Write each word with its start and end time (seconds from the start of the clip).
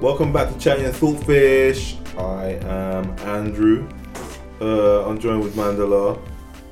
Welcome 0.00 0.32
back 0.32 0.52
to 0.52 0.58
Chatting 0.58 0.84
and 0.86 0.94
Saltfish. 0.94 1.96
I 2.18 2.52
am 2.66 3.10
Andrew. 3.20 3.88
Uh, 4.60 5.08
I'm 5.08 5.18
joined 5.18 5.42
with 5.42 5.54
Mandela, 5.54 6.18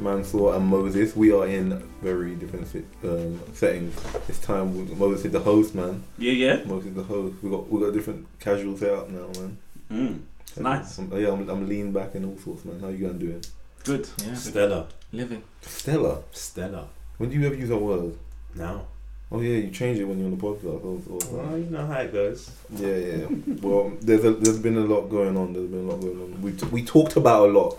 Mansour, 0.00 0.54
and 0.54 0.66
Moses. 0.66 1.14
We 1.16 1.32
are 1.32 1.46
in 1.46 1.79
very 2.02 2.34
different 2.34 2.66
sit- 2.68 2.84
um, 3.04 3.40
settings. 3.54 3.94
This 4.26 4.39
time, 4.40 4.76
we- 4.76 4.94
Moses 4.94 5.26
is 5.26 5.32
the 5.32 5.40
host, 5.40 5.75
man. 5.75 6.02
Yeah, 6.18 6.32
yeah. 6.32 6.64
Moses 6.64 6.90
is 6.90 6.94
the 6.96 7.02
host. 7.04 7.34
We 7.43 7.50
got 7.50 7.68
we 7.70 7.80
got 7.80 7.89
a 7.89 7.93
different 7.93 8.26
casual 8.40 8.76
setup 8.76 9.08
now, 9.11 9.29
man. 9.40 9.58
Mm. 9.90 10.20
Nice. 10.62 10.98
I'm, 10.98 11.12
yeah, 11.20 11.31
I'm, 11.32 11.48
I'm 11.48 11.68
lean 11.68 11.93
back 11.93 12.14
and 12.14 12.25
all 12.26 12.39
sorts, 12.39 12.64
man. 12.64 12.81
How 12.81 12.89
you 12.89 13.06
guys 13.08 13.18
doing? 13.18 13.43
Good. 13.84 14.08
Yeah, 14.25 14.34
Stella. 14.34 14.86
living. 15.12 15.43
Stella. 15.62 16.22
Stella. 16.32 16.89
When 17.18 17.31
do 17.31 17.36
you 17.36 17.46
ever 17.46 17.54
use 17.54 17.68
that 17.68 17.76
word? 17.79 18.17
Now. 18.54 18.86
Oh 19.32 19.40
yeah, 19.40 19.57
you 19.58 19.71
change 19.71 19.98
it 19.98 20.04
when 20.04 20.18
you're 20.18 20.29
on 20.29 20.36
the 20.36 20.43
podcast. 20.43 20.82
I 20.82 20.86
was- 20.86 21.08
I 21.08 21.11
was 21.12 21.32
like- 21.32 21.46
Well, 21.46 21.58
you 21.58 21.64
know 21.71 21.86
how 21.86 22.00
it 22.00 22.12
goes. 22.12 22.50
Yeah, 22.76 22.96
yeah. 22.96 23.26
well, 23.61 23.93
there's 24.00 24.25
a, 24.25 24.32
there's 24.32 24.58
been 24.58 24.76
a 24.76 24.84
lot 24.84 25.03
going 25.08 25.36
on. 25.36 25.53
There's 25.53 25.67
been 25.68 25.80
a 25.89 25.90
lot 25.90 26.00
going 26.00 26.21
on. 26.22 26.43
We 26.43 26.53
t- 26.53 26.67
we 26.67 26.84
talked 26.84 27.17
about 27.17 27.48
a 27.48 27.53
lot, 27.53 27.76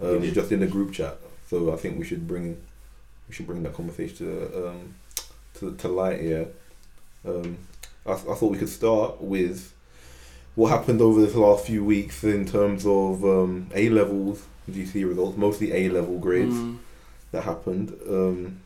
um, 0.00 0.22
just 0.32 0.52
in 0.52 0.60
the 0.60 0.66
group 0.68 0.92
chat. 0.92 1.16
So 1.48 1.72
I 1.72 1.76
think 1.76 1.98
we 1.98 2.04
should 2.04 2.26
bring 2.28 2.56
we 3.28 3.34
should 3.34 3.46
bring 3.46 3.62
that 3.64 3.74
conversation 3.74 4.16
to 4.26 4.68
um, 4.68 4.94
to 5.54 5.74
to 5.74 5.88
light 5.88 6.20
here. 6.20 6.46
Um, 7.26 7.58
I, 8.06 8.12
I 8.12 8.14
thought 8.16 8.50
we 8.52 8.58
could 8.58 8.68
start 8.68 9.20
with 9.20 9.72
what 10.54 10.68
happened 10.70 11.00
over 11.00 11.20
this 11.20 11.34
last 11.34 11.66
few 11.66 11.84
weeks 11.84 12.22
in 12.24 12.44
terms 12.46 12.84
of 12.86 13.24
um, 13.24 13.68
A 13.74 13.88
levels, 13.88 14.44
GC 14.70 15.06
results, 15.08 15.36
mostly 15.36 15.72
A 15.72 15.88
level 15.88 16.18
grades 16.18 16.54
Mm. 16.54 16.78
that 17.32 17.42
happened. 17.44 17.92
Um, 18.08 18.60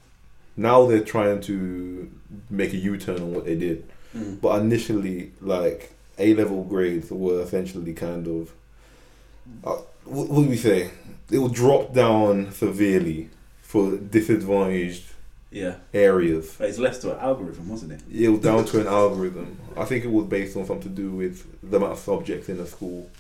now 0.57 0.87
they're 0.87 1.01
trying 1.05 1.41
to 1.43 2.11
make 2.51 2.73
a 2.73 2.77
U 2.77 2.97
turn 2.97 3.17
on 3.17 3.35
what 3.35 3.45
they 3.45 3.55
did. 3.57 3.89
Mm. 4.15 4.41
But 4.41 4.62
initially, 4.62 5.33
like 5.41 5.93
A 6.19 6.35
level 6.35 6.65
grades 6.65 7.11
were 7.11 7.43
essentially 7.43 7.93
kind 7.93 8.27
of, 8.27 8.53
uh, 9.65 9.83
what, 10.05 10.29
what 10.29 10.43
do 10.43 10.49
we 10.49 10.57
say? 10.57 10.91
It 11.31 11.39
will 11.39 11.49
drop 11.49 11.93
down 11.93 12.53
severely 12.53 13.29
for 13.62 13.97
disadvantaged 13.97 15.05
Yeah. 15.51 15.75
areas. 15.93 16.55
But 16.59 16.69
it's 16.71 16.79
left 16.79 17.03
to 17.03 17.12
an 17.15 17.21
algorithm, 17.21 17.69
wasn't 17.69 17.93
it? 17.93 18.01
It 18.11 18.29
was 18.29 18.41
down 18.41 18.65
to 18.67 18.81
an 18.81 18.87
algorithm. 18.87 19.59
I 19.77 19.84
think 19.84 20.05
it 20.05 20.11
was 20.11 20.27
based 20.27 20.57
on 20.57 20.65
something 20.67 20.89
to 20.95 21.03
do 21.03 21.11
with 21.11 21.45
the 21.69 21.77
amount 21.77 21.93
of 21.93 21.99
subjects 21.99 22.49
in 22.49 22.59
a 22.61 22.67
school, 22.67 23.11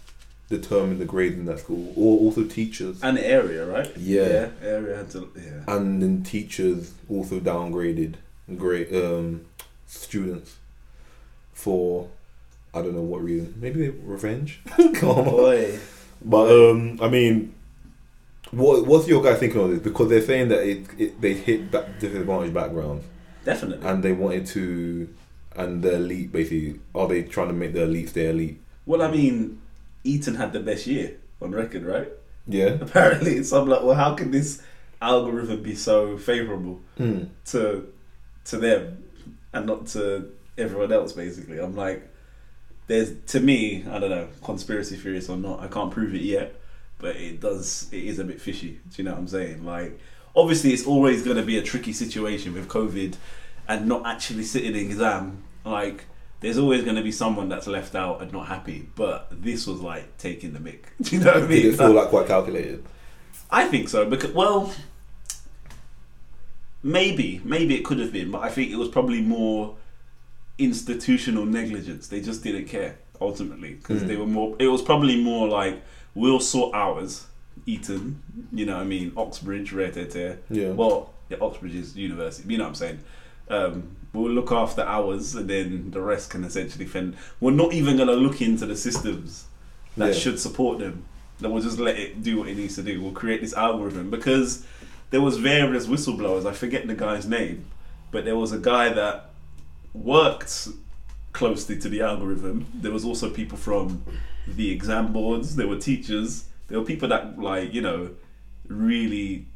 determine 0.48 0.98
the 0.98 1.04
grades 1.04 1.36
in 1.36 1.44
that 1.46 1.58
school, 1.60 1.92
or 1.96 2.18
also 2.18 2.44
teachers. 2.44 3.02
And 3.02 3.16
the 3.16 3.26
area, 3.26 3.66
right? 3.66 3.90
Yeah. 3.96 4.50
area 4.62 4.96
had 4.96 5.10
to. 5.10 5.30
Yeah. 5.36 5.74
And 5.74 6.02
then 6.02 6.22
teachers 6.22 6.94
also 7.08 7.40
downgraded 7.40 8.14
grade 8.56 8.94
um, 8.94 9.46
students 9.86 10.56
for 11.52 12.08
I 12.72 12.82
don't 12.82 12.94
know 12.94 13.02
what 13.02 13.22
reason. 13.22 13.54
Maybe 13.58 13.80
they 13.80 13.88
revenge. 13.88 14.60
Come 14.94 15.08
on. 15.08 15.24
Boy. 15.24 15.78
But 16.22 16.50
um, 16.50 16.98
I 17.02 17.08
mean, 17.08 17.54
what 18.50 18.86
what's 18.86 19.08
your 19.08 19.22
guy 19.22 19.34
thinking 19.34 19.60
of 19.60 19.70
this? 19.70 19.80
Because 19.80 20.08
they're 20.08 20.22
saying 20.22 20.48
that 20.48 20.60
it, 20.62 20.86
it 20.98 21.20
they 21.20 21.34
hit 21.34 21.70
back 21.70 21.98
disadvantaged 21.98 22.54
backgrounds 22.54 23.04
Definitely. 23.44 23.88
and 23.88 24.02
they 24.02 24.12
wanted 24.12 24.46
to, 24.48 25.08
and 25.56 25.82
the 25.82 25.94
elite 25.96 26.32
basically 26.32 26.80
are 26.94 27.08
they 27.08 27.22
trying 27.22 27.48
to 27.48 27.54
make 27.54 27.72
the 27.72 27.80
elites 27.80 28.12
their 28.12 28.30
elite? 28.30 28.60
well, 28.84 29.02
I 29.02 29.10
mean, 29.10 29.60
Eton 30.06 30.34
had 30.36 30.52
the 30.52 30.60
best 30.60 30.86
year 30.86 31.16
on 31.42 31.50
record, 31.52 31.84
right? 31.84 32.08
Yeah. 32.46 32.68
Apparently, 32.80 33.42
so 33.42 33.60
I'm 33.60 33.68
like, 33.68 33.82
well, 33.82 33.94
how 33.96 34.14
can 34.14 34.30
this 34.30 34.62
algorithm 35.02 35.62
be 35.62 35.74
so 35.74 36.16
favourable 36.16 36.80
Hmm. 36.96 37.24
to 37.46 37.92
to 38.46 38.56
them 38.58 39.02
and 39.52 39.66
not 39.66 39.86
to 39.88 40.30
everyone 40.56 40.92
else? 40.92 41.12
Basically, 41.12 41.58
I'm 41.58 41.74
like, 41.76 42.08
there's 42.86 43.12
to 43.32 43.40
me, 43.40 43.84
I 43.90 43.98
don't 43.98 44.10
know, 44.10 44.28
conspiracy 44.44 44.96
theorist 44.96 45.28
or 45.28 45.36
not, 45.36 45.60
I 45.60 45.66
can't 45.68 45.90
prove 45.90 46.14
it 46.14 46.22
yet, 46.22 46.54
but 46.98 47.16
it 47.16 47.40
does, 47.40 47.88
it 47.92 48.04
is 48.04 48.18
a 48.20 48.24
bit 48.24 48.40
fishy. 48.40 48.80
Do 48.90 49.02
you 49.02 49.04
know 49.04 49.12
what 49.12 49.18
I'm 49.20 49.28
saying? 49.28 49.64
Like, 49.64 49.98
obviously, 50.36 50.72
it's 50.72 50.86
always 50.86 51.22
going 51.24 51.36
to 51.36 51.42
be 51.42 51.58
a 51.58 51.62
tricky 51.62 51.92
situation 51.92 52.54
with 52.54 52.68
COVID 52.68 53.14
and 53.68 53.86
not 53.86 54.06
actually 54.06 54.44
sitting 54.44 54.74
in 54.76 54.76
exam. 54.86 55.42
Like, 55.64 56.04
there's 56.46 56.58
always 56.58 56.84
going 56.84 56.94
to 56.94 57.02
be 57.02 57.10
someone 57.10 57.48
that's 57.48 57.66
left 57.66 57.96
out 57.96 58.22
and 58.22 58.32
not 58.32 58.46
happy. 58.46 58.88
But 58.94 59.26
this 59.42 59.66
was 59.66 59.80
like 59.80 60.16
taking 60.16 60.52
the 60.52 60.60
mic. 60.60 60.92
Do 61.02 61.16
you 61.16 61.24
know 61.24 61.32
what 61.34 61.42
I 61.42 61.46
mean? 61.46 61.62
Did 61.62 61.74
it 61.74 61.76
feel 61.76 61.90
like 61.90 62.08
quite 62.08 62.28
calculated? 62.28 62.84
I 63.50 63.66
think 63.66 63.88
so 63.88 64.08
because 64.08 64.30
well, 64.30 64.72
maybe 66.82 67.40
maybe 67.44 67.74
it 67.74 67.84
could 67.84 67.98
have 67.98 68.12
been, 68.12 68.30
but 68.30 68.42
I 68.42 68.48
think 68.48 68.70
it 68.70 68.76
was 68.76 68.88
probably 68.88 69.20
more 69.20 69.76
institutional 70.58 71.44
negligence. 71.44 72.06
They 72.08 72.20
just 72.20 72.42
didn't 72.42 72.66
care 72.66 72.96
ultimately 73.20 73.74
because 73.74 74.02
Mm. 74.02 74.06
they 74.06 74.16
were 74.16 74.26
more. 74.26 74.54
It 74.58 74.68
was 74.68 74.82
probably 74.82 75.20
more 75.22 75.48
like 75.48 75.82
we'll 76.14 76.40
sort 76.40 76.74
ours. 76.74 77.26
Eton, 77.64 78.22
you 78.52 78.66
know 78.66 78.74
what 78.76 78.82
I 78.82 78.84
mean? 78.84 79.12
Oxbridge, 79.16 79.72
Rare 79.72 79.90
Tete. 79.90 80.38
Yeah. 80.50 80.70
Well, 80.70 81.12
yeah, 81.30 81.38
Oxbridge 81.40 81.74
is 81.74 81.96
university. 81.96 82.52
You 82.52 82.58
know 82.58 82.64
what 82.64 82.68
I'm 82.68 82.74
saying? 82.76 83.00
Um, 83.48 83.96
we'll 84.12 84.30
look 84.32 84.50
after 84.52 84.82
ours, 84.82 85.34
and 85.34 85.48
then 85.48 85.90
the 85.90 86.00
rest 86.00 86.30
can 86.30 86.44
essentially 86.44 86.86
fend. 86.86 87.16
We're 87.40 87.50
not 87.52 87.72
even 87.72 87.96
going 87.96 88.08
to 88.08 88.14
look 88.14 88.40
into 88.42 88.66
the 88.66 88.76
systems 88.76 89.44
that 89.96 90.08
Yeah. 90.08 90.12
should 90.14 90.38
support 90.40 90.78
them. 90.78 91.04
That 91.40 91.50
we'll 91.50 91.62
just 91.62 91.78
let 91.78 91.98
it 91.98 92.22
do 92.22 92.38
what 92.38 92.48
it 92.48 92.56
needs 92.56 92.76
to 92.76 92.82
do. 92.82 93.00
We'll 93.02 93.12
create 93.12 93.42
this 93.42 93.52
algorithm 93.54 94.10
because 94.10 94.64
there 95.10 95.20
was 95.20 95.36
various 95.36 95.86
whistleblowers. 95.86 96.46
I 96.46 96.52
forget 96.52 96.86
the 96.86 96.94
guy's 96.94 97.26
name, 97.26 97.66
but 98.10 98.24
there 98.24 98.36
was 98.36 98.52
a 98.52 98.58
guy 98.58 98.88
that 98.88 99.30
worked 99.92 100.68
closely 101.32 101.78
to 101.78 101.88
the 101.88 102.00
algorithm. 102.00 102.66
There 102.74 102.92
was 102.92 103.04
also 103.04 103.28
people 103.30 103.58
from 103.58 104.02
the 104.46 104.70
exam 104.70 105.12
boards. 105.12 105.56
There 105.56 105.68
were 105.68 105.78
teachers. 105.78 106.46
There 106.68 106.78
were 106.78 106.84
people 106.86 107.08
that 107.10 107.38
like 107.38 107.72
you 107.74 107.82
know 107.82 108.10
really 108.66 109.46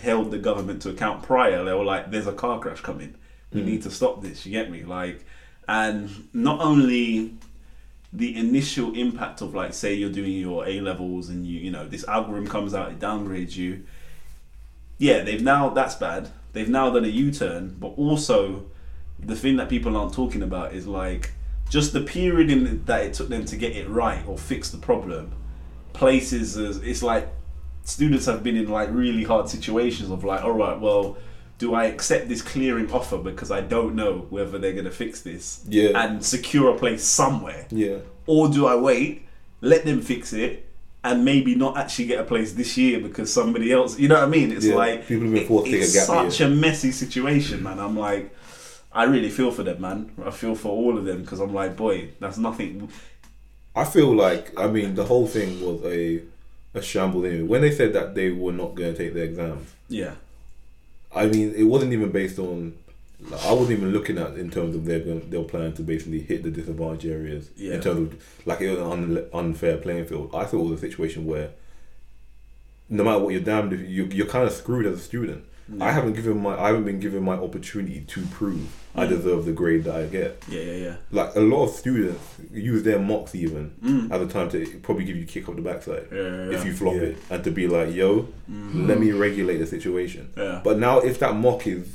held 0.00 0.30
the 0.30 0.38
government 0.38 0.82
to 0.82 0.90
account 0.90 1.22
prior. 1.22 1.64
They 1.64 1.72
were 1.72 1.84
like, 1.84 2.10
"There's 2.10 2.26
a 2.26 2.32
car 2.32 2.58
crash 2.58 2.80
coming. 2.80 3.14
We 3.52 3.62
Mm. 3.62 3.64
need 3.66 3.82
to 3.82 3.90
stop 3.90 4.22
this." 4.22 4.46
You 4.46 4.52
get 4.52 4.70
me? 4.70 4.84
Like, 4.84 5.24
and 5.68 6.28
not 6.32 6.60
only 6.60 7.34
the 8.12 8.36
initial 8.36 8.92
impact 8.94 9.40
of 9.40 9.54
like, 9.54 9.72
say 9.72 9.94
you're 9.94 10.10
doing 10.10 10.32
your 10.32 10.66
A 10.66 10.80
levels 10.80 11.28
and 11.28 11.46
you 11.46 11.60
you 11.60 11.70
know 11.70 11.86
this 11.86 12.04
algorithm 12.08 12.48
comes 12.48 12.74
out, 12.74 12.90
it 12.92 12.98
downgrades 12.98 13.56
you. 13.56 13.82
Yeah, 14.98 15.22
they've 15.22 15.42
now 15.42 15.70
that's 15.70 15.94
bad. 15.94 16.28
They've 16.52 16.68
now 16.68 16.90
done 16.90 17.04
a 17.04 17.08
U-turn, 17.08 17.76
but 17.78 17.88
also 17.96 18.64
the 19.18 19.36
thing 19.36 19.56
that 19.56 19.68
people 19.68 19.96
aren't 19.96 20.12
talking 20.12 20.42
about 20.42 20.74
is 20.74 20.86
like 20.86 21.32
just 21.68 21.92
the 21.92 22.00
period 22.00 22.50
in 22.50 22.84
that 22.86 23.04
it 23.06 23.14
took 23.14 23.28
them 23.28 23.44
to 23.44 23.56
get 23.56 23.76
it 23.76 23.88
right 23.88 24.26
or 24.26 24.36
fix 24.36 24.70
the 24.70 24.78
problem. 24.78 25.32
Places 25.92 26.56
as 26.56 26.78
it's 26.78 27.02
like 27.02 27.28
students 27.84 28.26
have 28.26 28.42
been 28.42 28.56
in 28.56 28.68
like 28.68 28.88
really 28.90 29.22
hard 29.24 29.48
situations 29.48 30.10
of 30.10 30.24
like, 30.24 30.42
all 30.42 30.52
right, 30.52 30.78
well, 30.80 31.16
do 31.60 31.74
I 31.74 31.84
accept 31.84 32.28
this 32.28 32.42
clearing 32.42 32.90
offer 32.90 33.18
because 33.18 33.50
I 33.50 33.60
don't 33.60 33.94
know 33.94 34.26
whether 34.30 34.56
they're 34.58 34.72
gonna 34.80 34.90
fix 35.04 35.20
this 35.20 35.62
Yeah. 35.68 35.90
and 36.02 36.24
secure 36.24 36.74
a 36.74 36.78
place 36.78 37.04
somewhere, 37.04 37.66
yeah. 37.70 37.98
or 38.26 38.48
do 38.48 38.66
I 38.66 38.76
wait, 38.76 39.26
let 39.60 39.84
them 39.84 40.00
fix 40.00 40.32
it, 40.32 40.66
and 41.04 41.24
maybe 41.24 41.54
not 41.54 41.76
actually 41.76 42.06
get 42.06 42.18
a 42.18 42.24
place 42.24 42.52
this 42.54 42.76
year 42.76 42.98
because 43.00 43.32
somebody 43.32 43.72
else, 43.72 43.98
you 43.98 44.08
know 44.08 44.16
what 44.16 44.24
I 44.24 44.36
mean? 44.38 44.50
It's 44.52 44.64
Yeah, 44.66 44.74
like 44.74 45.06
people 45.06 45.24
have 45.26 45.34
been 45.34 45.46
to 45.48 45.62
take 45.64 45.74
a 45.74 45.78
it's 45.84 45.92
gap 45.94 46.06
such 46.06 46.40
a 46.40 46.48
messy 46.48 46.92
situation, 46.92 47.62
man. 47.62 47.78
I'm 47.78 47.96
like, 47.98 48.34
I 48.92 49.04
really 49.04 49.30
feel 49.30 49.50
for 49.52 49.62
them, 49.62 49.80
man. 49.82 50.10
I 50.24 50.30
feel 50.30 50.54
for 50.54 50.70
all 50.70 50.98
of 50.98 51.04
them 51.04 51.22
because 51.22 51.40
I'm 51.40 51.54
like, 51.54 51.76
boy, 51.76 52.08
that's 52.20 52.38
nothing. 52.38 52.88
I 53.76 53.84
feel 53.84 54.14
like 54.14 54.58
I 54.58 54.66
mean 54.66 54.94
the 54.94 55.04
whole 55.04 55.26
thing 55.26 55.60
was 55.64 55.78
a 55.84 56.22
a 56.74 56.82
shambles 56.82 57.24
anyway. 57.26 57.42
When 57.52 57.60
they 57.62 57.70
said 57.70 57.92
that 57.92 58.14
they 58.14 58.30
were 58.30 58.52
not 58.52 58.74
going 58.74 58.92
to 58.94 58.98
take 58.98 59.12
their 59.14 59.24
exams, 59.24 59.68
Yeah, 59.88 60.14
I 61.14 61.26
mean 61.26 61.54
it 61.54 61.64
wasn't 61.64 61.92
even 61.92 62.10
based 62.10 62.38
on. 62.38 62.74
Like, 63.28 63.44
I 63.44 63.52
wasn't 63.52 63.72
even 63.78 63.92
looking 63.92 64.16
at 64.16 64.38
in 64.38 64.50
terms 64.50 64.74
of 64.74 64.86
they're 64.86 65.00
going 65.00 65.28
they're 65.28 65.42
planning 65.44 65.74
to 65.74 65.82
basically 65.82 66.20
hit 66.20 66.42
the 66.42 66.50
disadvantaged 66.50 67.04
areas 67.04 67.50
Yeah. 67.56 67.74
in 67.74 67.80
terms 67.82 68.12
of 68.14 68.24
like 68.46 68.62
it 68.62 68.70
was 68.70 68.78
an 68.78 68.86
un, 69.18 69.26
unfair 69.34 69.76
playing 69.76 70.06
field. 70.06 70.30
I 70.32 70.44
thought 70.44 70.60
it 70.60 70.70
was 70.70 70.78
a 70.78 70.86
situation 70.88 71.26
where 71.26 71.50
no 72.88 73.04
matter 73.04 73.18
what 73.18 73.32
you're 73.34 73.42
damned 73.42 73.72
if 73.74 73.80
you 73.88 74.06
you're 74.06 74.26
kind 74.26 74.46
of 74.46 74.52
screwed 74.52 74.86
as 74.86 74.98
a 74.98 75.02
student. 75.02 75.44
I 75.80 75.92
haven't 75.92 76.14
given 76.14 76.38
my 76.42 76.58
I 76.58 76.68
haven't 76.68 76.84
been 76.84 77.00
given 77.00 77.22
my 77.22 77.34
opportunity 77.34 78.00
to 78.08 78.20
prove 78.26 78.66
I 78.94 79.06
Mm. 79.06 79.10
deserve 79.10 79.44
the 79.44 79.52
grade 79.52 79.84
that 79.84 79.94
I 79.94 80.04
get. 80.06 80.42
yeah, 80.48 80.60
yeah, 80.62 80.72
yeah. 80.86 80.96
Like 81.12 81.36
a 81.36 81.40
lot 81.40 81.64
of 81.66 81.70
students 81.76 82.22
use 82.52 82.82
their 82.82 82.98
mocks 82.98 83.34
even 83.36 83.70
Mm. 83.84 84.10
at 84.10 84.18
the 84.18 84.26
time 84.26 84.48
to 84.50 84.66
probably 84.82 85.04
give 85.04 85.16
you 85.16 85.22
a 85.22 85.26
kick 85.26 85.48
up 85.48 85.54
the 85.56 85.62
backside 85.62 86.06
Yeah, 86.10 86.18
yeah, 86.18 86.56
if 86.56 86.64
you 86.64 86.72
flop 86.72 86.94
Yeah. 86.94 87.02
it 87.02 87.16
and 87.30 87.44
to 87.44 87.50
be 87.52 87.68
like, 87.68 87.94
yo, 87.94 88.26
Mhm. 88.50 88.88
let 88.88 88.98
me 88.98 89.12
regulate 89.12 89.58
the 89.58 89.66
situation. 89.66 90.30
Yeah. 90.36 90.60
But 90.64 90.78
now 90.78 90.98
if 91.00 91.18
that 91.20 91.36
mock 91.36 91.66
is 91.68 91.86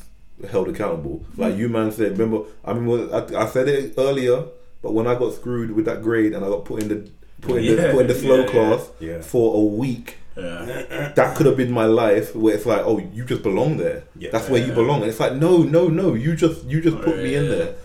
held 0.50 0.69
accountable, 0.69 1.25
like 1.38 1.57
you 1.57 1.68
man 1.69 1.92
said, 1.92 2.18
remember 2.18 2.45
I 2.63 2.74
mean 2.74 3.10
I, 3.12 3.44
I 3.44 3.45
said 3.48 3.68
it 3.68 3.94
earlier, 3.98 4.44
but 4.81 4.94
when 4.94 5.06
I 5.07 5.16
got 5.16 5.33
screwed 5.33 5.72
with 5.72 5.86
that 5.86 6.01
grade 6.01 6.33
and 6.33 6.45
I 6.45 6.48
got 6.50 6.63
put 6.66 6.81
in 6.81 6.88
the 6.89 7.04
put 7.42 7.57
in 7.62 7.75
the 7.75 7.89
put 7.92 8.01
in 8.01 8.07
the 8.07 8.16
slow 8.16 8.39
yeah, 8.42 8.48
class 8.48 8.89
Yeah. 9.01 9.22
for 9.22 9.56
a 9.57 9.63
week. 9.66 10.16
Yeah. 10.38 11.12
That 11.16 11.36
could 11.36 11.46
have 11.46 11.58
been 11.58 11.72
my 11.72 11.86
life 11.86 12.36
where 12.36 12.54
it's 12.56 12.66
like, 12.66 12.82
oh, 12.84 13.00
you 13.00 13.24
just 13.26 13.44
belong 13.44 13.78
there. 13.78 14.04
Yeah. 14.18 14.30
That's 14.32 14.50
where 14.50 14.66
you 14.66 14.74
belong. 14.74 15.02
And 15.02 15.10
it's 15.10 15.20
like, 15.20 15.34
no, 15.34 15.64
no, 15.64 15.88
no, 15.88 16.14
you 16.14 16.36
just 16.36 16.66
you 16.66 16.82
just 16.82 16.98
put 17.02 17.18
me 17.18 17.36
in 17.36 17.44
Yeah. 17.46 17.50
there. 17.50 17.76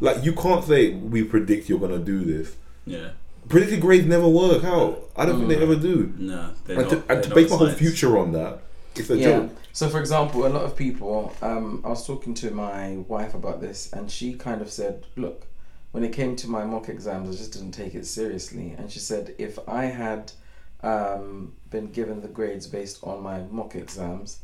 Like 0.00 0.24
you 0.24 0.32
can't 0.34 0.64
say 0.64 0.90
we 0.94 1.24
predict 1.24 1.68
you're 1.68 1.80
gonna 1.80 1.98
do 1.98 2.24
this. 2.24 2.56
Yeah. 2.86 3.10
Predicted 3.48 3.80
grades 3.80 4.06
never 4.06 4.28
work. 4.28 4.62
How? 4.62 4.96
I 5.16 5.26
don't 5.26 5.36
think 5.38 5.48
they 5.48 5.56
Mm. 5.56 5.62
ever 5.62 5.76
do. 5.76 6.12
No. 6.18 6.50
They're 6.66 6.80
And 6.80 6.90
not, 6.90 7.06
to, 7.08 7.12
and 7.14 7.22
to 7.24 7.34
base 7.34 7.50
my 7.50 7.56
whole 7.56 7.70
future 7.70 8.16
on 8.18 8.32
that, 8.32 8.60
it's 8.96 9.10
a 9.10 9.16
yeah. 9.16 9.24
joke. 9.40 9.50
So, 9.72 9.88
for 9.88 9.98
example, 10.00 10.46
a 10.46 10.48
lot 10.48 10.62
of 10.64 10.76
people, 10.76 11.32
um, 11.42 11.80
I 11.84 11.88
was 11.88 12.06
talking 12.06 12.34
to 12.34 12.50
my 12.50 12.96
wife 13.08 13.34
about 13.34 13.60
this, 13.60 13.88
and 13.92 14.10
she 14.10 14.34
kind 14.34 14.60
of 14.62 14.70
said, 14.70 15.06
Look, 15.16 15.46
when 15.92 16.04
it 16.04 16.12
came 16.12 16.36
to 16.36 16.48
my 16.48 16.64
mock 16.64 16.88
exams, 16.88 17.28
I 17.28 17.32
just 17.38 17.52
didn't 17.52 17.72
take 17.72 17.94
it 17.94 18.04
seriously. 18.06 18.74
And 18.76 18.90
she 18.90 18.98
said, 18.98 19.34
If 19.38 19.58
I 19.68 19.84
had 19.86 20.32
um, 20.82 21.54
been 21.70 21.90
given 21.92 22.22
the 22.22 22.28
grades 22.28 22.66
based 22.66 22.98
on 23.02 23.22
my 23.22 23.40
mock 23.50 23.74
exams, 23.74 24.40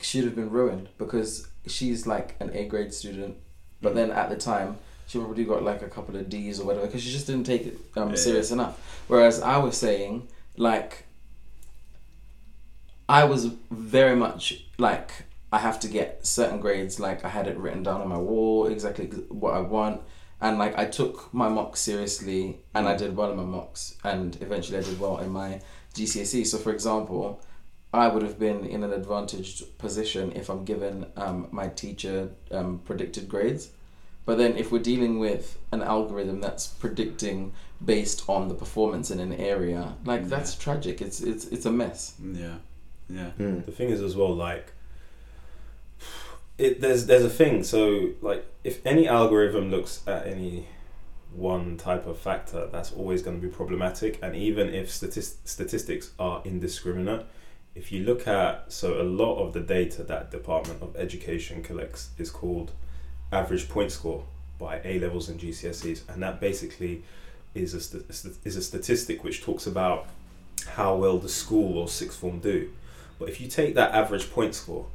she'd 0.00 0.24
have 0.24 0.34
been 0.36 0.50
ruined 0.50 0.88
because 0.98 1.48
she's 1.66 2.06
like 2.06 2.36
an 2.40 2.50
A 2.54 2.66
grade 2.66 2.92
student, 2.92 3.36
but 3.82 3.94
then 3.94 4.10
at 4.10 4.28
the 4.30 4.36
time, 4.36 4.78
she 5.06 5.18
probably 5.18 5.44
got 5.44 5.62
like 5.62 5.82
a 5.82 5.88
couple 5.88 6.16
of 6.16 6.28
D's 6.28 6.58
or 6.60 6.66
whatever 6.66 6.86
because 6.86 7.02
she 7.02 7.12
just 7.12 7.26
didn't 7.26 7.44
take 7.46 7.66
it 7.66 7.78
um, 7.96 8.10
Yeah. 8.10 8.16
serious 8.16 8.50
enough. 8.50 9.04
Whereas 9.08 9.40
I 9.40 9.58
was 9.58 9.76
saying, 9.76 10.26
like, 10.56 11.04
I 13.08 13.24
was 13.24 13.46
very 13.70 14.16
much 14.16 14.64
like 14.78 15.10
I 15.52 15.58
have 15.58 15.78
to 15.80 15.88
get 15.88 16.26
certain 16.26 16.60
grades. 16.60 16.98
Like 16.98 17.24
I 17.24 17.28
had 17.28 17.46
it 17.46 17.56
written 17.56 17.82
down 17.84 18.00
on 18.00 18.08
my 18.08 18.18
wall 18.18 18.66
exactly 18.66 19.06
what 19.28 19.54
I 19.54 19.60
want, 19.60 20.00
and 20.40 20.58
like 20.58 20.76
I 20.78 20.84
took 20.86 21.32
my 21.32 21.48
mocks 21.48 21.80
seriously, 21.80 22.58
and 22.74 22.86
I 22.88 22.96
did 22.96 23.16
well 23.16 23.30
in 23.30 23.36
my 23.36 23.44
mocks, 23.44 23.96
and 24.04 24.36
eventually 24.40 24.78
I 24.78 24.82
did 24.82 25.00
well 25.00 25.18
in 25.18 25.30
my 25.30 25.60
GCSE. 25.94 26.46
So 26.46 26.58
for 26.58 26.72
example, 26.72 27.40
I 27.92 28.08
would 28.08 28.22
have 28.22 28.38
been 28.38 28.64
in 28.66 28.82
an 28.84 28.92
advantaged 28.92 29.78
position 29.78 30.32
if 30.32 30.50
I'm 30.50 30.64
given 30.64 31.06
um, 31.16 31.48
my 31.50 31.68
teacher 31.68 32.30
um, 32.50 32.80
predicted 32.84 33.28
grades. 33.28 33.70
But 34.26 34.38
then 34.38 34.56
if 34.56 34.72
we're 34.72 34.80
dealing 34.82 35.20
with 35.20 35.56
an 35.72 35.82
algorithm 35.82 36.40
that's 36.40 36.66
predicting 36.66 37.52
based 37.84 38.24
on 38.28 38.48
the 38.48 38.54
performance 38.54 39.10
in 39.12 39.20
an 39.20 39.32
area, 39.32 39.94
like 40.04 40.22
Yeah. 40.22 40.26
that's 40.28 40.54
tragic. 40.56 41.00
It's 41.00 41.20
it's 41.20 41.44
it's 41.46 41.64
a 41.64 41.70
mess. 41.70 42.14
Yeah. 42.20 42.56
Yeah. 43.08 43.30
Mm. 43.38 43.64
The 43.64 43.72
thing 43.72 43.88
is 43.90 44.02
as 44.02 44.16
well, 44.16 44.34
like 44.34 44.72
it 46.58 46.80
there's 46.80 47.06
there's 47.06 47.24
a 47.24 47.30
thing. 47.30 47.62
So 47.64 48.10
like 48.20 48.46
if 48.64 48.84
any 48.86 49.08
algorithm 49.08 49.70
looks 49.70 50.02
at 50.06 50.26
any 50.26 50.68
one 51.32 51.76
type 51.76 52.06
of 52.06 52.18
factor, 52.18 52.66
that's 52.72 52.92
always 52.92 53.22
going 53.22 53.40
to 53.40 53.46
be 53.46 53.52
problematic. 53.52 54.18
And 54.22 54.34
even 54.34 54.72
if 54.72 54.90
statist- 54.90 55.46
statistics 55.46 56.12
are 56.18 56.40
indiscriminate, 56.44 57.26
if 57.74 57.92
you 57.92 58.04
look 58.04 58.26
at 58.26 58.72
so 58.72 59.00
a 59.00 59.04
lot 59.04 59.36
of 59.36 59.52
the 59.52 59.60
data 59.60 60.02
that 60.04 60.30
Department 60.30 60.82
of 60.82 60.96
Education 60.96 61.62
collects 61.62 62.10
is 62.18 62.30
called 62.30 62.72
average 63.32 63.68
point 63.68 63.92
score 63.92 64.24
by 64.58 64.80
A 64.84 64.98
levels 64.98 65.28
and 65.28 65.38
GCSEs, 65.38 66.02
and 66.08 66.22
that 66.22 66.40
basically 66.40 67.02
is 67.54 67.74
a 67.74 67.80
st- 67.80 68.04
is 68.44 68.56
a 68.56 68.62
statistic 68.62 69.22
which 69.22 69.42
talks 69.42 69.66
about 69.66 70.06
how 70.68 70.94
well 70.96 71.18
the 71.18 71.28
school 71.28 71.78
or 71.78 71.88
sixth 71.88 72.18
form 72.18 72.38
do. 72.40 72.70
But 73.18 73.28
if 73.28 73.40
you 73.40 73.48
take 73.48 73.74
that 73.74 73.94
average 73.94 74.30
point 74.30 74.54
score, 74.54 74.86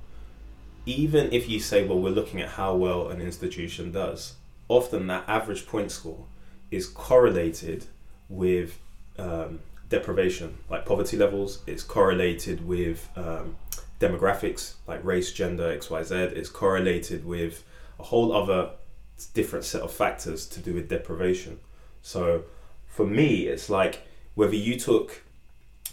even 0.85 1.31
if 1.31 1.49
you 1.49 1.59
say, 1.59 1.85
well, 1.87 1.99
we're 1.99 2.09
looking 2.09 2.41
at 2.41 2.49
how 2.49 2.75
well 2.75 3.09
an 3.09 3.21
institution 3.21 3.91
does, 3.91 4.35
often 4.67 5.07
that 5.07 5.23
average 5.27 5.67
point 5.67 5.91
score 5.91 6.25
is 6.71 6.87
correlated 6.87 7.85
with 8.29 8.79
um, 9.17 9.59
deprivation, 9.89 10.57
like 10.69 10.85
poverty 10.85 11.17
levels. 11.17 11.61
It's 11.67 11.83
correlated 11.83 12.65
with 12.65 13.07
um, 13.15 13.57
demographics, 13.99 14.73
like 14.87 15.03
race, 15.03 15.31
gender, 15.31 15.77
XYZ. 15.77 16.11
It's 16.11 16.49
correlated 16.49 17.25
with 17.25 17.63
a 17.99 18.03
whole 18.03 18.33
other 18.33 18.71
different 19.33 19.65
set 19.65 19.81
of 19.81 19.91
factors 19.91 20.47
to 20.47 20.59
do 20.59 20.73
with 20.73 20.89
deprivation. 20.89 21.59
So 22.01 22.45
for 22.87 23.05
me, 23.05 23.47
it's 23.47 23.69
like 23.69 24.07
whether 24.33 24.55
you 24.55 24.79
took 24.79 25.21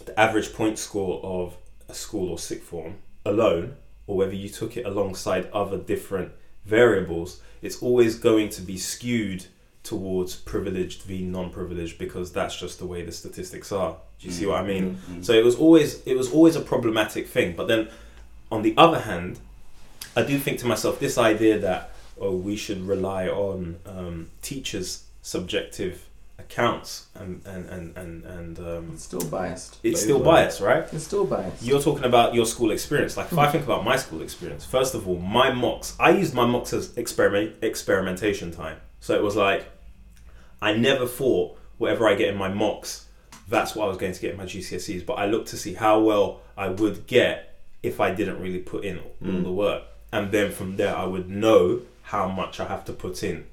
the 0.05 0.19
average 0.19 0.53
point 0.53 0.79
score 0.79 1.21
of 1.23 1.57
a 1.87 1.93
school 1.93 2.29
or 2.29 2.39
sixth 2.39 2.65
form 2.65 2.95
alone, 3.25 3.75
or 4.09 4.17
whether 4.17 4.33
you 4.33 4.49
took 4.49 4.75
it 4.75 4.87
alongside 4.87 5.47
other 5.53 5.77
different 5.77 6.31
variables, 6.65 7.41
it's 7.61 7.79
always 7.79 8.17
going 8.17 8.49
to 8.49 8.59
be 8.59 8.75
skewed 8.75 9.45
towards 9.83 10.35
privileged 10.35 11.03
v 11.03 11.21
non-privileged 11.21 11.99
because 11.99 12.31
that's 12.31 12.59
just 12.59 12.79
the 12.79 12.87
way 12.87 13.03
the 13.03 13.11
statistics 13.11 13.71
are. 13.71 13.95
Do 14.19 14.27
you 14.27 14.33
see 14.33 14.47
what 14.47 14.61
I 14.63 14.65
mean? 14.65 14.97
Mm. 15.11 15.23
So 15.23 15.33
it 15.33 15.45
was 15.45 15.55
always 15.55 16.01
it 16.07 16.17
was 16.17 16.31
always 16.33 16.55
a 16.55 16.61
problematic 16.61 17.27
thing. 17.27 17.55
But 17.55 17.67
then 17.67 17.89
on 18.51 18.63
the 18.63 18.73
other 18.77 18.99
hand, 19.01 19.39
I 20.15 20.23
do 20.23 20.39
think 20.39 20.57
to 20.61 20.65
myself 20.65 20.99
this 20.99 21.19
idea 21.19 21.59
that 21.59 21.91
oh 22.19 22.35
we 22.35 22.55
should 22.55 22.81
rely 22.87 23.27
on 23.27 23.77
um, 23.85 24.31
teachers' 24.41 25.03
subjective 25.21 26.08
accounts 26.39 27.07
and 27.15 27.41
and 27.45 27.65
and 27.69 27.97
and, 27.97 28.25
and 28.25 28.59
um, 28.59 28.89
It's 28.93 29.03
still 29.03 29.21
biased. 29.21 29.79
it's 29.83 30.01
still 30.01 30.19
biased, 30.19 30.61
right? 30.61 30.87
It's 30.93 31.03
still 31.03 31.25
biased. 31.25 31.61
You're 31.63 31.81
talking 31.81 32.05
about 32.05 32.33
your 32.33 32.45
school 32.45 32.71
experience. 32.71 33.17
Like 33.17 33.31
if 33.31 33.37
I 33.37 33.51
think 33.51 33.63
about 33.65 33.83
my 33.83 33.97
school 33.97 34.21
experience, 34.21 34.65
first 34.65 34.95
of 34.95 35.07
all, 35.07 35.17
my 35.19 35.51
mocks. 35.51 35.95
I 35.99 36.11
used 36.11 36.33
my 36.33 36.45
mocks 36.45 36.73
as 36.73 36.97
experiment 36.97 37.55
experimentation 37.61 38.51
time. 38.51 38.77
So 38.99 39.15
it 39.15 39.23
was 39.23 39.35
like 39.35 39.65
I 40.61 40.73
never 40.73 41.05
thought 41.05 41.57
whatever 41.77 42.07
I 42.07 42.15
get 42.15 42.27
in 42.29 42.37
my 42.37 42.49
mocks, 42.49 43.05
that's 43.47 43.73
what 43.75 43.85
I 43.85 43.87
was 43.87 43.97
going 43.97 44.11
to 44.13 44.19
get 44.21 44.31
in 44.31 44.37
my 44.37 44.45
GCSEs. 44.45 45.05
But 45.05 45.13
I 45.13 45.25
looked 45.27 45.47
to 45.49 45.57
see 45.57 45.73
how 45.73 45.99
well 46.01 46.41
I 46.57 46.67
would 46.69 47.07
get 47.07 47.57
if 47.81 48.01
I 48.01 48.11
didn't 48.13 48.39
really 48.41 48.59
put 48.59 48.83
in 48.83 48.99
all 48.99 49.11
Mm. 49.23 49.43
the 49.43 49.51
work, 49.51 49.83
and 50.11 50.31
then 50.31 50.51
from 50.51 50.75
there 50.77 50.93
I 50.95 51.05
would 51.05 51.29
know 51.29 51.81
how 52.03 52.27
much 52.27 52.59
I 52.59 52.65
have 52.67 52.83
to 52.85 52.93
put 52.93 53.23
in. 53.23 53.45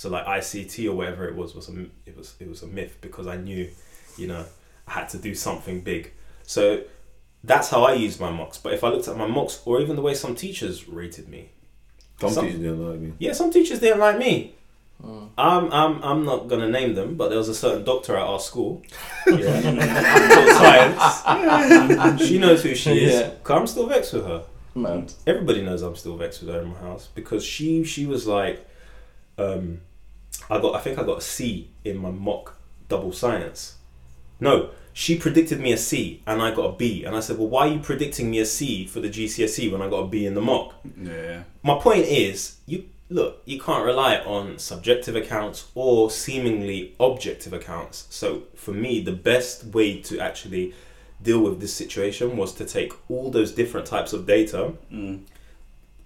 So 0.00 0.08
like 0.08 0.24
ICT 0.24 0.86
or 0.90 0.94
whatever 0.94 1.28
it 1.28 1.34
was 1.34 1.54
was 1.54 1.68
a 1.68 1.74
it 2.06 2.16
was 2.16 2.34
it 2.40 2.48
was 2.48 2.62
a 2.62 2.66
myth 2.66 2.96
because 3.02 3.26
I 3.26 3.36
knew, 3.36 3.68
you 4.16 4.28
know, 4.28 4.44
I 4.88 4.92
had 4.92 5.08
to 5.10 5.18
do 5.18 5.34
something 5.34 5.82
big. 5.82 6.12
So 6.42 6.82
that's 7.44 7.68
how 7.68 7.84
I 7.84 7.92
used 8.06 8.18
my 8.18 8.30
mocks. 8.30 8.56
But 8.56 8.72
if 8.72 8.82
I 8.82 8.88
looked 8.88 9.08
at 9.08 9.16
my 9.18 9.26
mocks 9.26 9.60
or 9.66 9.78
even 9.82 9.96
the 9.96 10.02
way 10.02 10.14
some 10.14 10.34
teachers 10.34 10.88
rated 10.88 11.28
me, 11.28 11.50
Some 12.18 12.30
Some- 12.30 12.46
teachers 12.46 12.60
didn't 12.60 12.88
like 12.90 12.98
me. 13.00 13.12
yeah, 13.18 13.34
some 13.34 13.50
teachers 13.52 13.78
didn't 13.80 14.00
like 14.00 14.16
me. 14.18 14.54
Mm. 15.04 15.28
I'm, 15.36 15.72
I'm, 15.72 16.02
I'm 16.02 16.24
not 16.24 16.48
gonna 16.48 16.68
name 16.68 16.94
them, 16.94 17.16
but 17.16 17.28
there 17.28 17.38
was 17.38 17.48
a 17.50 17.54
certain 17.54 17.84
doctor 17.84 18.16
at 18.16 18.22
our 18.32 18.40
school. 18.40 18.82
Yeah, 19.26 19.60
science. 20.58 22.22
she 22.26 22.38
knows 22.38 22.62
who 22.62 22.74
she 22.74 23.04
is. 23.04 23.14
Yeah. 23.20 23.30
'Cause 23.42 23.56
I'm 23.60 23.66
still 23.66 23.86
vexed 23.86 24.12
with 24.14 24.24
her. 24.26 24.44
Mad. 24.74 25.12
Everybody 25.26 25.62
knows 25.62 25.82
I'm 25.82 25.96
still 25.96 26.16
vexed 26.16 26.40
with 26.42 26.54
her 26.54 26.60
in 26.62 26.68
my 26.68 26.78
house 26.78 27.08
because 27.14 27.44
she, 27.44 27.84
she 27.84 28.06
was 28.06 28.26
like, 28.26 28.64
um, 29.38 29.80
I 30.48 30.60
got, 30.60 30.74
I 30.74 30.80
think 30.80 30.98
I 30.98 31.02
got 31.04 31.18
a 31.18 31.22
C 31.22 31.70
in 31.84 31.96
my 31.98 32.10
mock 32.10 32.56
double 32.88 33.12
science. 33.12 33.76
No, 34.40 34.70
she 34.92 35.16
predicted 35.18 35.60
me 35.60 35.72
a 35.72 35.76
C 35.76 36.22
and 36.26 36.40
I 36.40 36.50
got 36.54 36.62
a 36.74 36.76
B, 36.76 37.04
and 37.04 37.14
I 37.14 37.20
said, 37.20 37.38
well, 37.38 37.48
why 37.48 37.68
are 37.68 37.72
you 37.72 37.80
predicting 37.80 38.30
me 38.30 38.38
a 38.40 38.46
C 38.46 38.86
for 38.86 39.00
the 39.00 39.08
GCSE 39.08 39.70
when 39.70 39.82
I 39.82 39.88
got 39.90 39.98
a 40.04 40.06
B 40.08 40.24
in 40.26 40.34
the 40.34 40.40
mock? 40.40 40.74
Yeah. 41.00 41.42
my 41.62 41.78
point 41.78 42.06
is 42.06 42.56
you 42.66 42.84
look 43.12 43.42
you 43.44 43.60
can't 43.60 43.84
rely 43.84 44.16
on 44.18 44.56
subjective 44.58 45.16
accounts 45.16 45.68
or 45.74 46.10
seemingly 46.10 46.94
objective 47.00 47.52
accounts 47.52 48.06
so 48.08 48.44
for 48.54 48.70
me 48.72 49.00
the 49.00 49.10
best 49.12 49.64
way 49.64 50.00
to 50.00 50.20
actually 50.20 50.72
deal 51.20 51.40
with 51.40 51.60
this 51.60 51.74
situation 51.74 52.36
was 52.36 52.54
to 52.54 52.64
take 52.64 52.92
all 53.10 53.28
those 53.30 53.50
different 53.50 53.84
types 53.86 54.12
of 54.12 54.26
data 54.26 54.72
Mm. 54.92 55.22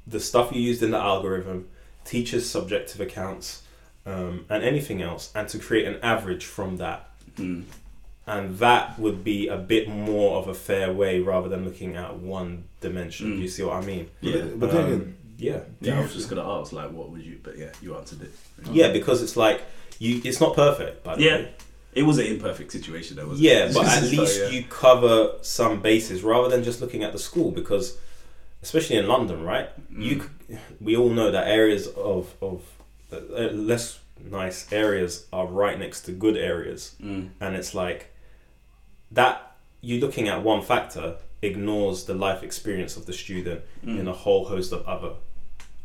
the 0.06 0.18
stuff 0.18 0.50
you 0.50 0.62
used 0.62 0.82
in 0.82 0.92
the 0.92 0.98
algorithm 0.98 1.68
teachers 2.06 2.48
subjective 2.48 3.02
accounts 3.02 3.62
um, 4.06 4.44
and 4.48 4.62
anything 4.62 5.00
else 5.02 5.30
and 5.34 5.48
to 5.48 5.58
create 5.58 5.86
an 5.86 5.98
average 6.02 6.44
from 6.44 6.76
that 6.78 7.08
Mm. 7.36 7.64
and 8.26 8.58
that 8.58 8.96
would 8.98 9.24
be 9.24 9.48
a 9.48 9.56
bit 9.56 9.88
more 9.88 10.38
of 10.38 10.46
a 10.46 10.54
fair 10.54 10.92
way 10.92 11.18
rather 11.20 11.48
than 11.48 11.64
looking 11.64 11.96
at 11.96 12.16
one 12.18 12.64
dimension 12.80 13.26
Mm. 13.32 13.36
do 13.36 13.42
you 13.42 13.48
see 13.48 13.62
what 13.64 13.82
i 13.82 13.84
mean 13.84 14.08
Yeah. 14.20 14.42
But 14.56 14.70
then 14.70 14.84
Um, 14.84 14.92
again, 14.92 15.16
yeah 15.38 15.60
Yeah, 15.80 15.98
I 15.98 16.02
was 16.02 16.14
just 16.14 16.28
gonna 16.30 16.48
ask, 16.60 16.72
like, 16.72 16.90
what 16.92 17.10
would 17.10 17.22
you? 17.22 17.38
But 17.42 17.58
yeah, 17.58 17.72
you 17.82 17.96
answered 17.96 18.22
it. 18.22 18.30
Yeah, 18.72 18.92
because 18.92 19.20
it's 19.22 19.36
like 19.36 19.62
you. 19.98 20.20
It's 20.24 20.40
not 20.40 20.54
perfect, 20.54 21.02
by 21.02 21.16
the 21.16 21.22
Yeah. 21.22 21.36
way. 21.36 21.48
It 21.94 22.02
was 22.04 22.18
an 22.18 22.26
imperfect 22.26 22.70
situation, 22.72 23.16
though. 23.16 23.26
Wasn't 23.28 23.44
Yeah, 23.48 23.66
it? 23.66 23.74
but 23.74 23.84
at 23.86 24.02
So, 24.04 24.10
least 24.20 24.40
yeah. 24.40 24.48
you 24.48 24.64
cover 24.68 25.32
some 25.42 25.80
bases 25.80 26.22
rather 26.22 26.48
than 26.48 26.62
just 26.64 26.80
looking 26.80 27.02
at 27.04 27.12
the 27.12 27.18
school. 27.18 27.50
Because, 27.52 27.96
especially 28.62 28.96
in 28.96 29.06
London, 29.08 29.42
right? 29.44 29.68
You, 29.90 30.16
Mm. 30.16 30.22
c- 30.22 30.56
we 30.80 30.96
all 30.96 31.10
know 31.10 31.30
that 31.32 31.46
areas 31.48 31.86
of 31.88 32.34
of 32.40 32.62
less 33.52 33.98
nice 34.30 34.72
areas 34.72 35.26
are 35.32 35.46
right 35.46 35.78
next 35.78 36.02
to 36.02 36.12
good 36.12 36.36
areas, 36.36 36.94
Mm. 37.02 37.30
and 37.40 37.56
it's 37.56 37.74
like 37.74 38.10
that. 39.12 39.50
You 39.80 40.00
looking 40.00 40.28
at 40.28 40.42
one 40.42 40.62
factor 40.62 41.16
ignores 41.42 42.04
the 42.04 42.14
life 42.14 42.42
experience 42.42 42.96
of 42.96 43.04
the 43.04 43.12
student 43.12 43.60
Mm. 43.84 43.98
in 44.00 44.08
a 44.08 44.12
whole 44.14 44.46
host 44.46 44.72
of 44.72 44.86
other 44.86 45.12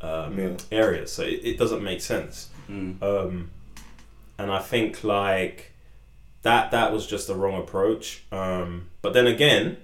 um, 0.02 0.40
Yeah. 0.40 0.56
areas. 0.72 1.12
So 1.12 1.24
it, 1.24 1.42
it 1.44 1.58
doesn't 1.58 1.84
make 1.84 2.00
sense. 2.00 2.48
Mm. 2.70 3.02
um, 3.04 3.52
and 4.38 4.50
I 4.50 4.60
think 4.60 5.04
like 5.04 5.74
that 6.44 6.72
that 6.72 6.94
was 6.94 7.06
just 7.06 7.28
the 7.28 7.36
wrong 7.36 7.60
approach. 7.62 8.24
Um, 8.32 8.88
but 9.02 9.12
then 9.12 9.28
again, 9.28 9.76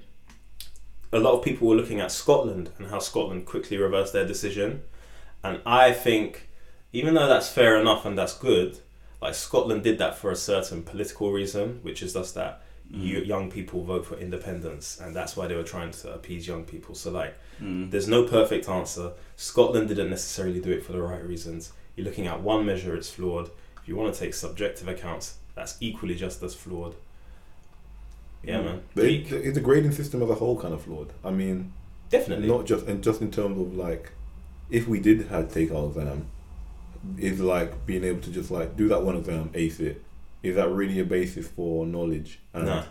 a 1.12 1.20
lot 1.20 1.34
of 1.34 1.44
people 1.44 1.68
were 1.68 1.76
looking 1.76 2.00
at 2.00 2.12
Scotland 2.14 2.70
and 2.78 2.88
how 2.90 3.00
Scotland 3.00 3.46
quickly 3.46 3.76
reversed 3.78 4.14
their 4.14 4.26
decision, 4.26 4.84
and 5.44 5.60
I 5.66 5.92
think 5.92 6.45
even 6.96 7.14
though 7.14 7.28
that's 7.28 7.50
fair 7.50 7.80
enough 7.80 8.06
and 8.06 8.18
that's 8.18 8.34
good, 8.38 8.80
like 9.22 9.34
Scotland 9.36 9.84
did 9.84 9.98
that 10.00 10.18
for 10.18 10.32
a 10.32 10.36
certain 10.36 10.84
political 10.84 11.32
reason, 11.32 11.80
which 11.84 12.02
is 12.04 12.14
just 12.14 12.36
that 12.36 12.62
you, 12.92 13.20
young 13.20 13.50
people 13.50 13.84
vote 13.84 14.06
for 14.06 14.16
independence, 14.18 15.00
and 15.02 15.16
that's 15.16 15.36
why 15.36 15.48
they 15.48 15.56
were 15.56 15.64
trying 15.64 15.92
to 15.92 16.14
appease 16.14 16.48
young 16.48 16.64
people. 16.64 16.94
So 16.96 17.12
like, 17.12 17.36
Mm. 17.62 17.90
there's 17.90 18.08
no 18.10 18.24
perfect 18.26 18.68
answer. 18.68 19.14
Scotland 19.38 19.88
didn't 19.88 20.10
necessarily 20.10 20.60
do 20.60 20.72
it 20.72 20.84
for 20.84 20.92
the 20.92 21.02
right 21.02 21.24
reasons. 21.26 21.72
You're 21.96 22.06
looking 22.06 22.28
at 22.28 22.42
one 22.42 22.66
measure, 22.66 22.94
it's 22.96 23.10
flawed. 23.10 23.50
If 23.82 23.88
you 23.88 23.96
want 23.96 24.14
to 24.14 24.20
take 24.20 24.34
subjective 24.34 24.88
accounts, 24.90 25.38
that's 25.56 25.78
equally 25.80 26.16
just 26.16 26.44
as 26.44 26.54
flawed. 26.54 26.96
Yeah, 28.44 28.60
Mm. 28.60 28.66
man. 28.66 28.82
But 28.94 29.04
Weak. 29.06 29.32
it, 29.32 29.46
it's 29.46 29.56
the 29.56 29.62
grading 29.62 29.94
system 29.94 30.22
as 30.22 30.30
a 30.30 30.36
whole 30.36 30.60
kind 30.60 30.74
of 30.74 30.82
flawed. 30.82 31.14
I 31.24 31.32
mean, 31.32 31.72
Definitely. 32.10 32.48
not 32.48 32.66
just 32.66 32.86
and 32.88 33.02
just 33.04 33.22
in 33.22 33.32
terms 33.32 33.60
of 33.60 33.76
like, 33.76 34.12
if 34.70 34.88
we 34.88 35.00
did 35.00 35.28
have 35.28 35.48
to 35.48 35.54
take 35.54 35.72
our 35.74 35.88
exam, 35.88 36.28
is 37.18 37.40
like 37.40 37.86
being 37.86 38.04
able 38.04 38.22
to 38.22 38.32
just 38.32 38.52
like 38.52 38.76
do 38.76 38.88
that 38.90 39.02
one 39.04 39.16
exam, 39.18 39.50
ace 39.54 39.80
it. 39.80 40.02
Is 40.44 40.56
that 40.56 40.70
really 40.70 41.00
a 41.00 41.06
basis 41.06 41.48
for 41.48 41.86
knowledge 41.86 42.40
and 42.54 42.66
Nah. 42.66 42.84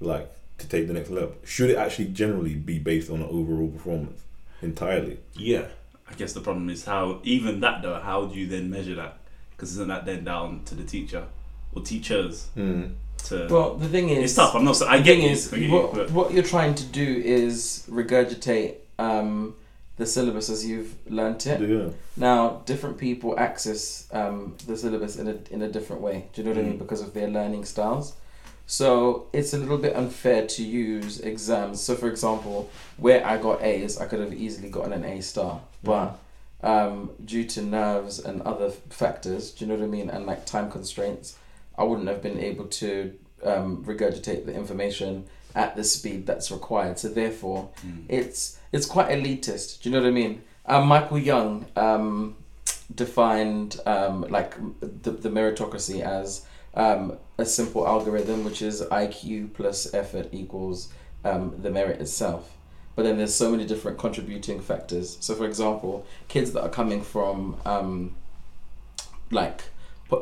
like 0.00 0.30
to 0.58 0.68
take 0.68 0.86
the 0.86 0.94
next 0.94 1.10
level? 1.10 1.34
Should 1.44 1.70
it 1.70 1.76
actually 1.76 2.06
generally 2.06 2.54
be 2.54 2.78
based 2.78 3.10
on 3.10 3.22
overall 3.22 3.68
performance 3.68 4.22
entirely? 4.62 5.18
Yeah. 5.34 5.66
I 6.10 6.14
guess 6.14 6.32
the 6.32 6.40
problem 6.40 6.70
is 6.70 6.84
how 6.86 7.20
even 7.24 7.60
that 7.60 7.82
though. 7.82 8.00
How 8.00 8.24
do 8.26 8.38
you 8.38 8.46
then 8.46 8.70
measure 8.70 8.94
that? 8.94 9.18
Because 9.50 9.72
isn't 9.72 9.88
that 9.88 10.06
then 10.06 10.24
down 10.24 10.62
to 10.66 10.74
the 10.74 10.84
teacher 10.84 11.24
or 11.74 11.82
teachers 11.82 12.48
Mm. 12.56 12.92
to? 13.26 13.46
Well, 13.50 13.74
the 13.74 13.88
thing 13.88 14.08
is, 14.08 14.24
it's 14.24 14.34
tough. 14.34 14.54
I'm 14.54 14.64
not. 14.64 14.70
s- 14.76 14.82
I 14.82 14.96
the 14.98 15.02
get 15.04 15.16
thing 15.16 15.22
you. 15.24 15.30
is, 15.30 15.52
I 15.52 15.58
get 15.58 15.66
you, 15.68 15.74
what, 15.74 15.92
but- 15.94 16.10
what 16.12 16.32
you're 16.32 16.42
trying 16.42 16.74
to 16.76 16.84
do 16.86 17.22
is 17.24 17.84
regurgitate 17.90 18.76
um, 18.98 19.54
the 19.98 20.06
syllabus 20.06 20.48
as 20.48 20.64
you've 20.64 20.94
learnt 21.10 21.46
it. 21.46 21.60
Yeah. 21.60 21.90
Now, 22.16 22.62
different 22.64 22.96
people 22.98 23.38
access 23.38 24.08
um, 24.12 24.56
the 24.66 24.76
syllabus 24.76 25.16
in 25.16 25.28
a 25.28 25.36
in 25.50 25.62
a 25.62 25.68
different 25.68 26.02
way. 26.02 26.26
Do 26.32 26.40
you 26.40 26.44
know 26.48 26.54
what 26.54 26.60
I 26.60 26.62
mean? 26.68 26.76
Mm. 26.76 26.78
Because 26.78 27.00
of 27.02 27.12
their 27.14 27.28
learning 27.28 27.64
styles. 27.64 28.14
So 28.66 29.26
it's 29.32 29.54
a 29.54 29.58
little 29.58 29.78
bit 29.78 29.96
unfair 29.96 30.46
to 30.46 30.62
use 30.62 31.20
exams. 31.20 31.80
So, 31.80 31.94
for 31.94 32.08
example, 32.08 32.70
where 32.98 33.24
I 33.26 33.38
got 33.38 33.62
A's, 33.62 33.98
I 33.98 34.04
could 34.06 34.20
have 34.20 34.34
easily 34.34 34.68
gotten 34.68 34.92
an 34.92 35.04
A 35.04 35.22
star, 35.22 35.62
but 35.82 36.18
um, 36.62 37.10
due 37.24 37.44
to 37.44 37.62
nerves 37.62 38.18
and 38.18 38.42
other 38.42 38.70
factors, 38.90 39.52
do 39.52 39.64
you 39.64 39.70
know 39.70 39.76
what 39.78 39.84
I 39.84 39.88
mean, 39.88 40.10
and 40.10 40.26
like 40.26 40.44
time 40.44 40.70
constraints, 40.70 41.36
I 41.78 41.84
wouldn't 41.84 42.08
have 42.08 42.22
been 42.22 42.38
able 42.38 42.66
to 42.66 43.14
um, 43.42 43.84
regurgitate 43.86 44.44
the 44.44 44.52
information 44.54 45.24
at 45.54 45.74
the 45.74 45.82
speed 45.84 46.26
that's 46.26 46.50
required. 46.50 46.98
So 46.98 47.08
therefore, 47.08 47.70
Mm. 47.86 48.04
it's 48.08 48.57
it's 48.72 48.86
quite 48.86 49.08
elitist. 49.08 49.82
Do 49.82 49.88
you 49.88 49.94
know 49.94 50.02
what 50.02 50.08
I 50.08 50.12
mean? 50.12 50.42
Um, 50.66 50.86
Michael 50.86 51.18
Young 51.18 51.66
um, 51.76 52.36
defined 52.94 53.80
um, 53.86 54.22
like 54.28 54.54
the, 54.80 55.10
the 55.10 55.30
meritocracy 55.30 56.02
as 56.02 56.46
um, 56.74 57.18
a 57.38 57.46
simple 57.46 57.86
algorithm, 57.86 58.44
which 58.44 58.62
is 58.62 58.82
IQ 58.82 59.54
plus 59.54 59.92
effort 59.94 60.28
equals 60.32 60.92
um, 61.24 61.54
the 61.62 61.70
merit 61.70 62.00
itself. 62.00 62.54
But 62.94 63.04
then 63.04 63.16
there's 63.16 63.34
so 63.34 63.50
many 63.50 63.64
different 63.64 63.98
contributing 63.98 64.60
factors. 64.60 65.16
So, 65.20 65.34
for 65.34 65.46
example, 65.46 66.04
kids 66.26 66.52
that 66.52 66.62
are 66.62 66.68
coming 66.68 67.02
from 67.02 67.56
um, 67.64 68.16
like 69.30 69.62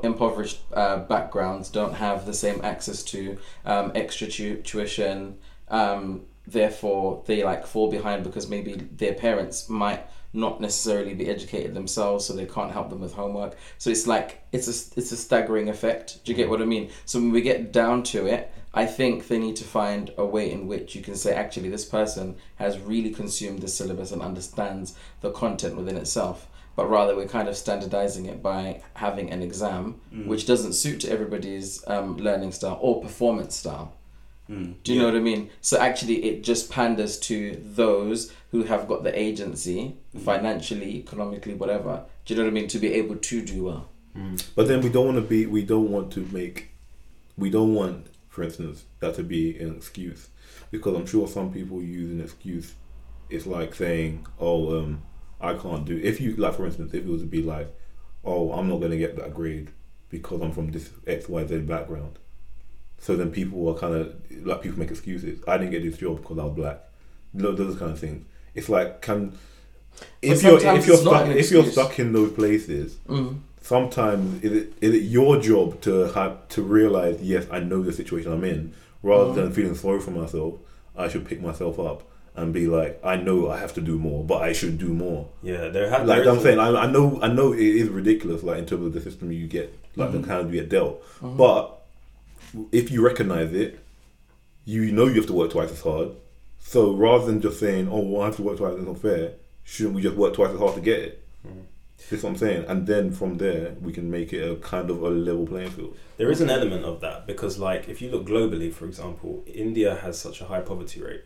impoverished 0.02 0.60
uh, 0.72 0.98
backgrounds 0.98 1.70
don't 1.70 1.94
have 1.94 2.26
the 2.26 2.34
same 2.34 2.60
access 2.62 3.02
to 3.04 3.38
extra 3.64 4.26
tu- 4.26 4.56
tuition. 4.62 5.38
Um, 5.68 6.26
therefore, 6.46 7.22
they 7.26 7.42
like 7.44 7.66
fall 7.66 7.90
behind 7.90 8.24
because 8.24 8.48
maybe 8.48 8.74
their 8.74 9.14
parents 9.14 9.68
might 9.68 10.06
not 10.32 10.60
necessarily 10.60 11.14
be 11.14 11.28
educated 11.28 11.72
themselves, 11.74 12.26
so 12.26 12.34
they 12.34 12.44
can't 12.46 12.72
help 12.72 12.90
them 12.90 13.00
with 13.00 13.14
homework. 13.14 13.56
So 13.78 13.90
it's 13.90 14.06
like 14.06 14.42
it's 14.52 14.68
a 14.68 14.98
it's 14.98 15.12
a 15.12 15.16
staggering 15.16 15.68
effect. 15.68 16.22
Do 16.24 16.32
you 16.32 16.36
get 16.36 16.50
what 16.50 16.60
I 16.60 16.66
mean? 16.66 16.90
So 17.06 17.18
when 17.18 17.30
we 17.32 17.40
get 17.40 17.72
down 17.72 18.02
to 18.04 18.26
it, 18.26 18.52
I 18.74 18.84
think 18.84 19.28
they 19.28 19.38
need 19.38 19.56
to 19.56 19.64
find 19.64 20.12
a 20.18 20.26
way 20.26 20.50
in 20.50 20.66
which 20.66 20.94
you 20.94 21.02
can 21.02 21.14
say 21.14 21.32
actually 21.34 21.70
this 21.70 21.86
person 21.86 22.36
has 22.56 22.78
really 22.78 23.10
consumed 23.10 23.60
the 23.62 23.68
syllabus 23.68 24.12
and 24.12 24.20
understands 24.20 24.94
the 25.22 25.30
content 25.30 25.76
within 25.76 25.96
itself. 25.96 26.48
But 26.74 26.90
rather, 26.90 27.16
we're 27.16 27.26
kind 27.28 27.48
of 27.48 27.56
standardizing 27.56 28.26
it 28.26 28.42
by 28.42 28.82
having 28.94 29.30
an 29.30 29.40
exam, 29.42 29.98
Mm. 30.12 30.26
which 30.26 30.44
doesn't 30.46 30.74
suit 30.74 31.00
to 31.00 31.10
everybody's 31.10 31.82
um, 31.88 32.18
learning 32.18 32.52
style 32.52 32.78
or 32.82 33.00
performance 33.00 33.56
style. 33.56 33.94
Mm. 34.48 34.74
Do 34.82 34.92
you 34.92 35.00
know 35.00 35.06
what 35.06 35.16
I 35.16 35.20
mean? 35.20 35.50
So 35.60 35.78
actually, 35.78 36.24
it 36.24 36.44
just 36.44 36.70
panders 36.70 37.18
to 37.20 37.60
those 37.64 38.32
who 38.52 38.62
have 38.64 38.86
got 38.86 39.02
the 39.02 39.18
agency, 39.18 39.96
financially, 40.24 40.96
economically, 40.96 41.54
whatever. 41.54 42.04
Do 42.24 42.34
you 42.34 42.38
know 42.38 42.44
what 42.44 42.50
I 42.50 42.54
mean? 42.54 42.68
To 42.68 42.78
be 42.78 42.92
able 42.94 43.16
to 43.16 43.42
do 43.42 43.64
well. 43.64 43.88
But 44.54 44.66
then 44.66 44.80
we 44.80 44.88
don't 44.88 45.04
want 45.04 45.18
to 45.18 45.22
be. 45.22 45.44
We 45.46 45.62
don't 45.62 45.90
want 45.90 46.10
to 46.12 46.26
make. 46.32 46.70
We 47.36 47.50
don't 47.50 47.74
want, 47.74 48.06
for 48.28 48.44
instance, 48.44 48.84
that 49.00 49.14
to 49.16 49.22
be 49.22 49.58
an 49.58 49.76
excuse, 49.76 50.28
because 50.70 50.96
I'm 50.96 51.06
sure 51.06 51.28
some 51.28 51.52
people 51.52 51.82
use 51.82 52.10
an 52.10 52.22
excuse. 52.22 52.72
It's 53.28 53.46
like 53.46 53.74
saying, 53.74 54.26
"Oh, 54.40 54.78
um, 54.78 55.02
I 55.38 55.52
can't 55.54 55.84
do." 55.84 56.00
If 56.02 56.18
you 56.20 56.34
like, 56.36 56.54
for 56.54 56.64
instance, 56.64 56.94
if 56.94 57.04
it 57.04 57.10
was 57.10 57.20
to 57.22 57.26
be 57.26 57.42
like, 57.42 57.68
"Oh, 58.24 58.52
I'm 58.52 58.68
not 58.68 58.80
gonna 58.80 58.96
get 58.96 59.16
that 59.16 59.34
grade 59.34 59.68
because 60.08 60.40
I'm 60.40 60.52
from 60.52 60.70
this 60.70 60.88
X 61.06 61.28
Y 61.28 61.46
Z 61.46 61.58
background," 61.58 62.18
so 62.98 63.16
then 63.16 63.30
people 63.30 63.68
are 63.68 63.78
kind 63.78 63.94
of 63.94 64.14
like 64.46 64.62
people 64.62 64.78
make 64.78 64.90
excuses. 64.90 65.40
I 65.46 65.58
didn't 65.58 65.72
get 65.72 65.82
this 65.82 65.98
job 65.98 66.20
because 66.22 66.38
I 66.38 66.44
was 66.44 66.54
black. 66.54 66.80
Those 67.34 67.76
kind 67.78 67.92
of 67.92 67.98
things. 67.98 68.24
It's 68.54 68.68
like 68.68 69.02
can. 69.02 69.36
If 70.22 70.42
you're 70.42 70.58
if 70.58 70.86
you're 70.86 70.96
stuck 70.96 71.28
if 71.28 71.50
you're 71.50 71.64
stuck 71.66 71.98
in 71.98 72.12
those 72.12 72.32
places, 72.32 72.96
Mm. 73.08 73.40
sometimes 73.62 74.42
is 74.44 74.52
it 74.52 74.72
is 74.80 74.94
it 74.94 75.02
your 75.04 75.40
job 75.40 75.80
to 75.82 76.12
have 76.12 76.46
to 76.48 76.62
realize 76.62 77.20
yes 77.22 77.46
I 77.50 77.60
know 77.60 77.82
the 77.82 77.92
situation 77.92 78.32
I'm 78.32 78.44
in 78.44 78.72
rather 79.02 79.32
than 79.34 79.52
feeling 79.52 79.74
sorry 79.74 80.00
for 80.00 80.10
myself 80.12 80.54
I 80.96 81.08
should 81.08 81.26
pick 81.26 81.40
myself 81.42 81.78
up 81.78 82.02
and 82.36 82.52
be 82.52 82.66
like 82.66 83.00
I 83.04 83.16
know 83.16 83.50
I 83.50 83.58
have 83.58 83.72
to 83.74 83.80
do 83.80 83.98
more 83.98 84.22
but 84.24 84.42
I 84.42 84.52
should 84.52 84.78
do 84.78 84.88
more 84.88 85.28
Yeah, 85.42 85.68
there 85.68 85.88
have 85.90 86.06
like 86.06 86.24
there 86.24 86.32
I'm 86.32 86.40
saying 86.40 86.58
I, 86.58 86.68
I 86.84 86.90
know 86.90 87.18
I 87.22 87.28
know 87.28 87.52
it 87.52 87.58
is 87.60 87.88
ridiculous 87.88 88.42
like 88.42 88.58
in 88.58 88.66
terms 88.66 88.86
of 88.86 88.92
the 88.92 89.00
system 89.00 89.32
you 89.32 89.46
get 89.46 89.74
like 89.96 90.12
the 90.12 90.22
kind 90.22 90.52
you 90.52 90.60
get 90.60 90.68
dealt 90.70 91.02
but 91.22 91.75
if 92.72 92.90
you 92.90 93.04
recognize 93.04 93.52
it 93.52 93.78
you 94.64 94.90
know 94.92 95.06
you 95.06 95.14
have 95.14 95.26
to 95.26 95.32
work 95.32 95.50
twice 95.50 95.70
as 95.70 95.80
hard 95.82 96.10
so 96.58 96.92
rather 96.92 97.26
than 97.26 97.40
just 97.40 97.60
saying 97.60 97.88
oh 97.90 98.00
well 98.00 98.22
I 98.22 98.26
have 98.26 98.36
to 98.36 98.42
work 98.42 98.58
twice 98.58 98.74
it's 98.76 98.86
not 98.86 98.98
fair 98.98 99.32
shouldn't 99.64 99.94
we 99.94 100.02
just 100.02 100.16
work 100.16 100.34
twice 100.34 100.50
as 100.50 100.58
hard 100.58 100.74
to 100.74 100.80
get 100.80 100.98
it 101.00 101.22
that's 102.10 102.22
what 102.22 102.30
I'm 102.30 102.36
saying. 102.36 102.64
And 102.68 102.86
then 102.86 103.10
from 103.10 103.38
there, 103.38 103.74
we 103.80 103.92
can 103.92 104.10
make 104.10 104.32
it 104.32 104.48
a 104.48 104.56
kind 104.56 104.90
of 104.90 105.02
a 105.02 105.08
level 105.08 105.46
playing 105.46 105.70
field. 105.70 105.96
There 106.18 106.30
is 106.30 106.40
an 106.40 106.50
element 106.50 106.84
of 106.84 107.00
that 107.00 107.26
because, 107.26 107.58
like, 107.58 107.88
if 107.88 108.00
you 108.00 108.10
look 108.10 108.26
globally, 108.26 108.72
for 108.72 108.86
example, 108.86 109.42
India 109.46 109.96
has 109.96 110.18
such 110.18 110.40
a 110.40 110.44
high 110.44 110.60
poverty 110.60 111.02
rate. 111.02 111.24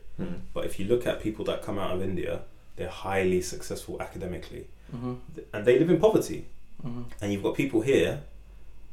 But 0.53 0.67
if 0.67 0.79
you 0.79 0.87
look 0.87 1.07
at 1.07 1.23
people 1.23 1.47
that 1.47 1.63
come 1.63 1.79
out 1.79 1.93
of 1.93 2.03
India, 2.03 2.43
they're 2.77 2.91
highly 2.91 3.41
successful 3.41 4.01
academically, 4.01 4.67
hmm 4.91 5.15
and 5.53 5.65
they 5.65 5.79
live 5.79 5.89
in 5.89 5.99
poverty. 5.99 6.47
hmm 6.83 7.03
And 7.21 7.33
you've 7.33 7.43
got 7.43 7.55
people 7.55 7.81
here 7.81 8.21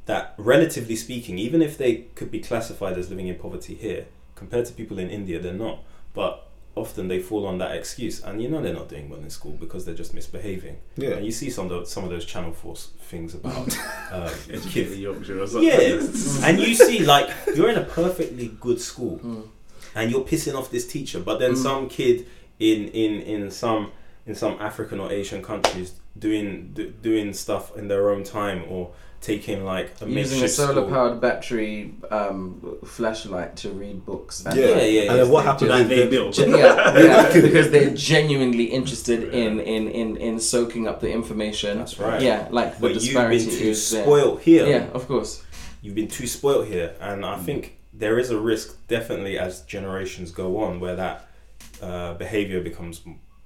that, 0.08 0.34
relatively 0.38 0.96
speaking, 0.96 1.38
even 1.38 1.62
if 1.62 1.78
they 1.78 2.06
could 2.16 2.32
be 2.32 2.40
classified 2.40 2.98
as 2.98 3.10
living 3.10 3.28
in 3.28 3.36
poverty 3.36 3.76
here, 3.76 4.06
compared 4.36 4.66
to 4.66 4.74
people 4.74 5.00
in 5.00 5.10
India, 5.10 5.40
they're 5.40 5.54
not. 5.54 5.80
But 6.14 6.44
often 6.76 7.08
they 7.08 7.20
fall 7.20 7.46
on 7.48 7.58
that 7.60 7.76
excuse, 7.76 8.24
and 8.24 8.42
you 8.42 8.48
know 8.50 8.62
they're 8.62 8.74
not 8.74 8.88
doing 8.90 9.10
well 9.10 9.20
in 9.20 9.30
school 9.30 9.54
because 9.54 9.86
they're 9.86 9.96
just 9.96 10.14
misbehaving. 10.14 10.78
Yeah. 10.96 11.12
And 11.12 11.26
you 11.26 11.32
see 11.32 11.50
some 11.50 11.70
of 11.72 11.72
the, 11.82 11.86
some 11.86 12.04
of 12.04 12.10
those 12.10 12.26
Channel 12.26 12.52
Force 12.54 12.92
things 13.02 13.34
about 13.36 13.68
Educated 14.12 14.72
kids. 14.72 14.98
Yorkshire 15.00 15.42
or 15.42 15.48
something. 15.48 15.70
Yeah, 15.70 16.00
and 16.48 16.60
you 16.60 16.74
see, 16.76 17.06
like, 17.06 17.30
you're 17.56 17.70
in 17.70 17.78
a 17.78 17.84
perfectly 17.86 18.48
good 18.60 18.80
school, 18.82 19.20
Mm. 19.24 19.48
and 19.96 20.12
you're 20.12 20.22
pissing 20.26 20.56
off 20.58 20.70
this 20.72 20.88
teacher, 20.88 21.20
but 21.20 21.40
then 21.40 21.54
Mm. 21.54 21.58
some 21.64 21.90
kid 21.90 22.26
in 22.60 22.88
in 22.90 23.22
in 23.22 23.52
some 23.52 23.92
in 24.26 24.36
some 24.36 24.58
African 24.60 25.00
or 25.00 25.12
Asian 25.12 25.42
countries 25.44 25.94
doing 26.18 26.72
do, 26.74 26.90
doing 27.02 27.34
stuff 27.34 27.76
in 27.78 27.88
their 27.88 28.10
own 28.10 28.24
time 28.24 28.64
or 28.70 28.92
taking 29.21 29.63
like 29.65 29.91
a 30.01 30.07
Using 30.09 30.43
a 30.43 30.47
solar 30.47 30.88
powered 30.89 31.19
battery 31.19 31.93
um, 32.12 32.77
flashlight 32.86 33.55
to 33.57 33.69
read 33.71 34.05
books. 34.05 34.45
and- 34.45 34.55
Yeah. 34.55 34.67
Yeah, 34.67 34.81
yeah, 34.83 35.12
And 35.12 35.19
then 35.19 35.29
what 35.29 35.43
yeah. 35.45 35.51
happens 35.51 35.89
they 35.89 36.07
built. 36.07 36.33
Gen- 36.36 36.51
yeah, 36.51 36.97
yeah, 36.97 37.33
because 37.41 37.71
they're 37.71 37.89
genuinely 37.93 38.65
interested 38.65 39.33
in, 39.33 39.59
in, 39.59 39.88
in, 39.89 40.17
in 40.17 40.39
soaking 40.39 40.88
up 40.88 41.01
the 41.01 41.12
information. 41.12 41.77
That's 41.77 42.00
right. 42.00 42.21
Yeah, 42.21 42.47
like 42.51 42.75
the 42.75 42.81
But 42.81 43.01
you've 43.01 43.13
been 43.15 43.39
too 43.39 43.69
is 43.69 43.89
there. 43.91 44.03
spoiled 44.03 44.41
here. 44.41 44.67
Yeah, 44.67 44.88
of 44.93 45.07
course. 45.07 45.43
You've 45.81 45.95
been 45.95 46.07
too 46.07 46.27
spoiled 46.27 46.67
here, 46.67 46.95
and 47.00 47.25
I 47.25 47.38
think 47.38 47.77
there 47.93 48.19
is 48.19 48.29
a 48.29 48.39
risk, 48.39 48.88
definitely, 48.88 49.38
as 49.39 49.62
generations 49.62 50.31
go 50.31 50.57
on, 50.59 50.79
where 50.79 50.95
that 50.95 51.27
uh, 51.81 52.13
behavior 52.15 52.62
becomes 52.62 53.01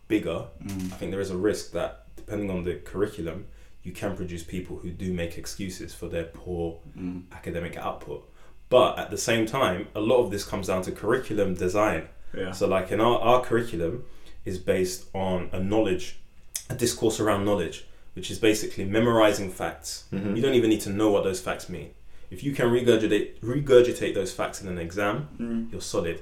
bigger. 0.08 0.46
Mm. 0.64 0.92
I 0.94 0.96
think 0.96 1.12
there 1.12 1.22
is 1.22 1.30
a 1.32 1.38
risk 1.38 1.72
that, 1.74 2.06
depending 2.16 2.50
on 2.50 2.64
the 2.64 2.76
curriculum, 2.76 3.46
you 3.84 3.92
can 3.92 4.16
produce 4.16 4.44
people 4.44 4.78
who 4.78 4.92
do 4.92 5.12
make 5.14 5.38
excuses 5.38 5.94
for 5.94 6.08
their 6.08 6.26
poor 6.26 6.80
Mm. 6.98 7.24
academic 7.32 7.78
output. 7.78 8.28
But 8.70 8.98
at 9.00 9.10
the 9.12 9.18
same 9.18 9.46
time, 9.46 9.88
a 9.96 10.00
lot 10.00 10.20
of 10.24 10.32
this 10.32 10.44
comes 10.46 10.68
down 10.68 10.82
to 10.84 10.92
curriculum 10.92 11.56
design. 11.56 12.08
Yeah. 12.36 12.52
So, 12.52 12.68
like 12.68 12.92
in 12.92 13.02
our, 13.02 13.20
our 13.20 13.42
curriculum, 13.42 14.06
is 14.46 14.58
based 14.58 15.06
on 15.14 15.50
a 15.52 15.60
knowledge, 15.60 16.18
a 16.70 16.74
discourse 16.76 17.20
around 17.20 17.44
knowledge, 17.46 17.86
which 18.14 18.32
is 18.32 18.40
basically 18.40 18.86
memorizing 18.86 19.52
facts. 19.52 20.06
Mhm. 20.12 20.36
You 20.36 20.42
don't 20.42 20.54
even 20.56 20.70
need 20.70 20.82
to 20.82 20.90
know 20.90 21.10
what 21.12 21.24
those 21.24 21.40
facts 21.42 21.70
mean. 21.70 21.90
If 22.32 22.44
you 22.44 22.54
can 22.54 22.68
regurgitate 22.70 23.40
regurgitate 23.42 24.14
those 24.14 24.32
facts 24.34 24.62
in 24.62 24.68
an 24.68 24.78
exam, 24.78 25.28
Mm. 25.40 25.72
you're 25.72 25.82
solid. 25.82 26.22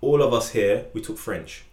All 0.00 0.20
of 0.22 0.32
us 0.34 0.50
here, 0.50 0.86
we 0.92 1.00
took 1.00 1.16
French. 1.18 1.64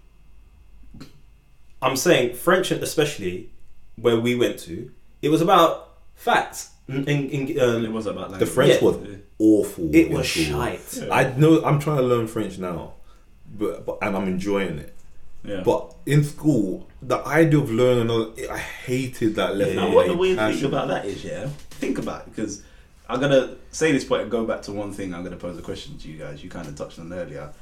I'm 1.81 1.95
saying 1.95 2.35
French, 2.35 2.71
especially 2.71 3.49
where 3.95 4.19
we 4.19 4.35
went 4.35 4.59
to, 4.59 4.91
it 5.21 5.29
was 5.29 5.41
about 5.41 5.97
facts. 6.15 6.71
In, 6.87 7.05
in, 7.07 7.29
in, 7.29 7.59
uh, 7.59 7.77
it 7.77 7.91
was 7.91 8.07
about 8.07 8.37
The. 8.39 8.45
French 8.45 8.81
Yeah. 8.81 8.87
was 8.87 8.97
awful. 9.37 9.95
it 9.95 10.09
was 10.09 10.27
school. 10.29 10.43
shite. 10.45 10.97
Yeah. 11.03 11.13
I 11.13 11.33
know. 11.37 11.63
I'm 11.63 11.79
trying 11.79 11.97
to 11.97 12.03
learn 12.03 12.27
French 12.27 12.57
now, 12.57 12.93
but, 13.57 13.85
but 13.85 13.99
and 14.01 14.15
I'm 14.17 14.27
enjoying 14.27 14.79
it. 14.79 14.95
Yeah. 15.43 15.61
But 15.63 15.95
in 16.05 16.23
school, 16.23 16.87
the 17.01 17.17
idea 17.25 17.59
of 17.59 17.71
learning 17.71 18.09
another, 18.09 18.31
I 18.51 18.57
hated 18.57 19.35
that 19.35 19.55
lesson. 19.55 19.75
Yeah, 19.77 19.85
Now, 19.87 19.93
what 19.95 20.07
yeah. 20.07 20.11
the 20.13 20.17
weird 20.17 20.37
thing 20.39 20.65
about 20.65 20.87
that 20.89 21.05
is, 21.05 21.23
yeah, 21.23 21.47
think 21.69 21.97
about 21.99 22.23
it 22.27 22.35
because 22.35 22.63
I'm 23.07 23.19
gonna 23.21 23.55
say 23.71 23.91
this 23.91 24.03
point 24.03 24.23
and 24.23 24.31
go 24.31 24.45
back 24.45 24.63
to 24.63 24.71
one 24.73 24.91
thing. 24.91 25.13
I'm 25.13 25.23
gonna 25.23 25.37
pose 25.37 25.57
a 25.57 25.61
question 25.61 25.97
to 25.99 26.07
you 26.09 26.17
guys. 26.17 26.43
You 26.43 26.49
kind 26.49 26.67
of 26.67 26.75
touched 26.75 26.97
on 26.99 27.13
earlier. 27.13 27.53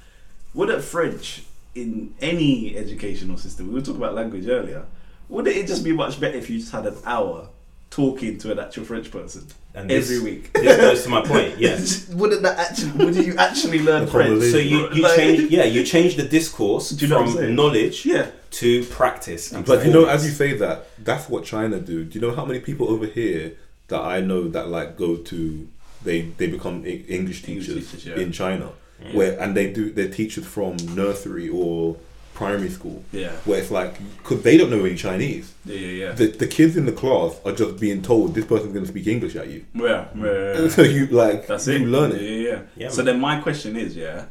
Would 0.53 0.69
a 0.69 0.81
French 0.81 1.43
in 1.75 2.15
any 2.21 2.75
educational 2.77 3.37
system? 3.37 3.67
We 3.67 3.73
were 3.75 3.81
talking 3.81 3.97
about 4.01 4.15
language 4.15 4.47
earlier. 4.47 4.85
Wouldn't 5.29 5.55
it 5.55 5.67
just 5.67 5.83
be 5.83 5.91
much 5.91 6.19
better 6.19 6.37
if 6.37 6.49
you 6.49 6.59
just 6.59 6.71
had 6.71 6.85
an 6.85 6.95
hour 7.05 7.49
talking 7.89 8.37
to 8.39 8.51
an 8.51 8.59
actual 8.59 8.83
French 8.85 9.09
person 9.11 9.45
And 9.73 9.91
every 9.91 10.15
this, 10.15 10.23
week? 10.23 10.53
this 10.53 10.77
goes 10.77 11.03
to 11.03 11.09
my 11.09 11.21
point. 11.21 11.57
Yes. 11.57 12.07
Wouldn't 12.19 12.41
that 12.43 12.57
actually? 12.59 13.05
Would 13.05 13.15
you 13.15 13.35
actually 13.37 13.79
learn 13.81 14.07
French? 14.07 14.43
So 14.43 14.57
you, 14.57 14.91
you 14.93 15.01
Like- 15.03 15.15
change 15.17 15.51
yeah 15.51 15.63
you 15.65 15.83
change 15.83 16.15
the 16.15 16.23
discourse 16.23 16.91
you 17.01 17.07
know 17.07 17.25
from 17.25 17.55
knowledge 17.55 18.05
Yeah. 18.05 18.27
to 18.51 18.83
practice. 18.85 19.51
and 19.51 19.65
But 19.65 19.85
you 19.85 19.91
know, 19.91 20.05
as 20.05 20.25
you 20.25 20.31
say 20.31 20.53
that, 20.57 20.87
that's 21.03 21.29
what 21.29 21.43
China 21.45 21.79
do. 21.79 22.03
Do 22.05 22.19
you 22.19 22.21
know 22.25 22.35
how 22.35 22.45
many 22.45 22.59
people 22.59 22.89
over 22.89 23.05
here 23.05 23.53
that 23.87 24.01
I 24.01 24.19
know 24.21 24.47
that 24.49 24.67
like 24.69 24.97
go 24.97 25.17
to 25.17 25.67
they 26.03 26.21
they 26.37 26.47
become 26.47 26.85
E- 26.85 27.05
English 27.07 27.47
English 27.47 27.67
teachers, 27.67 27.91
teachers, 27.91 28.05
yeah. 28.05 28.15
in 28.23 28.31
China, 28.31 28.69
Yeah. 29.03 29.13
where 29.17 29.39
and 29.41 29.55
they 29.57 29.71
do 29.71 29.91
they're 29.91 30.09
teachers 30.21 30.45
from 30.45 30.75
nursery 30.93 31.47
or 31.49 31.97
primary 32.41 32.69
school, 32.69 32.97
Yeah. 33.11 33.31
where 33.45 33.59
it's 33.61 33.71
like 33.79 33.93
because 34.21 34.39
they 34.43 34.55
don't 34.57 34.69
know 34.69 34.83
any 34.85 34.95
Chinese. 34.95 35.45
Yeah. 35.65 35.75
Yeah. 35.75 35.91
Yeah. 36.03 36.11
The 36.19 36.27
the 36.43 36.47
kids 36.57 36.73
in 36.79 36.85
the 36.85 36.91
class 37.01 37.31
are 37.45 37.55
just 37.61 37.73
being 37.85 38.01
told 38.11 38.35
this 38.35 38.45
person's 38.45 38.73
going 38.73 38.85
to 38.85 38.91
speak 38.95 39.07
English 39.15 39.35
at 39.41 39.47
you, 39.53 39.59
yeah, 39.73 39.85
yeah, 40.15 40.23
yeah, 40.25 40.59
yeah. 40.61 40.67
so 40.77 40.81
you 40.95 41.07
like 41.23 41.47
That's 41.47 41.67
you 41.67 41.75
it. 41.75 41.87
learn 41.95 42.11
Yeah, 42.11 42.17
it. 42.17 42.21
yeah, 42.29 42.49
yeah. 42.51 42.61
Yeah, 42.81 42.89
so 42.89 42.97
man. 42.97 43.05
then 43.07 43.19
my 43.29 43.35
question 43.41 43.71
is, 43.85 43.95
yeah, 43.95 44.25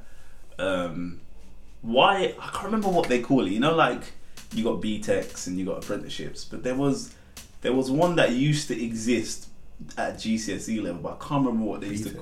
um, 0.58 1.20
why 1.82 2.34
I 2.40 2.48
can't 2.52 2.64
remember 2.70 2.88
what 2.88 3.08
they 3.08 3.20
call 3.20 3.46
it. 3.46 3.50
You 3.56 3.60
know, 3.60 3.74
like 3.74 4.02
you 4.54 4.62
got 4.64 4.80
BTECs 4.80 5.46
and 5.46 5.58
you 5.58 5.64
got 5.70 5.78
apprenticeships, 5.82 6.44
but 6.44 6.62
there 6.62 6.74
was 6.84 7.14
there 7.62 7.72
was 7.72 7.90
one 7.90 8.16
that 8.16 8.30
used 8.32 8.68
to 8.68 8.74
exist 8.88 9.48
at 9.98 10.14
GCSE 10.16 10.82
level, 10.82 11.00
but 11.02 11.12
I 11.20 11.28
can't 11.28 11.44
remember 11.44 11.66
what 11.72 11.80
they 11.82 11.88
used 11.88 12.04
to. 12.08 12.20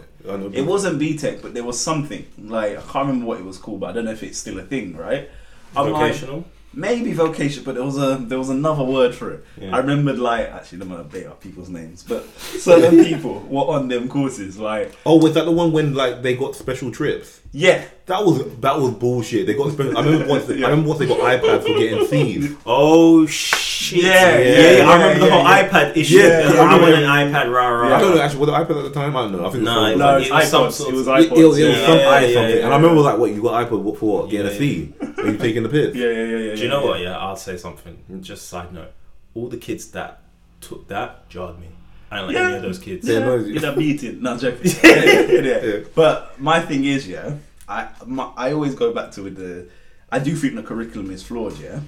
It 0.60 0.62
wasn't 0.66 0.98
BTEC, 1.00 1.40
but 1.42 1.54
there 1.54 1.62
was 1.70 1.78
something 1.78 2.26
like 2.38 2.72
I 2.72 2.82
can't 2.90 3.06
remember 3.06 3.26
what 3.26 3.38
it 3.40 3.44
was 3.44 3.58
called, 3.58 3.80
but 3.80 3.90
I 3.90 3.92
don't 3.92 4.06
know 4.06 4.16
if 4.20 4.22
it's 4.22 4.38
still 4.38 4.58
a 4.58 4.62
thing, 4.72 4.96
right? 4.96 5.28
I'm 5.76 5.92
like, 5.92 6.44
maybe 6.72 7.12
vocation, 7.12 7.62
but 7.64 7.74
there 7.74 7.84
was 7.84 7.96
a 7.96 8.16
there 8.16 8.38
was 8.38 8.50
another 8.50 8.84
word 8.84 9.14
for 9.14 9.30
it. 9.32 9.44
Yeah. 9.60 9.74
I 9.74 9.78
remembered 9.78 10.18
like 10.18 10.48
actually 10.48 10.82
I'm 10.82 10.88
gonna 10.88 11.04
bait 11.04 11.26
up 11.26 11.40
people's 11.40 11.68
names, 11.68 12.02
but 12.02 12.28
certain 12.38 13.04
people 13.04 13.40
were 13.48 13.62
on 13.62 13.88
them 13.88 14.08
courses. 14.08 14.58
Like 14.58 14.94
Oh, 15.06 15.16
was 15.16 15.34
that 15.34 15.44
the 15.44 15.52
one 15.52 15.72
when 15.72 15.94
like 15.94 16.22
they 16.22 16.36
got 16.36 16.54
special 16.56 16.90
trips? 16.90 17.40
Yeah, 17.56 17.84
That 18.06 18.24
was 18.26 18.44
that 18.60 18.78
was 18.80 18.90
bullshit. 18.94 19.46
They 19.46 19.54
got 19.54 19.70
special. 19.72 19.96
I 19.96 20.02
remember 20.04 20.26
once. 20.26 20.48
Yeah. 20.48 20.66
I 20.66 20.70
remember 20.70 20.88
once 20.88 20.98
they 21.00 21.06
got 21.06 21.20
iPads 21.20 21.62
for 21.62 21.78
getting 21.78 22.06
C's. 22.06 22.52
Oh 22.66 23.24
shit! 23.26 24.02
Yeah, 24.02 24.12
yeah, 24.12 24.38
yeah, 24.38 24.76
yeah, 24.78 24.90
I 24.90 24.92
remember 24.96 25.24
the 25.24 25.30
whole 25.32 25.42
yeah. 25.44 25.68
iPad 25.68 25.96
issue. 25.96 26.16
Yeah, 26.16 26.26
Yeah, 26.40 26.52
yeah, 26.54 26.60
I 26.60 26.80
want 26.80 26.92
yeah. 26.98 26.98
an 27.22 27.32
iPad. 27.32 27.52
Rah 27.54 27.68
rah. 27.68 27.96
I 27.96 28.00
don't 28.00 28.14
know 28.16 28.20
actually 28.22 28.40
was 28.40 28.48
it 28.48 28.52
iPad 28.52 28.78
at 28.78 28.84
the 28.84 28.90
time. 28.90 29.16
I 29.16 29.22
don't 29.22 29.32
know. 29.32 29.46
I 29.46 29.50
think 29.50 29.54
it 29.54 29.58
was 29.58 29.64
No, 29.64 29.88
some- 29.90 29.98
no, 29.98 30.16
it 30.16 30.20
it's 30.22 30.30
was 30.30 30.48
some 30.50 30.62
iPods. 30.64 30.72
sort 30.72 30.90
It 30.92 30.96
was 30.96 31.06
of- 31.08 31.14
iPods. 31.14 31.22
It, 31.22 31.38
it 31.38 31.44
was, 31.46 31.58
it 31.58 31.68
was 31.68 31.78
yeah. 31.78 31.86
some 31.86 31.98
Yeah, 31.98 32.08
I 32.08 32.20
yeah, 32.26 32.34
something, 32.34 32.56
yeah, 32.58 32.64
and 32.64 32.72
I 32.74 32.76
remember 32.76 33.00
like, 33.02 33.18
what 33.18 33.30
you 33.30 33.42
got 33.42 33.64
iPad 33.64 33.68
for? 33.70 33.76
What, 34.18 34.30
getting 34.30 34.46
Yeah, 34.46 34.52
a 34.52 34.58
C? 34.58 34.94
Are 35.18 35.26
you 35.30 35.36
taking 35.38 35.62
the 35.62 35.68
piss? 35.68 35.94
yeah, 35.94 36.06
yeah, 36.06 36.12
yeah, 36.24 36.36
yeah. 36.38 36.54
Do 36.56 36.62
you 36.62 36.68
know 36.68 36.82
yeah. 36.82 36.88
what? 36.90 37.00
Yeah, 37.00 37.18
I'll 37.18 37.36
say 37.36 37.56
something. 37.56 37.96
Just 38.20 38.48
side 38.48 38.72
note. 38.74 38.92
All 39.34 39.48
the 39.48 39.56
kids 39.58 39.90
that 39.92 40.20
took 40.60 40.88
that 40.88 41.28
jarred 41.28 41.58
me. 41.58 41.68
I 42.10 42.18
don't 42.18 42.26
like 42.28 42.36
Yeah. 42.36 42.46
any 42.48 42.56
of 42.56 42.62
those 42.62 42.78
kids. 42.78 43.06
Yeah, 43.08 43.18
Yeah, 43.20 43.24
no, 43.26 43.34
in 43.36 43.64
a 43.64 43.76
meeting. 43.76 44.22
No, 44.22 44.32
I'm 44.32 44.38
joking. 44.38 44.70
yeah, 44.84 45.20
yeah. 45.20 45.64
Yeah. 45.64 45.76
But 45.94 46.38
my 46.40 46.60
thing 46.60 46.84
is, 46.84 47.08
yeah, 47.08 47.36
I 47.68 47.88
my, 48.06 48.30
I 48.36 48.52
always 48.52 48.74
go 48.74 48.92
back 48.92 49.10
to 49.12 49.22
with 49.22 49.36
the. 49.36 49.68
I 50.12 50.18
do 50.20 50.34
think 50.36 50.54
the 50.54 50.62
curriculum 50.62 51.10
is 51.10 51.22
flawed, 51.22 51.58
yeah, 51.58 51.80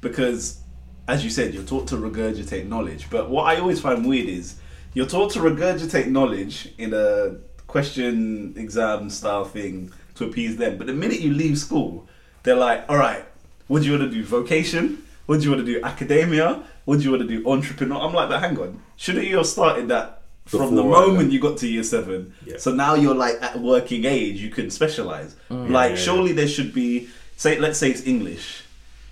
because 0.00 0.60
as 1.08 1.24
you 1.24 1.30
said, 1.30 1.54
you're 1.54 1.64
taught 1.64 1.86
to 1.88 1.96
regurgitate 1.96 2.68
knowledge. 2.68 3.08
But 3.10 3.30
what 3.30 3.44
I 3.44 3.58
always 3.60 3.80
find 3.80 4.06
weird 4.06 4.28
is 4.28 4.56
you're 4.94 5.06
taught 5.06 5.32
to 5.32 5.40
regurgitate 5.40 6.08
knowledge 6.08 6.72
in 6.78 6.92
a 6.94 7.36
question 7.66 8.54
exam 8.56 9.10
style 9.10 9.44
thing 9.44 9.92
to 10.16 10.24
appease 10.24 10.56
them. 10.56 10.78
But 10.78 10.86
the 10.88 10.92
minute 10.92 11.20
you 11.20 11.32
leave 11.32 11.58
school, 11.58 12.08
they're 12.42 12.56
like, 12.56 12.84
all 12.88 12.96
right, 12.96 13.24
what 13.68 13.82
do 13.82 13.86
you 13.90 13.98
want 13.98 14.10
to 14.10 14.16
do? 14.16 14.24
Vocation? 14.24 15.02
What 15.30 15.38
do 15.38 15.44
you 15.44 15.52
want 15.52 15.64
to 15.64 15.72
do? 15.74 15.80
Academia? 15.84 16.60
What 16.86 16.98
do 16.98 17.04
you 17.04 17.10
want 17.12 17.22
to 17.22 17.28
do? 17.28 17.48
Entrepreneur? 17.48 18.00
I'm 18.00 18.12
like, 18.12 18.28
but 18.28 18.40
hang 18.40 18.58
on. 18.58 18.82
Shouldn't 18.96 19.28
you 19.28 19.36
have 19.36 19.46
started 19.46 19.86
that 19.86 20.22
from 20.44 20.74
the 20.74 20.82
moment 20.82 21.28
yeah. 21.28 21.34
you 21.34 21.38
got 21.38 21.56
to 21.58 21.68
year 21.68 21.84
seven? 21.84 22.34
Yeah. 22.44 22.56
So 22.58 22.74
now 22.74 22.94
you're 22.96 23.14
like 23.14 23.40
at 23.40 23.60
working 23.60 24.06
age, 24.06 24.40
you 24.40 24.50
can 24.50 24.70
specialize. 24.70 25.36
Mm. 25.48 25.70
like, 25.70 25.90
Yeah, 25.90 25.94
yeah, 25.94 26.02
surely 26.02 26.32
there 26.32 26.48
should 26.48 26.74
be, 26.74 27.10
say, 27.36 27.60
let's 27.60 27.78
say 27.78 27.92
it's 27.92 28.04
English. 28.08 28.64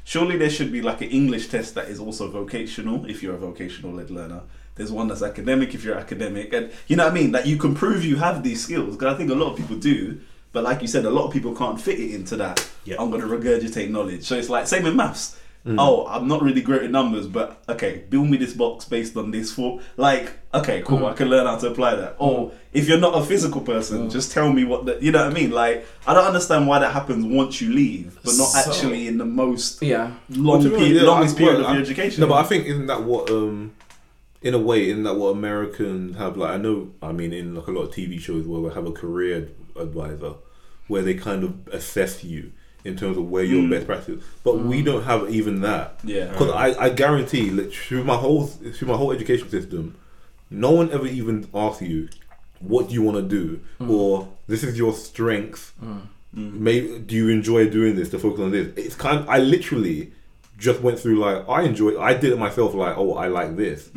Surely 0.03 0.37
there 0.37 0.51
should 0.51 0.73
be 0.73 0.83
like 0.83 1.03
an 1.03 1.11
English 1.11 1.51
test 1.51 1.77
that 1.77 1.87
is 1.87 2.01
also 2.01 2.29
vocational 2.29 3.07
if 3.09 3.23
you're 3.23 3.37
a 3.37 3.39
vocational 3.39 3.93
led 3.93 4.11
learner. 4.11 4.41
There's 4.75 4.91
one 4.91 5.07
that's 5.07 5.23
academic 5.23 5.73
if 5.73 5.85
you're 5.85 5.95
academic, 5.97 6.53
and 6.53 6.73
you 6.89 6.97
know 6.97 7.05
what 7.05 7.13
I 7.13 7.15
mean. 7.15 7.31
That 7.31 7.47
you 7.47 7.57
can 7.57 7.77
prove 7.77 8.05
you 8.05 8.17
have 8.17 8.43
these 8.43 8.61
skills. 8.61 8.97
Because 8.97 9.15
I 9.15 9.17
think 9.17 9.31
a 9.31 9.37
lot 9.37 9.53
of 9.53 9.57
people 9.57 9.77
do, 9.77 10.21
but 10.51 10.65
like 10.65 10.83
you 10.83 10.89
said, 10.89 11.05
a 11.05 11.11
lot 11.11 11.27
of 11.27 11.33
people 11.33 11.55
can't 11.55 11.81
fit 11.81 12.01
it 12.01 12.13
into 12.13 12.35
that. 12.39 12.69
Yeah. 12.85 12.97
I'm 12.99 13.09
going 13.09 13.23
to 13.23 13.29
regurgitate 13.29 13.91
knowledge. 13.91 14.25
So 14.25 14.35
it's 14.35 14.49
like 14.49 14.67
same 14.67 14.85
in 14.85 14.97
maths. 14.97 15.39
Mm. 15.69 15.77
Oh, 15.79 16.07
I'm 16.07 16.27
not 16.27 16.41
really 16.43 16.63
great 16.63 16.83
at 16.83 16.91
numbers, 16.91 17.27
but 17.27 17.63
okay, 17.69 18.03
build 18.09 18.29
me 18.29 18.39
this 18.39 18.55
box 18.55 18.87
based 18.87 19.17
on 19.19 19.31
this 19.31 19.53
for 19.53 19.81
like 19.99 20.33
okay, 20.55 20.83
cool. 20.83 21.05
I 21.05 21.13
can 21.13 21.29
learn 21.29 21.47
how 21.47 21.59
to 21.59 21.67
apply 21.67 21.95
that. 21.97 22.17
Or 22.19 22.53
if 22.73 22.89
you're 22.89 22.99
not 22.99 23.15
a 23.15 23.23
physical 23.25 23.61
person, 23.61 24.09
just 24.09 24.33
tell 24.33 24.51
me 24.51 24.65
what 24.65 24.87
the 24.87 24.99
you 25.03 25.13
know 25.13 25.25
what 25.25 25.31
I 25.31 25.35
mean. 25.35 25.51
Like 25.51 25.85
I 26.07 26.15
don't 26.15 26.25
understand 26.27 26.67
why 26.67 26.79
that 26.79 26.93
happens 26.93 27.27
once 27.27 27.61
you 27.61 27.71
leave, 27.71 28.15
but 28.25 28.35
not 28.39 28.47
So- 28.47 28.71
actually 28.71 29.09
in 29.09 29.19
the 29.19 29.27
most 29.27 29.83
Yeah. 29.83 30.13
long 30.31 30.47
Well, 30.47 30.63
to 30.63 30.71
be 30.71 30.77
period, 30.77 30.97
yeah, 30.97 31.03
longest 31.03 31.35
I- 31.37 31.39
period 31.39 31.59
well, 31.59 31.67
of 31.67 31.73
your 31.75 31.79
I- 31.81 31.85
education. 31.85 32.21
No, 32.23 32.29
but 32.29 32.37
I 32.37 32.45
think 32.45 32.67
isn't 32.67 32.87
that 32.87 33.03
what 33.03 33.31
um, 33.31 33.73
in 34.41 34.55
a 34.55 34.59
way, 34.59 34.89
isn't 34.89 35.03
that 35.03 35.17
what 35.17 35.31
Americans 35.31 36.17
have? 36.17 36.39
Like 36.39 36.51
I 36.53 36.57
know, 36.57 36.93
I 37.03 37.13
mean, 37.13 37.35
in 37.35 37.55
like 37.55 37.67
a 37.67 37.73
lot 37.73 37.83
of 37.83 37.91
TV 37.91 38.19
shows 38.19 38.47
where 38.47 38.63
they 38.71 38.75
have 38.75 38.87
a 38.87 38.93
career 38.93 39.49
advisor, 39.77 40.35
where 40.87 41.03
they 41.03 41.15
kind 41.15 41.45
of 41.45 41.55
assess 41.73 42.25
you 42.25 42.53
in 42.85 42.97
terms 42.97 43.17
of 43.19 43.29
where 43.29 43.45
your 43.45 43.63
Mm. 43.63 43.71
best 43.71 43.87
practice. 43.87 44.23
But 44.45 44.61
we 44.61 44.83
mm. 44.83 44.85
don't 44.85 45.03
have 45.05 45.29
even 45.31 45.61
that. 45.63 45.99
yeah, 46.05 46.29
Because 46.31 46.51
I, 46.51 46.85
I 46.85 46.89
guarantee, 46.91 47.51
like, 47.51 47.73
through 47.73 48.05
my 48.05 48.17
whole 48.17 48.47
through 48.47 48.89
my 48.89 48.97
whole 48.97 49.13
education 49.13 49.49
system, 49.51 49.97
no 50.51 50.71
one 50.71 50.91
ever 50.93 51.07
even 51.07 51.47
asks 51.55 51.83
you 51.83 52.09
what 52.61 52.89
do 52.89 52.95
you 52.95 53.03
want 53.03 53.17
to 53.17 53.23
do 53.23 53.61
or 53.89 54.29
this 54.49 54.65
is 54.65 54.77
your 54.77 54.93
strength. 54.93 55.75
Mm. 55.85 56.01
Mm. 56.37 56.53
Maybe 56.55 56.99
do 57.01 57.15
you 57.17 57.29
enjoy 57.29 57.69
doing 57.71 57.95
this 57.97 58.09
to 58.11 58.19
focus 58.19 58.41
on 58.41 58.51
this? 58.51 58.69
It's 58.77 58.95
kind. 58.95 59.29
I 59.29 59.39
literally 59.39 60.13
just 60.59 60.81
went 60.81 60.99
through 60.99 61.19
like 61.21 61.49
I 61.49 61.63
enjoy. 61.63 62.01
I 62.01 62.15
did 62.15 62.33
it 62.33 62.39
myself. 62.39 62.75
Like 62.75 62.97
oh, 62.99 63.15
I 63.15 63.29
like 63.29 63.57
this, 63.57 63.91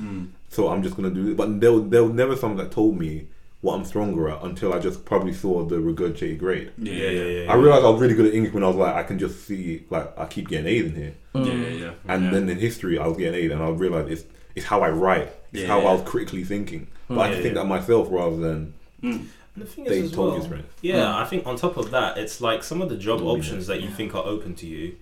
so 0.49 0.69
I'm 0.69 0.81
just 0.83 0.95
gonna 0.95 1.09
do 1.09 1.31
it. 1.31 1.37
But 1.37 1.59
there, 1.59 1.71
was- 1.73 1.89
there 1.89 2.03
was 2.03 2.13
never 2.13 2.35
someone 2.35 2.57
that 2.57 2.71
told 2.71 2.97
me 2.99 3.27
what 3.61 3.75
I'm 3.75 3.85
stronger 3.85 4.29
at 4.29 4.43
until 4.43 4.73
I 4.73 4.79
just 4.79 5.05
probably 5.05 5.33
saw 5.33 5.63
the 5.63 5.75
regurgitated 5.77 6.39
grade. 6.39 6.71
yeah, 6.77 6.93
Yeah, 6.93 7.09
yeah, 7.09 7.23
yeah. 7.43 7.51
I 7.51 7.55
realized 7.55 7.85
I 7.85 7.89
was 7.89 8.01
really 8.01 8.15
good 8.15 8.25
at 8.27 8.33
English 8.33 8.53
when 8.53 8.63
I 8.63 8.67
was 8.67 8.75
like 8.75 8.95
I 8.95 9.03
can 9.03 9.19
just 9.19 9.45
see 9.45 9.85
like 9.89 10.17
I 10.17 10.25
keep 10.25 10.47
getting 10.47 10.67
A's 10.67 10.85
in 10.85 10.95
here. 10.95 11.13
yeah, 11.35 11.43
yeah, 11.45 11.67
yeah. 11.67 11.91
And 12.07 12.25
yeah. 12.25 12.31
then 12.31 12.49
in 12.49 12.57
history, 12.59 12.97
I 12.97 13.07
was 13.07 13.17
getting 13.17 13.35
A's, 13.39 13.51
and 13.51 13.61
I 13.61 13.69
realized 13.69 14.09
it's 14.09 14.23
it's 14.55 14.65
how 14.65 14.81
I 14.81 14.89
write. 14.89 15.29
It's 15.53 15.61
Yeah, 15.61 15.67
how 15.67 15.81
yeah. 15.81 15.89
I 15.89 15.93
was 15.93 16.01
critically 16.09 16.43
thinking. 16.43 16.87
But 17.07 17.19
I 17.19 17.27
Yeah, 17.27 17.33
can 17.33 17.43
think 17.43 17.55
yeah. 17.55 17.61
that 17.61 17.67
myself 17.67 18.07
rather 18.11 18.37
than 18.37 18.73
Mm. 19.03 19.25
And 19.55 19.63
the 19.63 19.65
thing 19.65 19.83
they 19.83 19.97
is, 19.99 20.05
as 20.05 20.11
told 20.13 20.29
well, 20.29 20.37
his 20.37 20.47
friends. 20.47 20.65
yeah, 20.81 21.17
I 21.17 21.25
think 21.25 21.45
on 21.45 21.55
top 21.57 21.75
of 21.77 21.91
that, 21.91 22.17
it's 22.17 22.39
like 22.39 22.63
some 22.63 22.81
of 22.81 22.89
the 22.89 22.95
job 22.97 23.21
options 23.21 23.67
that 23.67 23.81
you 23.81 23.89
think 23.89 24.15
are 24.15 24.23
open 24.25 24.55
to 24.55 24.65
you. 24.67 24.95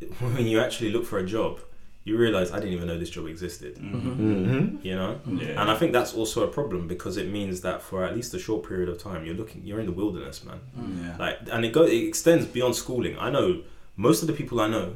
When 0.20 0.46
you 0.46 0.60
actually 0.60 0.90
look 0.90 1.06
for 1.06 1.18
a 1.18 1.24
job, 1.26 1.60
you 2.04 2.18
realize 2.18 2.52
I 2.52 2.56
didn't 2.56 2.74
even 2.74 2.86
know 2.86 2.98
this 2.98 3.10
job 3.10 3.26
existed. 3.26 3.76
Mm-hmm. 3.76 4.10
mm-hmm. 4.10 4.86
You 4.86 4.94
know, 4.94 5.20
Yeah. 5.26 5.60
and 5.60 5.70
I 5.70 5.74
think 5.74 5.92
that's 5.92 6.12
also 6.14 6.44
a 6.44 6.48
problem 6.48 6.86
because 6.86 7.16
it 7.16 7.30
means 7.30 7.62
that 7.62 7.80
for 7.80 8.04
at 8.04 8.14
least 8.14 8.34
a 8.34 8.38
short 8.38 8.68
period 8.68 8.90
of 8.90 8.98
time, 8.98 9.24
you're 9.24 9.34
looking, 9.34 9.62
you're 9.64 9.80
in 9.80 9.86
the 9.86 9.92
wilderness, 9.92 10.44
man. 10.44 10.60
Mm. 10.78 11.02
yeah. 11.02 11.16
Like, 11.18 11.38
and 11.50 11.64
it 11.64 11.72
go, 11.72 11.82
it 11.82 11.96
extends 11.96 12.44
beyond 12.44 12.76
schooling. 12.76 13.18
I 13.18 13.30
know 13.30 13.62
most 13.96 14.22
of 14.22 14.28
the 14.28 14.34
people 14.34 14.60
I 14.60 14.68
know 14.68 14.94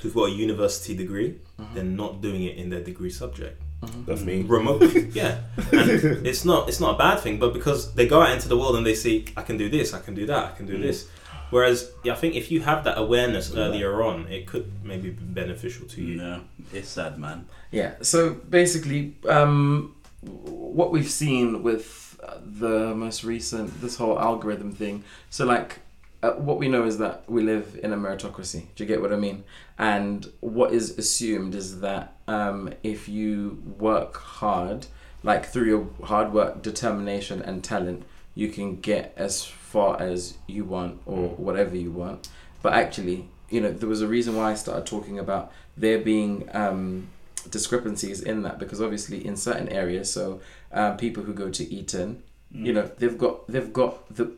who've 0.00 0.14
got 0.14 0.30
a 0.30 0.32
university 0.32 0.96
degree, 0.96 1.38
mm-hmm. 1.60 1.74
they're 1.74 1.84
not 1.84 2.20
doing 2.20 2.42
it 2.42 2.56
in 2.56 2.70
their 2.70 2.82
degree 2.82 3.10
subject. 3.10 3.62
Mm-hmm. 3.82 4.04
That's 4.04 4.22
me. 4.22 4.42
remotely. 4.42 5.08
yeah, 5.12 5.40
and 5.72 5.90
it's 6.26 6.44
not 6.44 6.68
it's 6.68 6.78
not 6.78 6.94
a 6.94 6.98
bad 6.98 7.18
thing, 7.18 7.38
but 7.38 7.52
because 7.52 7.94
they 7.94 8.06
go 8.06 8.22
out 8.22 8.30
into 8.30 8.48
the 8.48 8.56
world 8.56 8.76
and 8.76 8.86
they 8.86 8.94
see 8.94 9.26
I 9.36 9.42
can 9.42 9.56
do 9.56 9.68
this, 9.68 9.92
I 9.92 10.00
can 10.00 10.14
do 10.14 10.24
that, 10.26 10.52
I 10.52 10.56
can 10.56 10.66
do 10.66 10.78
mm. 10.78 10.82
this. 10.82 11.08
Whereas, 11.52 11.92
yeah, 12.02 12.14
I 12.14 12.16
think 12.16 12.34
if 12.34 12.50
you 12.50 12.62
have 12.62 12.82
that 12.84 12.96
awareness 12.96 13.54
earlier 13.54 14.02
on, 14.02 14.26
it 14.28 14.46
could 14.46 14.72
maybe 14.82 15.10
be 15.10 15.22
beneficial 15.22 15.86
to 15.88 16.00
you. 16.00 16.22
Yeah. 16.22 16.40
it's 16.72 16.88
sad, 16.88 17.18
man. 17.18 17.44
Yeah. 17.70 17.92
So 18.00 18.32
basically, 18.32 19.16
um, 19.28 19.94
what 20.22 20.90
we've 20.92 21.10
seen 21.10 21.62
with 21.62 22.18
uh, 22.26 22.38
the 22.40 22.94
most 22.94 23.22
recent 23.22 23.82
this 23.82 23.96
whole 23.96 24.18
algorithm 24.18 24.72
thing. 24.72 25.04
So 25.28 25.44
like, 25.44 25.80
uh, 26.22 26.30
what 26.32 26.56
we 26.56 26.68
know 26.68 26.84
is 26.84 26.96
that 26.98 27.28
we 27.28 27.42
live 27.42 27.78
in 27.82 27.92
a 27.92 27.98
meritocracy. 27.98 28.64
Do 28.74 28.84
you 28.84 28.88
get 28.88 29.02
what 29.02 29.12
I 29.12 29.16
mean? 29.16 29.44
And 29.76 30.32
what 30.40 30.72
is 30.72 30.96
assumed 30.96 31.54
is 31.54 31.80
that 31.80 32.14
um, 32.28 32.72
if 32.82 33.10
you 33.10 33.62
work 33.78 34.16
hard, 34.16 34.86
like 35.22 35.44
through 35.44 35.66
your 35.66 35.88
hard 36.04 36.32
work, 36.32 36.62
determination, 36.62 37.42
and 37.42 37.62
talent, 37.62 38.04
you 38.34 38.48
can 38.48 38.80
get 38.80 39.12
as 39.18 39.52
far 39.72 40.00
as 40.00 40.36
you 40.46 40.64
want 40.64 41.00
or 41.06 41.28
whatever 41.30 41.76
you 41.76 41.90
want. 41.90 42.28
But 42.62 42.74
actually, 42.74 43.28
you 43.50 43.60
know, 43.60 43.72
there 43.72 43.88
was 43.88 44.02
a 44.02 44.06
reason 44.06 44.36
why 44.36 44.52
I 44.52 44.54
started 44.54 44.86
talking 44.86 45.18
about 45.18 45.52
there 45.76 45.98
being 45.98 46.48
um, 46.52 47.08
discrepancies 47.50 48.20
in 48.20 48.42
that 48.42 48.58
because 48.58 48.80
obviously 48.80 49.26
in 49.26 49.36
certain 49.36 49.68
areas, 49.68 50.12
so 50.12 50.40
um, 50.72 50.96
people 50.96 51.22
who 51.24 51.34
go 51.34 51.50
to 51.50 51.64
Eton, 51.72 52.22
you 52.52 52.72
know, 52.72 52.90
they've 52.98 53.18
got 53.18 53.46
they've 53.48 53.72
got 53.72 54.14
the 54.14 54.32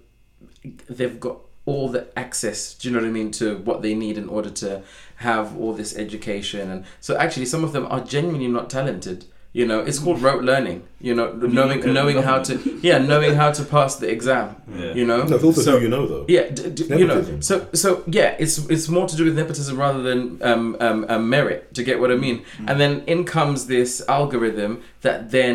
they've 0.89 1.19
got 1.21 1.39
all 1.67 1.89
the 1.89 2.07
access 2.19 2.75
do 2.75 2.89
you 2.89 2.95
know 2.95 3.01
what 3.01 3.09
i 3.09 3.11
mean 3.11 3.31
to 3.31 3.57
what 3.69 3.81
they 3.81 3.95
need 3.95 4.19
in 4.19 4.29
order 4.29 4.51
to 4.51 4.83
have 5.17 5.57
all 5.57 5.73
this 5.73 5.97
education. 5.97 6.71
And 6.71 6.85
so 7.01 7.17
actually 7.17 7.47
some 7.47 7.65
of 7.65 7.73
them 7.73 7.87
are 7.87 8.01
genuinely 8.01 8.49
not 8.49 8.71
talented 8.71 9.25
you 9.59 9.65
know 9.71 9.79
it's 9.89 10.01
called 10.05 10.21
rote 10.21 10.43
learning 10.51 10.79
you 11.01 11.15
know 11.19 11.29
knowing 11.59 11.81
knowing 11.99 12.19
how 12.29 12.39
to 12.49 12.53
yeah 12.89 12.99
knowing 12.99 13.35
how 13.43 13.51
to 13.59 13.63
pass 13.75 13.93
the 14.03 14.09
exam 14.17 14.47
Yeah. 14.81 14.93
you 14.99 15.05
know 15.11 15.21
No, 15.25 15.35
it's 15.37 15.45
also 15.45 15.63
So- 15.63 15.73
who 15.77 15.83
you 15.85 15.89
know 15.95 16.05
though. 16.13 16.25
yeah, 16.37 16.45
d- 16.59 16.71
d- 16.79 16.87
you 17.01 17.07
know. 17.11 17.21
So, 17.49 17.55
so 17.83 17.89
yeah, 18.19 18.31
it's 18.43 18.57
it's 18.75 18.89
more 18.97 19.07
to 19.13 19.17
do 19.21 19.25
with 19.29 19.37
nepotism 19.43 19.75
rather 19.87 20.03
than 20.09 20.21
um, 20.51 20.65
um, 20.87 20.99
um, 21.13 21.23
merit. 21.37 21.61
To 21.77 21.83
get 21.89 21.97
what 22.01 22.11
I 22.11 22.17
mean, 22.27 22.37
and 22.69 22.77
then 22.83 22.93
in 23.13 23.21
comes 23.37 23.59
this 23.67 23.91
algorithm 24.09 24.73
that 25.07 25.19
then 25.31 25.55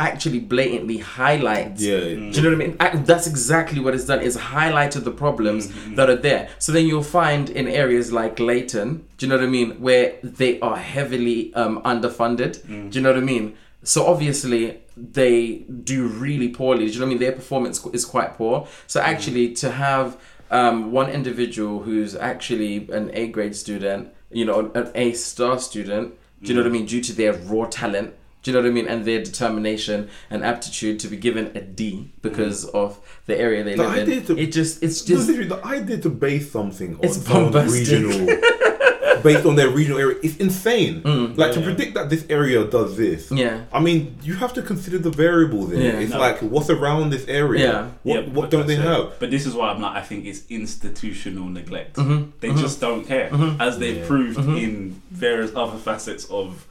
actually 0.00 0.40
blatantly 0.40 0.98
highlights. 0.98 1.82
Yeah. 1.82 2.00
Do 2.00 2.30
you 2.30 2.42
know 2.42 2.56
what 2.56 2.82
I 2.82 2.94
mean? 2.94 3.04
That's 3.04 3.26
exactly 3.26 3.80
what 3.80 3.94
it's 3.94 4.06
done. 4.06 4.20
It's 4.20 4.36
highlighted 4.36 5.04
the 5.04 5.10
problems 5.12 5.70
that 5.94 6.08
are 6.08 6.16
there. 6.16 6.48
So 6.58 6.72
then 6.72 6.86
you'll 6.86 7.02
find 7.02 7.50
in 7.50 7.68
areas 7.68 8.10
like 8.10 8.40
Leyton, 8.40 9.06
do 9.18 9.26
you 9.26 9.30
know 9.30 9.36
what 9.36 9.44
I 9.44 9.48
mean, 9.48 9.80
where 9.80 10.14
they 10.22 10.58
are 10.60 10.76
heavily 10.76 11.54
um, 11.54 11.82
underfunded. 11.82 12.52
Do 12.90 12.98
you 12.98 13.02
know 13.02 13.10
what 13.10 13.18
I 13.18 13.24
mean? 13.24 13.56
So 13.82 14.06
obviously 14.06 14.80
they 14.96 15.64
do 15.84 16.06
really 16.06 16.48
poorly. 16.48 16.86
Do 16.86 16.92
you 16.92 17.00
know 17.00 17.06
what 17.06 17.10
I 17.10 17.14
mean? 17.14 17.20
Their 17.20 17.32
performance 17.32 17.84
is 17.86 18.04
quite 18.04 18.36
poor. 18.36 18.66
So 18.86 19.00
actually 19.00 19.54
to 19.54 19.70
have 19.70 20.18
um, 20.50 20.92
one 20.92 21.08
individual 21.10 21.80
who's 21.80 22.16
actually 22.16 22.88
an 22.90 23.10
A 23.14 23.28
grade 23.28 23.56
student, 23.56 24.12
you 24.30 24.44
know, 24.44 24.70
an 24.74 24.90
A 24.94 25.12
star 25.12 25.58
student, 25.58 26.14
do 26.42 26.48
you 26.48 26.54
know 26.54 26.62
what 26.62 26.68
I 26.68 26.72
mean? 26.72 26.86
Due 26.86 27.02
to 27.02 27.12
their 27.12 27.34
raw 27.34 27.66
talent, 27.66 28.14
do 28.42 28.50
you 28.50 28.56
know 28.56 28.62
what 28.62 28.68
I 28.70 28.72
mean? 28.72 28.86
And 28.88 29.04
their 29.04 29.22
determination 29.22 30.08
and 30.30 30.42
aptitude 30.44 30.98
to 31.00 31.08
be 31.08 31.16
given 31.16 31.50
a 31.54 31.60
D 31.60 32.10
because 32.22 32.64
of 32.66 32.98
the 33.26 33.38
area 33.38 33.62
they 33.64 33.74
The 33.74 33.82
live 33.82 33.98
idea 34.02 34.16
in. 34.20 34.24
to- 34.26 34.38
it 34.38 34.52
just, 34.52 34.82
it's 34.82 35.02
just, 35.02 35.28
literally, 35.28 35.48
the 35.48 35.64
idea 35.64 35.98
to 35.98 36.08
base 36.10 36.50
something 36.50 36.94
on 36.94 37.00
It's 37.04 37.18
someone's 37.18 37.54
bombastic. 37.54 37.98
regional, 38.00 38.38
based 39.22 39.44
on 39.44 39.56
their 39.56 39.68
regional 39.68 39.98
area, 39.98 40.16
is 40.22 40.36
insane. 40.38 41.02
Mm. 41.02 41.36
like 41.36 41.52
to 41.52 41.60
Yeah. 41.60 41.66
predict 41.66 41.94
that 41.94 42.08
this 42.08 42.24
area 42.30 42.64
does 42.64 42.96
this. 42.96 43.30
yeah. 43.30 43.64
I 43.72 43.80
mean, 43.80 44.16
you 44.22 44.34
have 44.34 44.52
to 44.54 44.62
consider 44.62 44.96
the 44.98 45.10
variables 45.10 45.70
there. 45.70 45.80
Yeah. 45.82 46.00
It's 46.00 46.12
No. 46.12 46.18
like 46.18 46.38
what's 46.40 46.70
around 46.70 47.10
this 47.10 47.26
area. 47.28 47.60
Yeah. 47.66 47.82
What 48.02 48.14
Yeah, 48.14 48.20
what 48.32 48.42
but 48.42 48.50
don't 48.50 48.66
they 48.66 48.76
that's 48.76 48.88
it. 48.88 49.02
have? 49.04 49.18
But 49.20 49.30
this 49.30 49.44
is 49.46 49.52
why 49.54 49.70
I'm 49.70 49.82
like, 49.82 49.96
I 49.96 50.00
think 50.02 50.24
it's 50.24 50.42
institutional 50.48 51.46
neglect. 51.48 51.96
Mhm, 51.96 52.28
They 52.40 52.48
mhm. 52.48 52.58
just 52.60 52.80
don't 52.80 53.06
care, 53.06 53.28
as 53.60 53.78
they've 53.78 53.98
Yeah. 53.98 54.06
proved 54.06 54.38
Mhm. 54.38 54.62
in 54.62 55.02
various 55.10 55.52
other 55.54 55.76
facets 55.78 56.24
of 56.30 56.66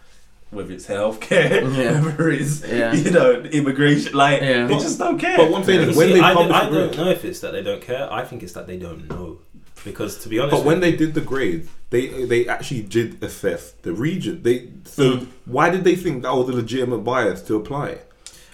whether 0.52 0.72
it's 0.74 0.88
healthcare, 0.88 1.62
Yeah. 1.78 2.02
whether 2.04 2.30
it's 2.30 2.64
Yeah. 2.68 2.94
you 2.94 3.12
know 3.12 3.34
immigration. 3.42 4.14
Like 4.14 4.42
Yeah. 4.42 4.66
they 4.68 4.74
But- 4.74 4.82
just 4.82 5.00
don't 5.00 5.18
care. 5.20 5.38
But 5.38 5.52
one 5.52 5.64
thing 5.64 5.82
You 5.82 5.90
is 5.90 5.98
when 5.98 6.08
see, 6.08 6.14
they 6.16 6.22
I, 6.22 6.34
publish 6.34 6.56
I 6.56 6.66
the 6.70 6.72
don't 6.76 6.82
grades, 6.88 6.98
know 6.98 7.10
if 7.10 7.26
it's 7.26 7.40
that 7.42 7.52
they 7.52 7.62
don't 7.64 7.82
care. 7.82 8.12
I 8.12 8.24
think 8.24 8.44
it's 8.44 8.54
that 8.54 8.68
they 8.68 8.78
don't 8.78 9.08
know. 9.10 9.40
Because 9.86 10.18
to 10.24 10.30
be 10.30 10.40
honest, 10.40 10.58
but 10.58 10.66
when 10.66 10.82
they 10.82 10.92
did 10.92 11.14
the 11.14 11.22
grades, 11.22 11.70
they 11.90 12.08
they 12.26 12.48
actually 12.48 12.82
did 12.82 13.24
assess 13.24 13.72
the 13.84 13.94
region. 13.94 14.44
They 14.44 14.68
so 14.84 15.04
Mm. 15.18 15.28
why 15.46 15.70
did 15.70 15.84
they 15.86 15.96
think 15.96 16.24
that 16.24 16.34
was 16.36 16.50
a 16.50 16.54
legitimate 16.54 17.00
bias 17.06 17.42
to 17.44 17.56
apply? 17.56 18.00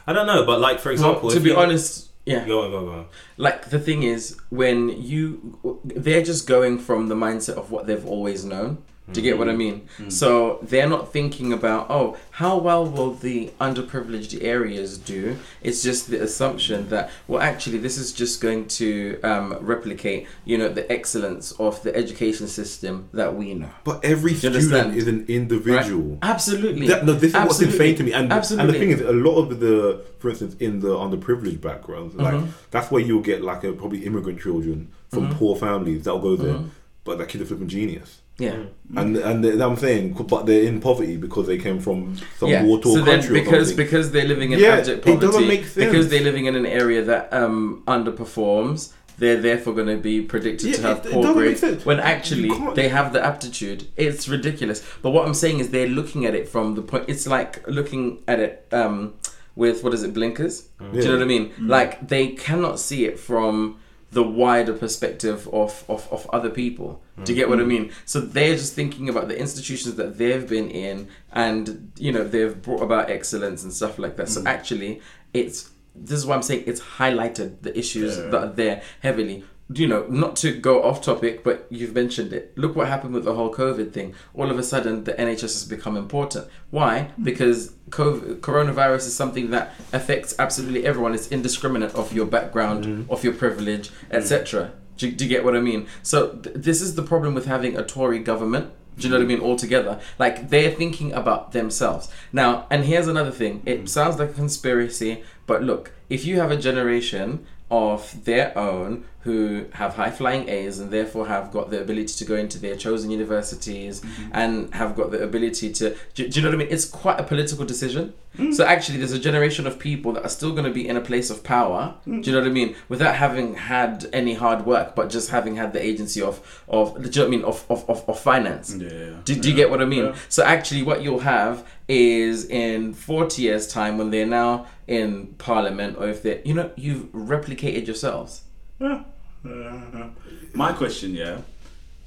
I 0.05 0.13
don't 0.13 0.27
know, 0.27 0.45
but 0.45 0.60
like 0.62 0.79
for 0.79 0.91
example, 0.91 1.23
Well, 1.29 1.36
to 1.36 1.39
be 1.39 1.49
you- 1.49 1.55
honest, 1.58 2.10
yeah. 2.27 2.45
go 2.45 2.62
on, 2.63 2.69
go 2.71 2.77
on, 2.77 2.86
go 2.86 2.91
on. 2.91 3.05
like 3.38 3.71
the 3.71 3.79
thing 3.79 4.03
is 4.03 4.38
when 4.49 4.89
you 5.01 5.58
they're 5.84 6.21
just 6.21 6.45
going 6.45 6.77
from 6.77 7.08
the 7.10 7.15
mindset 7.15 7.55
of 7.58 7.71
what 7.71 7.88
they've 7.88 8.05
always 8.05 8.45
known 8.45 8.77
do 9.11 9.21
you 9.21 9.29
get 9.29 9.37
what 9.37 9.47
i 9.47 9.55
mean 9.55 9.87
so 10.09 10.57
they're 10.63 10.89
not 10.89 11.13
thinking 11.13 11.53
about 11.53 11.85
oh 11.91 12.17
how 12.31 12.57
well 12.57 12.85
will 12.85 13.13
the 13.13 13.51
underprivileged 13.61 14.43
areas 14.43 14.97
do 14.97 15.37
it's 15.61 15.83
just 15.83 16.09
the 16.09 16.19
assumption 16.21 16.89
that 16.89 17.11
well 17.27 17.41
actually 17.41 17.77
this 17.77 17.97
is 17.97 18.11
just 18.11 18.41
going 18.41 18.67
to 18.67 19.19
um, 19.23 19.53
replicate 19.61 20.27
you 20.43 20.57
know 20.57 20.69
the 20.69 20.89
excellence 20.91 21.51
of 21.59 21.81
the 21.83 21.95
education 21.95 22.47
system 22.47 23.07
that 23.13 23.35
we 23.35 23.53
know 23.53 23.69
But 23.83 24.03
every 24.03 24.33
student 24.33 24.95
is 24.95 25.07
an 25.07 25.25
individual. 25.27 26.17
absolutely 26.21 26.87
That, 26.87 27.05
no, 27.05 27.13
this 27.13 27.29
is 27.33 27.35
what's 27.35 27.61
insane 27.61 27.95
to 27.97 28.03
me. 28.03 28.11
And, 28.13 28.31
and 28.31 28.69
the 28.69 28.73
thing 28.73 28.89
is, 28.89 29.01
a 29.01 29.11
lot 29.13 29.37
of 29.43 29.59
the, 29.59 30.03
for 30.19 30.29
instance, 30.29 30.55
in 30.59 30.79
the 30.79 30.89
underprivileged 30.89 31.61
backgrounds, 31.61 32.15
like 32.15 32.33
Mhm. 32.35 32.47
that's 32.71 32.89
where 32.91 33.01
you'll 33.01 33.21
get 33.21 33.41
like 33.43 33.63
a, 33.63 33.71
probably 33.73 33.99
immigrant 34.05 34.39
children 34.41 34.89
from 35.09 35.27
Mhm. 35.29 35.33
poor 35.37 35.55
families 35.55 36.03
that'll 36.05 36.19
go 36.19 36.35
there, 36.35 36.55
Mhm. 36.55 36.69
but 37.03 37.17
that 37.19 37.27
kid 37.29 37.41
is 37.41 37.47
flipping 37.49 37.67
genius. 37.67 38.21
Yeah 38.37 38.57
And 38.95 39.15
and 39.17 39.43
they- 39.43 39.61
I'm 39.61 39.77
saying, 39.77 40.13
but 40.13 40.45
they're 40.45 40.63
in 40.63 40.79
poverty 40.81 41.15
because 41.17 41.47
they 41.47 41.57
came 41.57 41.79
from 41.79 42.17
some 42.39 42.49
yeah. 42.49 42.63
war 42.63 42.79
torn 42.81 42.95
so 42.95 43.01
then 43.05 43.19
country 43.21 43.39
because 43.41 43.69
something. 43.69 43.85
because 43.85 44.11
they're 44.11 44.27
living 44.27 44.51
in 44.51 44.59
Yeah, 44.59 44.75
abject 44.79 44.99
it 44.99 45.03
poverty, 45.05 45.25
doesn't 45.25 45.47
make 45.47 45.63
sense. 45.65 45.85
because 45.85 46.09
they're 46.09 46.23
living 46.29 46.45
in 46.45 46.55
an 46.55 46.65
area 46.65 47.01
that 47.03 47.31
um, 47.33 47.83
underperforms, 47.87 48.91
they're 49.17 49.39
therefore 49.41 49.73
going 49.73 49.87
to 49.87 49.97
be 49.97 50.21
predicted 50.21 50.73
to 50.75 50.81
have 50.81 50.97
it- 50.99 51.05
it 51.07 51.11
poor 51.13 51.23
doesn't 51.23 51.59
grades. 51.59 51.85
When 51.85 51.99
actually 51.99 52.51
they 52.75 52.89
have 52.89 53.13
the 53.13 53.23
aptitude, 53.25 53.87
it's 53.95 54.27
ridiculous. 54.27 54.83
But 55.01 55.11
what 55.11 55.25
I'm 55.25 55.33
saying 55.33 55.59
is 55.59 55.69
they're 55.69 55.87
looking 55.87 56.25
at 56.25 56.35
it 56.35 56.47
from 56.49 56.75
the 56.75 56.81
point. 56.81 57.05
It's 57.07 57.25
like 57.27 57.65
looking 57.67 58.19
at 58.27 58.39
it 58.39 58.67
um, 58.71 59.13
with 59.55 59.83
what 59.83 59.93
is 59.93 60.03
it, 60.03 60.13
blinkers? 60.13 60.63
Do 60.91 60.99
you 60.99 61.05
know 61.05 61.13
what 61.13 61.21
I 61.21 61.25
mean? 61.25 61.51
Like 61.59 62.07
they 62.09 62.27
cannot 62.29 62.79
see 62.79 63.05
it 63.05 63.17
from 63.17 63.77
the 64.15 64.23
wider 64.23 64.71
perspective 64.73 65.45
of, 65.49 65.84
of, 65.89 66.08
of 66.10 66.25
other 66.32 66.49
people. 66.49 67.04
Do 67.25 67.34
you 67.34 67.36
get 67.36 67.49
what 67.49 67.60
I 67.60 67.63
mm. 67.63 67.67
mean? 67.67 67.91
So 68.06 68.21
they're 68.21 68.56
just 68.56 68.73
thinking 68.73 69.10
about 69.10 69.28
the 69.28 69.38
institutions 69.38 69.95
that 69.95 70.17
they've 70.17 70.47
been 70.47 70.69
in 70.69 71.10
and 71.34 71.91
you 71.97 72.13
know 72.13 72.23
they've 72.23 72.62
brought 72.62 72.82
about 72.82 73.10
excellence 73.10 73.63
and 73.63 73.73
stuff 73.73 73.99
like 73.99 74.15
that. 74.15 74.30
So 74.30 74.41
mm. 74.41 74.47
actually 74.47 75.01
it's 75.34 75.69
this 75.93 76.17
is 76.17 76.25
why 76.25 76.36
I'm 76.36 76.43
saying 76.43 76.63
it's 76.65 76.80
highlighted 76.80 77.62
the 77.62 77.78
issues 77.78 78.17
Yeah. 78.17 78.28
that 78.28 78.43
are 78.43 78.54
there 78.54 78.84
heavily. 79.01 79.43
You 79.67 79.88
know, 79.88 80.06
not 80.08 80.36
to 80.38 80.56
go 80.56 80.84
off 80.84 81.01
topic, 81.01 81.43
but 81.43 81.65
you've 81.71 81.95
mentioned 81.95 82.34
it. 82.34 82.56
Look 82.56 82.75
what 82.75 82.88
happened 82.88 83.15
with 83.15 83.25
the 83.25 83.34
whole 83.34 83.51
COVID 83.51 83.93
thing. 83.93 84.13
All 84.36 84.51
of 84.51 84.60
a 84.60 84.63
sudden, 84.63 85.06
the 85.06 85.13
NHS 85.13 85.41
has 85.41 85.65
become 85.65 85.97
important. 85.97 86.47
Why? 86.69 87.10
Mm. 87.19 87.23
Because 87.23 87.73
COVID, 87.89 88.41
coronavirus 88.41 89.08
is 89.08 89.15
something 89.15 89.49
that 89.49 89.73
affects 89.91 90.36
absolutely 90.38 90.86
everyone. 90.86 91.15
It's 91.15 91.30
indiscriminate 91.30 91.95
of 91.95 92.13
your 92.13 92.28
background, 92.28 92.86
mm. 92.86 93.10
of 93.10 93.23
your 93.23 93.34
privilege, 93.34 93.89
mm. 93.89 93.93
etc. 94.12 94.71
Do, 94.97 95.12
do 95.12 95.23
you 95.25 95.30
get 95.30 95.43
what 95.43 95.56
I 95.56 95.62
mean? 95.62 95.88
So 96.04 96.34
th- 96.34 96.56
this 96.56 96.80
is 96.80 96.93
the 96.93 97.04
problem 97.04 97.34
with 97.34 97.45
having 97.45 97.75
a 97.75 97.84
Tory 97.84 98.19
government. 98.19 98.71
Do 98.97 99.08
you 99.08 99.10
know 99.10 99.19
what 99.19 99.25
I 99.25 99.28
mean? 99.28 99.41
Altogether, 99.41 99.99
like 100.19 100.49
they're 100.49 100.71
thinking 100.71 101.12
about 101.12 101.51
themselves 101.51 102.10
now. 102.32 102.65
And 102.69 102.86
here's 102.86 103.08
another 103.08 103.32
thing. 103.32 103.62
It 103.65 103.89
sounds 103.89 104.17
like 104.19 104.30
a 104.30 104.34
conspiracy, 104.34 105.23
but 105.47 105.62
look, 105.63 105.91
if 106.10 106.23
you 106.23 106.39
have 106.39 106.49
a 106.49 106.56
generation 106.56 107.45
of 107.69 108.23
their 108.23 108.58
own 108.58 109.06
who 109.25 109.65
have 109.73 109.95
high 109.95 110.11
flying 110.11 110.47
A's 110.47 110.79
and 110.79 110.91
therefore 110.91 111.25
have 111.27 111.51
got 111.51 111.71
the 111.71 111.81
ability 111.81 112.13
to 112.13 112.25
go 112.25 112.35
into 112.35 112.59
their 112.59 112.75
chosen 112.75 113.09
universities 113.09 114.01
mm-hmm. 114.01 114.29
and 114.33 114.71
have 114.75 114.95
got 114.95 115.09
the 115.09 115.23
ability 115.23 115.73
to 115.73 115.97
do, 116.13 116.29
do 116.29 116.39
you 116.39 116.43
know 116.43 116.49
what 116.49 116.55
I 116.55 116.57
mean? 116.59 116.67
It's 116.69 116.85
quite 116.85 117.19
a 117.19 117.23
political 117.23 117.65
decision. 117.65 118.13
Mm. 118.38 118.53
So 118.53 118.63
actually 118.65 118.99
there's 118.99 119.13
a 119.13 119.19
generation 119.19 119.65
of 119.65 119.79
people 119.79 120.11
that 120.11 120.23
are 120.23 120.29
still 120.29 120.51
going 120.51 120.65
to 120.65 120.71
be 120.71 120.88
in 120.88 120.95
a 120.95 121.01
place 121.01 121.31
of 121.31 121.43
power. 121.43 121.95
Mm. 122.05 122.21
Do 122.21 122.29
you 122.29 122.35
know 122.35 122.43
what 122.43 122.49
I 122.49 122.51
mean? 122.51 122.75
Without 122.88 123.15
having 123.15 123.55
had 123.55 124.05
any 124.13 124.35
hard 124.35 124.67
work, 124.67 124.93
but 124.93 125.09
just 125.09 125.31
having 125.31 125.55
had 125.55 125.73
the 125.73 125.83
agency 125.83 126.21
of 126.21 126.63
of 126.67 127.01
do 127.01 127.09
you 127.09 127.15
know 127.15 127.21
what 127.21 127.27
I 127.27 127.29
mean 127.29 127.43
of 127.43 127.65
of, 127.69 127.89
of, 127.89 128.07
of 128.07 128.19
finance. 128.19 128.75
Yeah. 128.75 129.21
Do, 129.23 129.33
do 129.33 129.49
you 129.49 129.55
get 129.55 129.71
what 129.71 129.81
I 129.81 129.85
mean? 129.85 130.05
Yeah. 130.05 130.15
So 130.29 130.43
actually, 130.43 130.83
what 130.83 131.01
you'll 131.01 131.19
have 131.19 131.67
is 131.88 132.45
in 132.45 132.93
forty 132.93 133.41
years' 133.41 133.67
time, 133.67 133.97
when 133.97 134.11
they're 134.11 134.27
now 134.27 134.67
in 134.88 135.27
parliament, 135.39 135.97
or 135.97 136.07
if 136.09 136.21
they, 136.21 136.38
are 136.38 136.41
you 136.45 136.53
know, 136.53 136.69
you've 136.75 137.05
replicated 137.13 137.88
yourselves. 137.88 138.43
Yeah. 138.79 139.03
My 140.53 140.73
question, 140.73 141.13
yeah. 141.13 141.39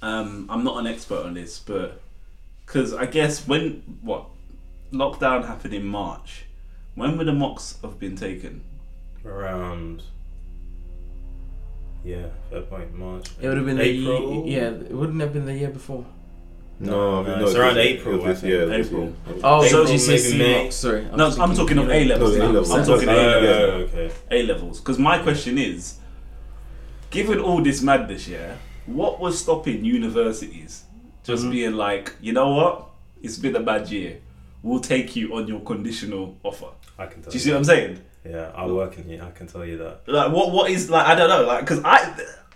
Um, 0.03 0.47
I'm 0.49 0.65
not 0.65 0.79
an 0.79 0.87
expert 0.87 1.25
on 1.25 1.35
this, 1.35 1.59
but 1.59 2.01
because 2.67 2.95
I 2.95 3.07
guess 3.07 3.47
when 3.47 3.83
what 4.03 4.27
lockdown 4.93 5.47
happened 5.47 5.75
in 5.75 5.85
March, 5.87 6.45
when 6.95 7.17
would 7.19 7.27
the 7.27 7.33
mocks 7.33 7.79
have 7.83 7.99
been 7.99 8.17
taken? 8.17 8.63
around. 9.25 10.03
Yeah, 12.05 12.27
fair 12.51 12.63
point. 12.63 12.95
March. 12.97 13.29
It 13.41 13.49
would 13.49 13.57
have 13.57 13.67
been 13.67 13.81
April. 13.81 14.45
the 14.45 14.49
yeah. 14.51 14.71
It 14.71 14.93
wouldn't 14.93 15.21
have 15.21 15.33
been 15.33 15.45
the 15.45 15.55
year 15.55 15.69
before. 15.69 16.05
No, 16.81 17.23
No, 17.25 17.37
no, 17.41 17.45
it's 17.47 17.57
around 17.57 17.77
April, 17.77 18.15
it 18.15 18.23
was 18.23 18.41
this 18.41 18.45
I 18.45 18.47
year, 18.47 18.73
April. 18.73 19.13
Oh, 19.43 19.67
So- 19.67 19.85
so 19.85 19.93
GCSE 19.93 20.33
maybe 20.33 20.39
May. 20.39 20.63
mocks, 20.65 20.77
Sorry. 20.77 21.07
I 21.13 21.17
No, 21.17 21.27
I'm 21.27 21.55
talking 21.55 21.77
of. 21.79 21.91
A 21.91 22.05
levels. 22.05 22.37
No, 22.37 22.61
I'm 22.77 22.87
talking 22.87 23.09
A 23.09 23.13
levels. 23.13 23.91
okay. 23.93 24.11
A 24.31 24.43
levels. 24.45 24.79
Because 24.81 24.99
my 24.99 25.19
question 25.19 25.59
is, 25.59 25.98
given 27.11 27.39
all 27.41 27.63
this 27.63 27.83
madness, 27.83 28.29
yeah, 28.29 28.55
what 28.87 29.21
was 29.21 29.39
stopping 29.39 29.85
universities 29.85 30.85
just 31.25 31.45
Mhm. 31.45 31.51
being 31.51 31.73
like, 31.75 32.13
you 32.21 32.33
know 32.33 32.51
what, 32.55 32.87
it's 33.23 33.37
been 33.37 33.57
a 33.57 33.61
bad 33.61 33.89
year, 33.91 34.19
we'll 34.63 34.81
take 34.81 35.15
you 35.17 35.35
on 35.35 35.47
your 35.47 35.61
conditional 35.61 36.37
offer. 36.43 36.67
I 36.99 37.07
can 37.07 37.23
tell 37.23 37.27
you. 37.27 37.31
Do 37.33 37.37
you 37.37 37.41
see 37.45 37.51
what 37.51 37.59
I'm 37.59 37.65
saying? 37.65 38.01
Yeah, 38.29 38.51
I 38.55 38.67
work 38.67 38.99
in 38.99 39.05
here. 39.05 39.23
I 39.27 39.31
can 39.37 39.47
tell 39.47 39.65
you 39.65 39.79
that. 39.79 40.01
Like, 40.07 40.33
what 40.33 40.51
what 40.53 40.71
is 40.71 40.91
like? 40.91 41.07
I 41.07 41.15
don't 41.15 41.29
know. 41.29 41.45
Like, 41.47 41.61
because 41.61 41.81
I, 41.85 42.13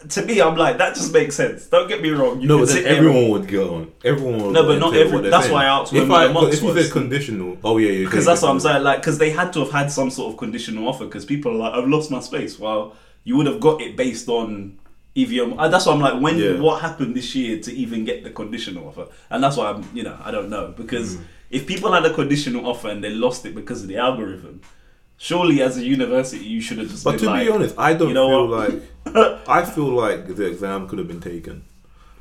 to 0.09 0.23
me, 0.27 0.41
I'm 0.41 0.57
like 0.57 0.79
that 0.79 0.95
just 0.97 1.13
makes 1.13 1.37
sense. 1.37 1.67
Don't 1.67 1.89
get 1.89 2.03
me 2.03 2.11
wrong. 2.11 2.41
You 2.41 2.49
No, 2.49 2.57
can 2.57 2.63
but 2.67 2.69
then 2.69 2.77
sit 2.77 2.85
there 2.85 2.97
everyone 2.97 3.29
would 3.31 3.49
go 3.49 3.75
on. 3.77 3.93
Everyone 4.05 4.43
would 4.43 4.53
No, 4.53 4.65
but 4.65 4.79
not 4.81 4.93
say 4.93 4.99
what 4.99 5.07
every- 5.07 5.21
they're 5.23 5.31
that's 5.31 5.45
saying. 5.45 5.55
why 5.55 5.65
I 5.65 5.81
asked 5.81 5.93
If 5.95 6.09
when 6.09 6.11
I, 6.19 6.27
the 6.33 6.49
if 6.49 6.61
you 6.63 6.69
was. 6.69 6.83
said 6.85 6.93
conditional, 6.93 7.57
oh 7.65 7.79
yeah, 7.79 7.91
yeah. 7.91 8.05
Because 8.05 8.27
that's 8.27 8.43
what 8.43 8.51
I'm 8.51 8.61
saying. 8.61 8.83
Like, 8.83 8.99
because 9.01 9.19
they 9.19 9.31
had 9.31 9.53
to 9.55 9.61
have 9.61 9.71
had 9.71 9.93
some 9.93 10.11
sort 10.11 10.33
of 10.33 10.39
conditional 10.39 10.89
offer. 10.89 11.05
Because 11.05 11.25
people 11.25 11.53
are 11.53 11.57
like, 11.57 11.73
I've 11.75 11.89
lost 11.89 12.11
my 12.11 12.21
space. 12.21 12.59
Well, 12.59 12.95
you 13.25 13.37
would 13.37 13.47
have 13.47 13.61
got 13.61 13.81
it 13.81 13.97
based 13.97 14.29
on 14.29 14.79
EVM. 15.15 15.59
Uh, 15.59 15.69
that's 15.69 15.87
why 15.87 15.93
I'm 15.93 16.01
like, 16.01 16.21
when 16.23 16.39
Yeah. 16.39 16.59
what 16.61 16.81
happened 16.81 17.15
this 17.15 17.35
year 17.35 17.61
to 17.61 17.71
even 17.75 18.05
get 18.05 18.25
the 18.25 18.31
conditional 18.31 18.89
offer? 18.89 19.07
And 19.31 19.43
that's 19.45 19.57
why 19.57 19.71
I'm, 19.71 19.85
you 19.95 20.03
know, 20.03 20.17
I 20.25 20.31
don't 20.31 20.49
know 20.49 20.73
because 20.77 21.17
Mm. 21.17 21.21
if 21.51 21.67
people 21.67 21.93
had 21.93 22.05
a 22.07 22.13
conditional 22.15 22.67
offer 22.67 22.89
and 22.89 23.03
they 23.05 23.11
lost 23.11 23.45
it 23.47 23.55
because 23.55 23.83
of 23.83 23.89
the 23.89 23.99
algorithm, 23.99 24.61
surely 25.19 25.61
as 25.63 25.77
a 25.77 25.85
university 25.85 26.45
you 26.45 26.61
should 26.61 26.79
have 26.79 26.89
just. 26.91 27.05
But 27.05 27.19
to 27.19 27.27
like, 27.27 27.45
be 27.45 27.51
honest, 27.51 27.75
I 27.79 27.93
don't 27.95 28.09
you 28.09 28.15
know 28.15 28.29
feel 28.29 28.49
what? 28.49 28.71
like 28.71 29.49
I 29.49 29.65
feel 29.65 29.91
like 30.05 30.35
the 30.35 30.47
exam 30.47 30.89
could 30.89 30.99
have 30.99 31.09
been 31.09 31.21
taken. 31.21 31.65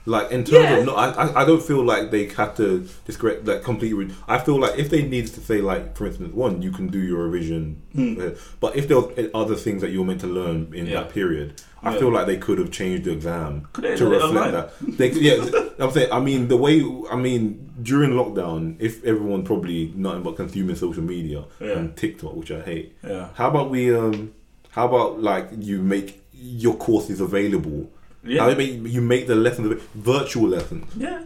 Like 0.05 0.31
in 0.31 0.43
terms 0.43 0.63
Yeah. 0.63 0.77
of 0.77 0.85
no, 0.87 0.95
I, 0.95 1.09
I 1.11 1.41
I 1.41 1.45
don't 1.45 1.61
feel 1.61 1.83
like 1.83 2.09
they 2.09 2.25
have 2.29 2.55
to 2.57 2.87
discredit 3.05 3.45
like 3.45 3.63
completely. 3.63 4.05
Re- 4.05 4.15
I 4.27 4.39
feel 4.39 4.59
like 4.59 4.79
if 4.79 4.89
they 4.89 5.03
needed 5.03 5.31
to 5.35 5.41
say 5.41 5.61
like 5.61 5.95
for 5.95 6.07
instance, 6.07 6.33
one 6.33 6.61
you 6.63 6.71
can 6.71 6.87
do 6.87 6.97
your 6.99 7.27
revision, 7.27 7.81
uh, 7.97 8.31
but 8.59 8.75
if 8.75 8.87
there 8.87 8.99
was 8.99 9.11
other 9.35 9.55
things 9.55 9.81
that 9.81 9.91
you 9.91 9.99
were 9.99 10.05
meant 10.07 10.21
to 10.21 10.27
learn 10.27 10.71
in 10.73 10.87
Yeah. 10.87 11.01
that 11.01 11.09
period, 11.13 11.61
I 11.83 11.93
Yeah. 11.93 11.99
feel 11.99 12.11
like 12.11 12.25
they 12.25 12.37
could 12.37 12.57
have 12.57 12.71
changed 12.71 13.03
the 13.03 13.11
exam 13.11 13.67
Could 13.73 13.95
to 13.97 14.05
reflect 14.09 14.51
that. 14.53 14.97
They, 14.97 15.11
yeah, 15.11 15.45
I'm 15.79 15.91
saying. 15.91 16.09
I 16.11 16.19
mean, 16.19 16.47
the 16.47 16.57
way 16.57 16.83
I 17.11 17.15
mean 17.15 17.69
during 17.83 18.11
lockdown, 18.11 18.77
if 18.79 19.03
everyone 19.05 19.43
probably 19.43 19.93
nothing 19.95 20.23
but 20.23 20.35
consuming 20.35 20.75
social 20.75 21.03
media 21.03 21.43
Yeah. 21.59 21.77
and 21.77 21.95
TikTok, 21.95 22.35
which 22.35 22.51
I 22.51 22.61
hate. 22.61 22.95
Yeah. 23.07 23.27
How 23.35 23.49
about 23.49 23.69
we 23.69 23.93
um 23.93 24.31
how 24.71 24.87
about 24.87 25.21
like 25.21 25.49
you 25.59 25.79
make 25.83 26.23
your 26.33 26.73
courses 26.75 27.21
available? 27.21 27.91
Yeah. 28.23 28.41
How 28.43 28.49
you 28.59 29.01
make 29.01 29.27
the 29.27 29.35
lessons 29.35 29.81
virtual 29.95 30.47
lessons? 30.49 30.85
Yeah. 30.95 31.23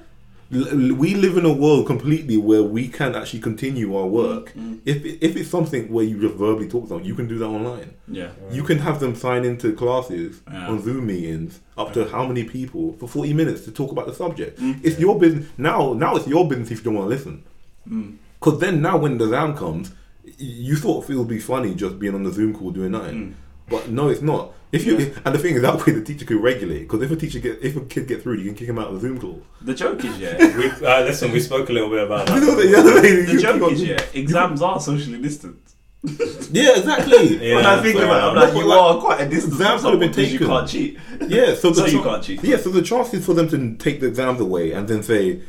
L- 0.54 0.94
we 0.96 1.16
live 1.16 1.38
in 1.38 1.46
a 1.46 1.52
world 1.52 1.88
completely 1.88 2.38
where 2.38 2.62
we 2.64 2.88
can 2.88 3.16
actually 3.16 3.40
continue 3.40 3.96
our 3.98 4.06
work. 4.06 4.54
Mm. 4.54 4.80
If 4.86 5.04
if 5.04 5.36
it's 5.36 5.50
something 5.50 5.92
where 5.92 6.06
you 6.06 6.22
just 6.22 6.36
verbally 6.36 6.70
talk 6.70 6.86
about, 6.86 7.04
you 7.04 7.16
can 7.16 7.28
do 7.28 7.38
that 7.40 7.48
online. 7.48 7.96
Yeah. 8.08 8.30
You 8.52 8.64
can 8.64 8.78
have 8.80 9.00
them 9.00 9.16
sign 9.16 9.44
into 9.44 9.74
classes 9.74 10.42
Yeah. 10.48 10.68
on 10.70 10.82
Zoom 10.84 11.08
meetings 11.08 11.60
up 11.78 11.94
to 11.94 12.06
how 12.08 12.26
many 12.28 12.44
people 12.44 12.94
for 13.00 13.08
forty 13.10 13.34
minutes 13.34 13.62
to 13.66 13.72
talk 13.72 13.92
about 13.92 14.06
the 14.08 14.14
subject. 14.14 14.60
Mm. 14.60 14.80
It's 14.84 15.00
your 15.00 15.20
business 15.20 15.48
now. 15.58 15.94
Now 15.94 16.16
it's 16.16 16.28
your 16.28 16.48
business 16.48 16.72
if 16.72 16.78
you 16.80 16.84
don't 16.86 16.96
want 16.96 17.10
to 17.10 17.16
listen. 17.16 17.44
Mm. 17.90 18.16
Because 18.40 18.60
then 18.60 18.82
now 18.82 18.98
when 18.98 19.18
the 19.18 19.26
exam 19.26 19.58
comes, 19.58 19.92
you 20.38 20.76
thought 20.76 21.10
it 21.10 21.16
would 21.16 21.28
be 21.28 21.40
funny 21.40 21.74
just 21.76 21.98
being 22.00 22.14
on 22.16 22.24
the 22.24 22.32
Zoom 22.32 22.54
call 22.54 22.70
doing 22.72 22.92
nothing. 22.92 23.16
Mm. 23.16 23.34
But 23.68 23.90
no, 23.90 24.10
it's 24.10 24.22
not. 24.22 24.54
If 24.72 24.86
you 24.86 24.98
Yeah. 24.98 25.06
and 25.26 25.34
the 25.36 25.40
thing 25.40 25.56
is 25.56 25.62
that 25.62 25.86
way 25.86 25.94
the 25.94 26.02
teacher 26.02 26.26
could 26.26 26.42
regulate. 26.42 26.80
Because 26.82 27.02
if 27.04 27.12
a 27.12 27.16
teacher 27.16 27.40
get 27.40 27.60
if 27.62 27.76
a 27.76 27.82
kid 27.82 28.08
get 28.08 28.22
through, 28.24 28.38
you 28.38 28.46
can 28.46 28.56
kick 28.56 28.68
him 28.68 28.80
out 28.80 28.88
of 28.88 28.96
the 28.96 29.00
Zoom 29.02 29.20
call. 29.20 29.42
The 29.62 29.74
joke 29.74 30.04
is, 30.04 30.18
yeah. 30.20 30.38
We 30.58 30.70
uh, 30.86 31.02
listen. 31.04 31.32
We 31.32 31.40
spoke 31.40 31.70
a 31.70 31.74
little 31.74 31.90
bit 31.90 32.04
about 32.04 32.28
You 32.36 32.42
know 32.42 32.56
that. 32.56 32.68
the 32.68 32.76
other 32.80 32.96
way. 32.96 33.22
the 33.24 33.32
you 33.34 33.40
joke 33.40 33.72
is, 33.72 33.84
yeah. 33.84 34.02
Exams 34.14 34.62
are 34.62 34.80
socially 34.80 35.22
distant. 35.22 35.58
Yeah, 36.52 36.78
exactly. 36.78 37.38
Yeah. 37.50 37.56
when 37.56 37.66
I 37.66 37.82
think 37.82 37.96
fair 37.98 38.06
about 38.06 38.18
it, 38.18 38.26
I'm 38.28 38.38
enough. 38.38 38.54
like, 38.54 38.64
you 38.64 38.70
but, 38.70 38.80
are 38.80 39.02
quite 39.02 39.22
a 39.22 39.30
distance 39.30 39.54
exams 39.56 39.82
from 39.82 39.92
have 39.92 40.00
been 40.00 40.12
taken. 40.14 40.34
you 40.42 40.48
can't 40.48 40.70
cheat. 40.70 41.00
Yeah, 41.28 41.56
so, 41.56 41.72
the 41.72 41.76
So 41.76 41.86
you 41.88 42.04
can't 42.04 42.24
cheat. 42.24 42.44
Yeah, 42.44 42.58
so 42.58 42.70
the 42.70 42.82
chances 42.84 43.26
for 43.26 43.34
them 43.34 43.48
to 43.50 43.76
take 43.78 44.00
the 44.00 44.08
exams 44.08 44.40
away 44.40 44.72
and 44.72 44.88
then 44.88 45.02
say, 45.04 45.42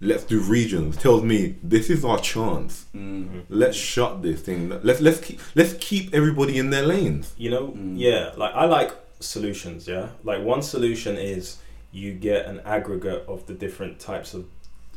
"Let's 0.00 0.24
do 0.24 0.40
regions," 0.40 0.96
tells 0.96 1.22
me 1.22 1.56
this 1.62 1.90
is 1.90 2.04
our 2.04 2.18
chance. 2.18 2.86
Mm. 2.96 3.42
Let's 3.48 3.76
shut 3.76 4.22
this 4.22 4.40
thing. 4.40 4.70
Let's 4.82 5.00
let's 5.00 5.20
keep 5.20 5.40
let's 5.54 5.74
keep 5.80 6.14
everybody 6.14 6.58
in 6.58 6.70
their 6.70 6.86
lanes. 6.86 7.32
You 7.36 7.50
know, 7.50 7.68
Mm. 7.68 7.94
yeah. 7.96 8.32
Like 8.36 8.54
I 8.54 8.64
like 8.64 8.92
solutions. 9.20 9.86
Yeah. 9.86 10.08
Like 10.24 10.42
one 10.42 10.62
solution 10.62 11.16
is 11.16 11.58
you 11.92 12.12
get 12.14 12.46
an 12.46 12.60
aggregate 12.64 13.24
of 13.28 13.46
the 13.46 13.52
different 13.54 13.98
types 13.98 14.32
of 14.34 14.44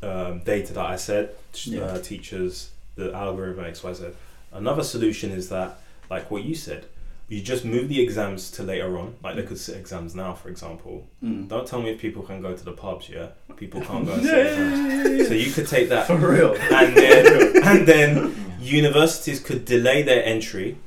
um, 0.04 0.39
data 0.44 0.74
that 0.74 0.86
I 0.86 0.96
said, 0.98 1.30
Yeah. 1.63 1.82
uh, 1.82 1.98
teachers, 2.00 2.70
the 2.96 3.12
algorithm 3.13 3.66
X 3.66 3.84
Y 3.84 3.94
Z. 3.94 4.06
Another 4.52 4.84
solution 4.84 5.32
is 5.32 5.50
that, 5.50 5.80
like 6.10 6.30
what 6.30 6.44
you 6.44 6.54
said, 6.56 6.86
you 7.34 7.41
just 7.41 7.63
move 7.65 7.86
the 7.89 8.00
exams 8.02 8.41
to 8.56 8.63
later 8.63 8.91
on. 9.02 9.15
Like 9.24 9.36
they 9.38 9.43
could 9.43 9.58
sit 9.58 9.76
exams 9.84 10.13
now, 10.15 10.34
for 10.41 10.50
example. 10.50 11.08
Mm. 11.24 11.48
Don't 11.52 11.67
tell 11.72 11.82
me 11.82 11.89
if 11.93 12.00
people 12.00 12.22
can 12.30 12.41
go 12.41 12.52
to 12.56 12.63
the 12.69 12.72
pubs. 12.84 13.10
Yeah, 13.10 13.28
people 13.56 13.82
can't 13.88 14.06
go 14.06 14.13
and 14.13 14.24
sit 14.24 14.48
exams. 14.48 15.28
So 15.30 15.34
you 15.34 15.52
could 15.52 15.67
take 15.67 15.89
that 15.89 16.08
For 16.08 16.17
real. 16.17 16.56
and 16.80 16.89
then 16.96 17.63
and 17.69 17.88
then 17.88 18.36
universities 18.62 19.39
could 19.39 19.65
delay 19.65 20.04
their 20.04 20.24
entry 20.36 20.78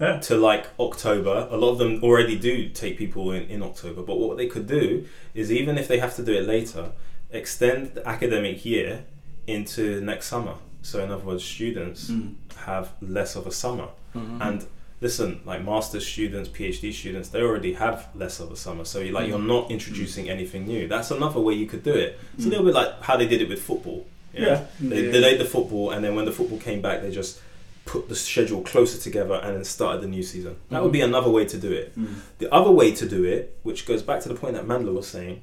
Yeah. 0.00 0.18
to 0.28 0.36
like 0.36 0.64
October. 0.78 1.48
A 1.50 1.56
lot 1.56 1.70
of 1.74 1.78
them 1.78 1.92
already 2.02 2.36
do 2.38 2.68
take 2.68 2.98
people 2.98 3.32
in, 3.32 3.44
in 3.54 3.62
October, 3.62 4.02
but 4.02 4.16
what 4.18 4.36
they 4.36 4.46
could 4.46 4.66
do 4.66 5.06
is 5.34 5.50
even 5.50 5.78
if 5.78 5.86
they 5.88 5.98
have 5.98 6.14
to 6.16 6.22
do 6.22 6.32
it 6.32 6.44
later, 6.46 6.92
extend 7.30 7.94
the 7.94 8.06
academic 8.06 8.64
year 8.64 9.04
into 9.46 10.00
next 10.00 10.26
summer. 10.26 10.54
So 10.82 11.02
in 11.02 11.10
other 11.10 11.24
words, 11.24 11.44
students 11.44 12.10
Mm. 12.10 12.34
have 12.66 12.86
less 13.00 13.36
of 13.36 13.46
a 13.46 13.50
summer. 13.52 13.88
Mhm. 14.14 14.40
And 14.46 14.66
listen, 15.00 15.40
like 15.44 15.62
master's 15.64 16.06
students, 16.06 16.48
PhD 16.48 16.92
students, 16.92 17.28
they 17.28 17.42
already 17.42 17.74
have 17.74 18.08
less 18.14 18.40
of 18.40 18.50
a 18.50 18.56
summer. 18.56 18.84
So 18.84 19.00
you're 19.00 19.12
like 19.12 19.26
Mm. 19.26 19.28
you're 19.28 19.38
not 19.38 19.70
introducing 19.70 20.28
anything 20.30 20.66
new. 20.66 20.88
That's 20.88 21.10
another 21.10 21.40
way 21.40 21.54
you 21.54 21.66
could 21.66 21.82
do 21.82 21.92
it. 21.92 22.18
It's 22.36 22.44
a 22.44 22.48
Mm. 22.48 22.50
little 22.50 22.64
bit 22.66 22.74
like 22.74 23.02
how 23.02 23.16
they 23.16 23.26
did 23.26 23.42
it 23.42 23.48
with 23.48 23.60
football. 23.60 24.06
Yeah. 24.32 24.64
They 24.80 25.04
Yeah. 25.06 25.12
delayed 25.12 25.38
the 25.40 25.44
football, 25.44 25.90
and 25.90 26.04
then 26.04 26.14
when 26.14 26.24
the 26.24 26.32
football 26.32 26.58
came 26.58 26.80
back, 26.80 27.02
they 27.02 27.10
just 27.10 27.40
put 27.84 28.08
the 28.08 28.14
schedule 28.16 28.62
closer 28.62 28.98
together 29.00 29.34
and 29.34 29.56
then 29.56 29.64
started 29.64 30.02
the 30.02 30.08
new 30.08 30.22
season. 30.22 30.56
That 30.70 30.82
would 30.82 30.92
be 30.92 31.00
another 31.02 31.30
way 31.30 31.44
to 31.44 31.56
do 31.56 31.70
it. 31.72 31.96
Mm. 31.98 32.14
The 32.38 32.52
other 32.52 32.70
way 32.70 32.90
to 32.92 33.06
do 33.08 33.22
it, 33.24 33.56
which 33.62 33.86
goes 33.86 34.02
back 34.02 34.20
to 34.22 34.28
the 34.28 34.34
point 34.34 34.54
that 34.54 34.66
Mandler 34.66 34.92
was 34.92 35.06
saying, 35.06 35.40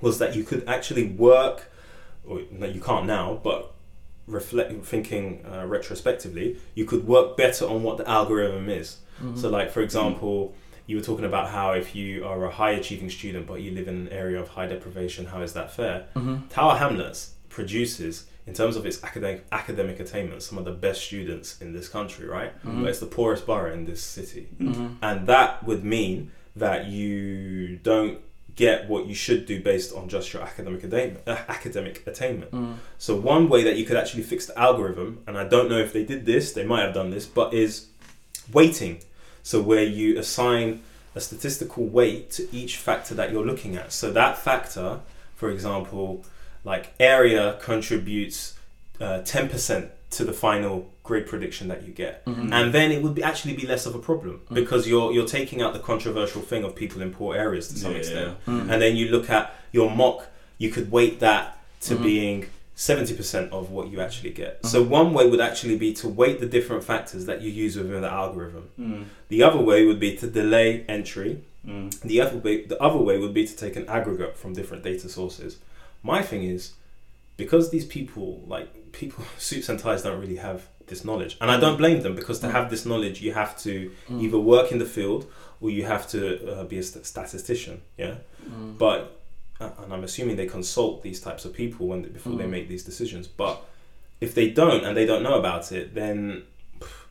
was 0.00 0.18
that 0.18 0.36
you 0.36 0.44
could 0.44 0.62
actually 0.68 1.04
work, 1.04 1.70
or 2.26 2.42
no, 2.52 2.66
you 2.66 2.80
can't 2.80 3.06
now, 3.06 3.40
but 3.42 3.72
reflect, 4.26 4.84
thinking 4.84 5.44
uh, 5.46 5.66
retrospectively, 5.66 6.56
you 6.74 6.84
could 6.84 7.06
work 7.06 7.36
better 7.36 7.66
on 7.66 7.82
what 7.82 7.96
the 7.98 8.08
algorithm 8.08 8.68
is. 8.68 8.98
Mhm. 9.22 9.36
So, 9.38 9.48
like 9.50 9.70
for 9.70 9.80
example, 9.82 10.54
you 10.86 10.96
were 10.96 11.02
talking 11.02 11.24
about 11.24 11.48
how 11.50 11.72
if 11.72 11.94
you 11.94 12.24
are 12.24 12.44
a 12.44 12.50
high 12.50 12.72
achieving 12.72 13.08
student 13.10 13.46
but 13.46 13.60
you 13.62 13.70
live 13.72 13.88
in 13.88 13.94
an 13.94 14.08
area 14.08 14.40
of 14.40 14.48
high 14.48 14.66
deprivation, 14.66 15.26
how 15.26 15.40
is 15.42 15.52
that 15.52 15.72
fair? 15.72 16.06
Mhm. 16.16 16.48
Tower 16.48 16.76
Hamlets 16.76 17.34
produces, 17.48 18.26
in 18.46 18.54
terms 18.54 18.74
of 18.76 18.84
its 18.86 19.02
academic 19.04 19.44
academic 19.52 20.00
attainment, 20.00 20.42
some 20.42 20.58
of 20.58 20.64
the 20.64 20.72
best 20.72 21.02
students 21.02 21.60
in 21.60 21.72
this 21.72 21.88
country, 21.88 22.26
right? 22.26 22.52
Mhm. 22.64 22.80
But 22.82 22.90
it's 22.90 22.98
the 23.00 23.06
poorest 23.06 23.46
borough 23.46 23.72
in 23.72 23.84
this 23.84 24.02
city, 24.02 24.48
Mhm. 24.60 24.96
and 25.02 25.26
that 25.28 25.64
would 25.64 25.84
mean 25.84 26.30
that 26.56 26.86
you 26.86 27.76
don't 27.82 28.18
get 28.56 28.88
what 28.88 29.06
you 29.06 29.14
should 29.14 29.46
do 29.46 29.62
based 29.62 29.94
on 29.94 30.08
just 30.08 30.32
your 30.32 30.42
academic 30.42 30.84
attainment. 30.84 31.26
Uh, 31.26 31.36
academic 31.48 32.06
attainment. 32.06 32.50
Mhm. 32.52 32.74
So 32.98 33.16
one 33.16 33.48
way 33.48 33.62
that 33.64 33.76
you 33.76 33.84
could 33.84 33.96
actually 33.96 34.24
fix 34.24 34.46
the 34.46 34.58
algorithm, 34.58 35.20
and 35.26 35.38
I 35.38 35.44
don't 35.44 35.68
know 35.70 35.78
if 35.78 35.92
they 35.92 36.04
did 36.04 36.26
this, 36.26 36.52
they 36.52 36.64
might 36.64 36.82
have 36.82 36.94
done 36.94 37.10
this, 37.10 37.24
but 37.26 37.54
is 37.54 37.86
weighting. 38.52 38.98
So 39.42 39.60
where 39.60 39.84
you 39.84 40.18
assign 40.18 40.82
a 41.14 41.20
statistical 41.20 41.84
weight 41.86 42.30
to 42.32 42.54
each 42.54 42.76
factor 42.76 43.14
that 43.14 43.32
you're 43.32 43.44
looking 43.44 43.76
at. 43.76 43.92
So 43.92 44.10
that 44.12 44.38
factor, 44.38 45.00
for 45.34 45.50
example, 45.50 46.24
like 46.64 46.94
area 47.00 47.58
contributes 47.60 48.54
uh, 49.00 49.20
ten 49.22 49.48
percent 49.48 49.90
to 50.12 50.24
the 50.24 50.32
final 50.32 50.90
grade 51.02 51.26
prediction 51.26 51.68
that 51.68 51.82
you 51.86 51.92
get, 51.92 52.24
Mhm. 52.26 52.52
and 52.52 52.72
then 52.72 52.92
it 52.92 53.02
would 53.02 53.14
be, 53.14 53.22
actually 53.22 53.54
be 53.54 53.66
less 53.66 53.86
of 53.86 53.94
a 53.94 53.98
problem 53.98 54.40
Mm. 54.50 54.54
because 54.54 54.86
you're 54.88 55.12
you're 55.12 55.26
taking 55.38 55.60
out 55.62 55.72
the 55.72 55.78
controversial 55.80 56.42
thing 56.42 56.62
of 56.64 56.74
people 56.76 57.00
in 57.02 57.10
poor 57.12 57.34
areas 57.36 57.68
to 57.68 57.76
some 57.78 57.92
Yeah, 57.92 57.98
extent 57.98 58.36
yeah. 58.46 58.52
Mhm. 58.54 58.70
and 58.70 58.82
then 58.82 58.96
you 58.96 59.08
look 59.08 59.28
at 59.30 59.44
your 59.72 59.90
mock, 59.90 60.28
you 60.58 60.70
could 60.70 60.90
weight 60.92 61.18
that 61.20 61.44
to 61.82 61.96
Mhm. 61.96 62.02
being 62.02 62.46
70% 62.74 63.52
of 63.52 63.70
what 63.70 63.90
you 63.92 64.00
actually 64.00 64.30
get. 64.30 64.62
Mhm. 64.62 64.66
So, 64.68 64.82
one 64.82 65.12
way 65.12 65.28
would 65.28 65.40
actually 65.40 65.76
be 65.76 65.92
to 65.94 66.08
weight 66.08 66.40
the 66.40 66.46
different 66.46 66.82
factors 66.84 67.26
that 67.26 67.42
you 67.42 67.50
use 67.50 67.76
within 67.76 68.00
the 68.02 68.08
algorithm. 68.22 68.64
Mm. 68.80 69.04
The 69.28 69.42
other 69.42 69.60
way 69.60 69.84
would 69.86 70.00
be 70.00 70.16
to 70.16 70.26
delay 70.26 70.84
entry. 70.88 71.38
Mm. 71.66 71.90
The 72.00 72.20
other 72.20 72.38
way, 72.38 72.64
the 72.72 72.80
other 72.82 72.98
way 72.98 73.18
would 73.18 73.34
be 73.34 73.46
to 73.46 73.56
take 73.56 73.76
an 73.76 73.86
aggregate 73.88 74.36
from 74.36 74.52
different 74.54 74.82
data 74.82 75.08
sources. 75.08 75.58
My 76.02 76.22
thing 76.22 76.42
is, 76.44 76.72
because 77.36 77.70
these 77.70 77.84
people, 77.84 78.42
like 78.46 78.68
people, 78.92 79.24
suits 79.38 79.68
and 79.68 79.78
ties 79.78 80.02
don't 80.02 80.20
really 80.20 80.36
have 80.36 80.62
this 80.86 81.04
knowledge. 81.04 81.36
And 81.40 81.50
I 81.50 81.58
don't 81.58 81.76
blame 81.78 82.02
them 82.02 82.14
because 82.14 82.40
to 82.40 82.46
Mm. 82.48 82.52
have 82.52 82.70
this 82.70 82.84
knowledge, 82.84 83.20
you 83.22 83.32
have 83.32 83.56
to 83.62 83.90
Mm. 84.10 84.22
either 84.22 84.38
work 84.38 84.72
in 84.72 84.78
the 84.78 84.84
field 84.96 85.26
or 85.60 85.70
you 85.70 85.84
have 85.86 86.08
to 86.10 86.20
uh, 86.52 86.64
be 86.64 86.78
a 86.78 86.82
st- 86.82 87.06
statistician. 87.06 87.80
Yeah. 87.96 88.16
Mm. 88.48 88.76
But 88.78 89.18
uh, 89.60 89.70
and 89.84 89.92
I'm 89.94 90.02
assuming 90.04 90.34
they 90.36 90.46
consult 90.46 91.02
these 91.04 91.20
types 91.20 91.44
of 91.44 91.52
people 91.52 91.86
when 91.86 92.02
before 92.02 92.36
they 92.36 92.44
Mm. 92.44 92.50
make 92.56 92.68
these 92.68 92.82
decisions. 92.84 93.28
But 93.28 93.62
if 94.20 94.34
they 94.34 94.50
don't 94.50 94.84
and 94.84 94.96
they 94.96 95.06
don't 95.06 95.22
know 95.22 95.38
about 95.38 95.70
it, 95.72 95.94
then 95.94 96.42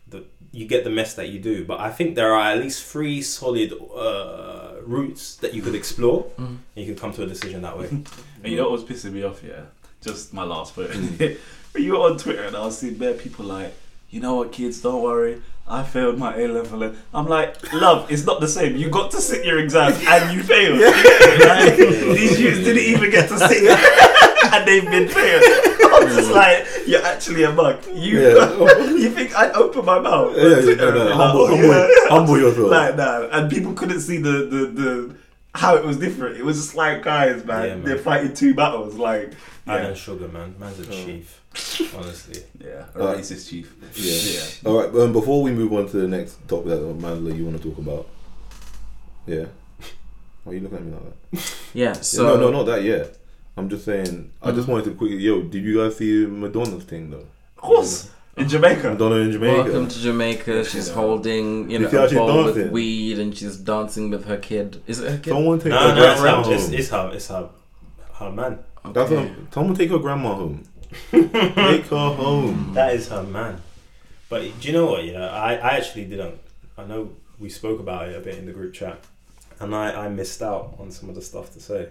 the, 0.08 0.24
you 0.52 0.66
get 0.68 0.84
the 0.84 0.90
mess 0.90 1.14
that 1.16 1.30
you 1.30 1.40
do. 1.40 1.64
But 1.66 1.80
I 1.80 1.90
think 1.90 2.16
there 2.16 2.34
are 2.34 2.52
at 2.54 2.60
least 2.60 2.84
three 2.84 3.22
solid 3.22 3.72
uh, 3.72 4.74
routes 4.86 5.36
that 5.38 5.54
you 5.54 5.62
could 5.62 5.76
explore. 5.76 6.26
Mm. 6.38 6.46
And 6.48 6.58
you 6.76 6.86
can 6.86 6.96
come 6.96 7.14
to 7.14 7.24
a 7.24 7.28
decision 7.28 7.62
that 7.62 7.78
way. 7.80 7.88
And 8.44 8.52
you 8.52 8.58
know 8.58 8.70
what 8.70 8.82
was 8.82 8.84
pissing 8.84 9.14
me 9.14 9.24
off? 9.24 9.42
Yeah, 9.44 9.64
just 10.02 10.34
my 10.34 10.44
last 10.44 10.76
point. 10.76 10.90
You 11.78 11.94
were 11.94 12.00
on 12.12 12.18
Twitter 12.18 12.44
and 12.44 12.56
I 12.56 12.66
was 12.66 12.78
seeing 12.78 12.96
bare 12.96 13.14
people 13.14 13.46
like, 13.46 13.74
you 14.10 14.20
know 14.20 14.36
what, 14.36 14.52
kids, 14.52 14.82
don't 14.82 15.02
worry. 15.02 15.42
I 15.68 15.84
failed 15.84 16.18
my 16.18 16.36
A 16.36 16.48
level. 16.50 16.84
and 16.84 16.98
I'm 17.14 17.28
like, 17.28 17.72
love, 17.72 18.12
it's 18.12 18.26
not 18.26 18.42
the 18.42 18.48
same. 18.48 18.76
You 18.76 18.90
got 18.90 19.10
to 19.12 19.22
sit 19.22 19.46
your 19.46 19.58
exams 19.60 19.96
and 20.06 20.36
you 20.36 20.44
failed. 20.44 20.80
Like, 21.48 21.78
these 21.78 22.40
youths 22.40 22.60
didn't 22.66 22.84
even 22.84 23.10
get 23.10 23.30
to 23.30 23.38
sit 23.38 23.64
and 24.54 24.68
they've 24.68 24.84
been 24.90 25.08
failed. 25.08 25.44
I'm 25.94 26.08
just 26.10 26.32
like, 26.32 26.68
you're 26.86 27.04
actually 27.04 27.44
a 27.44 27.52
mug. 27.54 27.86
You, 27.94 28.22
Yeah. 28.22 28.90
you 28.90 29.10
think 29.12 29.34
I'd 29.36 29.52
open 29.54 29.86
my 29.86 30.00
mouth? 30.00 30.36
Yeah, 30.36 30.60
yeah, 30.60 30.76
no, 30.76 30.92
no, 30.92 31.02
and 31.08 31.14
humble, 31.14 31.42
like, 31.44 31.50
humble, 31.52 31.68
yeah. 31.70 32.10
humble 32.10 32.38
yourself. 32.40 32.70
Like 32.70 32.96
that, 32.98 33.30
and 33.32 33.50
people 33.50 33.74
couldn't 33.74 34.02
see 34.02 34.18
the 34.18 34.32
the, 34.54 34.66
the 34.82 35.16
how 35.54 35.76
it 35.76 35.86
was 35.86 35.98
different. 35.98 36.38
It 36.38 36.44
was 36.46 36.58
just 36.58 36.76
like 36.76 37.04
guys, 37.04 37.46
man, 37.46 37.66
Yeah, 37.68 37.76
man. 37.76 37.84
they're 37.86 37.98
fighting 37.98 38.34
two 38.34 38.54
battles. 38.54 38.96
Like, 38.96 39.34
Man 39.72 39.84
yeah, 39.84 39.88
and 39.90 39.98
sugar, 39.98 40.28
man. 40.28 40.56
Man's 40.60 40.80
a 40.80 40.84
Oh. 40.84 41.06
chief. 41.06 41.42
Honestly. 41.98 42.44
yeah, 42.64 42.86
a 42.96 43.00
Uh, 43.04 43.16
racist 43.16 43.50
chief. 43.50 43.74
Yeah. 43.96 44.44
All 44.70 44.80
right. 44.80 44.96
Um, 45.02 45.14
before 45.14 45.42
we 45.44 45.52
move 45.52 45.72
on 45.74 45.88
to 45.90 45.98
the 45.98 46.08
next 46.08 46.46
topic 46.48 46.68
that 46.68 46.78
uh, 46.80 46.94
Mandela 46.94 47.36
you 47.36 47.46
want 47.46 47.62
to 47.62 47.70
talk 47.70 47.78
about, 47.78 48.08
yeah. 49.28 49.46
Why 50.44 50.52
are 50.52 50.56
you 50.56 50.62
looking 50.62 50.78
at 50.80 50.84
me 50.86 50.92
like 50.94 51.04
that? 51.32 51.56
Yeah. 51.74 51.94
So 51.94 52.24
no, 52.24 52.38
no, 52.38 52.52
not 52.52 52.66
that 52.66 52.84
yet. 52.84 53.18
I'm 53.58 53.70
just 53.70 53.86
saying. 53.86 54.32
I 54.42 54.52
just 54.52 54.68
wanted 54.68 54.86
to 54.86 54.92
quickly. 54.92 55.18
Yo, 55.18 55.42
did 55.44 55.64
you 55.64 55.78
guys 55.78 55.98
see 55.98 56.26
Madonna's 56.26 56.84
thing 56.84 57.12
though? 57.12 57.28
Of 57.58 57.58
course, 57.58 58.10
in 58.38 58.48
Jamaica. 58.50 58.90
Madonna 58.92 59.16
in 59.18 59.32
Jamaica. 59.32 59.64
Welcome 59.64 59.88
to 59.88 60.00
Jamaica. 60.00 60.66
She's 60.66 60.88
Yeah. 60.88 60.94
holding, 60.96 61.70
you 61.70 61.78
You 61.78 61.80
know, 61.80 61.90
see 61.90 61.98
how 61.98 62.04
a 62.06 62.10
she's 62.10 62.18
bowl 62.18 62.44
with 62.46 62.72
weed, 62.72 63.20
and 63.20 63.38
she's 63.38 63.58
dancing 63.58 64.10
with 64.10 64.26
her 64.26 64.38
kid. 64.38 64.82
Is 64.88 65.00
it 65.00 65.12
her 65.12 65.18
kid? 65.18 65.30
Someone 65.32 65.60
take 65.60 65.70
No, 65.72 65.78
her 65.90 65.96
no, 65.96 66.12
it's, 66.12 66.22
grandma 66.22 66.44
her, 66.44 66.54
it's, 66.54 66.66
home. 66.66 66.74
it's 66.74 66.90
her, 66.90 67.12
it's 67.14 67.28
her, 67.28 67.50
her 68.20 68.32
man. 68.32 68.60
That's 68.86 69.12
Okay. 69.12 69.30
a, 69.30 69.54
someone 69.54 69.76
take 69.76 69.90
her 69.92 70.00
grandma 70.00 70.36
home. 70.36 70.64
take 71.12 71.86
her 71.88 72.10
home. 72.16 72.72
That 72.74 72.94
is 72.96 73.08
her 73.10 73.24
man. 73.24 73.62
But 74.30 74.42
do 74.60 74.68
you 74.68 74.74
know 74.74 74.86
what? 74.88 75.04
Yeah, 75.06 75.30
I, 75.30 75.54
I 75.56 75.70
actually 75.78 76.06
didn't. 76.06 76.40
I 76.78 76.86
know 76.86 77.10
we 77.40 77.50
spoke 77.50 77.80
about 77.80 78.10
it 78.10 78.16
a 78.16 78.20
bit 78.20 78.38
in 78.38 78.46
the 78.46 78.52
group 78.54 78.74
chat, 78.74 79.00
and 79.60 79.74
I, 79.76 80.06
I 80.06 80.10
missed 80.10 80.42
out 80.42 80.76
on 80.80 80.92
some 80.92 81.10
of 81.10 81.16
the 81.16 81.22
stuff 81.22 81.52
to 81.54 81.60
say. 81.60 81.90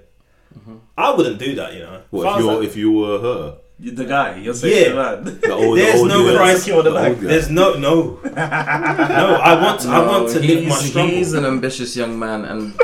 Mhm. 0.58 0.80
I 0.98 1.14
wouldn't 1.14 1.38
do 1.38 1.54
that, 1.54 1.74
you 1.74 1.80
know. 1.80 1.94
If 1.96 2.02
What 2.10 2.26
if 2.26 2.34
was 2.34 2.44
you 2.44 2.50
like- 2.52 2.66
if 2.68 2.76
you 2.76 2.92
were 2.92 3.18
her? 3.20 3.58
The 3.82 4.04
guy, 4.04 4.36
you're 4.36 4.52
saying 4.52 4.94
Yeah. 4.96 5.14
the 5.14 5.22
man. 5.30 5.40
The 5.40 5.52
old, 5.54 5.78
There's 5.78 5.92
the 5.94 5.98
old 6.00 6.08
no 6.08 6.30
guy. 6.32 6.36
price 6.36 6.58
Secure 6.64 6.82
the 6.82 6.90
The 6.90 6.96
bag. 6.96 7.18
There's 7.20 7.48
no 7.48 7.74
no 7.78 8.18
no. 8.24 8.30
I 8.36 9.62
want 9.62 9.86
I 9.86 10.06
want 10.06 10.28
to 10.30 10.40
live 10.40 10.64
my 10.68 10.74
he's, 10.76 10.90
struggle. 10.90 11.10
he's 11.10 11.32
an 11.34 11.46
ambitious 11.46 11.96
young 11.96 12.18
man, 12.18 12.44
and 12.44 12.74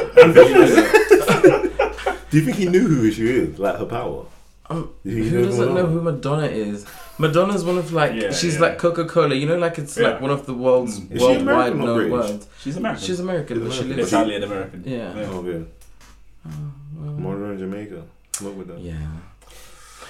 Do 2.36 2.40
you 2.42 2.44
think 2.48 2.58
he 2.58 2.66
knew 2.68 2.86
who 2.86 3.10
she 3.10 3.30
is? 3.30 3.58
Like 3.58 3.76
her 3.78 3.86
power? 3.86 4.26
Um, 4.68 4.90
Do 5.02 5.10
you 5.10 5.14
think 5.14 5.24
he 5.24 5.30
who 5.30 5.36
knew 5.40 5.46
doesn't 5.46 5.74
know 5.74 5.86
who 5.86 6.02
Madonna 6.02 6.48
is? 6.48 6.84
Madonna's 7.16 7.64
one 7.64 7.78
of 7.78 7.94
like 7.94 8.12
Yeah, 8.12 8.30
she's 8.30 8.56
yeah. 8.56 8.60
like 8.60 8.76
Coca 8.78 9.06
Cola. 9.06 9.34
You 9.34 9.46
know, 9.46 9.56
like 9.56 9.78
it's 9.78 9.96
Yeah. 9.96 10.08
like 10.08 10.20
one 10.20 10.30
of 10.30 10.44
the 10.44 10.52
world's. 10.52 10.98
Is 10.98 11.22
worldwide 11.22 11.72
American 11.72 11.78
known 11.78 12.10
words. 12.10 12.46
She's 12.60 12.76
American. 12.76 13.02
She's 13.06 13.20
American, 13.20 13.60
but 13.64 13.72
she 13.72 13.78
American. 13.78 13.96
lives. 13.96 14.12
Italian 14.12 14.42
American. 14.42 14.82
Yeah. 14.84 15.12
Oh 15.30 15.44
yeah. 15.48 15.58
Oh, 16.46 16.50
well, 16.98 17.12
Madonna 17.14 17.52
in 17.52 17.58
Jamaica. 17.58 18.02
Look 18.42 18.58
with 18.58 18.68
that. 18.68 18.80
Yeah. 18.80 18.98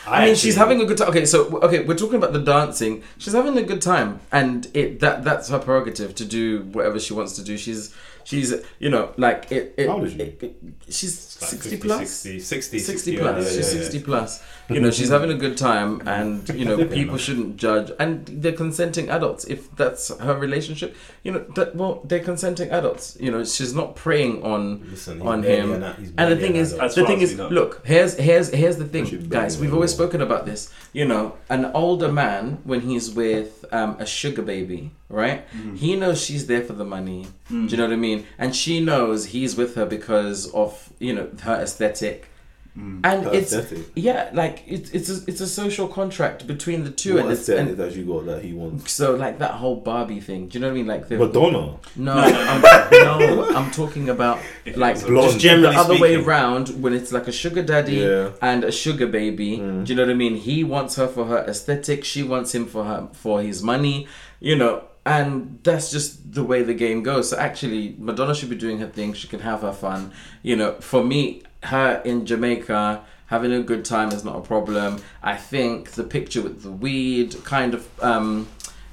I, 0.08 0.26
mean, 0.26 0.34
she's 0.34 0.56
having 0.56 0.80
a 0.80 0.84
good 0.84 0.98
time. 0.98 1.10
Okay, 1.10 1.26
so 1.26 1.60
okay, 1.60 1.84
we're 1.84 1.96
talking 1.96 2.16
about 2.16 2.32
the 2.32 2.40
dancing. 2.40 3.04
She's 3.18 3.34
having 3.34 3.56
a 3.56 3.62
good 3.62 3.82
time, 3.82 4.18
and 4.32 4.68
it 4.74 4.98
that 4.98 5.22
that's 5.22 5.48
her 5.50 5.60
prerogative 5.60 6.16
to 6.16 6.24
do 6.24 6.62
whatever 6.72 6.98
she 6.98 7.14
wants 7.14 7.36
to 7.36 7.44
do. 7.44 7.56
She's 7.56 7.94
she's 8.30 8.52
you 8.84 8.90
know 8.90 9.04
like 9.16 9.40
it. 9.50 9.74
it, 9.78 9.86
How 9.88 9.94
old 9.94 10.04
is 10.06 10.12
she? 10.12 10.18
it- 10.20 10.42
it- 10.42 10.56
she's 10.88 11.14
Like 11.40 11.50
60 11.50 11.70
50, 11.70 11.88
plus. 11.88 12.10
60, 12.10 12.40
60, 12.40 12.78
60 12.78 13.16
plus. 13.18 13.44
yeah, 13.44 13.48
she's 13.56 13.74
yeah, 13.74 13.80
60 13.82 13.98
yeah. 13.98 14.04
plus. 14.04 14.30
You 14.68 14.80
know, 14.80 14.90
she's 14.90 15.10
having 15.16 15.30
a 15.30 15.38
good 15.44 15.56
time, 15.56 15.90
and 16.06 16.48
you 16.60 16.64
know, 16.64 16.76
people 17.00 17.18
shouldn't 17.18 17.56
judge. 17.56 17.88
And 18.00 18.26
they're 18.42 18.52
consenting 18.64 19.08
adults. 19.10 19.44
If 19.44 19.60
that's 19.76 20.04
her 20.26 20.36
relationship, 20.46 20.96
you 21.24 21.30
know, 21.32 21.44
that 21.56 21.76
well, 21.76 21.94
they're 22.08 22.26
consenting 22.32 22.70
adults. 22.70 23.16
You 23.20 23.30
know, 23.32 23.44
she's 23.44 23.74
not 23.74 23.94
preying 23.96 24.42
on 24.42 24.62
Listen, 24.90 25.22
on 25.22 25.42
him. 25.44 25.72
an 25.72 25.82
and 26.18 26.26
the 26.32 26.36
thing 26.36 26.54
an 26.56 26.62
is, 26.64 26.72
adult. 26.72 26.94
The 26.96 27.06
thing 27.06 27.20
is, 27.20 27.30
we 27.36 27.44
look, 27.58 27.86
here's 27.86 28.12
here's 28.28 28.48
here's 28.60 28.76
the 28.82 28.86
thing, 28.94 29.04
guys. 29.28 29.52
We've 29.60 29.74
always 29.74 29.92
spoken 29.92 30.20
about 30.20 30.46
this. 30.46 30.70
You 30.92 31.06
know, 31.06 31.36
an 31.48 31.66
older 31.66 32.10
man 32.10 32.58
when 32.64 32.80
he's 32.80 33.10
with 33.10 33.64
um, 33.72 33.96
a 34.00 34.06
sugar 34.06 34.42
baby, 34.42 34.90
right? 35.08 35.40
Mm. 35.52 35.76
He 35.76 35.94
knows 35.96 36.16
she's 36.24 36.46
there 36.46 36.62
for 36.64 36.72
the 36.72 36.84
money. 36.84 37.26
Mm. 37.50 37.66
Do 37.68 37.70
you 37.72 37.76
know 37.76 37.84
what 37.84 37.92
I 37.92 37.96
mean? 37.96 38.26
And 38.38 38.54
she 38.56 38.80
knows 38.80 39.26
he's 39.26 39.56
with 39.56 39.74
her 39.76 39.86
because 39.86 40.50
of 40.52 40.92
you 40.98 41.14
know 41.14 41.28
her 41.42 41.54
aesthetic. 41.54 42.28
Mm. 42.76 43.00
And 43.04 43.26
it's 43.28 43.54
aesthetic. 43.54 43.86
yeah, 43.94 44.28
like 44.34 44.62
it's 44.66 44.90
it's 44.90 45.08
a, 45.08 45.20
it's 45.26 45.40
a 45.40 45.46
social 45.46 45.88
contract 45.88 46.46
between 46.46 46.84
the 46.84 46.90
two, 46.90 47.14
What 47.14 47.22
and 47.22 47.32
it's 47.32 47.40
aesthetic 47.42 47.68
and 47.70 47.76
that 47.78 47.94
you 47.96 48.04
got 48.04 48.26
that 48.26 48.44
he 48.44 48.52
wants? 48.52 48.92
so 48.92 49.14
like 49.14 49.38
that 49.38 49.52
whole 49.52 49.76
Barbie 49.76 50.20
thing. 50.20 50.48
Do 50.48 50.58
you 50.58 50.60
know 50.60 50.66
what 50.68 50.72
I 50.74 50.76
mean? 50.76 50.86
Like 50.86 51.08
the 51.08 51.16
Madonna. 51.16 51.76
no, 51.96 52.12
I'm, 52.12 52.62
no, 52.90 53.48
I'm 53.56 53.70
talking 53.70 54.08
about 54.10 54.40
If 54.66 54.76
like 54.76 55.00
Blonde. 55.06 55.28
Just 55.30 55.40
generally 55.40 55.74
the 55.74 55.80
other 55.80 55.98
way 55.98 56.16
around 56.16 56.82
when 56.82 56.92
it's 56.92 57.12
like 57.12 57.28
a 57.28 57.32
sugar 57.32 57.62
daddy 57.62 57.94
Yeah. 57.96 58.32
and 58.42 58.62
a 58.64 58.72
sugar 58.72 59.06
baby. 59.06 59.56
Mm. 59.58 59.86
Do 59.86 59.92
you 59.92 59.96
know 59.96 60.02
what 60.04 60.10
I 60.10 60.14
mean? 60.14 60.36
He 60.36 60.62
wants 60.64 60.96
her 60.96 61.06
for 61.08 61.24
her 61.26 61.38
aesthetic. 61.48 62.04
She 62.04 62.22
wants 62.22 62.54
him 62.54 62.66
for 62.66 62.84
her 62.84 63.08
for 63.12 63.40
his 63.40 63.62
money. 63.62 64.06
You 64.38 64.54
know, 64.56 64.84
and 65.06 65.60
that's 65.62 65.92
just 65.92 66.32
the 66.32 66.42
way 66.42 66.64
the 66.64 66.74
game 66.74 67.04
goes. 67.04 67.30
So 67.30 67.38
actually, 67.38 67.94
Madonna 67.96 68.34
should 68.34 68.50
be 68.50 68.56
doing 68.56 68.78
her 68.80 68.88
thing. 68.88 69.14
She 69.14 69.28
can 69.28 69.40
have 69.40 69.62
her 69.62 69.72
fun. 69.72 70.12
You 70.42 70.56
know, 70.56 70.72
for 70.80 71.02
me, 71.02 71.44
her 71.62 72.02
in 72.04 72.26
Jamaica 72.26 73.04
having 73.26 73.52
a 73.52 73.62
good 73.62 73.84
time 73.84 74.10
is 74.10 74.24
not 74.24 74.36
a 74.36 74.40
problem. 74.40 75.00
I 75.22 75.36
think 75.36 75.92
the 75.92 76.04
picture 76.04 76.42
with 76.42 76.62
the 76.62 76.72
weed 76.72 77.36
kind 77.44 77.72
of. 77.72 77.88
um 78.02 78.48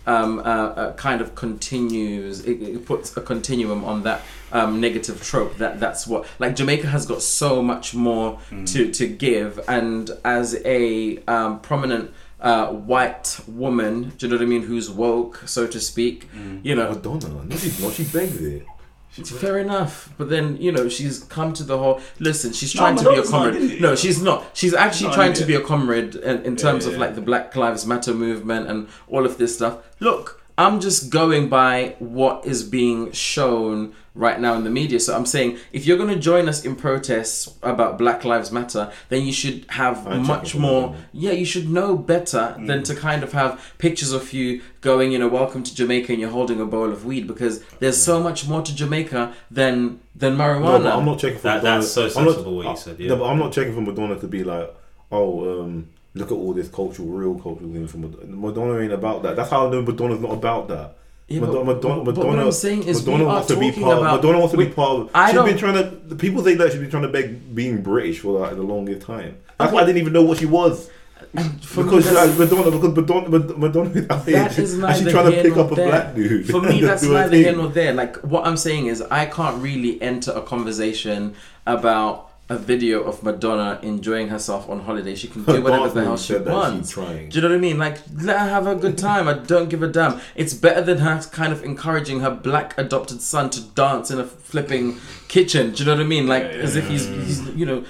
um, 0.06 0.40
uh, 0.40 0.42
uh, 0.42 0.94
kind 0.96 1.22
of 1.22 1.34
continues. 1.34 2.42
It, 2.46 2.62
it 2.62 2.86
puts 2.86 3.16
a 3.16 3.22
continuum 3.22 3.86
on 3.86 4.04
that 4.04 4.20
um, 4.52 4.82
negative 4.82 5.24
trope. 5.24 5.56
That 5.60 5.80
that's 5.80 6.06
what 6.06 6.28
like 6.40 6.58
Jamaica 6.58 6.88
has 6.88 7.06
got 7.06 7.22
so 7.22 7.62
much 7.62 7.96
more 7.96 8.38
to 8.66 8.92
to 8.92 9.08
give, 9.08 9.62
and 9.68 10.12
as 10.26 10.62
a 10.66 11.20
um, 11.24 11.62
prominent 11.62 12.14
uh, 12.44 12.68
white 12.68 13.40
woman, 13.48 14.12
do 14.18 14.26
you 14.26 14.30
know 14.32 14.38
what 14.38 14.44
I 14.44 14.46
mean? 14.46 14.64
Who's 14.64 14.90
woke, 14.90 15.42
so 15.46 15.66
to 15.66 15.80
speak. 15.80 16.28
You 16.62 16.76
know, 16.76 16.90
Madonna. 16.90 17.46
No, 17.46 17.56
she's 17.56 17.82
not. 17.82 17.94
She 17.94 18.04
begs 18.04 18.42
it. 18.42 18.66
Fair 19.14 19.60
enough, 19.60 20.12
but 20.18 20.30
then 20.30 20.58
you 20.58 20.72
know 20.72 20.90
she's 20.90 21.20
come 21.26 21.54
to 21.54 21.64
the 21.64 21.78
whole. 21.78 22.02
Listen, 22.20 22.52
she's 22.52 22.74
No, 22.74 22.82
trying 22.82 22.96
to 22.96 23.04
be 23.04 23.10
a 23.10 23.10
Madonna's 23.12 23.32
not 23.32 23.46
an 23.48 23.54
comrade. 23.54 23.82
No, 23.82 23.96
she's 23.96 24.22
not. 24.24 24.46
She's 24.54 24.74
actually 24.74 25.08
Not 25.10 25.16
trying 25.16 25.34
to 25.34 25.46
be 25.46 25.54
a 25.54 25.62
comrade 25.62 26.16
in, 26.16 26.42
in 26.44 26.56
terms 26.56 26.88
of 26.88 26.94
yeah. 26.94 27.00
like 27.00 27.16
the 27.16 27.22
Black 27.22 27.56
Lives 27.56 27.86
Matter 27.86 28.14
movement 28.14 28.68
and 28.68 28.88
all 29.08 29.24
of 29.26 29.38
this 29.38 29.56
stuff. 29.56 29.78
Look, 30.00 30.43
I'm 30.58 30.80
just 30.80 31.10
going 31.10 31.50
by 31.50 31.96
what 32.00 32.46
is 32.46 32.64
being 32.64 33.12
shown 33.12 33.94
right 34.16 34.40
now 34.40 34.54
in 34.54 34.64
the 34.64 34.70
media. 34.70 35.00
So 35.00 35.16
I'm 35.16 35.26
saying 35.26 35.58
if 35.72 35.88
you're 35.88 35.98
going 35.98 36.14
to 36.14 36.20
join 36.20 36.48
us 36.48 36.64
in 36.64 36.76
protests 36.76 37.52
about 37.64 37.98
Black 37.98 38.24
Lives 38.24 38.52
Matter, 38.52 38.92
then 39.10 39.24
you 39.26 39.34
should 39.34 39.66
have 39.70 40.06
I'm 40.06 40.28
much 40.28 40.54
more. 40.54 40.90
Madonna. 40.90 41.06
Yeah, 41.14 41.32
you 41.32 41.46
should 41.46 41.68
know 41.70 41.98
better 41.98 42.56
Mm. 42.60 42.68
than 42.68 42.84
to 42.84 42.94
kind 42.94 43.24
of 43.24 43.32
have 43.32 43.74
pictures 43.80 44.12
of 44.12 44.32
you 44.32 44.62
going, 44.82 45.12
you 45.12 45.18
know, 45.18 45.28
welcome 45.28 45.64
to 45.64 45.74
Jamaica 45.74 46.12
and 46.12 46.22
you're 46.22 46.30
holding 46.30 46.62
a 46.62 46.66
bowl 46.66 46.92
of 46.92 47.04
weed 47.04 47.26
because 47.26 47.64
there's 47.80 47.98
so 48.02 48.22
much 48.22 48.48
more 48.48 48.62
to 48.62 48.76
Jamaica 48.76 49.34
than 49.50 50.00
than 50.16 50.38
No, 50.38 50.44
marijuana. 50.44 50.84
but 50.84 50.98
I'm 50.98 51.06
not 51.06 51.18
checking 51.18 51.38
for 51.40 51.44
That- 51.46 51.64
Madonna. 51.64 51.80
that's 51.82 51.92
so 51.92 52.02
I'm 52.04 52.26
not- 52.26 52.34
sensible 52.36 52.56
what 52.58 52.68
you 52.68 52.78
said, 52.78 53.00
yeah. 53.00 53.08
No, 53.10 53.16
but 53.16 53.26
I'm 53.26 53.40
not 53.40 53.52
checking 53.52 53.74
for 53.74 53.82
Madonna 53.82 54.16
to 54.20 54.28
be 54.28 54.44
like, 54.44 54.72
oh, 55.12 55.62
um, 55.62 55.88
look 56.16 56.32
at 56.32 56.36
all 56.36 56.54
this 56.54 56.70
cultural, 56.70 57.08
real 57.10 57.36
cultural 57.36 57.72
things 57.72 57.92
from 57.92 58.02
Madonna. 58.02 58.26
Madonna 58.36 58.80
ain't 58.80 58.94
about 58.94 59.24
that. 59.24 59.36
That's 59.36 59.50
how 59.50 59.68
I 59.68 59.72
know 59.72 59.82
Madonna's 59.82 60.20
not 60.20 60.32
about 60.34 60.68
that. 60.70 60.96
Yeah, 61.28 61.40
Madonna, 61.40 61.64
but- 61.66 61.76
Madonna, 61.78 62.04
but 62.04 62.18
what 62.18 62.38
I'm 62.40 62.52
saying 62.52 62.84
is 62.84 63.06
Madonna 63.06 63.26
wants 63.26 63.48
to 63.48 63.58
be 63.60 63.72
part. 63.72 63.98
about- 64.00 64.18
Madonna 64.22 64.40
wants 64.40 64.52
to 64.52 64.58
we- 64.58 64.66
be 64.66 64.72
part. 64.74 65.00
Of, 65.02 65.10
I 65.16 65.28
she's 65.28 65.36
don't- 65.36 65.46
been 65.48 65.58
trying 65.58 65.74
to. 65.76 65.96
The 66.08 66.16
people 66.16 66.44
say 66.44 66.56
that 66.56 66.72
she's 66.72 66.82
been 66.82 66.90
trying 66.92 67.04
to 67.04 67.10
beg 67.10 67.56
being 67.56 67.82
British 67.82 68.20
for 68.20 68.40
like 68.40 68.56
the 68.56 68.62
longest 68.62 69.06
time. 69.08 69.38
That's 69.58 69.72
why 69.72 69.82
I 69.82 69.86
didn't 69.86 70.02
even 70.02 70.14
know 70.14 70.24
what 70.24 70.38
she 70.40 70.46
was. 70.46 70.90
Me, 71.34 71.42
because 71.76 72.04
that's- 72.06 72.38
like, 72.38 72.50
Madonna, 72.52 72.70
because 72.72 72.96
Madonna, 72.96 73.30
Madonna, 73.30 73.58
Madonna 73.58 73.90
is 73.92 74.10
out 74.10 74.26
here 74.26 74.34
That 74.38 74.60
is 74.60 74.74
actually 74.84 75.06
neither 75.06 75.12
trying 75.12 75.32
to 75.32 75.42
pick 75.42 75.58
up 75.58 75.72
a 75.72 75.76
there. 75.76 75.88
black 75.90 76.14
dude. 76.16 76.48
For 76.50 76.62
me, 76.62 76.82
that's 76.86 77.04
neither 77.04 77.36
here 77.38 77.56
nor 77.56 77.70
there. 77.70 77.94
Like 77.94 78.18
what 78.18 78.46
I'm 78.46 78.58
saying 78.58 78.88
is, 78.88 79.02
I 79.02 79.26
can't 79.26 79.60
really 79.64 80.00
enter 80.02 80.32
a 80.32 80.42
conversation 80.42 81.34
about 81.66 82.30
a 82.54 82.58
video 82.58 83.04
of 83.04 83.22
Madonna 83.24 83.80
enjoying 83.82 84.30
herself 84.30 84.70
on 84.70 84.80
holiday. 84.82 85.16
She 85.16 85.28
can 85.28 85.44
do 85.44 85.62
whatever 85.62 85.90
the 85.90 86.04
hell 86.04 86.18
she 86.18 86.34
Said 86.34 86.46
that 86.46 86.52
she's 86.86 86.96
wants. 86.98 87.30
Do 87.30 87.36
you 87.36 87.42
know 87.42 87.50
what 87.50 87.56
I 87.56 87.60
mean? 87.60 87.78
Like, 87.78 87.98
let 88.22 88.40
her 88.40 88.50
have 88.50 88.68
a 88.68 88.76
good 88.76 88.98
time. 88.98 89.28
I 89.28 89.34
don't 89.34 89.70
give 89.70 89.84
a 89.84 89.88
damn. 89.88 90.22
It's 90.36 90.54
better 90.54 90.82
than 90.82 91.00
her 91.00 91.22
kind 91.32 91.52
of 91.52 91.64
encouraging 91.64 92.22
her 92.22 92.32
black 92.32 92.78
adopted 92.78 93.22
son 93.22 93.50
to 93.52 93.62
dance 93.62 94.12
in 94.12 94.20
a 94.20 94.26
flipping 94.26 94.98
kitchen. 95.28 95.72
Do 95.72 95.84
you 95.84 95.86
know 95.90 95.96
what 95.96 96.06
I 96.06 96.08
mean? 96.08 96.28
Like, 96.28 96.44
Yeah, 96.44 96.50
yeah, 96.58 96.64
as 96.64 96.76
if 96.76 96.84
yeah. 96.86 96.90
he's, 96.92 97.08
he's, 97.08 97.50
you 97.56 97.66
know, 97.66 97.84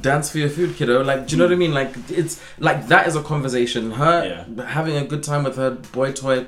dance 0.00 0.30
for 0.30 0.38
your 0.38 0.50
food, 0.50 0.76
kiddo. 0.76 1.02
Like, 1.02 1.26
do 1.26 1.32
you 1.34 1.38
know 1.38 1.46
what 1.46 1.52
I 1.52 1.56
mean? 1.56 1.72
Like, 1.74 1.94
it's 2.10 2.42
like 2.58 2.86
that 2.88 3.06
is 3.06 3.16
a 3.16 3.22
conversation. 3.22 3.90
Her 3.92 4.46
having 4.66 4.96
a 4.96 5.04
good 5.04 5.22
time 5.22 5.44
with 5.44 5.56
her 5.56 5.70
boy 5.70 6.12
toy. 6.12 6.46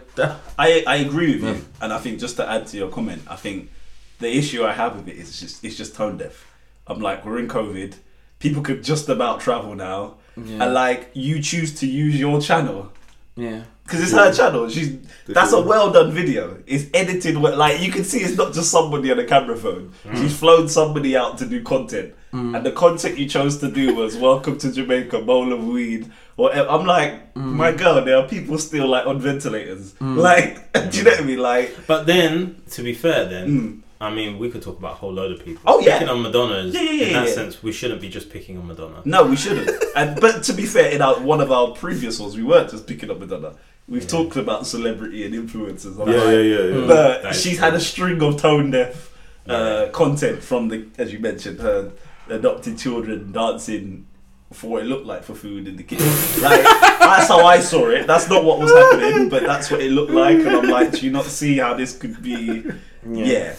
I, 0.59 0.85
I 0.87 0.97
agree 0.97 1.35
with 1.35 1.43
Yeah. 1.45 1.53
you, 1.55 1.65
and 1.81 1.93
I 1.93 1.99
think 1.99 2.21
just 2.21 2.37
to 2.37 2.49
add 2.49 2.67
to 2.69 2.77
your 2.77 2.91
comment, 2.91 3.23
I 3.29 3.37
think 3.37 3.71
the 4.19 4.31
issue 4.37 4.65
I 4.65 4.73
have 4.73 4.97
with 4.97 5.09
it 5.09 5.17
is 5.17 5.41
just 5.41 5.65
it's 5.65 5.77
just 5.77 5.95
tone 5.97 6.17
deaf. 6.19 6.47
I'm 6.93 7.01
like, 7.01 7.25
we're 7.25 7.39
in 7.39 7.49
COVID, 7.49 7.95
people 8.39 8.63
could 8.63 8.83
just 8.85 9.09
about 9.09 9.41
travel 9.41 9.75
now, 9.75 10.17
Yeah. 10.37 10.65
and 10.65 10.75
like 10.75 11.11
you 11.15 11.41
choose 11.43 11.79
to 11.81 11.87
use 11.87 12.19
your 12.19 12.41
channel 12.41 12.93
yeah. 13.37 13.63
because 13.85 14.03
it's 14.03 14.13
her 14.13 14.33
channel. 14.33 14.69
She's 14.69 14.99
that's 15.27 15.53
a 15.53 15.61
well 15.61 15.91
done 15.93 16.11
video. 16.13 16.59
It's 16.67 16.87
edited 16.95 17.37
well, 17.39 17.57
like 17.57 17.81
you 17.81 17.91
can 17.93 18.05
see 18.05 18.19
it's 18.21 18.37
not 18.37 18.53
just 18.53 18.71
somebody 18.71 19.11
on 19.11 19.19
a 19.19 19.25
camera 19.25 19.57
phone. 19.57 19.93
Mm. 20.05 20.17
She's 20.19 20.37
flown 20.39 20.69
somebody 20.69 21.17
out 21.17 21.39
to 21.39 21.47
do 21.47 21.63
content, 21.63 22.15
mm. 22.33 22.57
and 22.57 22.65
the 22.65 22.73
content 22.73 23.19
you 23.19 23.29
chose 23.29 23.59
to 23.59 23.71
do 23.71 23.95
was 23.95 24.17
"Welcome 24.17 24.59
to 24.59 24.73
Jamaica, 24.73 25.23
bowl 25.23 25.53
of 25.53 25.65
weed." 25.67 26.11
Whatever. 26.37 26.69
I'm 26.71 26.87
like, 26.87 27.35
mm. 27.35 27.43
my 27.43 27.73
girl, 27.73 28.03
there 28.03 28.17
are 28.17 28.27
people 28.27 28.57
still 28.59 28.89
like 28.89 29.07
on 29.07 29.21
ventilators. 29.21 29.95
Like, 30.01 30.73
do 30.91 30.99
you 30.99 31.05
know 31.05 31.11
what 31.11 31.21
I 31.21 31.25
mean? 31.25 31.39
Like, 31.39 31.87
But 31.87 32.07
then, 32.07 32.63
to 32.71 32.83
be 32.83 32.95
fair, 32.95 33.27
then 33.27 33.49
mm, 33.49 33.81
I 34.03 34.11
mean, 34.13 34.39
we 34.39 34.51
could 34.51 34.63
talk 34.63 34.79
about 34.79 34.93
a 34.93 34.97
whole 34.97 35.13
load 35.13 35.31
of 35.33 35.45
people. 35.45 35.63
Oh, 35.65 35.81
yeah. 35.81 35.93
picking 35.99 36.09
on 36.09 36.23
Madonna 36.23 36.55
is, 36.57 36.75
Yeah, 36.75 36.81
yeah, 36.83 36.91
yeah, 36.91 37.07
in 37.07 37.13
that 37.13 37.29
yeah. 37.29 37.35
sense, 37.35 37.63
we 37.63 37.71
shouldn't 37.73 38.01
be 38.01 38.09
just 38.09 38.31
picking 38.31 38.59
on 38.59 38.67
Madonna. 38.67 39.01
no, 39.05 39.25
we 39.25 39.37
shouldn't. 39.37 39.71
and 39.97 40.21
but 40.21 40.43
to 40.45 40.53
be 40.53 40.67
fair, 40.67 40.91
in 40.91 41.01
our 41.01 41.21
one 41.21 41.41
of 41.41 41.53
our 41.53 41.71
previous 41.71 42.19
ones, 42.19 42.37
we 42.37 42.43
weren't 42.43 42.71
just 42.71 42.87
picking 42.87 43.11
up 43.11 43.19
Madonna. 43.21 43.55
We've 43.89 44.07
talked 44.07 44.37
about 44.37 44.67
celebrity 44.67 45.25
and 45.25 45.35
influencers. 45.35 45.97
Yeah, 46.07 46.31
yeah, 46.31 46.41
yeah, 46.41 46.81
yeah. 46.81 46.87
But 46.87 47.23
That 47.23 47.35
she's 47.35 47.59
had 47.59 47.75
a 47.75 47.81
string 47.81 48.23
of 48.23 48.41
tone 48.41 48.71
deaf 48.71 49.11
uh, 49.49 49.53
Yeah. 49.85 49.89
content 49.93 50.43
from 50.43 50.69
the, 50.69 50.87
as 50.99 51.13
you 51.13 51.19
mentioned, 51.19 51.61
her 51.61 51.93
adopted 52.29 52.79
children 52.79 53.33
dancing 53.33 54.07
for 54.53 54.69
what 54.69 54.83
it 54.83 54.87
looked 54.87 55.07
like 55.07 55.23
for 55.25 55.35
food 55.35 55.67
in 55.69 55.77
the 55.77 55.83
kitchen. 55.83 56.07
like 56.43 56.63
that's 56.63 57.29
how 57.29 57.45
I 57.45 57.59
saw 57.61 57.89
it. 57.91 58.07
That's 58.07 58.29
not 58.29 58.45
what 58.45 58.59
was 58.59 58.73
happening, 58.73 59.29
but 59.29 59.43
that's 59.45 59.71
what 59.71 59.81
it 59.81 59.91
looked 59.93 60.13
like. 60.13 60.39
And 60.39 60.49
I'm 60.49 60.69
like, 60.69 60.93
do 60.93 61.07
you 61.07 61.13
not 61.13 61.25
see 61.25 61.59
how 61.59 61.75
this 61.75 61.97
could 61.97 62.21
be? 62.23 62.65
Yeah. 63.09 63.55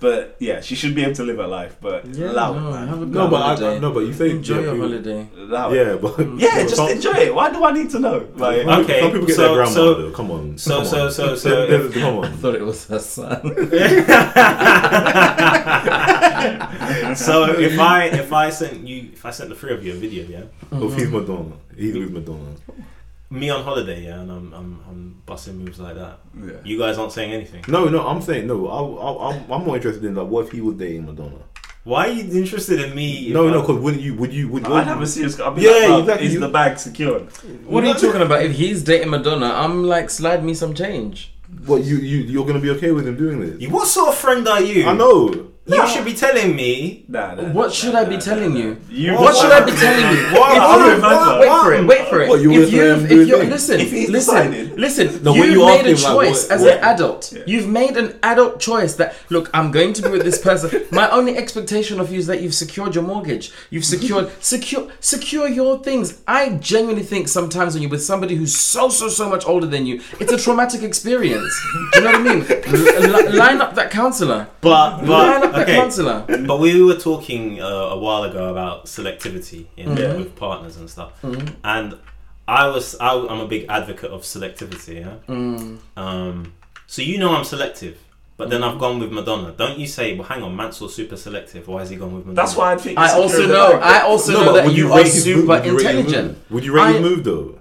But 0.00 0.36
yeah, 0.38 0.60
she 0.60 0.76
should 0.76 0.94
be 0.94 1.02
able 1.02 1.14
to 1.16 1.24
live 1.24 1.38
her 1.38 1.46
life. 1.48 1.76
But 1.80 2.06
Yeah, 2.06 2.30
allow 2.30 2.52
no, 2.54 2.68
it, 2.68 2.72
man. 2.72 2.88
have 2.88 3.02
a 3.02 3.06
No, 3.06 3.28
but 3.28 3.36
I, 3.36 3.42
holiday. 3.48 3.76
I, 3.76 3.78
no, 3.80 3.92
but 3.92 4.00
you 4.00 4.12
say 4.12 4.30
Enjoy 4.30 4.54
yeah, 4.56 4.60
your 4.62 4.72
people- 4.74 4.88
holiday. 4.88 5.28
Allow 5.36 5.70
it. 5.72 5.76
Yeah, 5.76 5.96
but 6.00 6.12
mm. 6.16 6.40
Yeah, 6.40 6.62
just 6.62 6.76
some, 6.76 6.88
enjoy 6.88 7.12
it. 7.14 7.34
Why 7.34 7.50
do 7.50 7.64
I 7.64 7.72
need 7.72 7.90
to 7.90 7.98
know? 7.98 8.28
Like, 8.36 8.66
Okay, 8.66 9.00
some 9.00 9.10
people 9.12 9.26
get 9.26 9.36
so- 9.36 9.42
their 9.42 9.54
grandma 9.54 9.70
so- 9.72 9.94
though. 9.94 10.10
Come 10.12 10.30
on. 10.30 10.58
so- 10.58 10.76
come 10.76 10.84
so- 10.86 11.04
on. 11.06 11.12
so- 11.12 11.34
so 11.34 11.66
They- 11.66 11.78
they- 11.78 11.84
if- 11.86 11.94
come 11.94 12.18
I 12.20 12.26
on. 12.28 12.32
thought 12.38 12.54
it 12.54 12.64
was 12.64 12.86
her 12.86 12.98
son. 13.00 13.42
so 17.16 17.58
if 17.58 17.78
I 17.78 18.04
if 18.12 18.32
I 18.32 18.50
sent 18.50 18.86
you 18.86 19.10
if 19.12 19.24
I 19.26 19.30
sent 19.30 19.50
the 19.50 19.56
three 19.56 19.74
of 19.74 19.84
you 19.84 19.92
a 19.92 19.96
video, 19.96 20.24
yeah, 20.26 20.42
Oh, 20.72 20.76
mm-hmm. 20.88 20.98
he's 20.98 21.10
Madonna. 21.10 21.56
He's 21.76 21.94
with 21.96 22.10
Madonna. 22.12 22.54
Me 23.30 23.50
on 23.50 23.62
holiday, 23.64 24.04
yeah, 24.04 24.20
and 24.20 24.30
I'm 24.30 24.52
I'm, 24.54 24.80
I'm 24.88 25.22
busting 25.26 25.58
moves 25.58 25.78
like 25.78 25.96
that. 25.96 26.20
yeah. 26.40 26.52
You 26.64 26.78
guys 26.78 26.96
aren't 26.98 27.12
saying 27.12 27.32
anything. 27.32 27.64
No, 27.68 27.86
no, 27.88 28.06
I'm 28.06 28.22
saying 28.22 28.46
no. 28.46 28.68
I, 28.68 28.80
I, 28.80 29.32
I'm, 29.36 29.52
I'm 29.52 29.64
more 29.64 29.76
interested 29.76 30.04
in 30.04 30.14
like 30.14 30.28
what 30.28 30.46
if 30.46 30.52
he 30.52 30.60
was 30.60 30.76
dating 30.76 31.06
Madonna. 31.06 31.38
Why 31.84 32.08
are 32.08 32.12
you 32.12 32.38
interested 32.38 32.80
in 32.82 32.94
me? 32.94 33.30
No, 33.32 33.48
no, 33.48 33.60
because 33.62 33.78
wouldn't 33.82 34.02
you? 34.02 34.14
Would 34.16 34.32
you? 34.32 34.48
Would 34.48 34.66
you? 34.66 34.74
I'd 34.74 34.86
have 34.86 35.00
a 35.00 35.06
serious. 35.06 35.40
I 35.40 35.48
mean, 35.54 35.64
Yeah, 35.64 35.70
yeah, 35.86 35.98
exactly. 36.00 36.26
Is 36.26 36.34
You- 36.34 36.40
the 36.40 36.48
bag 36.48 36.78
secured? 36.78 37.30
What 37.64 37.84
are 37.84 37.86
you 37.86 37.94
talking 37.94 38.20
about? 38.20 38.42
If 38.42 38.52
he's 38.52 38.82
dating 38.82 39.10
Madonna, 39.10 39.46
I'm 39.54 39.84
like, 39.84 40.10
slide 40.10 40.44
me 40.44 40.52
some 40.54 40.74
change. 40.74 41.32
what 41.66 41.84
you 41.84 41.96
you 41.96 42.18
you're 42.18 42.44
gonna 42.46 42.60
be 42.60 42.70
okay 42.70 42.92
with 42.92 43.06
him 43.08 43.16
doing 43.16 43.40
this? 43.40 43.70
What 43.70 43.86
sort 43.88 44.08
of 44.10 44.16
friend 44.16 44.46
are 44.48 44.60
you? 44.60 44.86
I 44.86 44.92
know. 44.92 45.47
You 45.68 45.86
should 45.88 46.04
be 46.04 46.14
telling 46.14 46.56
me. 46.56 47.04
Nah, 47.08 47.34
nah, 47.34 47.42
What 47.52 47.72
should 47.74 47.92
nah, 47.92 48.00
I 48.00 48.04
be 48.04 48.14
nah, 48.14 48.20
telling 48.20 48.54
nah, 48.54 48.60
you? 48.60 48.76
You 48.88 49.12
What 49.14 49.36
should 49.36 49.52
I 49.52 49.64
be 49.64 49.72
telling 49.84 50.16
you? 50.16 50.24
What? 50.38 50.56
If 50.56 50.62
What? 50.62 50.96
you- 50.96 51.02
What? 51.02 51.40
Wait 51.40 51.60
for 51.62 51.72
it. 51.74 51.86
Wait 51.86 52.08
for 52.08 52.20
it. 52.22 52.28
What, 52.30 52.40
you 52.40 52.52
if 52.52 52.58
wanna 52.58 52.70
you've, 52.70 52.72
let 52.72 52.98
him 52.98 52.98
do 52.98 53.04
if 53.04 53.18
his 53.18 53.28
you're 53.28 53.38
thing? 53.40 53.50
listen, 53.50 53.80
If 53.80 53.90
he's 53.92 54.08
listen, 54.10 54.34
decided. 54.50 54.78
listen. 54.80 55.22
No, 55.22 55.32
when 55.32 55.42
you've 55.42 55.50
you 55.52 55.66
made 55.66 55.86
a 55.86 55.88
him, 55.90 55.96
like, 55.96 56.12
choice 56.14 56.42
what- 56.48 56.52
as 56.52 56.62
what- 56.62 56.72
an 56.78 56.84
adult. 56.84 57.32
Yeah. 57.32 57.42
You've 57.46 57.68
made 57.68 57.96
an 57.96 58.18
adult 58.22 58.60
choice 58.60 58.94
that 58.94 59.14
look, 59.28 59.50
I'm 59.52 59.70
going 59.70 59.92
to 59.94 60.02
be 60.02 60.08
with 60.08 60.24
this 60.24 60.38
person. 60.38 60.84
My 60.90 61.08
only 61.10 61.36
expectation 61.36 62.00
of 62.00 62.10
you 62.10 62.18
is 62.18 62.26
that 62.28 62.40
you've 62.40 62.54
secured 62.54 62.94
your 62.94 63.04
mortgage. 63.04 63.52
You've 63.70 63.84
secured 63.84 64.30
secure 64.42 64.88
secure 65.00 65.48
your 65.48 65.82
things. 65.82 66.20
I 66.26 66.50
genuinely 66.50 67.02
think 67.02 67.28
sometimes 67.28 67.74
when 67.74 67.82
you're 67.82 67.90
with 67.90 68.02
somebody 68.04 68.34
who's 68.36 68.56
so 68.56 68.88
so 68.88 69.08
so 69.08 69.28
much 69.28 69.46
older 69.46 69.66
than 69.66 69.84
you, 69.86 70.00
it's 70.18 70.32
a 70.32 70.38
traumatic 70.38 70.82
experience. 70.82 71.52
Do 71.92 71.98
you 72.00 72.04
know 72.04 72.12
what 72.12 72.20
I 72.20 72.34
mean? 72.34 72.46
L- 73.04 73.30
li- 73.32 73.38
line 73.38 73.60
up 73.60 73.74
that 73.74 73.90
counselor. 73.90 74.46
But 74.60 75.04
Line 75.04 75.40
but 75.40 75.44
up 75.44 75.52
that 75.52 75.57
okay. 75.62 75.76
counselor. 75.76 76.24
But 76.46 76.58
we 76.60 76.82
were 76.82 76.96
talking 76.96 77.60
uh, 77.60 77.66
a 77.66 77.98
while 77.98 78.24
ago 78.24 78.50
about 78.50 78.86
selectivity 78.86 79.66
in, 79.76 79.96
Yeah. 79.96 80.14
with 80.16 80.34
partners 80.36 80.76
and 80.76 80.88
stuff, 80.90 81.12
and 81.64 81.96
I 82.46 82.66
was 82.68 82.96
I, 83.00 83.12
I'm 83.14 83.40
a 83.40 83.46
big 83.48 83.66
advocate 83.68 84.10
of 84.10 84.22
selectivity. 84.22 85.00
Yeah. 85.00 85.14
Mm. 85.28 85.78
Um, 85.96 86.52
so 86.86 87.02
you 87.02 87.18
know 87.18 87.34
I'm 87.34 87.44
selective, 87.44 87.98
but 88.38 88.48
then 88.50 88.62
I've 88.64 88.78
gone 88.78 88.98
with 88.98 89.12
Madonna. 89.12 89.52
Don't 89.52 89.78
you 89.78 89.86
say, 89.86 90.14
well, 90.16 90.26
hang 90.26 90.42
on, 90.42 90.56
Mansour's 90.56 90.94
super 90.94 91.16
selective. 91.16 91.68
Why 91.68 91.80
has 91.80 91.90
he 91.90 91.96
gone 91.96 92.14
with 92.14 92.24
Madonna? 92.26 92.34
That's 92.46 92.56
why 92.56 92.72
I 92.72 92.76
think. 92.76 92.98
I 92.98 93.12
also 93.12 93.46
know. 93.46 93.72
I 93.82 94.00
also 94.02 94.32
No, 94.32 94.44
know 94.46 94.52
that 94.54 94.66
would 94.66 94.76
you 94.76 94.88
rate 94.94 95.06
are 95.06 95.10
super 95.10 95.38
move- 95.40 95.48
would 95.48 95.64
you 95.66 95.76
rate 95.76 95.84
his 95.86 95.96
intelligent. 95.96 96.28
move? 96.28 96.50
Would 96.52 96.64
you 96.64 96.72
rate 96.74 96.82
I- 96.82 96.92
his 96.92 97.00
move 97.02 97.24
though? 97.24 97.57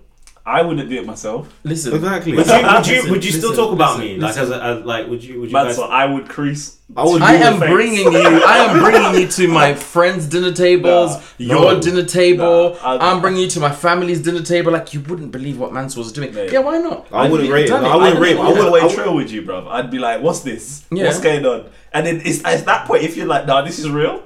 I 0.47 0.61
wouldn't 0.61 0.89
do 0.89 0.95
it 0.95 1.05
myself. 1.05 1.53
Listen, 1.65 1.93
Exactly. 1.93 2.31
Would 2.33 2.47
you, 2.47 2.53
would 2.53 2.87
you, 2.87 2.93
Listen, 2.95 3.11
would 3.11 3.25
you 3.25 3.31
still 3.33 3.49
listen, 3.49 3.63
talk 3.65 3.73
about 3.73 3.97
listen, 3.99 4.15
me 4.15 4.17
like 4.17 4.37
as 4.37 4.49
a 4.49 4.63
as, 4.63 4.85
like 4.85 5.07
would 5.09 5.21
you 5.21 5.41
would 5.41 5.49
you 5.49 5.53
Man, 5.53 5.65
guys 5.65 5.75
so 5.75 5.83
I 5.83 6.05
would 6.05 6.29
crease. 6.29 6.77
I 6.95 7.03
would. 7.03 7.21
I 7.21 7.33
am 7.33 7.59
face. 7.59 7.69
bringing 7.69 8.11
you. 8.13 8.43
I 8.45 8.57
am 8.69 8.79
bringing 8.79 9.21
you 9.21 9.27
to 9.27 9.47
my 9.49 9.73
friends' 9.93 10.25
dinner 10.25 10.53
tables, 10.53 11.15
Nah, 11.17 11.21
your 11.37 11.73
no. 11.73 11.81
dinner 11.81 12.05
table. 12.05 12.77
Nah, 12.81 12.95
I- 12.95 13.11
I'm 13.11 13.19
bringing 13.19 13.41
you 13.41 13.49
to 13.49 13.59
my 13.59 13.71
family's 13.73 14.21
dinner 14.21 14.41
table. 14.41 14.71
Like 14.71 14.93
you 14.93 15.01
wouldn't 15.01 15.33
believe 15.33 15.59
what 15.59 15.73
Mansour 15.73 15.99
was 15.99 16.13
doing. 16.13 16.33
Mate. 16.33 16.53
Yeah, 16.53 16.59
why 16.59 16.77
not? 16.77 17.07
I 17.11 17.29
wouldn't 17.29 17.51
rate 17.51 17.65
it. 17.65 17.71
I 17.73 17.79
I 17.83 17.95
wouldn't 17.97 18.21
rate 18.21 18.37
it. 18.37 18.39
I 18.39 18.43
I 18.43 18.47
would 18.53 18.57
would- 18.71 18.83
away 18.83 18.93
trail 18.95 19.13
with 19.15 19.29
you, 19.31 19.41
bro. 19.41 19.67
I'd 19.67 19.91
be 19.91 19.99
like, 19.99 20.21
"What's 20.21 20.39
this? 20.41 20.85
Yeah. 20.91 21.07
What's 21.07 21.19
going 21.19 21.45
on?" 21.45 21.65
And 21.91 22.07
then 22.07 22.21
it's, 22.23 22.41
it's 22.45 22.63
that 22.63 22.87
point. 22.87 23.03
If 23.03 23.17
you're 23.17 23.27
like, 23.27 23.45
"Nah, 23.47 23.63
this 23.63 23.79
is 23.79 23.89
real," 23.89 24.23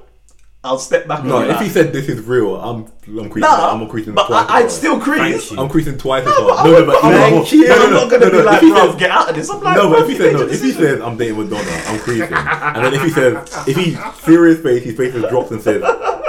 I'll 0.63 0.77
step 0.77 1.07
back. 1.07 1.23
No, 1.23 1.41
if 1.41 1.49
like, 1.49 1.61
he 1.61 1.69
said 1.69 1.91
this 1.91 2.07
is 2.07 2.21
real, 2.21 2.55
I'm 2.55 2.85
I'm 3.07 3.31
creasing. 3.31 3.49
"Nah," 3.49 3.71
I'm 3.73 3.89
creasing 3.89 4.13
but 4.13 4.27
twice. 4.27 4.45
I, 4.47 4.57
I'd 4.59 4.69
still 4.71 4.99
crease. 5.01 5.51
I'm 5.51 5.67
creasing 5.67 5.97
twice 5.97 6.21
as 6.21 6.29
No, 6.37 6.47
but 6.49 6.63
No, 6.63 6.71
no, 6.71 6.85
but 6.85 7.03
I'm 7.03 7.11
no, 7.11 7.17
like, 7.17 7.51
no, 7.51 7.67
no, 7.67 7.83
I'm 7.83 7.93
not 7.93 8.11
gonna 8.11 8.25
no, 8.27 8.31
be 8.31 8.41
like, 8.43 8.61
"Bro, 8.61 8.95
get 8.97 9.09
out 9.09 9.29
of 9.29 9.35
this." 9.35 9.49
I'm 9.49 9.59
like, 9.59 9.75
No, 9.75 9.89
but 9.89 10.03
if 10.03 10.09
he 10.09 10.17
said 10.17 10.33
no, 10.33 10.41
if 10.43 10.49
he 10.51 10.57
decision." 10.67 10.81
says 10.81 11.01
I'm 11.01 11.17
dating 11.17 11.37
Madonna, 11.37 11.81
I'm 11.87 11.99
creasing. 11.99 12.31
And 12.31 12.85
then 12.85 12.93
if 12.93 13.01
he 13.01 13.09
says, 13.09 13.67
if 13.67 13.75
he 13.75 13.95
serious 14.23 14.61
face, 14.61 14.83
his 14.83 14.95
face 14.95 15.15
is 15.15 15.23
dropped 15.29 15.49
and 15.49 15.61
says, 15.63 15.81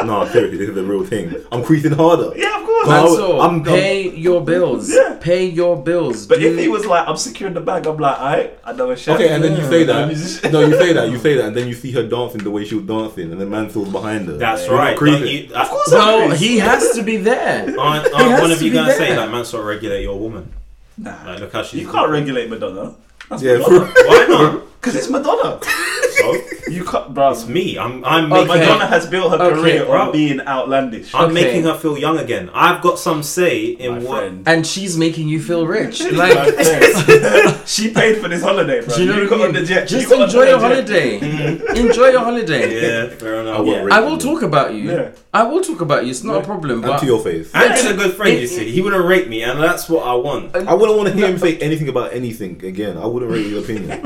"No, 0.05 0.27
seriously, 0.29 0.59
this 0.59 0.69
is 0.71 0.77
a 0.77 0.83
real 0.83 1.05
thing," 1.05 1.35
I'm 1.53 1.63
creasing 1.63 1.93
harder. 1.93 2.33
"Yeah, 2.37 2.59
of 2.61 2.67
course." 2.67 2.87
No, 2.89 2.93
I 2.93 3.03
would- 3.05 3.19
Mansour, 3.21 3.39
I'm- 3.39 3.63
pay 3.65 4.09
your 4.11 4.41
bills. 4.45 4.93
Yeah. 4.93 5.17
Pay 5.21 5.45
your 5.47 5.77
bills. 5.83 6.27
But 6.27 6.41
Do- 6.41 6.47
if 6.53 6.59
he 6.59 6.69
was 6.69 6.85
like, 6.87 7.07
"I'm 7.09 7.17
securing 7.17 7.55
the 7.55 7.61
bag," 7.61 7.87
I'm 7.87 7.97
like, 7.97 8.19
"I, 8.19 8.51
I 8.65 8.73
know 8.73 8.91
a 8.91 8.97
chef." 8.97 9.15
Okay, 9.17 9.29
and 9.29 9.43
then 9.45 9.57
you 9.57 9.63
say 9.69 9.85
that. 9.85 10.09
No, 10.53 10.61
you 10.61 10.73
say 10.77 10.93
that. 10.93 11.11
You 11.11 11.19
say 11.19 11.37
that, 11.37 11.47
and 11.47 11.57
then 11.57 11.69
you 11.69 11.75
see 11.75 11.93
her 11.93 12.03
dancing 12.03 12.43
the 12.43 12.51
way 12.51 12.65
she 12.65 12.75
was 12.75 12.85
dancing, 12.85 13.25
and 13.31 13.41
the 13.41 13.45
then 13.45 13.51
Mansour's 13.51 13.89
behind 13.89 14.27
her. 14.29 14.37
That's 14.37 14.67
You're 14.67 14.77
not 14.77 14.83
right. 14.83 14.97
creasing. 14.97 15.21
Don't 15.21 15.51
you, 15.51 15.55
Of 15.55 15.69
course, 15.71 15.91
well, 15.93 16.31
I'm 16.33 16.37
he 16.37 16.59
has 16.59 16.91
to 16.97 17.03
be 17.03 17.17
there. 17.19 17.75
aren't, 17.79 18.07
He 18.09 18.13
aren't 18.15 18.43
one 18.43 18.51
of 18.53 18.61
you 18.63 18.71
be 18.71 18.77
gonna 18.77 18.93
say 18.95 19.09
there. 19.09 19.19
like 19.19 19.31
Mansour 19.31 19.63
regulate 19.63 20.03
your 20.03 20.19
woman? 20.19 20.53
Nah, 20.99 21.13
Like 21.27 21.41
look 21.41 21.53
how 21.53 21.63
she's 21.63 21.83
you 21.83 21.89
can't 21.91 22.11
regulate 22.11 22.51
Madonna. 22.51 22.95
That's 23.31 23.43
Yeah, 23.43 23.59
Madonna. 23.59 23.87
Why 24.07 24.27
not? 24.29 24.63
Because 24.83 24.97
it's 24.97 25.09
Madonna. 25.09 25.61
So 26.13 26.37
You 26.69 26.85
can't, 26.85 27.15
bro. 27.15 27.31
it's 27.33 27.47
me. 27.49 27.79
I'm 27.79 28.05
I'm 28.05 28.31
Okay. 28.31 28.45
making 28.45 28.61
Madonna 28.69 28.87
has 28.87 29.07
built 29.07 29.33
her 29.33 29.43
Okay, 29.43 29.61
career 29.61 29.85
bro. 29.87 30.01
on 30.03 30.13
being 30.13 30.41
outlandish. 30.43 31.15
I'm 31.15 31.25
Okay. 31.25 31.35
making 31.35 31.63
her 31.65 31.75
feel 31.75 31.97
young 31.97 32.19
again. 32.19 32.51
I've 32.53 32.83
got 32.83 32.99
some 32.99 33.23
say 33.23 33.65
in 33.65 33.93
my 33.93 33.99
what. 34.01 34.19
friend. 34.19 34.43
And 34.47 34.67
she's 34.67 34.97
making 34.99 35.29
you 35.29 35.41
feel 35.43 35.67
rich. 35.67 36.03
Like, 36.13 36.37
she 37.67 37.91
paid 37.91 38.21
for 38.21 38.29
this 38.29 38.43
holiday, 38.43 38.85
bro. 38.85 38.95
do 38.95 39.01
you 39.03 39.09
know 39.09 39.17
you 39.17 39.21
what 39.23 39.31
got 39.31 39.41
I 39.41 39.47
on 39.49 39.53
the 39.55 39.65
jet. 39.65 39.89
Just 39.89 40.03
you 40.11 40.17
got 40.17 40.25
enjoy 40.29 40.45
your 40.45 40.59
the 40.61 40.83
jet. 40.83 41.21
holiday. 41.23 41.81
enjoy 41.81 42.09
your 42.09 42.21
holiday. 42.21 42.65
Yeah, 42.83 43.09
fair 43.17 43.37
I 43.39 43.41
enough. 43.41 43.65
won't 43.67 43.89
Yeah. 43.89 43.97
I 43.97 44.01
will 44.01 44.19
talk 44.19 44.43
about 44.43 44.75
you. 44.75 44.91
Yeah. 44.93 45.09
I 45.33 45.43
will 45.45 45.63
talk 45.63 45.81
about 45.81 46.05
you. 46.05 46.11
It's 46.11 46.23
not 46.23 46.43
a 46.43 46.45
problem. 46.45 46.85
And 46.85 46.93
But 46.93 46.99
to 47.01 47.07
your 47.07 47.21
face. 47.25 47.51
Andy's 47.55 47.87
a 47.87 47.95
good 47.95 48.13
friend, 48.15 48.39
you 48.39 48.47
see. 48.47 48.71
He 48.71 48.83
wouldn't 48.83 49.05
rate 49.07 49.29
me, 49.29 49.43
and 49.43 49.59
that's 49.61 49.89
what 49.89 50.07
I 50.07 50.13
want. 50.15 50.55
I 50.55 50.75
wouldn't 50.75 50.97
want 50.99 51.09
to 51.09 51.15
hear 51.15 51.27
him 51.29 51.39
say 51.39 51.57
anything 51.59 51.89
about 51.89 52.13
anything 52.13 52.63
again. 52.65 52.99
I 52.99 53.07
wouldn't 53.07 53.33
rate 53.33 53.47
your 53.47 53.61
opinion. 53.61 53.99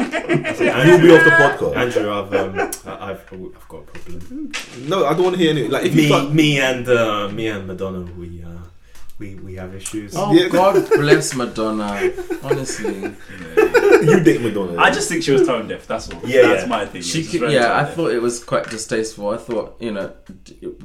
You'll 0.86 1.00
be 1.00 1.10
off 1.16 1.24
the 1.24 1.30
podcast. 1.30 1.76
Andrew, 1.76 2.12
I've 2.12 2.34
um, 2.34 2.58
I've 2.86 3.24
I've 3.32 3.68
got 3.68 3.78
a 3.78 3.82
problem. 3.82 4.52
No, 4.88 5.06
I 5.06 5.12
don't 5.14 5.24
want 5.24 5.36
to 5.36 5.42
hear 5.42 5.50
any. 5.50 5.68
Like 5.68 5.84
if 5.86 5.94
you 5.94 6.02
Me, 6.02 6.08
start, 6.08 6.32
me 6.32 6.60
and 6.60 6.88
uh, 6.88 7.28
me 7.28 7.48
and 7.48 7.66
Madonna, 7.66 8.00
we 8.18 8.42
uh, 8.42 8.48
we 9.18 9.34
we 9.36 9.54
have 9.54 9.74
issues. 9.74 10.12
Oh 10.14 10.32
Yeah. 10.32 10.48
God 10.48 10.88
bless 10.90 11.34
Madonna. 11.34 12.12
Honestly, 12.42 12.94
you 14.06 14.20
date 14.20 14.42
Madonna. 14.42 14.78
I 14.78 14.90
just 14.90 15.08
think 15.08 15.22
she 15.22 15.32
was 15.32 15.46
tone 15.46 15.68
deaf. 15.68 15.86
That's 15.86 16.10
all. 16.10 16.20
Yeah, 16.24 16.42
that's 16.48 16.62
yeah. 16.64 16.68
my 16.68 16.84
thing. 16.86 17.02
she 17.02 17.20
It's 17.20 17.30
could, 17.30 17.50
yeah. 17.50 17.72
I 17.74 17.78
tone-deaf. 17.78 17.94
thought 17.94 18.10
it 18.12 18.20
was 18.20 18.44
quite 18.44 18.68
distasteful. 18.68 19.30
I 19.30 19.38
thought 19.38 19.76
you 19.80 19.92
know, 19.92 20.12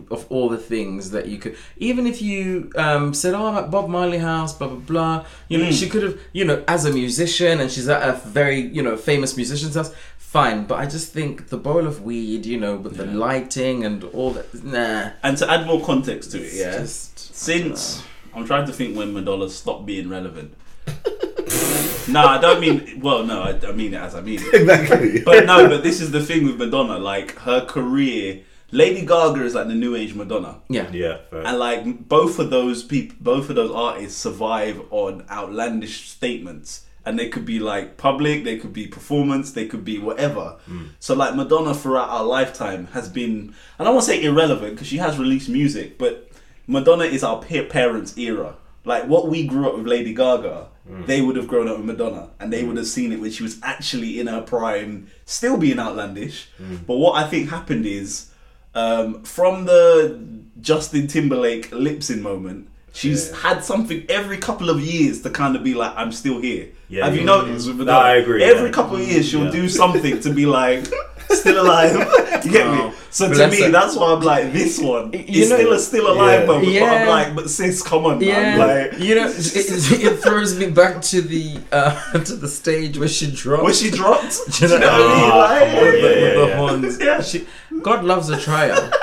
of 0.10 0.26
all 0.30 0.48
the 0.50 0.58
things 0.58 1.12
that 1.12 1.28
you 1.28 1.38
could, 1.40 1.58
even 1.78 2.08
if 2.08 2.22
you 2.22 2.72
um, 2.78 3.14
said, 3.14 3.34
"Oh, 3.34 3.46
I'm 3.48 3.58
at 3.64 3.70
Bob 3.70 3.90
Marley 3.90 4.20
house," 4.20 4.54
blah 4.58 4.68
blah 4.70 4.78
blah. 4.78 5.26
You 5.50 5.58
know, 5.58 5.66
Mm. 5.66 5.80
she 5.80 5.90
could 5.90 6.04
have, 6.04 6.18
you 6.32 6.46
know, 6.46 6.64
as 6.68 6.86
a 6.86 6.92
musician, 6.92 7.60
and 7.60 7.70
she's 7.70 7.90
at 7.90 8.02
a 8.08 8.14
very 8.28 8.60
you 8.62 8.82
know 8.82 8.96
famous 8.98 9.36
musician's 9.36 9.76
house. 9.76 9.92
Fine, 10.18 10.64
but 10.66 10.80
I 10.80 10.86
just 10.86 11.12
think 11.12 11.50
the 11.50 11.58
bowl 11.58 11.86
of 11.86 12.04
weed, 12.04 12.46
you 12.46 12.58
know, 12.58 12.78
with 12.78 12.96
the 12.96 13.06
lighting 13.06 13.84
and 13.84 14.02
all 14.14 14.32
that, 14.32 14.48
nah. 14.64 15.10
And 15.24 15.38
to 15.40 15.52
add 15.52 15.68
more 15.68 15.82
context 15.84 16.32
to 16.32 16.38
it, 16.38 16.44
It's 16.44 16.58
yeah. 16.58 16.86
Since 17.34 18.04
I'm 18.34 18.46
trying 18.46 18.66
to 18.68 18.74
think 18.74 18.96
when 18.98 19.14
Madonna 19.14 19.50
stopped 19.50 19.86
being 19.86 20.10
relevant. 20.10 20.56
no, 22.08 22.26
I 22.26 22.38
don't 22.40 22.60
mean. 22.60 23.00
Well, 23.02 23.24
no, 23.26 23.42
I, 23.42 23.60
I 23.68 23.72
mean 23.72 23.94
it 23.94 23.98
as 23.98 24.16
I 24.16 24.22
mean 24.22 24.40
it. 24.42 24.54
exactly. 24.54 25.22
But 25.22 25.46
no, 25.46 25.68
but 25.68 25.84
this 25.84 26.02
is 26.02 26.12
the 26.12 26.24
thing 26.24 26.46
with 26.46 26.58
Madonna. 26.58 26.98
Like 26.98 27.36
her 27.40 27.66
career, 27.66 28.42
Lady 28.72 29.06
Gaga 29.06 29.44
is 29.44 29.56
like 29.56 29.68
the 29.68 29.76
new 29.76 29.96
age 29.96 30.14
Madonna, 30.16 30.60
yeah, 30.70 30.90
Yeah, 30.92 31.18
fair. 31.30 31.46
and 31.46 31.60
like 31.60 32.08
both 32.08 32.40
of 32.40 32.50
those 32.50 32.84
people, 32.84 33.16
both 33.20 33.50
of 33.50 33.56
those 33.56 33.72
artists 33.72 34.20
survive 34.20 34.82
on 34.92 35.26
outlandish 35.30 36.10
statements. 36.10 36.86
And 37.04 37.18
they 37.18 37.30
could 37.30 37.46
be 37.46 37.60
like 37.60 37.98
public, 37.98 38.44
they 38.44 38.58
could 38.58 38.74
be 38.74 38.86
performance, 38.86 39.54
they 39.54 39.66
could 39.66 39.84
be 39.84 39.98
whatever. 39.98 40.60
Hmm. 40.68 40.84
So 41.00 41.16
like 41.16 41.36
Madonna 41.36 41.74
throughout 41.74 42.10
our 42.10 42.24
lifetime 42.24 42.86
has 42.94 43.10
been, 43.10 43.32
and 43.40 43.56
I 43.80 43.84
don't 43.86 43.96
want 43.96 44.06
to 44.06 44.12
say 44.12 44.24
irrelevant 44.24 44.76
because 44.76 44.86
she 44.86 44.98
has 44.98 45.18
released 45.18 45.50
music, 45.50 45.98
but 45.98 46.30
Madonna 46.72 47.04
is 47.04 47.24
our 47.24 47.42
peer 47.42 47.64
parents' 47.66 48.18
era. 48.18 48.56
Like 48.86 49.06
what 49.08 49.28
we 49.28 49.46
grew 49.46 49.68
up 49.68 49.76
with 49.78 49.86
Lady 49.88 50.14
Gaga, 50.14 50.68
they 51.06 51.22
would 51.22 51.36
have 51.36 51.48
grown 51.48 51.68
up 51.68 51.78
with 51.78 51.86
Madonna, 51.86 52.30
and 52.40 52.52
they 52.52 52.64
would 52.64 52.78
have 52.78 52.88
seen 52.88 53.12
it 53.12 53.20
when 53.20 53.30
she 53.32 53.44
was 53.44 53.60
actually 53.62 54.20
in 54.20 54.28
her 54.28 54.42
prime, 54.42 55.08
still 55.26 55.58
being 55.58 55.80
outlandish. 55.80 56.48
But 56.88 56.96
what 56.98 57.14
I 57.24 57.28
think 57.28 57.50
happened 57.50 57.86
is, 57.86 58.32
um, 58.74 59.22
from 59.24 59.66
the 59.66 60.20
Justin 60.60 61.08
Timberlake 61.08 61.72
lip 61.72 62.02
sync 62.04 62.22
moment, 62.22 62.68
she's 62.94 63.30
Yeah. 63.30 63.38
had 63.38 63.64
something 63.64 64.04
every 64.10 64.38
couple 64.38 64.70
of 64.70 64.82
years 64.82 65.22
to 65.22 65.30
kind 65.30 65.56
of 65.56 65.64
be 65.64 65.74
like, 65.76 65.94
I'm 65.96 66.12
still 66.12 66.40
here. 66.42 66.70
Yeah, 66.90 67.06
Have 67.06 67.14
you 67.16 67.22
yeah. 67.22 67.26
noticed 67.28 67.68
with 67.68 67.88
No, 67.88 67.94
I 67.98 68.16
agree, 68.16 68.44
Every 68.44 68.72
couple 68.72 68.96
of 68.98 69.08
years, 69.08 69.28
she'll 69.30 69.52
do 69.52 69.70
something 69.70 70.20
to 70.22 70.34
be 70.34 70.46
like, 70.46 70.86
still 71.36 71.62
alive. 71.62 71.94
you 72.46 72.52
get 72.52 72.68
Oh, 72.68 72.90
me? 72.90 72.94
So 73.10 73.28
to 73.28 73.34
bless 73.36 73.52
me, 73.52 73.62
her. 73.66 73.70
that's 73.72 73.96
why 73.96 74.14
I'm 74.14 74.22
like, 74.22 74.54
this 74.54 74.80
one 74.80 75.12
You 75.14 75.20
is 75.44 75.50
know- 75.50 75.58
still 75.58 75.74
a 75.74 75.80
still 75.80 76.12
alive 76.12 76.42
Yeah. 76.42 76.46
moment. 76.48 76.66
But 76.66 76.74
Yeah. 76.74 76.92
I'm 76.94 77.08
like, 77.08 77.36
but 77.36 77.50
sis, 77.50 77.82
come 77.84 78.06
on, 78.06 78.22
Yeah, 78.22 78.58
man. 78.58 78.60
Like, 78.92 79.00
you 79.00 79.16
know, 79.16 79.28
it, 79.28 79.56
it, 79.56 79.92
it 80.04 80.20
throws 80.24 80.58
me 80.58 80.70
back 80.70 81.02
to 81.04 81.22
the 81.22 81.58
uh, 81.72 82.12
to 82.24 82.36
the 82.36 82.48
stage 82.48 82.98
where 82.98 83.08
she 83.10 83.30
dropped. 83.32 83.64
when 83.64 83.74
she 83.74 83.90
dropped, 83.92 84.40
Do 84.60 84.66
you 84.68 84.80
know 84.80 84.80
what 84.80 84.90
I 84.90 84.98
mean? 84.98 85.32
Ah, 85.32 85.38
Like, 85.40 85.60
come 85.60 85.78
on, 85.78 85.82
with, 85.84 86.02
the, 86.02 86.10
yeah, 86.10 86.38
with 86.38 86.50
the 86.50 86.56
horns. 86.58 87.00
Yeah. 87.02 87.22
She, 87.22 87.48
God 87.82 88.04
loves 88.06 88.30
a 88.30 88.40
triumph. 88.40 88.94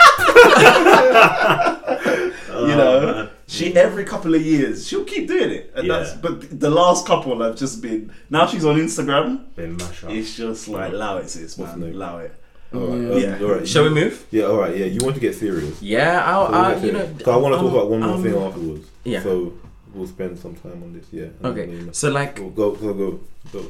you 2.49 2.75
know, 2.77 3.29
she 3.49 3.75
every 3.75 4.05
couple 4.05 4.35
of 4.35 4.43
years 4.43 4.87
she'll 4.87 5.05
keep 5.05 5.27
doing 5.27 5.51
it. 5.51 5.73
And 5.75 5.87
Yeah. 5.87 5.99
that's 5.99 6.13
but 6.25 6.61
the 6.61 6.71
last 6.71 7.07
couple 7.07 7.41
have 7.43 7.57
just 7.57 7.81
been 7.83 8.13
now 8.31 8.47
she's 8.47 8.65
on 8.65 8.77
Instagram. 8.77 9.29
Been 9.57 9.77
mash 9.77 10.05
up. 10.05 10.11
It's 10.11 10.37
just 10.37 10.69
like 10.69 10.93
allow 10.93 11.17
it, 11.19 11.29
sis, 11.31 11.57
What's 11.59 11.73
man. 11.73 11.81
the 11.81 11.87
name? 11.87 11.95
Allow 11.97 12.19
it. 12.19 12.33
All 12.75 12.81
right, 12.81 13.01
Yeah. 13.01 13.15
um, 13.15 13.41
Yeah. 13.41 13.47
all 13.47 13.55
right. 13.55 13.67
Shall 13.69 13.85
we 13.85 13.91
move? 13.91 14.27
Yeah, 14.31 14.45
all 14.45 14.59
right. 14.59 14.77
Yeah, 14.77 14.85
you 14.87 15.01
want 15.03 15.15
to 15.15 15.21
get 15.21 15.35
serious. 15.35 15.81
Yeah, 15.81 16.23
I'll, 16.31 16.47
So 16.47 16.53
we'll 16.53 16.61
I, 16.61 16.75
get 16.75 16.85
you 16.85 16.93
know. 16.93 16.99
serious. 17.07 17.23
'Cause 17.23 17.35
I 17.35 17.37
want 17.39 17.55
to 17.55 17.59
talk 17.61 17.71
um, 17.71 17.75
about 17.77 17.91
one 17.91 18.01
more 18.01 18.15
um, 18.15 18.23
thing 18.23 18.35
afterwards. 18.37 18.87
Yeah. 19.05 19.23
So 19.23 19.53
we'll 19.95 20.07
spend 20.07 20.39
some 20.39 20.55
time 20.55 20.83
on 20.83 20.93
this. 20.93 21.07
Yeah. 21.11 21.29
Okay, 21.49 21.65
then 21.67 21.95
so 21.95 22.11
like, 22.11 22.39
we'll 22.39 22.51
go, 22.51 22.73
go, 22.73 22.93
go, 22.93 23.21
go. 23.55 23.63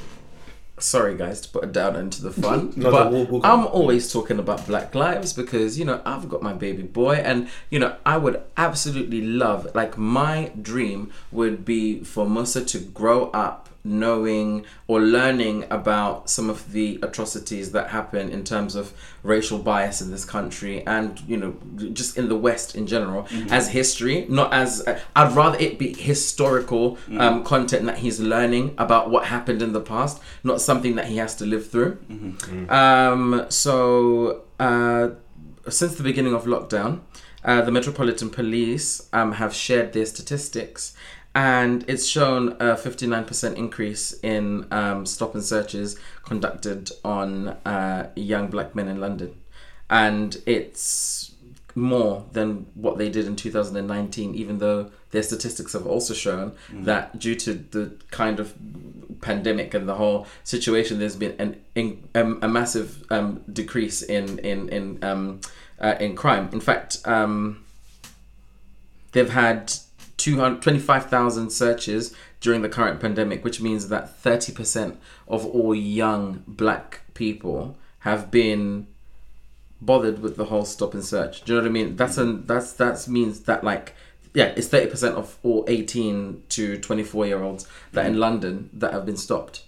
Sorry 0.80 1.16
guys 1.16 1.40
to 1.42 1.48
put 1.48 1.64
it 1.64 1.72
down 1.72 1.96
into 1.96 2.22
the 2.22 2.30
fun, 2.30 2.72
No, 2.76 2.84
no, 2.84 2.90
but 2.90 3.12
we'll- 3.12 3.26
we'll 3.26 3.46
I'm 3.46 3.66
always 3.66 4.12
talking 4.12 4.38
about 4.38 4.66
Black 4.66 4.94
Lives 4.94 5.32
because 5.32 5.78
you 5.78 5.84
know 5.84 6.00
I've 6.04 6.28
got 6.28 6.42
my 6.42 6.52
baby 6.52 6.82
boy, 6.82 7.14
and 7.16 7.48
you 7.70 7.78
know 7.78 7.96
I 8.06 8.16
would 8.18 8.40
absolutely 8.56 9.22
love, 9.22 9.68
like 9.74 9.96
my 9.98 10.52
dream 10.60 11.10
would 11.32 11.64
be 11.64 12.02
for 12.04 12.28
Musa 12.28 12.64
to 12.64 12.78
grow 12.78 13.30
up 13.32 13.67
knowing 13.88 14.64
or 14.86 15.00
learning 15.00 15.64
about 15.70 16.28
some 16.28 16.50
of 16.50 16.72
the 16.72 16.98
atrocities 17.02 17.72
that 17.72 17.88
happen 17.88 18.28
in 18.28 18.44
terms 18.44 18.74
of 18.74 18.92
racial 19.22 19.58
bias 19.58 20.00
in 20.00 20.10
this 20.10 20.24
country 20.24 20.86
and 20.86 21.20
you 21.22 21.36
know 21.36 21.56
just 21.92 22.16
in 22.16 22.28
the 22.28 22.36
west 22.36 22.74
in 22.74 22.86
general 22.86 23.26
as 23.50 23.70
history 23.70 24.26
not 24.28 24.52
as 24.52 24.86
uh, 24.86 24.98
i'd 25.16 25.34
rather 25.34 25.58
it 25.58 25.78
be 25.78 25.92
historical 25.94 26.98
um, 27.18 27.42
content 27.44 27.84
that 27.86 27.98
he's 27.98 28.20
learning 28.20 28.74
about 28.78 29.10
what 29.10 29.24
happened 29.26 29.62
in 29.62 29.72
the 29.72 29.80
past 29.80 30.20
not 30.44 30.60
something 30.60 30.94
that 30.96 31.06
he 31.06 31.16
has 31.16 31.34
to 31.36 31.44
live 31.44 31.68
through. 31.70 31.98
Um, 32.68 33.46
so 33.48 34.42
uh, 34.60 35.10
since 35.68 35.94
the 35.96 36.02
beginning 36.02 36.34
of 36.34 36.44
lockdown 36.44 37.00
uh, 37.44 37.62
the 37.62 37.70
metropolitan 37.70 38.30
police 38.30 39.08
um, 39.12 39.32
have 39.32 39.54
shared 39.54 39.92
their 39.92 40.06
statistics 40.06 40.94
and 41.34 41.84
it's 41.88 42.06
shown 42.06 42.52
a 42.52 42.74
59% 42.74 43.56
increase 43.56 44.12
in 44.22 44.66
um, 44.70 45.06
stop 45.06 45.34
and 45.34 45.44
searches 45.44 45.98
conducted 46.24 46.90
on 47.04 47.48
uh, 47.64 48.10
young 48.16 48.48
black 48.48 48.74
men 48.74 48.88
in 48.88 49.00
London. 49.00 49.34
And 49.90 50.36
it's 50.46 51.34
more 51.74 52.26
than 52.32 52.66
what 52.74 52.98
they 52.98 53.08
did 53.08 53.26
in 53.26 53.36
2019, 53.36 54.34
even 54.34 54.58
though 54.58 54.90
their 55.10 55.22
statistics 55.22 55.72
have 55.72 55.86
also 55.86 56.12
shown 56.12 56.52
that 56.70 57.18
due 57.18 57.34
to 57.34 57.54
the 57.54 57.96
kind 58.10 58.40
of 58.40 58.54
pandemic 59.20 59.74
and 59.74 59.88
the 59.88 59.94
whole 59.94 60.26
situation, 60.44 60.98
there's 60.98 61.16
been 61.16 61.34
an 61.38 61.62
in, 61.74 62.08
um, 62.14 62.38
a 62.42 62.48
massive 62.48 63.04
um, 63.10 63.42
decrease 63.50 64.02
in 64.02 64.38
in 64.40 64.68
in 64.68 65.04
um, 65.04 65.40
uh, 65.80 65.94
in 66.00 66.14
crime. 66.14 66.50
In 66.52 66.60
fact, 66.60 66.98
um, 67.06 67.64
they've 69.12 69.30
had 69.30 69.72
200 69.72 69.87
25,000 70.18 71.50
searches 71.50 72.14
during 72.40 72.62
the 72.62 72.68
current 72.68 73.00
pandemic, 73.00 73.44
which 73.44 73.60
means 73.60 73.88
that 73.88 74.22
30% 74.22 74.96
of 75.26 75.46
all 75.46 75.74
young 75.74 76.42
black 76.46 77.00
people 77.14 77.76
have 78.00 78.30
been 78.30 78.86
bothered 79.80 80.20
with 80.20 80.36
the 80.36 80.46
whole 80.46 80.64
stop 80.64 80.94
and 80.94 81.04
search. 81.04 81.42
Do 81.42 81.52
you 81.52 81.58
know 81.58 81.64
what 81.64 81.68
I 81.68 81.72
mean? 81.72 81.96
That's 81.96 82.18
an 82.18 82.46
that's 82.46 82.72
that 82.74 83.06
means 83.08 83.40
that 83.40 83.62
like 83.62 83.94
yeah, 84.34 84.52
it's 84.56 84.68
30% 84.68 85.14
of 85.14 85.38
all 85.42 85.64
18 85.68 86.42
to 86.50 86.78
24 86.78 87.26
year 87.26 87.42
olds 87.42 87.66
that 87.92 88.06
in 88.06 88.18
London 88.18 88.70
that 88.72 88.92
have 88.92 89.06
been 89.06 89.16
stopped. 89.16 89.64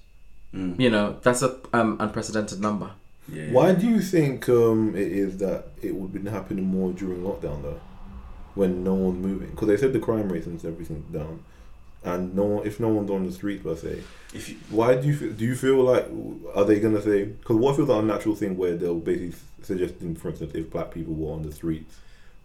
You 0.79 0.91
know, 0.91 1.17
that's 1.23 1.43
a 1.43 1.59
um, 1.73 1.97
unprecedented 2.01 2.61
number. 2.61 2.91
Yeah. 3.29 3.53
Why 3.53 3.73
do 3.73 3.89
you 3.89 4.01
think 4.01 4.49
um, 4.49 4.95
it 4.97 5.13
is 5.13 5.39
that 5.39 5.67
it 5.81 5.95
would 5.95 6.13
be 6.13 6.29
happening 6.29 6.67
more 6.67 6.93
during 6.93 7.23
lockdown 7.23 7.63
though, 7.63 7.81
when 8.55 8.85
no 8.85 8.95
one's 8.95 9.25
moving? 9.25 9.51
Because 9.51 9.69
they 9.69 9.77
said 9.77 9.93
the 9.93 9.99
crime 9.99 10.29
rate 10.29 10.47
and 10.47 10.65
everything 10.65 11.05
down, 11.13 11.43
and 12.05 12.35
no 12.35 12.45
one, 12.45 12.67
if 12.67 12.81
no 12.81 12.89
one's 12.89 13.11
on 13.11 13.27
the 13.27 13.33
street 13.33 13.63
per 13.63 13.77
se, 13.77 14.03
If 14.33 14.49
you, 14.49 14.57
why 14.71 14.97
do 14.97 15.07
you 15.07 15.17
feel, 15.17 15.33
do 15.33 15.45
you 15.45 15.55
feel 15.55 15.83
like 15.83 16.07
are 16.55 16.65
they 16.65 16.81
gonna 16.81 17.03
say? 17.03 17.25
Because 17.25 17.57
what 17.57 17.77
feels 17.77 17.89
like 17.89 18.03
a 18.03 18.07
natural 18.07 18.35
thing 18.35 18.57
where 18.57 18.77
they'll 18.77 18.95
basically 18.95 19.35
suggesting, 19.63 20.15
for 20.17 20.31
instance, 20.31 20.55
if 20.55 20.71
black 20.71 20.91
people 20.91 21.15
were 21.15 21.33
on 21.33 21.43
the 21.43 21.53
streets 21.53 21.99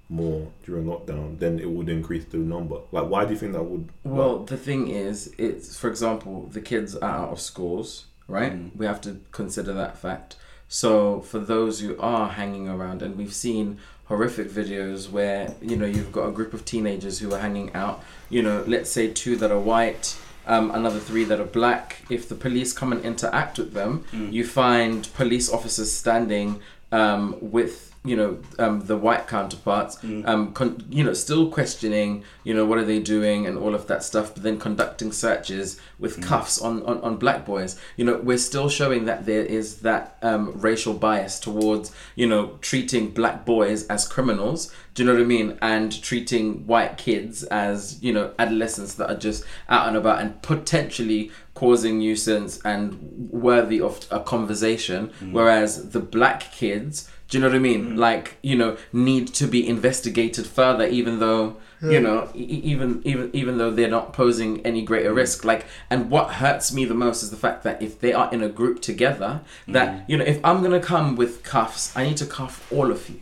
more 0.10 0.52
during 0.64 0.86
lockdown, 0.86 1.40
then 1.40 1.60
it 1.60 1.70
would 1.70 1.90
increase 1.90 2.26
the 2.26 2.38
number. 2.38 2.80
Like, 2.92 3.08
why 3.08 3.26
do 3.26 3.34
you 3.34 3.40
think 3.40 3.54
that 3.54 3.64
would? 3.64 3.90
Well, 4.04 4.40
the 4.40 4.58
thing 4.58 4.90
is, 4.90 5.34
it's 5.38 5.78
for 5.78 5.90
example, 5.90 6.48
the 6.52 6.62
kids 6.62 6.96
are 6.96 7.10
out 7.10 7.30
of 7.30 7.40
schools, 7.40 8.06
right? 8.28 8.54
Mm. 8.54 8.76
We 8.76 8.86
have 8.86 9.02
to 9.02 9.22
consider 9.32 9.74
that 9.74 9.98
fact. 9.98 10.36
So 10.68 11.22
for 11.22 11.40
those 11.40 11.80
who 11.80 11.98
are 12.00 12.30
hanging 12.30 12.68
around, 12.68 13.02
and 13.02 13.16
we've 13.16 13.34
seen 13.34 13.78
horrific 14.06 14.50
videos 14.50 15.10
where 15.10 15.56
you 15.62 15.76
know 15.76 15.86
you've 15.86 16.12
got 16.12 16.28
a 16.28 16.32
group 16.32 16.54
of 16.54 16.64
teenagers 16.66 17.20
who 17.20 17.34
are 17.34 17.40
hanging 17.40 17.74
out. 17.74 18.04
You 18.30 18.42
know, 18.44 18.64
let's 18.68 18.90
say 18.90 19.08
two 19.12 19.36
that 19.38 19.52
are 19.52 19.60
white. 19.60 20.18
Um, 20.48 20.70
another 20.70 21.00
three 21.00 21.24
that 21.24 21.40
are 21.40 21.46
black. 21.46 22.04
If 22.08 22.30
the 22.30 22.36
police 22.36 22.72
come 22.72 22.92
and 22.92 23.04
interact 23.04 23.58
with 23.58 23.74
them, 23.74 24.06
Mm. 24.12 24.32
you 24.32 24.46
find 24.46 25.12
police 25.16 25.50
officers 25.52 25.92
standing 25.92 26.62
um, 26.92 27.36
with 27.42 27.95
you 28.06 28.16
know 28.16 28.38
um, 28.60 28.82
the 28.86 28.98
white 28.98 29.28
counterparts 29.28 29.96
Mm. 29.98 30.28
um, 30.28 30.54
con- 30.54 30.84
you 30.90 31.04
know, 31.04 31.14
still 31.14 31.50
questioning, 31.50 32.24
you 32.44 32.54
know, 32.54 32.66
what 32.66 32.78
are 32.78 32.86
they 32.86 33.00
doing 33.00 33.48
and 33.48 33.58
all 33.58 33.74
of 33.74 33.88
that 33.88 34.04
stuff, 34.04 34.34
but 34.34 34.44
then 34.44 34.58
conducting 34.60 35.12
searches 35.12 35.80
with 36.00 36.22
cuffs 36.22 36.62
on, 36.62 36.84
on, 36.84 37.00
on 37.02 37.18
black 37.18 37.46
boys. 37.46 37.80
You 37.98 38.06
know, 38.06 38.18
we're 38.18 38.38
still 38.38 38.70
showing 38.70 39.06
that 39.06 39.26
there 39.26 39.44
is 39.44 39.78
that 39.82 40.18
um, 40.22 40.52
racial 40.60 40.94
bias 40.94 41.40
towards, 41.40 41.92
you 42.16 42.28
know, 42.28 42.58
treating 42.62 43.10
black 43.12 43.46
boys 43.46 43.88
as 43.88 44.08
criminals. 44.08 44.72
Do 44.94 45.04
you 45.04 45.08
know 45.08 45.14
what 45.16 45.22
I 45.24 45.26
mean? 45.26 45.58
And 45.62 46.02
treating 46.04 46.66
white 46.68 46.98
kids 46.98 47.44
as, 47.46 48.02
you 48.04 48.14
know, 48.14 48.34
adolescents 48.40 48.94
that 48.96 49.10
are 49.10 49.18
just 49.20 49.44
out 49.70 49.88
and 49.88 49.98
about 49.98 50.20
and 50.22 50.42
potentially 50.42 51.32
causing 51.54 52.00
nuisance 52.00 52.60
and 52.66 53.30
worthy 53.32 53.80
of 53.82 54.06
a 54.12 54.20
conversation. 54.20 55.12
Whereas 55.32 55.90
the 55.92 56.00
black 56.00 56.52
kids, 56.52 57.10
do 57.28 57.38
you 57.38 57.42
know 57.42 57.50
what 57.50 57.56
I 57.56 57.60
mean? 57.60 57.92
Mm. 57.92 57.98
Like, 57.98 58.38
you 58.42 58.56
know, 58.56 58.78
need 58.94 59.28
to 59.36 59.48
be 59.48 59.68
investigated 59.68 60.46
further, 60.48 60.86
even 60.88 61.20
though 61.20 61.58
You 61.92 62.00
know, 62.00 62.30
e- 62.34 62.62
even 62.72 63.02
even 63.04 63.30
even 63.34 63.58
though 63.60 63.70
they're 63.70 63.90
not 64.00 64.14
posing 64.14 64.66
any 64.66 64.82
greater 64.82 65.12
mm. 65.12 65.18
risk. 65.18 65.44
Like, 65.46 65.66
and 65.90 66.10
what 66.10 66.36
hurts 66.36 66.72
me 66.74 66.86
the 66.86 66.96
most 66.96 67.22
is 67.22 67.30
the 67.30 67.38
fact 67.38 67.64
that 67.64 67.82
if 67.82 68.00
they 68.00 68.14
are 68.14 68.30
in 68.32 68.42
a 68.42 68.50
group 68.50 68.82
together, 68.82 69.42
that 69.68 69.90
mm. 69.90 70.04
you 70.08 70.18
know, 70.18 70.24
if 70.26 70.40
I'm 70.44 70.64
gonna 70.64 70.80
come 70.80 71.16
with 71.16 71.44
cuffs, 71.44 71.96
I 71.96 72.04
need 72.08 72.18
to 72.18 72.26
cuff 72.26 72.54
all 72.72 72.90
of 72.92 73.10
you. 73.10 73.20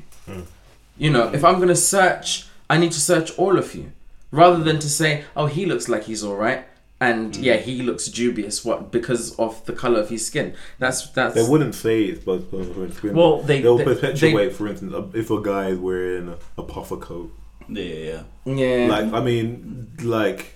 You 0.97 1.09
know, 1.09 1.25
if 1.33 1.43
I'm 1.43 1.59
gonna 1.59 1.75
search, 1.75 2.45
I 2.69 2.77
need 2.77 2.91
to 2.93 3.01
search 3.01 3.29
all 3.37 3.57
of 3.57 3.73
you, 3.75 3.91
rather 4.31 4.63
than 4.63 4.79
to 4.79 4.89
say, 4.89 5.23
"Oh, 5.35 5.47
he 5.47 5.65
looks 5.65 5.89
like 5.89 6.03
he's 6.03 6.23
all 6.23 6.35
right," 6.35 6.63
and 7.03 7.33
mm. 7.33 7.43
yeah, 7.43 7.57
he 7.57 7.81
looks 7.81 8.07
dubious. 8.07 8.63
What 8.63 8.91
because 8.91 9.35
of 9.35 9.65
the 9.65 9.73
color 9.73 9.99
of 9.99 10.09
his 10.09 10.25
skin? 10.25 10.55
That's 10.79 11.09
that's. 11.09 11.35
They 11.35 11.43
wouldn't 11.43 11.75
say 11.75 12.03
it's 12.05 12.23
but 12.23 12.49
for 12.49 12.85
instance, 12.85 13.13
Well, 13.13 13.41
they- 13.41 13.61
they'll 13.61 13.77
they- 13.77 13.83
perpetuate, 13.83 14.53
for 14.53 14.67
instance, 14.67 14.93
if 15.13 15.29
a 15.29 15.41
guy 15.41 15.67
is 15.69 15.79
wearing 15.79 16.29
a, 16.29 16.37
a 16.57 16.63
puffer 16.63 16.97
coat. 16.97 17.31
Yeah, 17.67 17.83
yeah. 17.83 18.23
yeah, 18.45 18.87
Like, 18.87 19.13
I 19.13 19.21
mean, 19.21 19.89
like, 20.01 20.53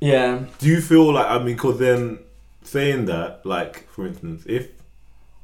yeah. 0.00 0.44
do 0.58 0.68
you 0.68 0.80
feel 0.80 1.12
like 1.12 1.26
I 1.26 1.38
mean, 1.38 1.56
because 1.56 1.78
then 1.78 2.18
saying 2.62 3.06
that, 3.06 3.44
like, 3.44 3.88
for 3.90 4.06
instance, 4.06 4.44
if 4.46 4.68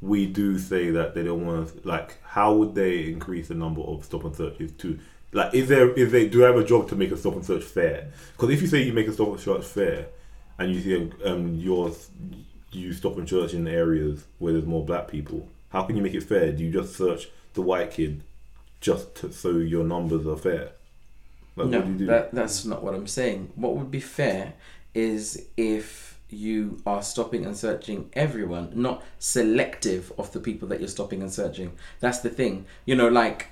we 0.01 0.26
do 0.26 0.59
say 0.59 0.90
that 0.90 1.14
they 1.14 1.24
don't 1.24 1.46
want 1.46 1.68
to, 1.68 1.88
like, 1.88 2.22
how 2.22 2.55
would 2.55 2.74
they 2.74 3.07
increase 3.07 3.49
the 3.49 3.55
number 3.55 3.80
of 3.82 4.05
stop 4.05 4.24
and 4.24 4.34
searches 4.34 4.70
to? 4.78 4.99
Like, 5.32 5.53
is 5.55 5.68
there 5.68 5.92
is 5.92 6.11
they 6.12 6.26
do 6.28 6.38
they 6.38 6.44
have 6.46 6.57
a 6.57 6.64
job 6.64 6.88
to 6.88 6.96
make 6.96 7.11
a 7.11 7.16
stop 7.16 7.34
and 7.34 7.44
search 7.44 7.64
fair? 7.64 8.09
Because 8.32 8.51
if 8.51 8.62
you 8.62 8.68
say 8.68 8.82
you 8.82 8.92
make 8.94 9.09
a 9.09 9.12
stop 9.12 9.28
and 9.28 9.40
search 9.40 9.64
fair, 9.64 10.07
and 10.59 10.74
you 10.74 10.80
see 10.80 11.11
um 11.24 11.54
yours 11.54 12.11
you 12.72 12.92
stop 12.92 13.16
and 13.16 13.28
search 13.28 13.54
in 13.54 13.66
areas 13.66 14.24
where 14.38 14.52
there's 14.52 14.66
more 14.66 14.84
black 14.84 15.09
people, 15.09 15.48
how 15.70 15.82
can 15.82 15.96
you 15.96 16.02
make 16.02 16.14
it 16.14 16.22
fair? 16.22 16.52
Do 16.52 16.64
you 16.64 16.70
just 16.70 16.96
search 16.96 17.28
the 17.54 17.62
white 17.62 17.90
kid 17.90 18.22
just 18.80 19.14
to, 19.16 19.32
so 19.32 19.50
your 19.50 19.84
numbers 19.84 20.26
are 20.26 20.36
fair? 20.36 20.72
Like, 21.56 21.68
no, 21.68 21.78
what 21.78 21.86
do 21.86 21.92
you 21.92 21.98
do? 21.98 22.06
that 22.06 22.32
that's 22.32 22.64
not 22.64 22.82
what 22.82 22.94
I'm 22.94 23.06
saying. 23.06 23.52
What 23.54 23.76
would 23.76 23.90
be 23.90 24.00
fair 24.00 24.54
is 24.94 25.46
if 25.56 26.18
you 26.30 26.80
are 26.86 27.02
stopping 27.02 27.46
and 27.46 27.56
searching 27.56 28.11
everyone, 28.12 28.70
not 28.74 29.02
selective 29.18 30.12
of 30.18 30.30
the 30.32 30.40
people 30.40 30.68
that 30.68 30.78
you're 30.78 30.88
stopping 30.88 31.22
and 31.22 31.32
searching. 31.32 31.72
That's 32.00 32.18
the 32.18 32.28
thing. 32.28 32.66
You 32.84 32.96
know, 32.96 33.09
like 33.09 33.48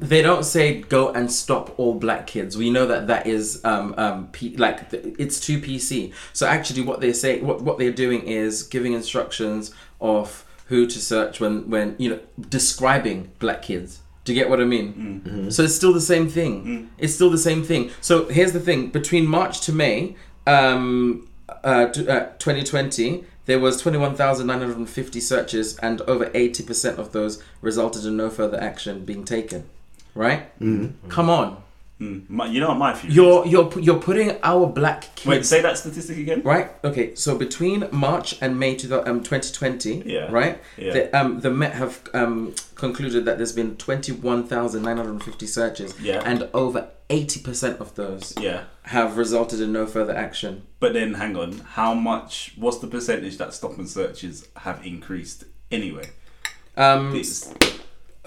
they 0.00 0.22
don't 0.22 0.44
say 0.44 0.80
go 0.80 1.10
and 1.10 1.30
stop 1.30 1.78
all 1.78 1.94
black 1.94 2.26
kids. 2.26 2.56
We 2.56 2.70
know 2.70 2.86
that 2.86 3.06
that 3.08 3.26
is 3.26 3.62
um, 3.64 3.94
um, 3.98 4.28
P- 4.28 4.56
like 4.56 4.90
th- 4.90 5.14
it's 5.18 5.38
too 5.38 5.60
PC. 5.60 6.12
So 6.32 6.46
actually, 6.46 6.82
what 6.82 7.00
they 7.00 7.12
say, 7.12 7.40
what 7.40 7.62
what 7.62 7.78
they're 7.78 7.92
doing 7.92 8.22
is 8.22 8.62
giving 8.62 8.94
instructions 8.94 9.72
of 10.00 10.44
who 10.66 10.86
to 10.86 10.98
search 10.98 11.38
when 11.40 11.68
when 11.68 11.96
you 11.98 12.08
know 12.10 12.20
describing 12.48 13.30
black 13.38 13.62
kids. 13.62 14.00
Do 14.24 14.32
you 14.34 14.40
get 14.40 14.48
what 14.50 14.60
I 14.60 14.64
mean? 14.64 15.50
So 15.50 15.64
it's 15.64 15.74
still 15.74 15.92
the 15.92 16.00
same 16.00 16.28
thing. 16.28 16.90
It's 16.98 17.14
still 17.14 17.30
the 17.30 17.38
same 17.38 17.62
thing. 17.62 17.90
So 18.00 18.26
here's 18.28 18.52
the 18.52 18.60
thing: 18.60 18.88
between 18.88 19.26
March 19.26 19.60
to 19.62 19.72
May, 19.72 20.16
um, 20.46 21.28
uh, 21.64 21.86
t- 21.86 22.06
uh, 22.08 22.26
2020, 22.38 23.24
there 23.46 23.58
was 23.58 23.80
21,950 23.82 25.20
searches, 25.20 25.76
and 25.78 26.00
over 26.02 26.26
80% 26.26 26.98
of 26.98 27.12
those 27.12 27.42
resulted 27.60 28.04
in 28.04 28.16
no 28.16 28.30
further 28.30 28.60
action 28.60 29.04
being 29.04 29.24
taken. 29.24 29.64
Right? 30.14 30.42
Come 31.08 31.30
on, 31.30 31.56
Mm. 32.00 32.30
My, 32.30 32.46
you 32.46 32.60
know 32.60 32.68
what 32.68 32.78
my 32.78 32.94
view? 32.94 33.10
you're 33.10 33.46
you're 33.46 33.78
you're 33.78 33.98
putting 34.00 34.38
our 34.42 34.66
black 34.66 35.02
kids. 35.16 35.26
Wait, 35.26 35.44
say 35.44 35.60
that 35.60 35.76
statistic 35.76 36.16
again. 36.16 36.40
Right. 36.42 36.70
Okay. 36.82 37.14
So 37.14 37.36
between 37.36 37.88
March 37.92 38.38
and 38.40 38.58
May 38.58 38.74
to 38.76 38.86
the, 38.86 39.06
um, 39.06 39.22
2020, 39.22 40.04
Yeah. 40.06 40.28
right? 40.32 40.58
Yeah. 40.78 40.92
The, 40.94 41.18
um, 41.20 41.40
the 41.40 41.50
Met 41.50 41.74
have 41.74 42.00
um, 42.14 42.54
concluded 42.74 43.26
that 43.26 43.36
there's 43.36 43.52
been 43.52 43.76
21,950 43.76 45.46
searches, 45.46 45.94
Yeah. 46.00 46.22
and 46.24 46.48
over 46.54 46.88
80% 47.10 47.80
of 47.80 47.94
those 47.96 48.32
Yeah. 48.40 48.62
have 48.84 49.18
resulted 49.18 49.60
in 49.60 49.70
no 49.70 49.84
further 49.86 50.16
action. 50.16 50.62
But 50.78 50.94
then, 50.94 51.14
hang 51.14 51.36
on. 51.36 51.58
How 51.74 51.92
much? 51.92 52.54
What's 52.56 52.78
the 52.78 52.86
percentage 52.86 53.36
that 53.36 53.52
stop 53.52 53.76
and 53.76 53.86
searches 53.86 54.48
have 54.56 54.80
increased 54.86 55.44
anyway? 55.70 56.08
Um, 56.78 57.14
It's, 57.14 57.52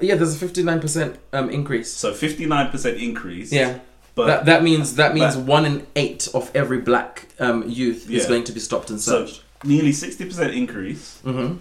yeah, 0.02 0.16
there's 0.16 0.42
a 0.42 0.46
59% 0.46 1.18
um, 1.34 1.50
increase. 1.50 1.92
so 1.92 2.14
fifty 2.14 2.46
nine 2.46 2.70
percent 2.72 2.98
increase. 2.98 3.52
Yeah. 3.52 3.80
But 4.16 4.28
that, 4.28 4.46
that 4.46 4.64
means 4.64 4.96
that 4.96 5.14
means 5.16 5.36
but- 5.36 5.46
one 5.46 5.66
in 5.66 5.88
eight 5.96 6.28
of 6.34 6.52
every 6.56 6.82
black 6.82 7.28
um, 7.40 7.68
youth 7.68 8.10
is 8.10 8.26
going 8.28 8.44
to 8.46 8.52
be 8.52 8.60
stopped 8.60 8.90
and 8.92 9.00
searched. 9.02 9.38
so 9.38 9.42
nearly 9.68 9.92
sixty 9.92 10.26
percent 10.26 10.54
increase 10.54 11.20
mm-hmm. 11.24 11.58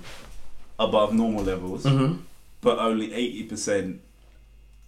above 0.78 1.14
normal 1.14 1.45
levels, 1.45 1.85
Mm-hmm. 1.85 2.20
but 2.61 2.78
only 2.78 3.12
eighty 3.14 3.45
percent. 3.45 4.01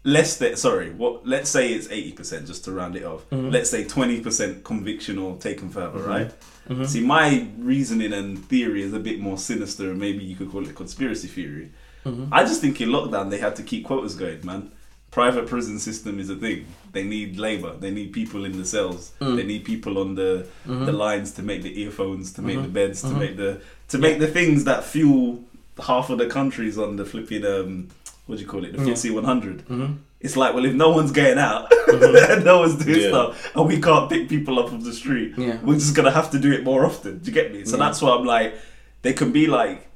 Less 0.07 0.37
than 0.37 0.57
sorry. 0.57 0.91
What? 0.91 1.27
Let's 1.27 1.49
say 1.49 1.73
it's 1.73 1.89
eighty 1.91 2.13
percent, 2.13 2.47
just 2.47 2.65
to 2.67 2.73
round 2.73 2.95
it 2.97 3.05
off. 3.05 3.29
Mhm. 3.31 3.51
Let's 3.51 3.71
say 3.71 3.85
twenty 3.85 4.21
percent 4.21 4.63
conviction 4.63 5.17
or 5.19 5.37
taken 5.39 5.71
further, 5.71 6.01
Mhm. 6.01 6.07
right? 6.07 6.31
Mhm. 6.69 6.87
See, 6.87 7.01
my 7.01 7.49
reasoning 7.59 8.13
and 8.13 8.39
theory 8.47 8.83
is 8.83 8.93
a 8.93 8.99
bit 8.99 9.19
more 9.21 9.39
sinister, 9.39 9.91
and 9.91 9.99
maybe 9.99 10.23
you 10.23 10.37
could 10.37 10.51
call 10.51 10.67
it 10.69 10.75
conspiracy 10.75 11.29
theory. 11.29 11.71
Mhm. 12.05 12.29
I 12.33 12.45
just 12.45 12.61
think 12.61 12.81
in 12.81 12.89
lockdown 12.91 13.31
they 13.31 13.39
had 13.39 13.57
to 13.57 13.63
keep 13.63 13.85
quotas 13.85 14.15
going, 14.15 14.45
man. 14.45 14.71
Private 15.11 15.47
prison 15.47 15.79
system 15.79 16.19
is 16.19 16.29
a 16.29 16.35
thing. 16.37 16.67
They 16.93 17.05
need 17.05 17.39
labor. 17.39 17.73
They 17.79 17.91
need 17.93 18.13
people 18.13 18.45
in 18.45 18.59
the 18.59 18.65
cells. 18.65 19.13
Mm. 19.21 19.37
They 19.37 19.45
need 19.45 19.65
people 19.65 19.99
on 19.99 20.17
the 20.17 20.47
Mhm. 20.67 20.87
the 20.87 20.93
lines 20.93 21.31
to 21.33 21.43
make 21.43 21.63
the 21.63 21.81
earphones, 21.83 22.33
to 22.33 22.43
make 22.43 22.61
the 22.61 22.69
beds, 22.69 23.01
to 23.03 23.09
Mhm. 23.09 23.19
make 23.19 23.37
the 23.37 23.61
to 23.89 23.99
make 23.99 24.19
the 24.19 24.27
things 24.27 24.65
that 24.65 24.85
fuel 24.85 25.45
half 25.81 26.11
of 26.11 26.19
the 26.19 26.27
countries 26.27 26.77
on 26.79 26.97
the 26.97 27.05
flipping 27.05 27.45
um 27.47 27.89
what 28.27 28.37
do 28.37 28.43
you 28.43 28.49
call 28.49 28.65
it 28.65 28.73
the 28.77 28.79
Yeah. 28.83 28.93
FTSE 28.95 29.11
100. 29.11 29.63
Mhm. 29.69 29.97
It's 30.21 30.37
like 30.37 30.53
well 30.55 30.65
if 30.65 30.73
no 30.75 30.89
one's 30.91 31.13
getting 31.13 31.39
out, 31.39 31.71
Mhm. 31.71 32.45
no 32.51 32.61
one's 32.61 32.85
doing 32.85 33.01
Yeah. 33.03 33.09
stuff, 33.11 33.51
and 33.55 33.69
we 33.69 33.79
can't 33.81 34.09
pick 34.11 34.29
people 34.29 34.59
up 34.59 34.69
from 34.71 34.81
the 34.81 34.93
street 34.93 35.35
Yeah. 35.37 35.59
we're 35.63 35.75
just 35.75 35.95
gonna 35.95 36.11
have 36.11 36.31
to 36.33 36.39
do 36.41 36.51
it 36.53 36.65
more 36.65 36.85
often. 36.85 37.19
Do 37.19 37.27
you 37.31 37.33
get 37.33 37.53
me? 37.53 37.65
So 37.65 37.77
Yeah. 37.77 37.85
that's 37.85 38.01
why 38.03 38.11
I'm 38.17 38.25
like, 38.25 38.55
they 39.03 39.13
can 39.13 39.31
be 39.31 39.47
like, 39.47 39.87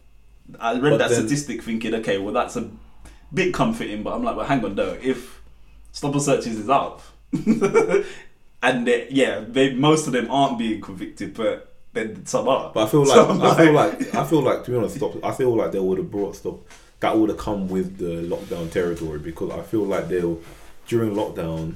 I 0.59 0.73
read 0.79 0.91
But 0.91 0.99
that 0.99 1.11
then- 1.11 1.21
statistic 1.27 1.63
thinking, 1.63 1.95
okay, 1.97 2.19
well 2.19 2.33
that's 2.35 2.57
a 2.57 2.71
bit 3.33 3.53
comforting, 3.55 4.03
but 4.03 4.15
I'm 4.15 4.23
like, 4.25 4.37
well, 4.37 4.47
hang 4.47 4.65
on 4.65 4.75
though, 4.75 4.97
if 5.03 5.41
stop 5.93 6.13
and 6.15 6.23
searches 6.23 6.59
is 6.59 6.69
up, 6.69 7.03
and 8.63 8.87
they, 8.87 9.07
yeah, 9.11 9.45
they 9.47 9.73
most 9.75 10.07
of 10.07 10.13
them 10.13 10.31
aren't 10.31 10.59
being 10.59 10.81
convicted, 10.81 11.35
but 11.35 11.75
then 11.93 12.25
some 12.27 12.49
are. 12.49 12.71
But 12.73 12.87
I 12.87 12.91
feel 12.91 13.01
like 13.07 13.15
So 13.15 13.29
I'm 13.31 13.57
feel 13.57 13.73
like 13.73 14.15
I 14.15 14.25
feel 14.25 14.43
like 14.43 14.65
to 14.65 14.71
be 14.71 14.77
honest, 14.77 14.97
stop. 14.97 15.25
I 15.25 15.33
feel 15.33 15.55
like 15.55 15.73
they 15.73 15.81
would 15.81 15.99
have 15.99 16.11
brought 16.11 16.37
stuff 16.37 16.57
that 17.01 17.17
would 17.17 17.29
have 17.29 17.39
come 17.39 17.69
with 17.69 17.99
the 17.99 18.23
lockdown 18.29 18.71
territory 18.71 19.19
because 19.21 19.51
I 19.53 19.63
feel 19.63 19.85
like 19.85 20.09
they'll 20.09 20.41
during 20.89 21.15
lockdown, 21.15 21.75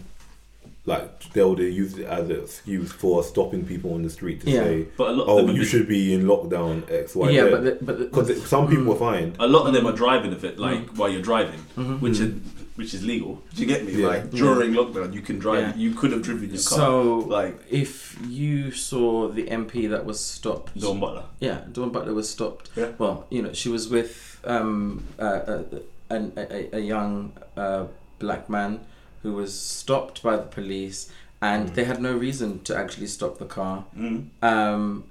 like 0.85 1.31
they'll 1.33 1.55
they 1.55 1.69
use 1.69 1.97
it 1.97 2.07
as 2.07 2.29
an 2.29 2.41
excuse 2.41 2.91
for 2.91 3.23
stopping 3.23 3.65
people 3.65 3.95
on 3.95 4.03
the 4.03 4.11
street 4.11 4.41
to 4.43 4.51
Yeah. 4.51 4.65
say, 4.65 4.87
But 4.97 5.11
a 5.11 5.13
lot 5.13 5.25
of 5.25 5.29
"Oh, 5.31 5.53
you 5.53 5.59
been- 5.61 5.65
should 5.65 5.87
be 5.89 6.13
in 6.13 6.25
lockdown 6.25 6.91
X 6.91 7.15
Y 7.15 7.29
Z." 7.29 7.35
yeah, 7.35 7.49
but 7.51 7.65
the, 7.65 7.79
but 7.81 7.99
the, 7.99 8.05
because 8.07 8.47
some 8.49 8.67
people 8.69 8.85
were 8.87 8.97
fined. 8.97 9.37
a 9.39 9.47
lot 9.47 9.67
of 9.69 9.73
them 9.75 9.87
are 9.87 9.93
driving 9.93 10.33
of 10.33 10.45
it, 10.45 10.59
like 10.59 10.91
while 10.97 11.09
you're 11.09 11.23
driving, 11.23 11.61
Mhm. 11.77 12.01
which 12.01 12.19
is 12.21 12.35
which 12.75 12.95
is 12.95 13.05
legal. 13.05 13.41
Do 13.55 13.61
you 13.61 13.69
get 13.69 13.85
me? 13.87 13.93
Yeah. 13.93 14.07
Like 14.09 14.31
during 14.31 14.73
lockdown, 14.73 15.13
you 15.13 15.21
can 15.21 15.39
drive. 15.39 15.59
Yeah. 15.61 15.77
You 15.77 15.91
could 15.93 16.11
have 16.11 16.23
driven 16.23 16.49
your 16.49 16.63
car. 16.63 16.79
So, 16.79 17.19
like 17.39 17.61
if 17.71 18.19
you 18.27 18.73
saw 18.73 19.29
the 19.29 19.45
MP 19.51 19.87
that 19.91 20.07
was 20.07 20.19
stopped, 20.19 20.77
Dawn 20.81 20.99
Butler. 20.99 21.25
yeah, 21.39 21.59
Dawn 21.71 21.91
Butler 21.91 22.15
was 22.15 22.29
stopped. 22.31 22.71
Yeah. 22.75 22.89
Well, 22.99 23.27
you 23.31 23.43
know, 23.43 23.53
she 23.53 23.69
was 23.69 23.89
with 23.91 24.41
um, 24.45 25.05
uh, 25.19 25.23
uh, 25.23 25.63
an, 26.11 26.33
a, 26.37 26.77
a 26.77 26.81
young 26.81 27.33
uh, 27.59 27.85
black 28.19 28.49
man 28.49 28.81
who 29.23 29.33
was 29.33 29.59
stopped 29.59 30.23
by 30.23 30.37
the 30.37 30.43
police, 30.43 31.11
and 31.41 31.71
Mm. 31.71 31.75
they 31.75 31.85
had 31.85 32.01
no 32.01 32.13
reason 32.17 32.61
to 32.65 32.77
actually 32.77 33.07
stop 33.09 33.39
the 33.39 33.45
car. 33.47 33.85
Mm. 33.99 34.27
Um, 34.43 35.05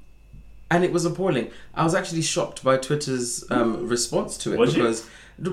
and 0.70 0.84
it 0.84 0.92
was 0.94 1.04
appalling. 1.06 1.50
I 1.76 1.84
was 1.84 1.94
actually 1.96 2.22
shocked 2.22 2.64
by 2.64 2.78
Twitter's 2.78 3.44
um, 3.52 3.88
response 3.88 4.38
to 4.38 4.54
it 4.54 4.58
Was 4.60 4.74
you? 4.76 4.84
because, 4.84 5.06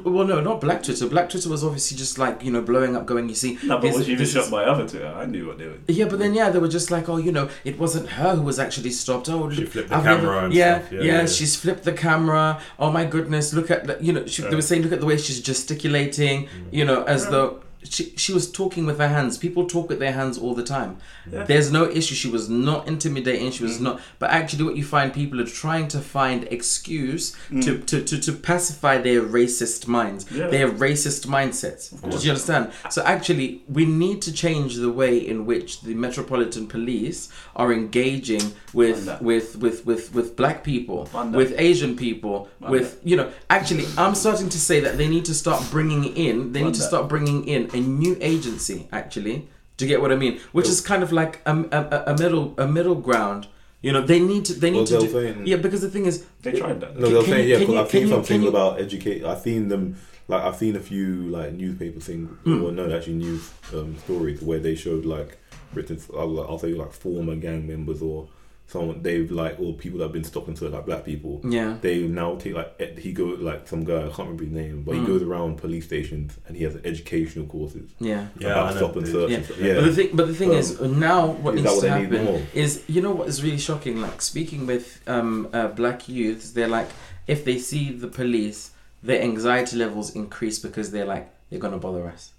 well, 0.04 0.24
no, 0.24 0.40
not 0.40 0.60
Black 0.60 0.82
Twitter. 0.84 1.08
Black 1.08 1.28
Twitter 1.30 1.48
was 1.48 1.64
obviously 1.64 1.96
just 1.96 2.18
like 2.18 2.44
you 2.44 2.52
know 2.52 2.62
blowing 2.62 2.94
up, 2.94 3.04
going, 3.06 3.28
you 3.28 3.34
see, 3.34 3.58
No, 3.64 3.78
but 3.78 3.92
was 3.94 4.06
you 4.06 4.12
even 4.14 4.18
this 4.24 4.32
shot 4.34 4.44
is- 4.44 4.50
by 4.50 4.62
other 4.64 4.86
Twitter? 4.88 5.08
I 5.08 5.26
knew 5.26 5.46
what 5.48 5.58
they 5.58 5.66
were. 5.66 5.78
yeah, 5.88 6.04
but 6.04 6.20
then 6.20 6.34
yeah, 6.34 6.50
they 6.50 6.60
were 6.60 6.68
just 6.68 6.92
like, 6.92 7.08
oh, 7.08 7.16
you 7.16 7.32
know, 7.32 7.48
it 7.64 7.78
wasn't 7.80 8.08
her 8.10 8.36
who 8.36 8.42
was 8.42 8.60
actually 8.60 8.90
stopped. 8.90 9.28
Oh, 9.28 9.50
She 9.50 9.64
flipped 9.64 9.88
the 9.88 9.96
I've 9.96 10.04
camera 10.04 10.22
never- 10.22 10.38
and 10.44 10.54
yeah, 10.54 10.78
stuff. 10.78 10.92
yeah, 10.92 11.00
Yeah, 11.00 11.20
yeah. 11.22 11.26
she's 11.26 11.56
flipped 11.56 11.82
the 11.82 11.92
camera. 11.92 12.60
Oh 12.78 12.92
my 12.92 13.04
goodness, 13.04 13.52
look 13.52 13.70
at 13.72 13.86
the, 13.88 13.98
you 14.00 14.12
know, 14.12 14.24
she, 14.26 14.42
they 14.42 14.54
were 14.54 14.62
saying, 14.62 14.82
look 14.82 14.92
at 14.92 15.00
the 15.00 15.06
way 15.06 15.16
she's 15.16 15.40
gesticulating. 15.40 16.44
Mm. 16.44 16.48
You 16.70 16.84
know, 16.84 17.02
as 17.04 17.26
though 17.28 17.60
she 17.84 18.12
she 18.16 18.32
was 18.32 18.50
talking 18.50 18.86
with 18.86 18.98
her 18.98 19.08
hands. 19.08 19.38
People 19.38 19.66
talk 19.66 19.88
with 19.88 19.98
their 19.98 20.12
hands 20.12 20.36
all 20.36 20.54
the 20.54 20.64
time. 20.64 20.96
Yeah. 21.30 21.44
There's 21.44 21.70
no 21.70 21.84
issue. 21.88 22.14
She 22.14 22.28
was 22.30 22.48
not 22.48 22.88
intimidating. 22.88 23.50
She 23.52 23.62
was 23.64 23.78
Mm. 23.78 23.82
not. 23.82 24.00
But 24.18 24.30
actually, 24.30 24.64
what 24.64 24.76
you 24.76 24.84
find 24.84 25.12
people 25.12 25.40
are 25.40 25.44
trying 25.46 25.88
to 25.88 26.00
find 26.00 26.44
excuse 26.50 27.34
Mm. 27.50 27.64
to, 27.64 27.78
to, 27.78 28.02
to, 28.04 28.18
to 28.20 28.32
pacify 28.32 28.98
their 28.98 29.22
racist 29.22 29.86
minds, 29.86 30.26
Yeah. 30.30 30.48
their 30.48 30.68
racist 30.68 31.26
mindsets. 31.26 31.90
Do 32.02 32.16
you 32.24 32.30
understand? 32.30 32.70
So 32.90 33.02
actually, 33.04 33.62
we 33.68 33.84
need 33.84 34.22
to 34.22 34.32
change 34.32 34.76
the 34.76 34.90
way 34.90 35.16
in 35.18 35.46
which 35.46 35.82
the 35.82 35.94
Metropolitan 35.94 36.66
Police 36.66 37.28
are 37.56 37.72
engaging 37.72 38.52
with 38.74 39.08
with, 39.20 39.56
with, 39.56 39.86
with 39.86 40.14
with 40.14 40.36
black 40.36 40.64
people, 40.64 41.04
that. 41.12 41.32
with 41.32 41.54
Asian 41.58 41.96
people, 41.96 42.48
Fund 42.60 42.72
with 42.72 43.00
you 43.04 43.16
know. 43.16 43.28
Actually, 43.50 43.86
I'm 43.96 44.14
starting 44.14 44.48
to 44.50 44.58
say 44.58 44.80
that 44.80 44.96
they 44.98 45.08
need 45.08 45.24
to 45.26 45.34
start 45.34 45.62
bringing 45.70 46.04
in. 46.16 46.52
They 46.52 46.62
need 46.62 46.74
to 46.74 46.82
start 46.82 47.08
bringing 47.08 47.46
in 47.46 47.67
a 47.74 47.80
new 47.80 48.16
agency. 48.20 48.88
Actually, 48.92 49.48
Do 49.76 49.84
you 49.84 49.88
get 49.88 50.00
what 50.02 50.10
I 50.12 50.16
mean? 50.16 50.40
Which 50.52 50.68
is 50.68 50.80
kind 50.80 51.02
of 51.02 51.12
like 51.12 51.40
a, 51.46 51.54
a, 51.56 51.80
a- 51.96 52.04
a 52.12 52.18
middle 52.18 52.54
a 52.58 52.66
middle 52.66 52.96
ground. 52.96 53.46
You 53.80 53.92
know, 53.92 54.02
they 54.02 54.18
need 54.20 54.44
to 54.46 54.54
they 54.54 54.70
need 54.70 54.90
Well, 54.90 55.00
to 55.02 55.06
do, 55.06 55.12
saying- 55.12 55.46
yeah 55.46 55.56
because 55.56 55.82
the 55.82 55.90
thing 55.90 56.06
is 56.06 56.24
They 56.42 56.52
tried 56.52 56.80
that. 56.80 56.96
No, 56.96 57.02
Can- 57.04 57.12
they 57.12 57.18
were 57.20 57.24
saying 57.24 57.48
yeah. 57.48 57.58
Because 57.60 57.76
I've 57.76 57.90
seen 57.90 58.02
you- 58.02 58.08
something 58.14 58.42
you- 58.42 58.48
about 58.48 58.80
educate. 58.80 59.24
I've 59.24 59.40
seen 59.40 59.68
them 59.68 59.96
like 60.26 60.42
I've 60.42 60.56
seen 60.56 60.74
a 60.76 60.80
few 60.80 61.28
like 61.36 61.52
newspaper 61.52 62.00
thing 62.00 62.26
Hmm. 62.44 62.62
or 62.64 62.72
no, 62.72 62.90
actually 62.94 63.14
news 63.14 63.50
um, 63.72 63.96
stories 64.04 64.42
where 64.42 64.58
they 64.58 64.74
showed 64.74 65.04
like 65.06 65.38
written. 65.74 65.98
I'll, 66.12 66.40
I'll 66.40 66.58
say 66.58 66.72
like 66.74 66.92
former 66.92 67.36
gang 67.36 67.66
members 67.68 68.02
or 68.02 68.28
someone 68.68 69.02
they've 69.02 69.30
like 69.30 69.58
or 69.58 69.72
people 69.72 69.98
that 69.98 70.04
have 70.04 70.12
been 70.12 70.22
stopped 70.22 70.46
and 70.46 70.56
searched 70.58 70.74
like 70.74 70.84
black 70.86 71.02
people. 71.04 71.40
yeah 71.42 71.78
They 71.80 72.06
now 72.06 72.36
take 72.36 72.54
like 72.54 72.74
ed- 72.78 72.98
he 72.98 73.12
go 73.12 73.24
like 73.24 73.66
some 73.66 73.82
guy 73.82 74.00
I 74.00 74.08
can't 74.08 74.18
remember 74.28 74.44
his 74.44 74.52
name, 74.52 74.82
but 74.84 74.94
he 74.94 75.00
Mm. 75.00 75.06
goes 75.06 75.22
around 75.22 75.56
police 75.56 75.86
stations 75.86 76.36
and 76.46 76.54
he 76.56 76.64
has 76.64 76.76
educational 76.84 77.46
courses 77.46 77.90
yeah. 77.98 78.26
Yeah, 78.38 78.48
about 78.52 78.74
know. 78.74 78.76
stop 78.80 78.96
and 78.96 79.06
search. 79.08 79.30
Yeah. 79.30 79.36
and 79.38 79.44
stuff. 79.46 79.58
yeah. 79.60 79.74
But 79.74 79.84
the 79.86 79.94
thing, 79.94 80.10
but 80.18 80.26
the 80.26 80.34
thing 80.34 80.50
Um, 80.50 80.56
is, 80.56 80.80
now 80.80 81.26
what 81.26 81.54
is 81.54 81.62
needs 81.62 81.64
that 81.64 81.74
what 81.76 81.80
to 81.80 81.88
they 82.10 82.18
need 82.18 82.26
happen 82.28 82.46
is, 82.54 82.84
you 82.88 83.00
know, 83.00 83.12
what 83.12 83.28
is 83.28 83.42
really 83.42 83.58
shocking. 83.58 84.00
Like 84.02 84.20
speaking 84.20 84.66
with 84.66 85.00
um, 85.08 85.48
uh, 85.54 85.68
black 85.68 86.06
youths, 86.08 86.50
they're 86.52 86.68
like, 86.78 86.88
if 87.26 87.44
they 87.46 87.58
see 87.58 87.90
the 87.92 88.08
police, 88.08 88.70
their 89.02 89.22
anxiety 89.22 89.76
levels 89.76 90.14
increase 90.14 90.58
because 90.58 90.90
they're 90.90 91.06
like, 91.06 91.30
they're 91.48 91.58
gonna 91.60 91.78
bother 91.78 92.06
us. 92.06 92.32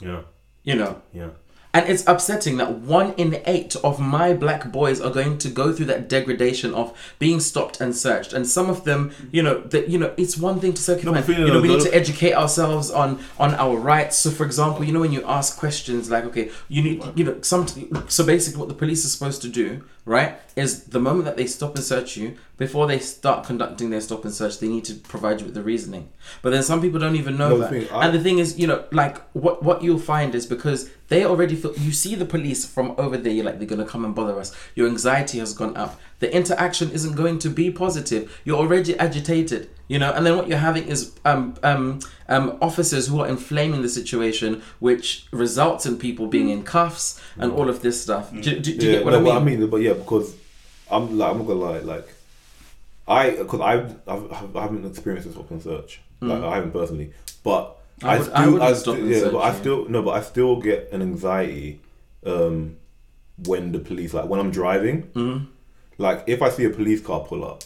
Yeah, 0.00 0.22
You 0.62 0.76
know, 0.76 1.02
yeah. 1.12 1.30
And 1.74 1.88
it's 1.88 2.02
upsetting 2.06 2.56
that 2.56 2.72
one 2.78 3.12
in 3.14 3.40
eight 3.44 3.76
of 3.84 4.00
my 4.00 4.32
black 4.32 4.72
boys 4.72 5.00
are 5.00 5.10
going 5.10 5.36
to 5.38 5.48
go 5.50 5.72
through 5.72 5.86
that 5.86 6.08
degradation 6.08 6.72
of 6.74 6.96
being 7.18 7.40
stopped 7.40 7.80
and 7.80 7.94
searched. 7.94 8.32
And 8.32 8.46
some 8.46 8.70
of 8.70 8.84
them, 8.84 9.12
you 9.30 9.42
know, 9.42 9.60
that 9.60 9.88
you 9.88 9.98
know, 9.98 10.14
it's 10.16 10.36
one 10.38 10.60
thing 10.60 10.72
to 10.72 10.82
circumvent. 10.82 11.28
No, 11.28 11.34
you 11.46 11.52
know, 11.52 11.60
we 11.60 11.68
need 11.68 11.82
to 11.82 11.94
educate 11.94 12.32
ourselves 12.34 12.90
on 12.90 13.18
on 13.38 13.54
our 13.56 13.76
rights. 13.76 14.16
So, 14.16 14.30
for 14.30 14.44
example, 14.46 14.84
you 14.84 14.92
know, 14.92 15.00
when 15.00 15.12
you 15.12 15.22
ask 15.26 15.58
questions 15.58 16.10
like, 16.10 16.24
okay, 16.24 16.50
you 16.68 16.82
need, 16.82 17.04
you 17.14 17.24
know, 17.24 17.36
some. 17.42 17.66
So 18.08 18.24
basically, 18.24 18.58
what 18.60 18.68
the 18.68 18.74
police 18.74 19.04
are 19.04 19.08
supposed 19.08 19.42
to 19.42 19.48
do, 19.48 19.84
right, 20.06 20.40
is 20.56 20.84
the 20.84 21.00
moment 21.00 21.26
that 21.26 21.36
they 21.36 21.46
stop 21.46 21.74
and 21.74 21.84
search 21.84 22.16
you, 22.16 22.36
before 22.56 22.86
they 22.86 22.98
start 22.98 23.46
conducting 23.46 23.90
their 23.90 24.00
stop 24.00 24.24
and 24.24 24.32
search, 24.34 24.58
they 24.58 24.68
need 24.68 24.84
to 24.86 24.94
provide 24.94 25.40
you 25.40 25.46
with 25.46 25.54
the 25.54 25.62
reasoning. 25.62 26.08
But 26.42 26.50
then 26.50 26.62
some 26.62 26.80
people 26.80 26.98
don't 26.98 27.16
even 27.16 27.36
know 27.36 27.50
No, 27.50 27.58
that. 27.58 27.70
thing, 27.70 27.88
I- 27.92 28.06
and 28.06 28.14
the 28.14 28.20
thing 28.22 28.38
is, 28.38 28.58
you 28.58 28.66
know, 28.66 28.84
like 28.90 29.20
what 29.34 29.62
what 29.62 29.82
you'll 29.82 29.98
find 29.98 30.34
is 30.34 30.46
because 30.46 30.90
they 31.08 31.24
already 31.24 31.56
feel 31.56 31.74
you 31.76 31.92
see 31.92 32.14
the 32.14 32.24
police 32.24 32.66
from 32.66 32.94
over 32.98 33.16
there, 33.16 33.32
you're 33.32 33.44
like 33.44 33.58
they're 33.58 33.66
gonna 33.66 33.86
come 33.86 34.04
and 34.04 34.14
bother 34.14 34.38
us. 34.38 34.54
Your 34.74 34.88
anxiety 34.88 35.38
has 35.38 35.52
gone 35.54 35.76
up. 35.76 35.98
The 36.20 36.34
interaction 36.34 36.90
isn't 36.90 37.14
going 37.14 37.38
to 37.40 37.48
be 37.48 37.70
positive. 37.70 38.40
You're 38.44 38.58
already 38.58 38.98
agitated, 38.98 39.70
you 39.88 39.98
know, 39.98 40.12
and 40.12 40.26
then 40.26 40.36
what 40.36 40.48
you're 40.48 40.58
having 40.58 40.84
is 40.84 41.12
um 41.24 41.54
um 41.62 42.00
um 42.28 42.58
officers 42.60 43.08
who 43.08 43.20
are 43.20 43.28
inflaming 43.28 43.82
the 43.82 43.88
situation, 43.88 44.62
which 44.80 45.26
results 45.32 45.86
in 45.86 45.98
people 45.98 46.26
being 46.26 46.50
in 46.50 46.62
cuffs 46.62 47.20
and 47.38 47.52
all 47.52 47.68
of 47.68 47.80
this 47.80 48.00
stuff. 48.00 48.30
Do, 48.30 48.40
do, 48.40 48.60
do 48.60 48.70
you 48.72 48.92
get 48.92 49.04
what 49.04 49.12
no, 49.12 49.18
I 49.18 49.22
mean? 49.22 49.34
But 49.34 49.40
I 49.40 49.44
mean, 49.44 49.70
but 49.70 49.76
yeah, 49.78 49.94
because 49.94 50.36
I'm 50.90 51.16
like 51.16 51.30
I'm 51.30 51.38
not 51.38 51.46
gonna 51.46 51.60
lie, 51.60 51.78
like 51.78 52.08
I 53.06 53.30
because 53.30 53.60
I've, 53.60 53.96
I've 54.06 54.56
I 54.56 54.62
haven't 54.62 54.84
experienced 54.84 55.26
this 55.26 55.36
and 55.50 55.62
search, 55.62 56.02
like 56.20 56.42
I 56.42 56.56
haven't 56.56 56.72
personally, 56.72 57.14
but 57.42 57.77
Mm. 57.77 57.77
I 58.02 58.16
I, 58.16 58.18
would- 58.18 58.28
I 58.30 58.42
still, 58.42 58.52
wouldn't 58.52 58.62
I, 58.62 58.72
stop 58.74 58.94
still, 58.96 59.08
yeah, 59.10 59.30
but 59.30 59.38
I 59.38 59.54
still 59.54 59.88
no, 59.88 60.02
but 60.02 60.10
I 60.10 60.20
still 60.22 60.60
get 60.60 60.88
an 60.92 61.02
anxiety 61.02 61.80
um 62.24 62.76
when 63.46 63.72
the 63.72 63.78
police 63.78 64.14
like 64.14 64.26
when 64.28 64.40
I'm 64.40 64.50
driving, 64.50 65.02
Mm-hmm. 65.14 65.44
like 65.98 66.24
if 66.26 66.42
I 66.42 66.48
see 66.50 66.64
a 66.64 66.70
police 66.70 67.00
car 67.00 67.20
pull 67.20 67.44
up. 67.44 67.62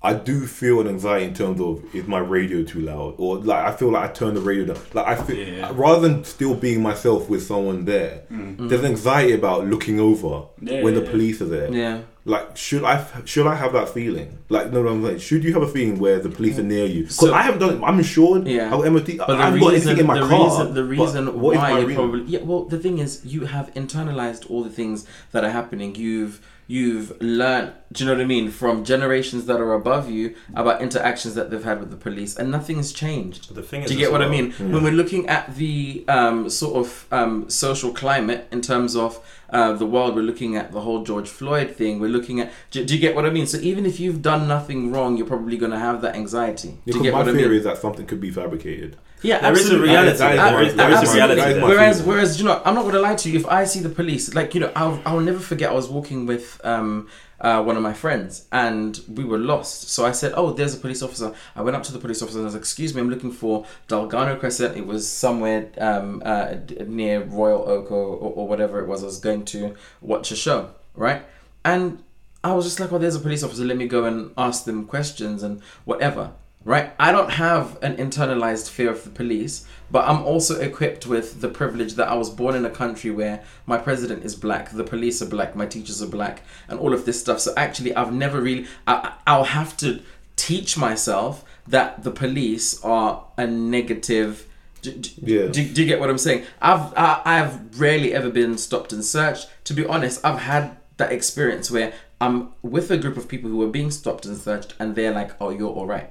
I 0.00 0.14
do 0.14 0.46
feel 0.46 0.80
an 0.80 0.86
anxiety 0.86 1.24
in 1.26 1.34
terms 1.34 1.60
of 1.60 1.82
is 1.92 2.06
my 2.06 2.20
radio 2.20 2.62
too 2.62 2.80
loud 2.80 3.14
or 3.18 3.38
like 3.38 3.64
I 3.66 3.72
feel 3.72 3.90
like 3.90 4.08
I 4.08 4.12
turn 4.12 4.34
the 4.34 4.40
radio 4.40 4.66
down. 4.72 4.82
Like 4.94 5.06
I 5.08 5.14
feel 5.22 5.36
Yeah. 5.36 5.72
rather 5.74 6.06
than 6.08 6.22
still 6.22 6.54
being 6.54 6.80
myself 6.82 7.28
with 7.28 7.42
someone 7.42 7.84
there, 7.84 8.22
mm. 8.32 8.68
there's 8.68 8.84
anxiety 8.84 9.32
about 9.32 9.66
looking 9.66 9.98
over 9.98 10.46
Yeah, 10.60 10.82
when 10.84 10.94
the 10.94 11.00
yeah, 11.00 11.06
yeah. 11.06 11.10
police 11.10 11.42
are 11.42 11.46
there. 11.46 11.72
yeah. 11.72 12.00
Like 12.24 12.56
should 12.56 12.84
I 12.84 13.04
should 13.24 13.46
I 13.48 13.56
have 13.56 13.72
that 13.72 13.88
feeling? 13.88 14.38
Like 14.50 14.70
no, 14.70 14.82
no, 14.84 14.90
I'm 14.90 15.02
like 15.02 15.18
should 15.20 15.42
you 15.42 15.52
have 15.54 15.62
a 15.62 15.68
feeling 15.68 15.98
where 15.98 16.20
the 16.20 16.28
police 16.28 16.58
are 16.60 16.62
near 16.62 16.86
you? 16.86 17.02
Because 17.02 17.16
So- 17.16 17.34
I 17.34 17.42
haven't 17.42 17.58
done 17.60 17.78
it. 17.78 17.82
I'm 17.84 17.98
insured. 17.98 18.46
Yeah. 18.46 18.66
I've 18.66 18.82
got 18.82 18.92
MOT. 18.92 19.16
But 19.16 19.30
I 19.30 19.36
the 19.36 19.42
haven't 19.42 19.60
got 19.60 19.72
reason, 19.72 19.88
anything 19.88 19.98
in 20.02 20.06
my 20.06 20.20
the 20.20 20.28
car. 20.28 20.44
reason, 20.60 20.74
the 20.74 20.84
reason 20.84 21.40
why 21.40 21.70
you 21.80 21.86
reason? 21.86 21.94
probably 21.96 22.22
yeah. 22.24 22.40
Well, 22.42 22.64
the 22.66 22.78
thing 22.78 22.98
is, 22.98 23.22
you 23.24 23.46
have 23.46 23.72
internalized 23.74 24.48
all 24.50 24.62
the 24.62 24.70
things 24.70 25.06
that 25.32 25.42
are 25.42 25.50
happening. 25.50 25.94
You've 25.96 26.40
you've 26.70 27.20
learned. 27.20 27.72
Do 27.90 28.04
you 28.04 28.10
know 28.10 28.14
what 28.16 28.22
I 28.22 28.26
mean? 28.26 28.50
From 28.50 28.84
generations 28.84 29.46
that 29.46 29.58
are 29.58 29.72
above 29.72 30.10
you 30.10 30.34
about 30.54 30.82
interactions 30.82 31.34
that 31.34 31.50
they've 31.50 31.64
had 31.64 31.80
with 31.80 31.90
the 31.90 31.96
police, 31.96 32.36
and 32.36 32.50
nothing's 32.50 32.92
changed. 32.92 33.54
The 33.54 33.62
thing 33.62 33.82
is, 33.82 33.88
Do 33.88 33.94
you 33.94 34.00
get 34.00 34.12
what 34.12 34.20
I 34.22 34.26
well- 34.28 34.42
mean? 34.42 34.52
When 34.72 34.84
we're 34.84 34.92
looking 34.92 35.26
at 35.28 35.56
the 35.56 36.04
um, 36.06 36.48
sort 36.50 36.76
of 36.76 37.06
um, 37.10 37.48
social 37.48 37.90
climate 37.92 38.46
in 38.52 38.60
terms 38.60 38.94
of 38.94 39.18
uh, 39.50 39.72
the 39.72 39.86
world, 39.86 40.14
we're 40.14 40.20
looking 40.22 40.56
at 40.56 40.72
the 40.72 40.80
whole 40.82 41.02
George 41.04 41.28
Floyd 41.30 41.70
thing. 41.74 41.98
We're 42.00 42.10
looking 42.10 42.38
at. 42.40 42.52
Do, 42.70 42.84
do 42.84 42.94
you 42.94 43.00
get 43.00 43.16
what 43.16 43.24
I 43.24 43.30
mean? 43.30 43.46
So 43.46 43.56
even 43.58 43.86
if 43.86 43.98
you've 43.98 44.20
done 44.20 44.46
nothing 44.46 44.92
wrong, 44.92 45.16
you're 45.16 45.26
probably 45.26 45.56
going 45.56 45.72
to 45.72 45.78
have 45.78 46.02
that 46.02 46.14
anxiety. 46.14 46.68
Do 46.68 46.78
Because 46.84 46.96
you 46.96 47.02
get 47.04 47.12
my 47.14 47.20
what 47.20 47.28
I 47.28 47.32
theory 47.32 47.48
mean? 47.48 47.58
is 47.58 47.64
that 47.64 47.78
something 47.78 48.04
could 48.06 48.20
be 48.20 48.30
fabricated. 48.30 48.98
Yeah, 49.22 49.40
There 49.40 49.52
is 49.52 49.70
a 49.70 49.78
reality. 49.80 50.18
There 50.18 50.62
is, 50.62 50.74
there 50.74 50.90
is 50.90 51.02
a 51.10 51.14
reality. 51.14 51.40
Whereas, 51.62 52.02
whereas 52.02 52.38
you 52.38 52.44
know, 52.46 52.62
I'm 52.64 52.74
not 52.74 52.84
gonna 52.84 53.00
lie 53.00 53.16
to 53.16 53.30
you. 53.30 53.38
If 53.38 53.46
I 53.46 53.64
see 53.64 53.80
the 53.80 53.88
police, 53.88 54.34
like 54.34 54.54
you 54.54 54.60
know, 54.60 54.72
I'll 54.76 55.00
I'll 55.04 55.20
never 55.20 55.40
forget. 55.40 55.70
I 55.70 55.74
was 55.74 55.88
walking 55.88 56.26
with 56.26 56.60
um 56.64 57.08
uh, 57.40 57.62
one 57.62 57.76
of 57.76 57.82
my 57.82 57.92
friends, 57.92 58.46
and 58.50 59.00
we 59.08 59.24
were 59.24 59.38
lost. 59.38 59.90
So 59.90 60.04
I 60.04 60.12
said, 60.12 60.32
"Oh, 60.36 60.52
there's 60.52 60.74
a 60.74 60.78
police 60.78 61.02
officer." 61.02 61.32
I 61.54 61.62
went 61.62 61.76
up 61.76 61.82
to 61.84 61.92
the 61.92 61.98
police 61.98 62.20
officer 62.22 62.38
and 62.38 62.44
I 62.46 62.48
was 62.48 62.54
like, 62.54 62.62
"Excuse 62.62 62.94
me, 62.94 63.00
I'm 63.00 63.10
looking 63.10 63.32
for 63.32 63.64
Dalgano 63.88 64.38
Crescent." 64.38 64.76
It 64.76 64.86
was 64.86 65.08
somewhere 65.08 65.70
um 65.78 66.22
uh, 66.24 66.54
near 66.86 67.22
Royal 67.22 67.62
Oak 67.68 67.90
or, 67.90 68.06
or 68.24 68.32
or 68.38 68.48
whatever 68.48 68.80
it 68.80 68.86
was. 68.86 69.02
I 69.02 69.06
was 69.06 69.20
going 69.20 69.44
to 69.46 69.74
watch 70.00 70.30
a 70.32 70.36
show, 70.36 70.70
right? 70.94 71.22
And 71.64 72.02
I 72.42 72.54
was 72.54 72.64
just 72.64 72.78
like, 72.80 72.92
"Oh, 72.92 72.98
there's 72.98 73.16
a 73.16 73.20
police 73.20 73.42
officer. 73.42 73.64
Let 73.64 73.76
me 73.76 73.86
go 73.88 74.04
and 74.04 74.30
ask 74.36 74.64
them 74.64 74.86
questions 74.86 75.42
and 75.42 75.60
whatever." 75.84 76.32
Right? 76.64 76.92
I 76.98 77.12
don't 77.12 77.30
have 77.30 77.78
an 77.82 77.96
internalized 77.96 78.68
fear 78.70 78.90
of 78.90 79.04
the 79.04 79.10
police, 79.10 79.66
but 79.90 80.06
I'm 80.08 80.22
also 80.22 80.60
equipped 80.60 81.06
with 81.06 81.40
the 81.40 81.48
privilege 81.48 81.94
that 81.94 82.08
I 82.08 82.14
was 82.14 82.28
born 82.30 82.54
in 82.54 82.64
a 82.64 82.70
country 82.70 83.10
where 83.10 83.42
my 83.66 83.78
president 83.78 84.24
is 84.24 84.34
black, 84.34 84.70
the 84.70 84.84
police 84.84 85.22
are 85.22 85.26
black, 85.26 85.56
my 85.56 85.66
teachers 85.66 86.02
are 86.02 86.06
black, 86.08 86.42
and 86.68 86.78
all 86.78 86.92
of 86.92 87.04
this 87.06 87.18
stuff. 87.20 87.40
So 87.40 87.54
actually, 87.56 87.94
I've 87.94 88.12
never 88.12 88.40
really, 88.40 88.66
I, 88.86 89.14
I'll 89.26 89.44
have 89.44 89.76
to 89.78 90.00
teach 90.36 90.76
myself 90.76 91.44
that 91.66 92.04
the 92.04 92.10
police 92.10 92.82
are 92.84 93.24
a 93.36 93.46
negative. 93.46 94.46
Do, 94.82 94.92
do, 94.92 95.10
Yeah. 95.22 95.46
do, 95.48 95.68
do 95.72 95.82
you 95.82 95.88
get 95.88 96.00
what 96.00 96.08
I'm 96.10 96.18
saying? 96.18 96.44
I've 96.62 96.92
I, 96.96 97.20
I've 97.24 97.80
rarely 97.80 98.14
ever 98.14 98.30
been 98.30 98.56
stopped 98.58 98.92
and 98.92 99.04
searched. 99.04 99.48
To 99.64 99.74
be 99.74 99.84
honest, 99.86 100.24
I've 100.24 100.38
had 100.40 100.76
that 100.98 101.12
experience 101.12 101.70
where 101.70 101.92
I'm 102.20 102.50
with 102.62 102.90
a 102.90 102.96
group 102.96 103.16
of 103.16 103.28
people 103.28 103.50
who 103.50 103.62
are 103.62 103.68
being 103.68 103.90
stopped 103.90 104.24
and 104.26 104.36
searched, 104.36 104.74
and 104.78 104.94
they're 104.94 105.12
like, 105.12 105.32
"Oh, 105.40 105.50
you're 105.50 105.68
all 105.70 105.86
right." 105.86 106.10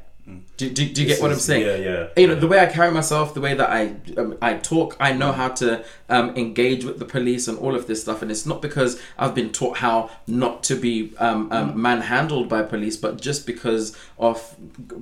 Do, 0.57 0.69
do, 0.69 0.89
do 0.89 1.01
you 1.03 1.07
get 1.07 1.21
what 1.21 1.31
I'm 1.31 1.39
saying? 1.39 1.65
yeah, 1.65 1.75
yeah, 1.75 2.07
You 2.17 2.27
know 2.27 2.35
the 2.35 2.47
way 2.47 2.59
I 2.59 2.65
carry 2.65 2.91
myself, 2.91 3.33
the 3.33 3.39
way 3.39 3.53
that 3.53 3.69
I 3.69 3.95
um, 4.17 4.37
I 4.41 4.55
talk, 4.55 4.97
I 4.99 5.13
know 5.13 5.31
how 5.31 5.49
to 5.49 5.85
um, 6.09 6.35
engage 6.35 6.83
with 6.83 6.99
the 6.99 7.05
police 7.05 7.47
and 7.47 7.57
all 7.59 7.75
of 7.75 7.87
this 7.87 8.01
stuff. 8.01 8.21
And 8.21 8.29
it's 8.29 8.45
not 8.45 8.61
because 8.61 8.99
I've 9.17 9.33
been 9.33 9.51
taught 9.51 9.77
how 9.77 10.09
not 10.25 10.63
to 10.63 10.75
be 10.75 11.13
um, 11.17 11.49
um, 11.51 11.81
manhandled 11.81 12.49
by 12.49 12.63
police, 12.63 12.97
but 12.97 13.21
just 13.21 13.45
because 13.45 13.95
of 14.17 14.55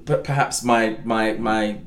p- 0.05 0.17
perhaps 0.23 0.63
my 0.63 0.97
my 1.03 1.34
my 1.34 1.80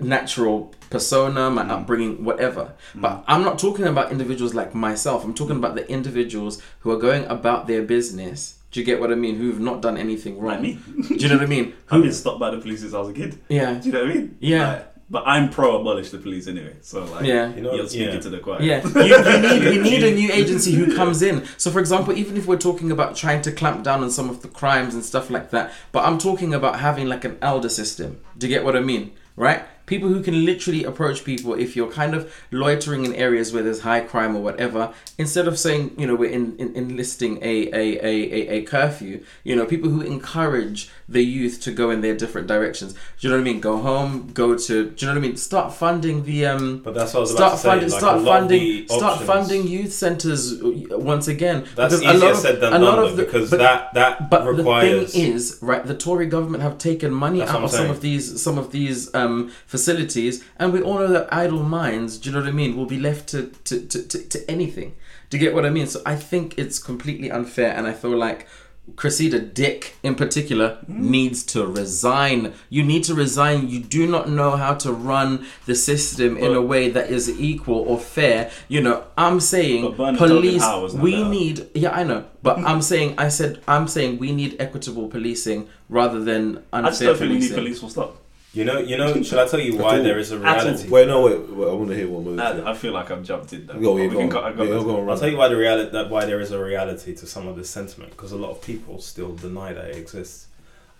natural 0.00 0.74
persona, 0.90 1.50
my 1.50 1.62
upbringing, 1.68 2.24
whatever. 2.24 2.72
But 2.94 3.22
I'm 3.26 3.42
not 3.42 3.58
talking 3.58 3.84
about 3.86 4.10
individuals 4.10 4.54
like 4.54 4.74
myself. 4.74 5.24
I'm 5.24 5.34
talking 5.34 5.56
about 5.56 5.74
the 5.74 5.88
individuals 5.90 6.60
who 6.80 6.90
are 6.90 6.98
going 6.98 7.24
about 7.26 7.66
their 7.66 7.82
business. 7.82 8.57
Do 8.70 8.80
you 8.80 8.86
get 8.86 9.00
what 9.00 9.10
I 9.10 9.14
mean? 9.14 9.36
Who've 9.36 9.60
not 9.60 9.80
done 9.80 9.96
anything 9.96 10.38
wrong. 10.38 10.52
Like 10.52 10.60
me. 10.60 10.78
Do 11.08 11.14
you 11.14 11.28
know 11.28 11.36
what 11.36 11.44
I 11.44 11.46
mean? 11.46 11.74
I've 11.90 12.02
been 12.02 12.12
stopped 12.12 12.38
by 12.38 12.50
the 12.50 12.58
police 12.58 12.80
since 12.80 12.92
I 12.92 12.98
was 12.98 13.08
a 13.08 13.12
kid. 13.14 13.40
Yeah. 13.48 13.74
Do 13.74 13.86
you 13.86 13.92
know 13.92 14.02
what 14.02 14.10
I 14.10 14.14
mean? 14.14 14.36
Yeah. 14.40 14.72
Like, 14.72 14.94
but 15.10 15.22
I'm 15.26 15.48
pro 15.48 15.80
abolish 15.80 16.10
the 16.10 16.18
police 16.18 16.46
anyway. 16.48 16.76
So 16.82 17.04
like, 17.06 17.24
Yeah. 17.24 17.54
You 17.54 17.62
know, 17.62 17.72
you're 17.72 17.88
speaking 17.88 18.14
yeah. 18.14 18.20
to 18.20 18.28
the 18.30 18.38
choir. 18.40 18.60
Yeah, 18.60 18.86
you, 18.94 19.02
you 19.04 19.40
need 19.40 19.74
you 19.74 19.82
need 19.82 20.04
a 20.04 20.14
new 20.20 20.30
agency 20.30 20.72
who 20.74 20.94
comes 20.94 21.22
in. 21.22 21.46
So, 21.56 21.70
for 21.70 21.80
example, 21.80 22.12
even 22.12 22.36
if 22.36 22.46
we're 22.46 22.58
talking 22.58 22.90
about 22.90 23.16
trying 23.16 23.40
to 23.42 23.52
clamp 23.52 23.84
down 23.84 24.02
on 24.02 24.10
some 24.10 24.28
of 24.28 24.42
the 24.42 24.48
crimes 24.48 24.94
and 24.94 25.02
stuff 25.02 25.30
like 25.30 25.50
that, 25.50 25.72
but 25.92 26.04
I'm 26.04 26.18
talking 26.18 26.52
about 26.52 26.80
having 26.80 27.08
like 27.08 27.24
an 27.24 27.38
elder 27.40 27.70
system. 27.70 28.20
Do 28.36 28.46
you 28.46 28.54
get 28.54 28.64
what 28.64 28.76
I 28.76 28.80
mean? 28.80 29.12
Right? 29.34 29.62
People 29.88 30.08
who 30.10 30.22
can 30.22 30.44
literally 30.44 30.84
approach 30.84 31.24
people 31.24 31.54
if 31.54 31.74
you're 31.74 31.90
kind 31.90 32.14
of 32.14 32.32
loitering 32.52 33.04
in 33.06 33.14
areas 33.14 33.52
where 33.52 33.62
there's 33.62 33.80
high 33.80 34.00
crime 34.00 34.36
or 34.36 34.40
whatever, 34.42 34.92
instead 35.16 35.48
of 35.48 35.58
saying, 35.58 35.92
you 35.98 36.06
know, 36.06 36.14
we're 36.14 36.30
in, 36.30 36.56
in, 36.58 36.76
enlisting 36.76 37.38
a, 37.42 37.68
a, 37.72 37.98
a, 38.04 38.06
a, 38.06 38.48
a 38.58 38.62
curfew, 38.62 39.24
you 39.44 39.56
know, 39.56 39.64
people 39.64 39.88
who 39.90 40.02
encourage 40.02 40.90
the 41.08 41.24
youth 41.24 41.60
to 41.62 41.70
go 41.72 41.90
in 41.90 42.02
their 42.02 42.14
different 42.14 42.46
directions. 42.46 42.92
Do 42.92 42.98
you 43.20 43.30
know 43.30 43.36
what 43.36 43.40
I 43.48 43.52
mean? 43.52 43.60
Go 43.60 43.78
home, 43.78 44.30
go 44.34 44.56
to, 44.56 44.90
do 44.90 44.94
you 44.98 45.06
know 45.06 45.18
what 45.18 45.24
I 45.24 45.26
mean? 45.28 45.36
Start 45.36 45.72
funding 45.72 46.24
the, 46.24 46.46
um, 46.46 46.82
But 46.84 46.94
that's 46.94 47.14
what 47.14 47.20
I 47.20 47.22
was 47.22 47.34
about 47.34 47.38
start 47.38 47.52
to 47.52 47.58
say. 47.58 47.68
funding 47.68 47.90
like, 47.90 47.98
start 48.00 48.16
a 48.16 48.20
lot 48.20 48.42
of 48.42 48.48
funding 48.50 48.86
start 48.88 49.02
options- 49.02 49.26
funding 49.26 49.66
youth 49.66 49.92
centers 49.92 50.52
uh, 50.62 50.98
once 50.98 51.28
again 51.28 51.64
That's 51.74 51.98
Because 51.98 52.00
a 52.00 52.04
lot 52.04 52.14
easier 52.16 52.30
of- 52.30 52.36
said 52.36 52.60
than 52.60 52.72
a 52.74 52.78
lot 52.78 52.96
done 52.96 53.04
of 53.04 53.16
the- 53.16 53.24
because 53.24 53.50
but- 53.50 53.58
that 53.58 53.94
that 53.94 54.28
but 54.30 54.46
requires. 54.46 55.12
the 55.12 55.18
thing 55.20 55.32
is 55.32 55.58
right 55.62 55.84
the 55.86 55.94
tory 55.96 56.26
government 56.26 56.62
have 56.62 56.76
taken 56.78 57.10
money 57.12 57.38
That's 57.38 57.50
out 57.52 57.56
of 57.58 57.62
I'm 57.64 57.68
some 57.70 57.90
of 57.90 58.00
these 58.00 58.40
some 58.42 58.58
of 58.58 58.70
these 58.70 59.12
um 59.14 59.50
facilities, 59.78 60.44
and 60.58 60.72
we 60.72 60.82
all 60.82 60.98
know 60.98 61.12
that 61.16 61.32
idle 61.32 61.62
minds, 61.62 62.18
do 62.18 62.28
you 62.28 62.34
know 62.34 62.42
what 62.42 62.48
I 62.48 62.52
mean, 62.52 62.76
will 62.76 62.92
be 62.96 62.98
left 62.98 63.28
to 63.28 63.40
to, 63.68 63.74
to, 63.86 63.98
to, 64.10 64.18
to 64.32 64.50
anything. 64.50 64.96
Do 65.30 65.36
you 65.36 65.40
get 65.40 65.54
what 65.54 65.64
I 65.64 65.70
mean? 65.70 65.86
So 65.86 66.00
I 66.04 66.16
think 66.16 66.58
it's 66.58 66.78
completely 66.90 67.30
unfair, 67.30 67.70
and 67.76 67.86
I 67.86 67.92
feel 67.92 68.16
like 68.16 68.48
Cressida 68.96 69.38
Dick 69.40 69.96
in 70.02 70.14
particular 70.14 70.76
hmm? 70.86 71.10
needs 71.10 71.42
to 71.44 71.66
resign. 71.66 72.54
You 72.70 72.82
need 72.82 73.04
to 73.04 73.14
resign. 73.14 73.68
You 73.68 73.80
do 73.80 74.06
not 74.06 74.28
know 74.28 74.56
how 74.56 74.74
to 74.74 74.92
run 74.92 75.46
the 75.66 75.74
system 75.74 76.36
in 76.36 76.54
a 76.54 76.62
way 76.62 76.90
that 76.90 77.10
is 77.10 77.28
equal 77.40 77.80
or 77.90 77.98
fair. 77.98 78.50
You 78.68 78.80
know, 78.80 79.04
I'm 79.16 79.40
saying 79.40 79.82
But 79.82 79.96
Bernard 79.96 80.18
told 80.18 80.44
him 80.44 80.60
police. 80.60 80.94
We 80.94 81.22
need. 81.22 81.68
Yeah, 81.74 81.90
I 81.90 82.04
know, 82.04 82.24
but 82.42 82.58
I'm 82.70 82.82
saying. 82.82 83.14
I 83.18 83.28
said. 83.28 83.62
I'm 83.68 83.86
saying 83.88 84.18
we 84.18 84.32
need 84.32 84.56
equitable 84.58 85.08
policing 85.08 85.68
rather 85.88 86.20
than 86.20 86.64
I 86.72 86.82
just 86.82 87.00
unfair 87.00 87.08
don't 87.08 87.18
think 87.18 87.30
we 87.30 87.38
need 87.38 87.40
policing. 87.40 87.56
police 87.56 87.80
full 87.80 87.90
stop. 87.90 88.16
You 88.58 88.64
know, 88.64 88.78
you 88.80 88.96
know. 88.96 89.22
Shall 89.28 89.38
I 89.38 89.46
tell 89.46 89.60
you 89.60 89.76
why 89.76 89.98
all. 89.98 90.02
there 90.02 90.18
is 90.18 90.32
a 90.32 90.38
reality? 90.40 90.88
Wait, 90.88 91.06
no, 91.06 91.22
wait, 91.22 91.48
wait 91.48 91.68
I 91.68 91.72
want 91.72 91.90
to 91.90 91.94
hear 91.94 92.08
what 92.08 92.24
Mo 92.24 92.42
I, 92.42 92.56
said. 92.56 92.64
I 92.64 92.74
feel 92.74 92.92
like 92.92 93.08
I've 93.12 93.22
jumped 93.22 93.52
in 93.52 93.68
there. 93.68 93.76
Go, 93.78 93.96
yeah, 93.96 94.08
We 94.08 94.14
go 94.14 94.20
on. 94.22 94.28
go- 94.28 94.48
yeah, 94.48 94.82
go 94.82 95.00
on. 95.00 95.08
I'll 95.08 95.16
tell 95.16 95.28
you 95.28 95.36
why 95.36 95.46
the 95.46 95.56
reality 95.56 95.90
that 95.92 96.10
why 96.10 96.24
there 96.24 96.40
is 96.40 96.50
a 96.50 96.60
reality 96.62 97.14
to 97.14 97.26
some 97.26 97.46
of 97.46 97.54
this 97.54 97.70
sentiment 97.70 98.10
because 98.10 98.32
a 98.32 98.36
lot 98.36 98.50
of 98.50 98.60
people 98.60 99.00
still 99.00 99.36
deny 99.36 99.72
that 99.72 99.84
it 99.90 99.96
exists. 99.96 100.48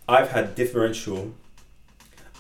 I've 0.09 0.31
had 0.31 0.55
differential. 0.55 1.33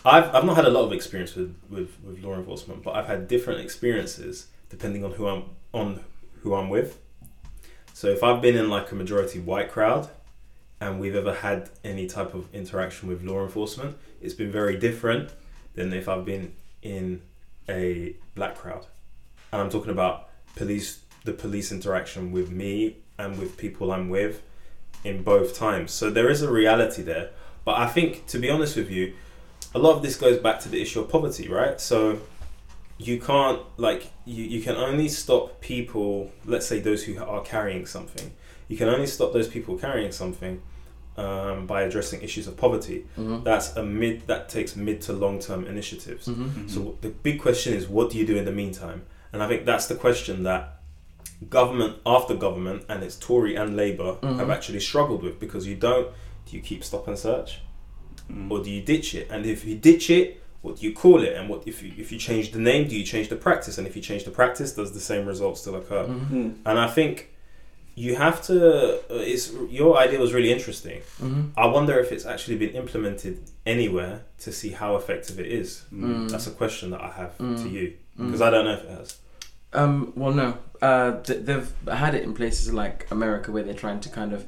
I've 0.04 0.32
I've 0.32 0.44
not 0.44 0.54
had 0.54 0.66
a 0.66 0.70
lot 0.70 0.84
of 0.84 0.92
experience 0.92 1.34
with, 1.34 1.52
with, 1.68 1.90
with 2.04 2.22
law 2.22 2.36
enforcement, 2.36 2.84
but 2.84 2.94
I've 2.94 3.06
had 3.06 3.26
different 3.26 3.60
experiences 3.60 4.46
depending 4.70 5.04
on 5.04 5.12
who 5.12 5.26
I'm 5.26 5.42
on 5.72 5.98
who 6.42 6.54
I'm 6.54 6.68
with. 6.68 6.96
So 7.92 8.06
if 8.06 8.22
I've 8.22 8.40
been 8.40 8.56
in 8.56 8.70
like 8.70 8.92
a 8.92 8.94
majority 8.94 9.40
white 9.40 9.72
crowd, 9.72 10.10
and 10.80 11.00
we've 11.00 11.16
ever 11.16 11.34
had 11.34 11.70
any 11.82 12.06
type 12.06 12.34
of 12.34 12.54
interaction 12.54 13.08
with 13.08 13.24
law 13.24 13.42
enforcement, 13.42 13.96
it's 14.20 14.34
been 14.34 14.50
very 14.50 14.76
different 14.76 15.30
than 15.74 15.92
if 15.92 16.08
I've 16.08 16.24
been 16.24 16.54
in 16.82 17.22
a 17.68 18.16
black 18.34 18.56
crowd. 18.56 18.86
And 19.52 19.62
I'm 19.62 19.70
talking 19.70 19.90
about 19.90 20.28
police, 20.56 21.00
the 21.24 21.32
police 21.32 21.72
interaction 21.72 22.32
with 22.32 22.50
me 22.50 22.96
and 23.18 23.38
with 23.38 23.56
people 23.56 23.92
I'm 23.92 24.08
with 24.08 24.42
in 25.04 25.22
both 25.22 25.56
times. 25.56 25.92
So 25.92 26.10
there 26.10 26.28
is 26.28 26.42
a 26.42 26.50
reality 26.50 27.02
there. 27.02 27.30
But 27.64 27.78
I 27.78 27.86
think, 27.86 28.26
to 28.28 28.38
be 28.38 28.50
honest 28.50 28.76
with 28.76 28.90
you, 28.90 29.14
a 29.74 29.78
lot 29.78 29.96
of 29.96 30.02
this 30.02 30.16
goes 30.16 30.38
back 30.38 30.60
to 30.60 30.68
the 30.68 30.80
issue 30.80 31.00
of 31.00 31.08
poverty, 31.08 31.48
right? 31.48 31.80
So 31.80 32.20
you 32.96 33.20
can't, 33.20 33.60
like, 33.76 34.10
you, 34.24 34.44
you 34.44 34.62
can 34.62 34.76
only 34.76 35.08
stop 35.08 35.60
people, 35.60 36.32
let's 36.44 36.66
say 36.66 36.80
those 36.80 37.04
who 37.04 37.22
are 37.22 37.42
carrying 37.42 37.86
something, 37.86 38.32
you 38.68 38.76
can 38.76 38.88
only 38.88 39.06
stop 39.06 39.32
those 39.32 39.48
people 39.48 39.78
carrying 39.78 40.12
something 40.12 40.62
um, 41.18 41.66
by 41.66 41.82
addressing 41.82 42.22
issues 42.22 42.46
of 42.46 42.56
poverty. 42.56 43.04
Mhm. 43.18 43.42
That's 43.44 43.74
a 43.76 43.82
mid, 43.82 44.26
that 44.28 44.48
takes 44.48 44.76
mid 44.76 45.00
to 45.02 45.12
long 45.12 45.38
term 45.40 45.66
initiatives. 45.66 46.28
Mhm. 46.28 46.70
So 46.70 46.96
the 47.00 47.08
big 47.10 47.40
question 47.40 47.74
is, 47.74 47.88
what 47.88 48.10
do 48.10 48.18
you 48.18 48.26
do 48.26 48.36
in 48.36 48.44
the 48.44 48.52
meantime? 48.52 49.02
And 49.32 49.42
I 49.42 49.48
think 49.48 49.66
that's 49.66 49.86
the 49.86 49.96
question 49.96 50.44
that 50.44 50.80
government 51.50 51.96
after 52.06 52.34
government 52.34 52.84
and 52.88 53.02
it's 53.02 53.16
Tory 53.16 53.54
and 53.56 53.76
Labour 53.76 54.16
Mhm. 54.22 54.38
have 54.38 54.50
actually 54.50 54.80
struggled 54.80 55.22
with 55.22 55.38
because 55.40 55.66
you 55.66 55.74
don't. 55.76 56.08
Do 56.46 56.56
you 56.56 56.62
keep 56.62 56.82
stop 56.84 57.06
and 57.08 57.18
search, 57.18 57.60
Mm. 58.30 58.50
or 58.50 58.62
do 58.62 58.70
you 58.70 58.80
ditch 58.82 59.14
it? 59.14 59.26
And 59.30 59.44
if 59.44 59.64
you 59.64 59.74
ditch 59.76 60.08
it, 60.10 60.40
what 60.62 60.76
do 60.80 60.86
you 60.86 60.92
call 60.92 61.22
it? 61.22 61.34
And 61.36 61.48
what 61.48 61.62
if 61.66 61.82
you 61.82 61.92
if 61.98 62.10
you 62.12 62.18
change 62.18 62.52
the 62.52 62.58
name? 62.58 62.88
Do 62.88 62.96
you 62.96 63.04
change 63.04 63.28
the 63.28 63.36
practice? 63.36 63.76
And 63.78 63.86
if 63.86 63.94
you 63.96 64.02
change 64.02 64.24
the 64.24 64.30
practice, 64.30 64.72
does 64.72 64.92
the 64.92 65.00
same 65.00 65.26
result 65.26 65.58
still 65.58 65.74
occur? 65.76 66.04
Mhm. 66.06 66.30
Mm. 66.30 66.54
And 66.64 66.78
I 66.78 66.88
think 66.88 67.28
you 68.05 68.12
have 68.24 68.38
to. 68.49 68.57
Uh, 69.11 69.32
it's 69.34 69.46
your 69.80 69.90
idea 70.05 70.18
was 70.26 70.32
really 70.38 70.53
interesting. 70.59 71.01
Mhm. 71.26 71.42
I 71.64 71.66
wonder 71.76 71.94
if 72.05 72.09
it's 72.14 72.26
actually 72.32 72.57
been 72.64 72.74
implemented 72.82 73.34
anywhere 73.74 74.14
to 74.44 74.49
see 74.61 74.70
how 74.80 74.90
effective 75.01 75.36
it 75.44 75.46
is. 75.61 75.68
Mm. 75.92 76.28
That's 76.32 76.46
a 76.53 76.55
question 76.62 76.86
that 76.94 77.03
I 77.11 77.12
have 77.22 77.32
to 77.38 77.44
Mm. 77.44 77.72
you 77.76 77.86
Mm. 78.18 78.26
because 78.26 78.42
I 78.46 78.51
don't 78.53 78.64
know 78.68 78.76
if 78.80 78.84
it 78.88 78.92
has. 79.01 79.09
Um, 79.80 80.12
well, 80.20 80.32
no. 80.42 80.49
Uh, 80.80 81.11
th- 81.26 81.42
they've 81.46 81.70
had 82.05 82.12
it 82.18 82.22
in 82.28 82.32
places 82.34 82.72
like 82.82 82.99
America 83.11 83.51
where 83.53 83.64
they're 83.64 83.82
trying 83.86 84.01
to 84.07 84.09
kind 84.20 84.32
of 84.36 84.40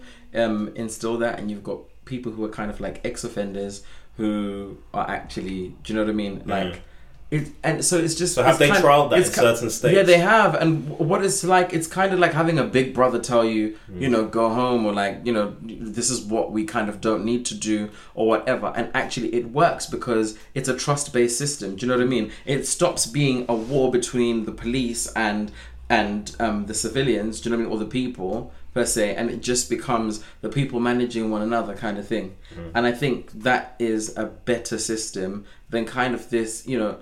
um, 0.43 0.71
instill 0.77 1.17
that, 1.19 1.35
and 1.39 1.51
you've 1.51 1.65
got 1.73 1.81
people 2.13 2.31
who 2.33 2.43
are 2.45 2.55
kind 2.61 2.71
of 2.71 2.79
like 2.87 2.97
ex-offenders 3.05 3.83
who 4.17 4.77
are 4.95 5.09
actually, 5.19 5.75
do 5.83 5.87
you 5.93 5.95
know 5.99 6.05
what 6.05 6.11
I 6.11 6.15
mean? 6.25 6.43
Like, 6.47 6.83
it, 7.31 7.49
and 7.63 7.85
so 7.85 7.97
it's 7.99 8.15
just. 8.17 8.35
So 8.35 8.43
have 8.43 8.59
they 8.59 8.71
trialed 8.71 9.11
that 9.11 9.19
in 9.21 9.25
certain 9.25 9.71
states? 9.71 9.95
Yeah, 9.95 10.03
they 10.03 10.19
have, 10.19 10.55
and 10.57 10.89
what 10.99 11.25
it's 11.25 11.45
like, 11.45 11.73
it's 11.73 11.87
kind 11.87 12.13
of 12.13 12.19
like 12.19 12.33
having 12.33 12.59
a 12.59 12.65
big 12.65 12.93
brother 12.93 13.19
tell 13.21 13.45
you, 13.45 13.77
you 13.95 14.09
Mm. 14.09 14.13
know, 14.13 14.25
go 14.27 14.49
home, 14.49 14.85
or 14.85 14.93
like, 14.93 15.21
you 15.25 15.33
know, 15.33 15.55
this 15.63 16.11
is 16.11 16.21
what 16.23 16.51
we 16.51 16.65
kind 16.65 16.89
of 16.89 17.01
don't 17.01 17.25
need 17.25 17.45
to 17.47 17.55
do, 17.55 17.91
or 18.15 18.27
whatever. 18.27 18.73
And 18.75 18.91
actually, 18.95 19.33
it 19.35 19.51
works 19.53 19.87
because 19.87 20.37
it's 20.55 20.69
a 20.69 20.77
trust-based 20.77 21.39
system. 21.39 21.77
Do 21.77 21.87
you 21.87 21.89
know 21.93 21.99
what 21.99 22.05
I 22.05 22.09
mean? 22.09 22.33
It 22.47 22.67
stops 22.67 23.07
being 23.07 23.47
a 23.49 23.55
war 23.55 23.91
between 23.93 24.45
the 24.45 24.53
police 24.53 25.07
and 25.15 25.53
and 25.89 26.37
um, 26.39 26.67
the 26.67 26.75
civilians. 26.75 27.41
Do 27.41 27.51
you 27.51 27.57
know 27.57 27.59
what 27.63 27.69
I 27.69 27.71
mean, 27.71 27.81
or 27.81 27.85
the 27.85 27.91
people 27.91 28.53
per 28.73 28.85
se, 28.85 29.17
and 29.17 29.29
it 29.29 29.41
just 29.43 29.69
becomes 29.69 30.23
the 30.41 30.49
people 30.49 30.79
managing 30.79 31.29
one 31.33 31.43
another 31.43 31.75
kind 31.75 31.99
of 31.99 32.07
thing. 32.07 32.37
Mm. 32.57 32.71
And 32.77 32.87
I 32.87 32.93
think 32.93 33.33
that 33.33 33.75
is 33.81 34.17
a 34.17 34.27
better 34.27 34.79
system 34.79 35.45
than 35.69 35.85
kind 35.85 36.15
of 36.15 36.31
this, 36.31 36.65
you 36.69 36.79
know, 36.79 36.99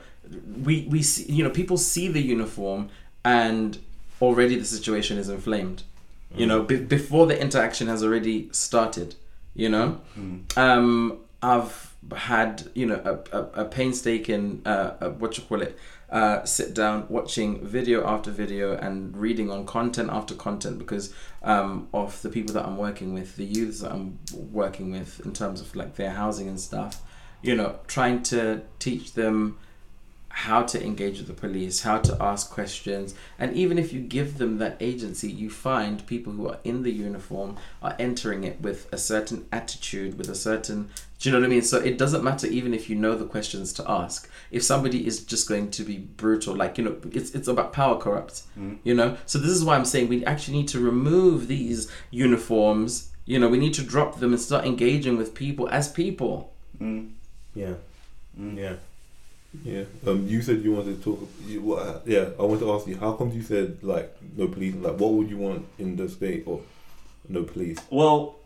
we 0.65 0.87
we 0.91 1.03
see, 1.03 1.31
you 1.33 1.45
know, 1.45 1.51
people 1.51 1.77
see 1.77 2.09
the 2.09 2.21
uniform 2.21 2.91
and 3.25 3.79
already 4.21 4.57
the 4.57 4.65
situation 4.65 5.19
is 5.19 5.29
inflamed. 5.29 5.83
You 6.37 6.45
know, 6.47 6.63
be- 6.63 6.77
before 6.77 7.27
the 7.27 7.41
interaction 7.41 7.89
has 7.89 8.05
already 8.05 8.51
started. 8.53 9.15
You 9.55 9.71
know, 9.71 10.01
Mm. 10.19 10.57
um, 10.59 11.19
I've 11.43 11.95
had 12.15 12.71
you 12.75 12.87
know 12.87 13.01
a, 13.05 13.37
a, 13.37 13.43
a 13.63 13.65
painstaking 13.65 14.63
uh, 14.65 14.95
uh 15.01 15.11
what 15.11 15.37
you 15.37 15.45
call 15.45 15.63
it 15.63 15.77
uh, 16.11 16.43
sit 16.45 16.75
down 16.75 17.07
watching 17.09 17.67
video 17.67 18.07
after 18.07 18.31
video 18.31 18.75
and 18.77 19.17
reading 19.17 19.51
on 19.51 19.67
content 19.67 20.09
after 20.11 20.35
content 20.35 20.79
because 20.79 21.13
um, 21.43 21.89
of 21.93 22.21
the 22.23 22.31
people 22.31 22.55
that 22.55 22.65
I'm 22.65 22.79
working 22.79 23.13
with, 23.13 23.37
the 23.37 23.45
youths 23.45 23.81
that 23.81 23.93
I'm 23.93 24.19
working 24.33 24.91
with 24.91 25.21
in 25.27 25.33
terms 25.33 25.61
of 25.61 25.75
like 25.77 25.97
their 25.97 26.13
housing 26.13 26.49
and 26.49 26.59
stuff. 26.59 27.03
You 27.43 27.55
know, 27.55 27.79
trying 27.87 28.23
to 28.25 28.63
teach 28.79 29.13
them 29.13 29.59
how 30.47 30.63
to 30.63 30.81
engage 30.85 31.19
with 31.19 31.27
the 31.27 31.33
police, 31.35 31.81
how 31.83 31.99
to 31.99 32.17
ask 32.23 32.49
questions, 32.51 33.15
and 33.41 33.57
even 33.57 33.77
if 33.77 33.93
you 33.93 34.01
give 34.01 34.39
them 34.39 34.59
that 34.59 34.77
agency, 34.81 35.29
you 35.31 35.51
find 35.51 36.07
people 36.07 36.33
who 36.33 36.49
are 36.49 36.59
in 36.63 36.83
the 36.85 36.93
uniform 36.93 37.57
are 37.83 37.97
entering 37.99 38.45
it 38.45 38.61
with 38.61 38.89
a 38.93 38.99
certain 38.99 39.47
attitude, 39.51 40.17
with 40.17 40.29
a 40.29 40.35
certain. 40.37 40.89
Do 41.19 41.29
you 41.29 41.33
know 41.33 41.41
what 41.41 41.47
I 41.47 41.51
mean? 41.51 41.63
So 41.63 41.79
it 41.79 41.99
doesn't 41.99 42.23
matter 42.23 42.47
even 42.47 42.73
if 42.73 42.89
you 42.89 42.95
know 42.95 43.17
the 43.17 43.25
questions 43.25 43.73
to 43.75 43.91
ask. 43.91 44.31
If 44.53 44.63
somebody 44.63 45.05
is 45.05 45.25
just 45.25 45.49
going 45.49 45.73
to 45.73 45.83
be 45.83 45.97
brutal, 45.99 46.55
like 46.55 46.79
you 46.79 46.85
know, 46.85 46.97
it's 47.11 47.31
it's 47.35 47.49
about 47.49 47.73
power 47.73 47.97
corrupt. 47.99 48.43
Mm. 48.57 48.79
You 48.85 48.95
know, 48.95 49.17
so 49.27 49.39
this 49.41 49.51
is 49.51 49.65
why 49.65 49.75
I'm 49.75 49.85
saying 49.85 50.07
we 50.09 50.25
actually 50.25 50.59
need 50.59 50.69
to 50.69 50.79
remove 50.81 51.49
these 51.49 51.91
uniforms. 52.13 53.11
You 53.27 53.39
know, 53.41 53.49
we 53.49 53.59
need 53.59 53.75
to 53.75 53.83
drop 53.83 54.21
them 54.21 54.33
and 54.33 54.41
start 54.41 54.65
engaging 54.65 55.17
with 55.19 55.35
people 55.35 55.69
as 55.69 55.91
people. 55.91 56.53
Mm. 56.81 57.11
Yeah, 57.55 57.75
Mm. 58.41 58.57
yeah. 58.57 58.77
Yeah. 59.65 59.85
Um, 60.07 60.27
you 60.27 60.41
said 60.43 60.63
you 60.63 60.73
wanted 60.73 61.03
to 61.03 61.03
talk. 61.03 61.29
You, 61.47 61.61
what, 61.63 62.03
yeah, 62.07 62.31
I 62.39 62.43
want 62.43 62.61
to 62.61 62.73
ask 62.73 62.87
you. 62.87 62.97
How 62.97 63.13
come 63.13 63.31
you 63.33 63.43
said 63.43 63.83
like 63.83 64.15
no 64.37 64.49
police? 64.49 64.75
Like, 64.75 64.99
what 64.99 65.13
would 65.13 65.29
you 65.31 65.39
want 65.39 65.67
in 65.79 65.97
the 65.97 66.09
state 66.09 66.47
of 66.47 66.63
no 67.29 67.43
police? 67.45 67.79
Well, 67.91 68.37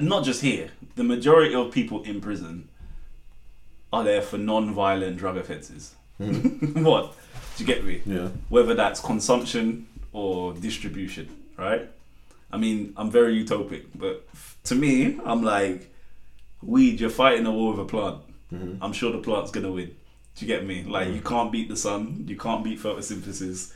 not 0.00 0.24
just 0.24 0.42
here. 0.42 0.70
The 0.96 1.04
majority 1.04 1.54
of 1.54 1.72
people 1.72 2.02
in 2.02 2.20
prison 2.20 2.68
are 3.92 4.04
there 4.04 4.22
for 4.22 4.38
non-violent 4.38 5.16
drug 5.16 5.36
offences. 5.36 5.94
Mhm. 6.20 6.82
what? 6.84 7.14
Do 7.56 7.64
you 7.64 7.66
get 7.66 7.84
me? 7.84 8.02
yeah. 8.04 8.28
Whether 8.48 8.74
that's 8.74 9.00
consumption 9.00 9.86
or 10.12 10.52
distribution, 10.54 11.28
right? 11.56 11.88
I 12.52 12.56
mean, 12.56 12.92
I'm 12.96 13.10
very 13.10 13.42
utopic, 13.44 13.84
but 13.94 14.26
to 14.64 14.74
me, 14.74 15.18
I'm 15.24 15.42
like, 15.42 15.92
weed. 16.66 17.00
You're 17.00 17.10
fighting 17.10 17.46
a 17.46 17.52
war 17.52 17.72
with 17.72 17.80
a 17.80 17.84
plant. 17.84 18.18
hmm 18.50 18.74
I'm 18.82 18.92
sure 18.92 19.12
the 19.12 19.18
plant's 19.18 19.50
gonna 19.50 19.70
win. 19.72 19.94
Do 20.36 20.44
you 20.44 20.46
get 20.46 20.66
me? 20.66 20.82
Like 20.84 21.08
Mm. 21.08 21.14
you 21.16 21.20
can't 21.20 21.52
beat 21.52 21.68
the 21.68 21.76
sun, 21.76 22.24
you 22.26 22.36
can't 22.36 22.64
beat 22.64 22.80
photosynthesis. 22.80 23.72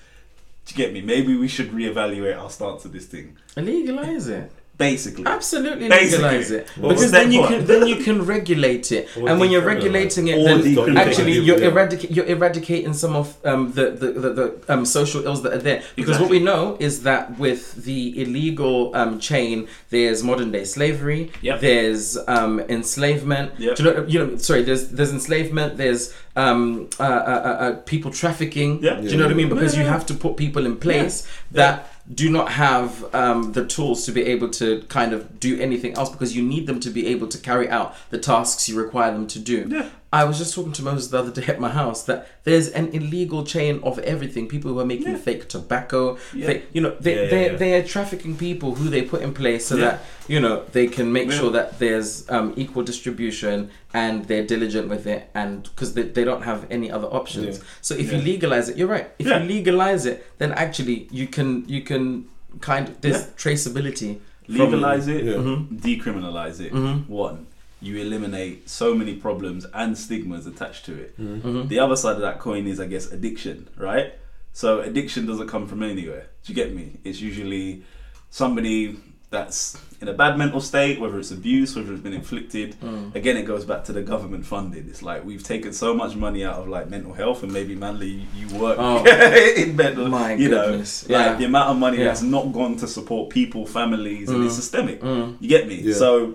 Do 0.66 0.74
you 0.74 0.76
get 0.76 0.92
me? 0.92 1.00
Maybe 1.00 1.36
we 1.36 1.48
should 1.48 1.70
reevaluate 1.70 2.38
our 2.40 2.50
stance 2.50 2.82
to 2.82 2.88
this 2.88 3.06
thing. 3.06 3.36
Legalize 3.56 4.28
it. 4.28 4.52
Basically, 4.78 5.26
Absolutely 5.26 5.88
Basically. 5.88 6.22
legalize 6.24 6.50
it 6.52 6.70
Well, 6.78 6.90
because 6.90 7.10
then 7.10 7.32
you 7.32 7.40
one. 7.40 7.48
can 7.50 7.66
then 7.66 7.88
you 7.88 7.96
can 7.96 8.24
regulate 8.24 8.92
it, 8.92 9.08
Or 9.16 9.28
and 9.28 9.40
when 9.40 9.50
you're 9.50 9.64
regulating 9.74 10.28
it, 10.28 10.36
then 10.44 10.96
actually 10.96 11.32
you're 11.46 11.60
eradicating 11.60 12.14
you're 12.14 12.26
eradicating 12.36 12.92
some 12.94 13.16
of 13.16 13.36
um, 13.44 13.72
the 13.72 13.90
the, 13.90 14.08
the, 14.12 14.30
the 14.38 14.72
um, 14.72 14.84
social 14.86 15.24
ills 15.26 15.42
that 15.42 15.52
are 15.52 15.58
there. 15.68 15.82
Because 15.96 16.20
what 16.20 16.30
we 16.30 16.38
know 16.38 16.76
is 16.78 17.02
that 17.02 17.38
with 17.40 17.62
the 17.84 18.22
illegal 18.22 18.94
um, 18.94 19.18
chain, 19.18 19.66
there's 19.90 20.22
modern 20.22 20.52
day 20.52 20.64
slavery, 20.64 21.32
Yep. 21.42 21.60
there's 21.60 22.16
um, 22.28 22.60
enslavement. 22.60 23.58
Yep. 23.58 23.76
Do 23.76 23.82
you 23.82 23.90
know? 23.92 24.06
You 24.06 24.18
know, 24.26 24.36
sorry. 24.36 24.62
There's 24.62 24.88
there's 24.90 25.12
enslavement. 25.12 25.76
There's 25.76 26.14
um, 26.36 26.88
uh, 27.00 27.02
uh, 27.02 27.06
uh, 27.06 27.64
uh, 27.64 27.72
people 27.92 28.12
trafficking. 28.12 28.70
Yeah. 28.80 29.00
Do 29.00 29.08
you 29.08 29.16
know 29.16 29.24
what 29.24 29.32
I 29.32 29.34
mean? 29.42 29.48
Because 29.48 29.76
you 29.76 29.82
Yeah. 29.82 29.90
have 29.96 30.06
to 30.06 30.14
put 30.14 30.36
people 30.36 30.64
in 30.66 30.76
place 30.76 31.26
that 31.50 31.90
do 32.12 32.30
not 32.30 32.52
have 32.52 33.14
um, 33.14 33.52
the 33.52 33.66
tools 33.66 34.06
to 34.06 34.12
be 34.12 34.22
able 34.22 34.48
to 34.48 34.82
kind 34.88 35.12
of 35.12 35.38
do 35.38 35.60
anything 35.60 35.94
else 35.94 36.08
because 36.10 36.34
you 36.34 36.42
need 36.42 36.66
them 36.66 36.80
to 36.80 36.90
be 36.90 37.06
able 37.08 37.28
to 37.28 37.38
carry 37.38 37.68
out 37.68 37.94
the 38.10 38.18
tasks 38.18 38.68
you 38.68 38.80
require 38.80 39.12
them 39.12 39.26
to 39.26 39.38
do. 39.38 39.66
Yeah. 39.68 39.90
I 40.10 40.24
was 40.24 40.38
just 40.38 40.54
talking 40.54 40.72
to 40.72 40.82
Moses 40.82 41.10
the 41.10 41.18
other 41.18 41.30
day 41.30 41.46
at 41.52 41.60
my 41.60 41.68
house 41.68 42.04
that 42.04 42.26
there's 42.44 42.68
an 42.70 42.88
illegal 42.94 43.44
chain 43.44 43.78
of 43.82 43.98
everything. 43.98 44.48
People 44.48 44.72
who 44.72 44.80
are 44.80 44.86
making 44.86 45.08
Yeah. 45.12 45.16
fake 45.18 45.48
tobacco, 45.48 46.16
Yeah. 46.34 46.46
fake, 46.46 46.64
you 46.72 46.80
know, 46.80 46.96
they 46.98 47.14
Yeah, 47.14 47.22
yeah, 47.24 47.28
they 47.30 47.44
yeah. 47.50 47.56
they 47.56 47.74
are 47.74 47.82
trafficking 47.82 48.34
people 48.36 48.74
who 48.76 48.88
they 48.88 49.02
put 49.02 49.20
in 49.20 49.34
place 49.34 49.66
so 49.66 49.76
Yeah. 49.76 49.84
that 49.84 50.04
you 50.26 50.40
know 50.40 50.62
they 50.72 50.86
can 50.86 51.12
make 51.12 51.28
Yeah. 51.30 51.38
sure 51.38 51.50
that 51.50 51.78
there's 51.78 52.24
um, 52.30 52.54
equal 52.56 52.84
distribution 52.84 53.68
and 53.92 54.24
they're 54.28 54.46
diligent 54.46 54.88
with 54.88 55.06
it 55.06 55.28
and 55.34 55.64
because 55.64 55.92
they, 55.92 56.02
they 56.04 56.24
don't 56.24 56.42
have 56.42 56.66
any 56.70 56.90
other 56.90 57.08
options. 57.08 57.58
Yeah. 57.58 57.64
So 57.82 57.94
if 57.94 58.10
Yeah. 58.10 58.18
you 58.18 58.24
legalize 58.24 58.70
it, 58.70 58.78
you're 58.78 58.88
right. 58.88 59.10
If 59.18 59.26
Yeah. 59.26 59.42
you 59.42 59.48
legalize 59.48 60.06
it, 60.06 60.24
then 60.38 60.52
actually 60.52 61.06
you 61.10 61.26
can 61.26 61.64
you 61.68 61.82
can 61.82 62.24
kind 62.60 62.88
of 62.88 63.00
there's 63.02 63.16
Yeah. 63.26 63.26
traceability. 63.36 64.18
from- 64.46 64.56
Legalize 64.56 65.06
it, 65.08 65.24
Yeah. 65.24 65.34
Mhm. 65.34 65.78
decriminalize 65.78 66.58
it. 66.60 66.72
Mhm. 66.72 67.06
One, 67.06 67.46
you 67.80 67.96
eliminate 67.98 68.68
so 68.68 68.94
many 68.94 69.14
problems 69.14 69.66
and 69.72 69.96
stigmas 69.96 70.46
attached 70.46 70.84
to 70.86 70.94
it. 70.94 71.18
Mhm. 71.20 71.68
The 71.68 71.78
other 71.78 71.96
side 71.96 72.16
of 72.16 72.22
that 72.22 72.38
coin 72.40 72.66
is, 72.66 72.80
I 72.80 72.86
guess, 72.86 73.10
addiction, 73.12 73.68
right? 73.76 74.14
So 74.52 74.80
addiction 74.80 75.26
doesn't 75.26 75.46
come 75.48 75.66
from 75.68 75.82
anywhere. 75.82 76.26
Do 76.44 76.52
you 76.52 76.54
get 76.56 76.74
me? 76.74 76.98
It's 77.04 77.20
usually 77.20 77.84
somebody 78.30 78.96
that's 79.30 79.76
in 80.00 80.08
a 80.08 80.12
bad 80.14 80.38
mental 80.38 80.60
state, 80.60 80.98
whether 80.98 81.18
it's 81.18 81.30
abuse, 81.30 81.76
whether 81.76 81.92
it's 81.92 82.00
been 82.02 82.14
inflicted. 82.14 82.74
Mm. 82.82 83.14
Again, 83.14 83.36
it 83.36 83.42
goes 83.42 83.64
back 83.66 83.84
to 83.84 83.92
the 83.92 84.00
government 84.00 84.46
funding. 84.46 84.86
It's 84.88 85.02
like 85.02 85.22
we've 85.24 85.42
taken 85.42 85.72
so 85.74 85.92
much 85.92 86.16
money 86.16 86.44
out 86.44 86.54
of 86.56 86.66
like 86.68 86.88
mental 86.88 87.12
health, 87.12 87.42
and 87.42 87.52
maybe 87.52 87.74
Manly, 87.74 88.26
you 88.34 88.48
work 88.58 88.76
Oh. 88.80 89.04
in 89.56 89.76
mental. 89.76 90.08
My 90.08 90.32
you 90.34 90.48
know, 90.48 90.70
goodness. 90.70 91.08
like 91.10 91.18
Yeah. 91.26 91.34
the 91.36 91.44
amount 91.44 91.68
of 91.70 91.76
money 91.76 91.98
Yeah. 91.98 92.04
that's 92.04 92.22
not 92.22 92.52
gone 92.54 92.76
to 92.76 92.88
support 92.88 93.28
people, 93.30 93.66
families, 93.66 94.30
and 94.30 94.42
it's 94.44 94.54
Mm. 94.54 94.56
systemic. 94.56 95.00
Mm. 95.02 95.36
You 95.40 95.48
get 95.48 95.68
me? 95.68 95.74
Yeah. 95.82 95.94
So, 95.94 96.34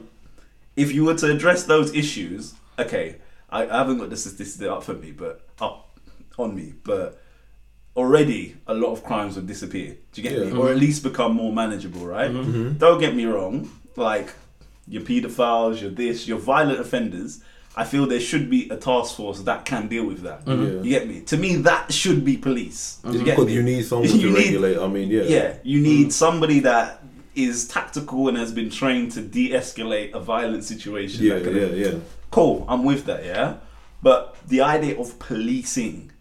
if 0.75 0.93
you 0.93 1.05
were 1.05 1.15
to 1.15 1.31
address 1.31 1.63
those 1.63 1.93
issues, 1.93 2.53
okay, 2.79 3.17
I, 3.49 3.63
I 3.67 3.77
haven't 3.77 3.97
got 3.99 4.09
the 4.09 4.17
statistics 4.17 4.67
up 4.67 4.83
for 4.83 4.93
me, 4.93 5.11
but 5.11 5.47
up 5.61 5.97
on 6.37 6.55
me, 6.55 6.73
but 6.83 7.19
already 7.95 8.55
a 8.67 8.73
lot 8.73 8.91
of 8.91 9.03
crimes 9.03 9.35
would 9.35 9.47
disappear. 9.47 9.95
Do 10.11 10.21
you 10.21 10.29
get 10.29 10.37
Yeah. 10.37 10.45
me? 10.53 10.57
Or 10.59 10.69
at 10.71 10.77
least 10.77 11.03
become 11.03 11.35
more 11.35 11.53
manageable, 11.53 12.05
right? 12.05 12.31
Mhm. 12.31 12.45
Mhm. 12.45 12.77
Don't 12.79 12.99
get 12.99 13.15
me 13.15 13.25
wrong, 13.25 13.69
like 13.95 14.33
your 14.87 15.03
paedophiles, 15.03 15.81
your 15.81 15.91
this, 15.91 16.27
your 16.27 16.39
violent 16.39 16.79
offenders. 16.79 17.41
I 17.75 17.85
feel 17.85 18.05
there 18.05 18.19
should 18.19 18.49
be 18.51 18.69
a 18.69 18.75
task 18.77 19.15
force 19.15 19.41
that 19.41 19.65
can 19.65 19.87
deal 19.87 20.05
with 20.05 20.21
that. 20.23 20.45
Mhm. 20.45 20.65
Yeah. 20.77 20.81
You 20.83 20.89
get 20.89 21.07
me? 21.07 21.21
To 21.21 21.37
me, 21.37 21.55
that 21.57 21.91
should 21.93 22.23
be 22.25 22.37
police. 22.37 22.97
Do 23.03 23.17
you 23.17 23.23
get 23.23 23.35
Because 23.35 23.47
me? 23.47 23.53
you 23.53 23.63
need 23.63 23.85
someone 23.91 24.09
You 24.09 24.21
to 24.21 24.27
need- 24.27 24.35
regulate. 24.45 24.77
I 24.77 24.87
mean, 24.87 25.09
yeah. 25.09 25.23
Yeah, 25.23 25.53
you 25.63 25.79
need 25.81 26.11
somebody 26.13 26.59
that 26.61 27.02
is 27.35 27.67
tactical 27.67 28.27
and 28.27 28.37
has 28.37 28.51
been 28.51 28.69
trained 28.69 29.11
to 29.13 29.21
de-escalate 29.21 30.13
a 30.13 30.19
violent 30.19 30.63
situation. 30.63 31.23
Yeah, 31.23 31.37
yeah, 31.37 31.65
yeah. 31.67 31.95
Cool, 32.31 32.65
I'm 32.67 32.83
with 32.83 33.05
that. 33.05 33.25
Yeah, 33.25 33.55
but 34.01 34.35
the 34.47 34.61
idea 34.61 34.99
of 34.99 35.19
policing 35.19 36.11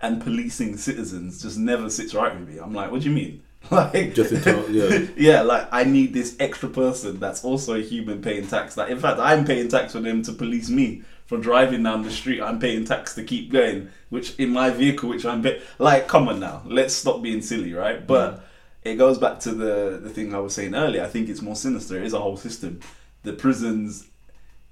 and 0.00 0.22
policing 0.22 0.76
citizens 0.76 1.42
just 1.42 1.58
never 1.58 1.88
sits 1.88 2.14
right 2.14 2.38
with 2.38 2.48
me. 2.48 2.58
I'm 2.58 2.74
like, 2.74 2.90
what 2.90 3.02
do 3.02 3.08
you 3.08 3.14
mean? 3.14 3.42
Like, 3.70 4.14
Just 4.14 4.32
in 4.32 4.42
time, 4.42 4.64
yeah. 4.68 5.06
yeah, 5.16 5.40
like 5.40 5.66
I 5.72 5.84
need 5.84 6.12
this 6.12 6.36
extra 6.38 6.68
person 6.68 7.18
that's 7.18 7.42
also 7.44 7.74
a 7.74 7.80
human 7.80 8.20
paying 8.20 8.46
tax. 8.46 8.74
That 8.74 8.90
in 8.90 8.98
fact, 8.98 9.18
I'm 9.18 9.46
paying 9.46 9.68
tax 9.68 9.92
for 9.92 10.00
them 10.00 10.22
to 10.24 10.32
police 10.32 10.68
me 10.68 11.02
for 11.24 11.38
driving 11.38 11.82
down 11.82 12.02
the 12.02 12.10
street. 12.10 12.42
I'm 12.42 12.58
paying 12.58 12.84
tax 12.84 13.14
to 13.14 13.24
keep 13.24 13.50
going, 13.50 13.88
which 14.10 14.38
in 14.38 14.50
my 14.50 14.68
vehicle, 14.68 15.08
which 15.08 15.24
I'm 15.24 15.42
pay- 15.42 15.62
like, 15.78 16.08
come 16.08 16.28
on 16.28 16.40
now, 16.40 16.60
let's 16.66 16.92
stop 16.92 17.22
being 17.22 17.40
silly, 17.40 17.72
right? 17.72 18.06
But 18.06 18.34
mm. 18.34 18.40
It 18.84 18.96
goes 18.96 19.18
back 19.18 19.40
to 19.40 19.52
the 19.52 19.98
the 20.02 20.10
thing 20.10 20.34
I 20.34 20.38
was 20.38 20.54
saying 20.54 20.74
earlier. 20.74 21.02
I 21.04 21.08
think 21.08 21.28
it's 21.28 21.42
more 21.42 21.56
sinister. 21.56 21.96
It 21.96 22.04
is 22.04 22.12
a 22.12 22.20
whole 22.20 22.36
system. 22.36 22.80
The 23.22 23.32
prisons 23.32 24.06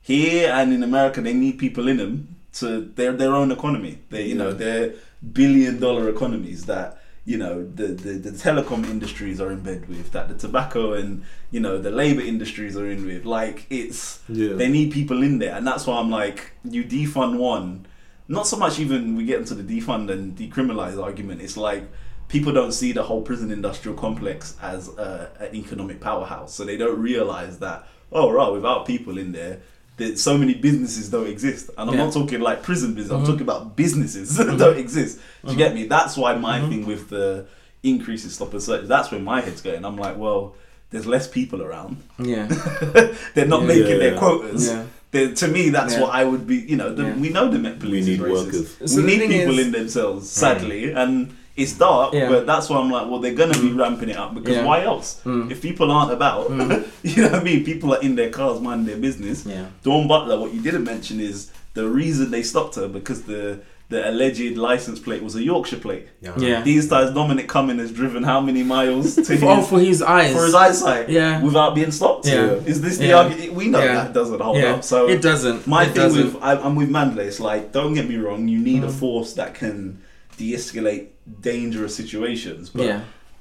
here 0.03 0.53
and 0.53 0.73
in 0.73 0.83
America, 0.83 1.21
they 1.21 1.33
need 1.35 1.59
people 1.59 1.89
in 1.89 1.97
them 1.97 2.37
to 2.55 2.81
their 2.97 3.13
their 3.13 3.35
own 3.35 3.51
economy. 3.53 3.99
They 4.11 4.27
you 4.27 4.35
know 4.35 4.53
they're 4.53 4.95
billion 5.33 5.79
dollar 5.81 6.09
economies 6.09 6.67
that 6.67 6.99
you 7.25 7.39
know 7.39 7.65
the, 7.75 7.87
the 7.87 8.13
the 8.15 8.31
telecom 8.31 8.85
industries 8.91 9.41
are 9.41 9.53
in 9.53 9.61
bed 9.61 9.89
with 9.89 10.11
that 10.11 10.29
the 10.29 10.35
tobacco 10.35 10.95
and 10.95 11.25
you 11.53 11.61
know 11.61 11.79
the 11.79 11.91
labor 11.91 12.21
industries 12.21 12.77
are 12.77 12.89
in 12.91 13.07
with 13.07 13.25
like 13.25 13.65
it's 13.71 14.19
Yeah. 14.29 14.55
they 14.55 14.69
need 14.69 14.91
people 14.93 15.23
in 15.23 15.39
there 15.39 15.55
and 15.55 15.65
that's 15.65 15.87
why 15.87 16.01
i'm 16.01 16.11
like 16.11 16.51
you 16.65 16.83
defund 16.83 17.39
one 17.39 17.87
not 18.27 18.49
so 18.49 18.57
much 18.57 18.81
even 18.81 19.15
we 19.15 19.25
get 19.25 19.39
into 19.39 19.55
the 19.55 19.63
defund 19.63 20.11
and 20.11 20.37
decriminalize 20.37 21.01
argument 21.01 21.41
it's 21.43 21.57
like 21.57 21.85
people 22.33 22.53
don't 22.53 22.73
see 22.73 22.91
the 22.93 23.03
whole 23.03 23.23
prison 23.23 23.53
industrial 23.53 23.97
complex 23.97 24.57
as 24.63 24.89
a, 24.97 25.31
an 25.39 25.55
economic 25.55 26.01
powerhouse 26.01 26.55
so 26.55 26.65
they 26.65 26.77
don't 26.79 26.99
realize 27.01 27.59
that 27.59 27.87
oh 28.11 28.31
right 28.31 28.49
without 28.49 28.87
people 28.87 29.19
in 29.19 29.33
there 29.33 29.61
that 29.99 30.19
so 30.19 30.37
many 30.39 30.55
businesses 30.55 31.11
don't 31.11 31.27
exist 31.29 31.69
and 31.77 31.91
i'm 31.91 31.95
Yeah. 31.97 32.05
not 32.05 32.13
talking 32.15 32.41
like 32.41 32.63
prison 32.63 32.95
business 32.95 33.13
i'm 33.13 33.23
Mhm. 33.23 33.27
talking 33.27 33.43
about 33.43 33.77
businesses 33.77 34.37
that 34.39 34.59
don't 34.59 34.79
exist 34.79 35.19
do 35.45 35.53
you 35.53 35.59
get 35.59 35.75
me 35.75 35.87
that's 35.87 36.17
why 36.17 36.35
my 36.35 36.59
Mhm. 36.61 36.69
thing 36.71 36.87
with 36.87 37.11
the 37.11 37.47
increase 37.83 38.25
in 38.25 38.31
stop 38.31 38.53
and 38.53 38.63
search 38.63 38.87
that's 38.89 39.11
where 39.13 39.21
my 39.21 39.41
head's 39.43 39.61
going 39.61 39.85
i'm 39.85 39.97
like 40.07 40.17
well 40.17 40.55
there's 40.91 41.07
less 41.07 41.27
people 41.29 41.61
around 41.63 41.97
Yeah. 42.19 42.47
they're 43.35 43.47
not 43.47 43.61
Yeah. 43.63 43.67
making 43.75 43.87
Yeah, 43.93 43.97
their 44.05 44.13
yeah. 44.15 44.19
quotas 44.19 44.67
Yeah. 44.69 44.85
Then 45.13 45.35
to 45.43 45.47
me, 45.49 45.69
that's 45.69 45.93
Yeah. 45.95 46.01
what 46.03 46.13
I 46.21 46.25
would 46.25 46.47
be. 46.47 46.57
You 46.73 46.77
know, 46.81 46.91
the, 46.95 47.03
Yeah. 47.03 47.17
we 47.25 47.29
know 47.29 47.47
the 47.51 47.59
Met 47.59 47.79
Police 47.85 48.07
We 48.07 48.13
is 48.15 48.19
need 48.19 48.21
racist. 48.27 48.47
workers. 48.47 48.93
So 48.93 49.03
we 49.05 49.17
need 49.19 49.29
people 49.29 49.59
is- 49.59 49.67
in 49.67 49.71
themselves, 49.73 50.31
sadly, 50.31 50.91
and 50.93 51.15
it's 51.57 51.73
dark. 51.75 52.15
Yeah. 52.15 52.29
But 52.29 52.47
that's 52.47 52.69
why 52.71 52.79
I'm 52.79 52.91
like, 52.91 53.09
well, 53.11 53.19
they're 53.21 53.35
gonna 53.35 53.53
be 53.55 53.69
Mm. 53.71 53.79
ramping 53.79 54.09
it 54.09 54.17
up 54.17 54.35
because 54.35 54.57
Yeah. 54.57 54.65
why 54.65 54.83
else? 54.85 55.21
Mm. 55.25 55.51
If 55.51 55.61
people 55.61 55.91
aren't 55.91 56.13
about, 56.13 56.49
Mm. 56.49 56.85
you 57.03 57.23
know 57.23 57.31
what 57.31 57.41
I 57.41 57.45
mean. 57.45 57.65
People 57.65 57.95
are 57.95 58.01
in 58.01 58.15
their 58.17 58.31
cars, 58.31 58.61
minding 58.61 58.87
their 58.87 58.97
business. 58.97 59.45
Yeah. 59.47 59.67
Dawn 59.85 60.09
Butler, 60.09 60.39
what 60.41 60.55
you 60.55 60.61
didn't 60.63 60.85
mention 60.85 61.21
is 61.21 61.51
the 61.75 61.87
reason 61.89 62.31
they 62.31 62.43
stopped 62.43 62.77
her 62.77 62.89
because 62.89 63.23
the 63.23 63.59
the 63.91 64.09
alleged 64.09 64.57
license 64.57 64.99
plate 64.99 65.23
was 65.23 65.35
a 65.37 65.43
Yorkshire 65.43 65.77
plate. 65.77 66.07
Yeah. 66.23 66.63
These 66.63 66.89
times, 66.89 67.11
Dominic 67.11 67.47
Cumming 67.47 67.79
has 67.79 67.91
driven 67.93 68.23
how 68.23 68.41
many 68.41 68.63
miles 68.63 69.17
to 69.17 69.21
his, 69.35 69.43
Oh, 69.43 69.61
for 69.61 69.81
his 69.81 70.01
eyes. 70.01 70.33
for 70.35 70.47
his 70.47 70.55
eyesight 70.55 71.11
Yeah. 71.11 71.43
without 71.43 71.75
being 71.75 71.91
stopped? 71.91 72.27
Yeah. 72.27 72.53
Is 72.65 72.81
this 72.81 72.97
the 72.97 73.09
Yeah. 73.09 73.19
argument? 73.19 73.53
We 73.53 73.69
know 73.69 73.81
Yeah. 73.85 73.95
that 73.97 74.15
doesn't 74.15 74.41
hold 74.41 74.57
yeah. 74.57 74.77
up. 74.77 74.85
So 74.85 75.11
it 75.11 75.21
doesn't. 75.21 75.67
my 75.67 75.83
it 75.83 75.87
thing 75.89 75.95
doesn't. 76.05 76.25
with 76.37 76.43
I, 76.43 76.53
I'm 76.57 76.75
with 76.75 76.89
Mandela. 76.89 77.19
It's 77.19 77.39
like 77.39 77.71
don't 77.73 77.93
get 77.93 78.09
me 78.09 78.17
wrong. 78.17 78.49
You 78.49 78.61
need 78.61 78.83
a 78.83 78.87
Mhm. 78.87 78.93
force 78.93 79.35
that 79.35 79.53
can 79.53 79.99
de-escalate 80.39 81.09
dangerous 81.41 81.95
situations. 81.95 82.71
But 82.71 82.85
yeah. 82.87 83.01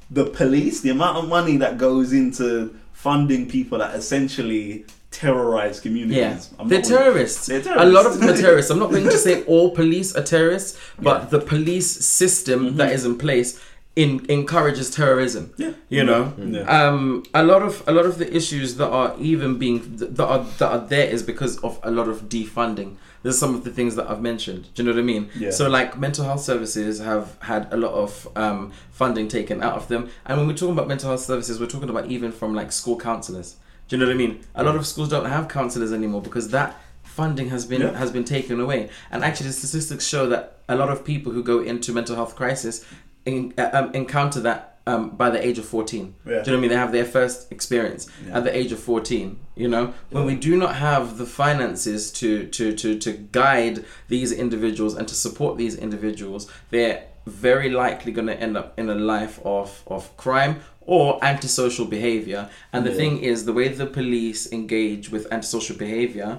the 0.09 0.25
police, 0.25 0.81
the 0.81 0.89
amount 0.89 1.17
of 1.17 1.27
money 1.29 1.57
that 1.57 1.77
goes 1.77 2.13
into 2.13 2.75
funding 2.93 3.49
people 3.49 3.79
that 3.79 3.95
essentially 3.95 4.85
terrorize 5.09 5.79
communities. 5.79 6.17
Yeah, 6.57 6.65
they're 6.67 6.81
terrorists. 6.81 7.47
They're 7.47 7.61
A 7.77 7.85
lot 7.85 8.05
of 8.05 8.19
them 8.19 8.29
are 8.29 8.37
terrorists. 8.37 8.71
I'm 8.71 8.79
not 8.79 8.91
going 8.91 9.03
to 9.03 9.17
say 9.17 9.43
all 9.51 9.71
police 9.71 10.15
are 10.15 10.23
terrorists, 10.23 10.77
but 10.99 11.23
Yeah. 11.23 11.25
the 11.29 11.39
police 11.39 11.89
system 12.05 12.59
Mhm. 12.73 12.75
that 12.77 12.91
is 12.93 13.05
in 13.05 13.17
place 13.17 13.59
in, 13.97 14.25
encourages 14.29 14.89
terrorism. 14.89 15.51
Yeah. 15.57 15.71
You 15.89 16.03
know, 16.05 16.33
Yeah. 16.37 16.61
um, 16.87 17.23
a 17.33 17.43
lot 17.43 17.61
of 17.61 17.83
a 17.87 17.91
lot 17.91 18.05
of 18.05 18.19
the 18.19 18.33
issues 18.33 18.75
that 18.75 18.87
are 18.89 19.13
even 19.19 19.57
being 19.57 19.81
that 19.97 20.23
are 20.33 20.45
that 20.59 20.69
are 20.71 20.85
there 20.87 21.07
is 21.15 21.23
because 21.23 21.57
of 21.57 21.77
a 21.83 21.91
lot 21.91 22.07
of 22.07 22.29
defunding. 22.29 22.91
There's 23.23 23.37
some 23.37 23.53
of 23.53 23.63
the 23.63 23.69
things 23.71 23.95
that 23.95 24.09
I've 24.09 24.21
mentioned. 24.21 24.69
Do 24.73 24.81
you 24.83 24.89
know 24.89 24.95
what 24.95 24.99
I 24.99 25.03
mean? 25.03 25.29
Yeah. 25.37 25.51
So 25.51 25.69
like 25.69 25.97
mental 25.97 26.25
health 26.25 26.41
services 26.41 26.99
have 26.99 27.37
had 27.41 27.67
a 27.71 27.77
lot 27.77 27.93
of 27.93 28.27
um, 28.35 28.71
funding 28.91 29.27
taken 29.27 29.61
out 29.61 29.75
of 29.75 29.87
them, 29.87 30.09
and 30.25 30.37
when 30.37 30.47
we're 30.47 30.55
talking 30.55 30.73
about 30.73 30.87
mental 30.87 31.09
health 31.09 31.21
services, 31.21 31.59
we're 31.59 31.67
talking 31.67 31.89
about 31.89 32.07
even 32.07 32.31
from 32.31 32.53
like 32.55 32.71
school 32.71 32.97
counselors. 32.97 33.57
Do 33.87 33.95
you 33.95 33.99
know 33.99 34.07
what 34.07 34.13
I 34.15 34.17
mean? 34.17 34.41
A 34.55 34.63
lot 34.63 34.75
of 34.75 34.87
schools 34.87 35.09
don't 35.09 35.25
have 35.25 35.47
counselors 35.49 35.91
anymore 35.93 36.21
because 36.21 36.49
that 36.49 36.79
funding 37.03 37.49
has 37.49 37.65
been 37.65 37.81
Yeah. 37.81 37.97
has 37.97 38.09
been 38.11 38.23
taken 38.23 38.59
away. 38.59 38.89
And 39.11 39.23
actually, 39.23 39.47
the 39.47 39.53
statistics 39.53 40.07
show 40.07 40.27
that 40.29 40.57
a 40.69 40.75
lot 40.75 40.89
of 40.89 41.03
people 41.03 41.31
who 41.33 41.43
go 41.43 41.59
into 41.61 41.91
mental 41.93 42.15
health 42.15 42.35
crisis 42.35 42.85
in, 43.25 43.53
uh, 43.57 43.69
um, 43.73 43.91
encounter 43.93 44.39
that 44.39 44.70
um, 44.91 45.09
by 45.21 45.29
the 45.29 45.41
age 45.47 45.57
of 45.59 45.65
fourteen. 45.65 46.05
Yeah. 46.25 46.31
Do 46.31 46.31
you 46.31 46.37
know 46.37 46.41
what 46.41 46.57
I 46.57 46.61
mean? 46.61 46.69
They 46.69 46.75
have 46.85 46.91
their 46.91 47.05
first 47.17 47.51
experience 47.51 48.07
Yeah. 48.25 48.37
at 48.37 48.43
the 48.43 48.53
age 48.61 48.71
of 48.71 48.79
14 48.79 49.37
you 49.63 49.67
know 49.67 49.85
when 50.11 50.25
we 50.25 50.35
do 50.49 50.53
not 50.63 50.73
have 50.75 51.17
the 51.21 51.25
finances 51.25 52.01
to 52.19 52.29
to 52.57 52.65
to 52.81 52.87
to 53.05 53.11
guide 53.41 53.77
these 54.13 54.31
individuals 54.31 54.93
and 54.97 55.05
to 55.07 55.15
support 55.25 55.57
these 55.57 55.75
individuals 55.87 56.41
they're 56.73 56.99
very 57.27 57.69
likely 57.69 58.11
going 58.17 58.27
to 58.33 58.39
end 58.45 58.55
up 58.61 58.67
in 58.79 58.89
a 58.89 58.95
life 58.95 59.35
of 59.57 59.67
of 59.87 60.01
crime 60.17 60.53
or 60.81 61.05
antisocial 61.33 61.85
behavior 61.85 62.41
and 62.73 62.85
the 62.85 62.89
Yeah. 62.91 63.01
thing 63.01 63.13
is 63.31 63.37
the 63.45 63.53
way 63.59 63.67
the 63.67 63.85
police 63.99 64.41
engage 64.59 65.05
with 65.13 65.23
antisocial 65.31 65.75
behavior 65.85 66.29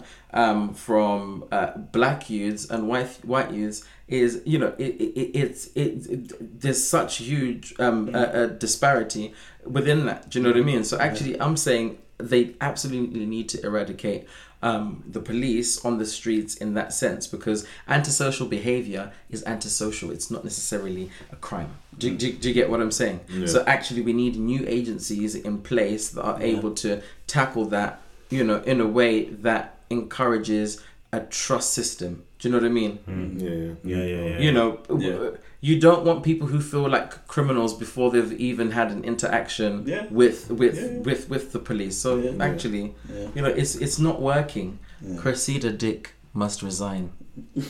um, 0.43 0.75
from 0.75 1.45
uh, 1.53 1.69
black 1.99 2.21
youths 2.31 2.65
and 2.73 2.81
white 2.89 3.13
white 3.33 3.51
youths 3.53 3.85
is 4.13 4.43
you 4.45 4.59
know 4.59 4.73
it, 4.79 4.93
it, 5.05 5.11
it 5.21 5.31
it's 5.43 5.67
it, 5.75 6.07
it 6.15 6.61
there's 6.61 6.83
such 6.97 7.13
huge 7.19 7.75
um, 7.79 8.07
Mm. 8.09 8.15
uh, 8.15 8.19
uh, 8.19 8.47
disparity 8.47 9.33
within 9.65 10.07
that 10.07 10.29
do 10.31 10.39
you 10.39 10.43
know 10.45 10.51
what 10.51 10.59
i 10.61 10.65
mean 10.73 10.85
so 10.85 10.99
actually 10.99 11.41
i'm 11.41 11.57
saying 11.57 11.99
they 12.19 12.55
absolutely 12.61 13.25
need 13.27 13.49
to 13.49 13.65
eradicate 13.65 14.27
um, 14.65 15.03
the 15.09 15.19
police 15.21 15.85
on 15.85 15.99
the 15.99 16.07
streets 16.07 16.55
in 16.55 16.75
that 16.75 16.93
sense 16.93 17.27
because 17.27 17.67
antisocial 17.89 18.47
behavior 18.47 19.11
is 19.29 19.43
antisocial. 19.45 20.13
It's 20.13 20.31
not 20.31 20.45
necessarily 20.45 21.11
a 21.33 21.37
crime. 21.49 21.71
Do, 21.99 22.15
do, 22.17 22.33
do 22.33 22.47
you 22.47 22.55
get 22.55 22.71
what 22.71 22.81
I'm 22.81 22.93
saying? 22.93 23.19
Yeah. 23.29 23.47
So 23.47 23.65
actually, 23.67 24.03
we 24.03 24.13
need 24.13 24.37
new 24.37 24.65
agencies 24.69 25.35
in 25.35 25.63
place 25.63 26.11
that 26.11 26.23
are 26.23 26.41
able 26.41 26.73
to 26.77 27.03
tackle 27.27 27.65
that, 27.77 28.03
you 28.31 28.45
know, 28.45 28.59
in 28.63 28.81
a 28.81 28.87
way 28.87 29.25
that 29.49 29.65
encourages 29.91 30.81
a 31.13 31.21
trust 31.23 31.73
system. 31.75 32.23
Do 32.43 32.49
you 32.49 32.53
know 32.53 32.59
what 32.59 32.67
I 32.67 32.71
mean? 32.71 32.99
Yeah, 33.39 33.51
yeah. 33.51 33.75
Yeah, 33.85 34.05
yeah, 34.05 34.23
yeah. 34.31 34.39
You 34.41 34.51
know, 34.53 34.79
Yeah. 34.99 35.31
you 35.61 35.79
don't 35.79 36.05
want 36.05 36.25
people 36.25 36.49
who 36.49 36.61
feel 36.61 36.89
like 36.89 37.29
criminals 37.29 37.73
before 37.73 38.11
they've 38.11 38.33
even 38.33 38.73
had 38.73 38.91
an 38.91 39.05
interaction 39.05 39.85
Yeah. 39.87 40.07
with 40.11 40.51
with 40.51 40.75
Yeah, 40.77 40.87
yeah. 40.91 40.99
with 41.07 41.29
with 41.31 41.53
the 41.53 41.61
police. 41.61 41.97
So 41.97 42.17
Yeah. 42.17 42.33
Yeah. 42.33 42.45
actually, 42.45 42.95
Yeah. 43.09 43.29
you 43.37 43.43
know, 43.43 43.49
it's 43.63 43.77
it's 43.77 43.99
not 44.01 44.21
working. 44.21 44.79
Yeah. 45.01 45.19
Cressida 45.21 45.71
Dick 45.71 46.15
must 46.35 46.63
resign. 46.63 47.13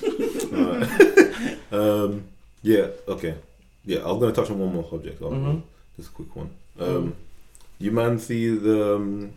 Alright. 0.57 1.59
um, 1.71 2.25
yeah, 2.63 2.87
okay. 3.09 3.35
Yeah, 3.85 3.99
I 4.07 4.09
was 4.13 4.19
going 4.21 4.33
to 4.33 4.41
touch 4.41 4.51
on 4.51 4.59
one 4.59 4.73
more 4.73 4.87
subject. 4.89 5.21
I'll- 5.21 5.31
Mhm. 5.33 5.63
Just 5.99 6.09
a 6.09 6.13
quick 6.13 6.35
one. 6.35 6.49
Um, 6.81 7.15
You 7.79 7.91
man 7.91 8.19
see 8.19 8.49
the 8.57 8.95
um, 8.97 9.33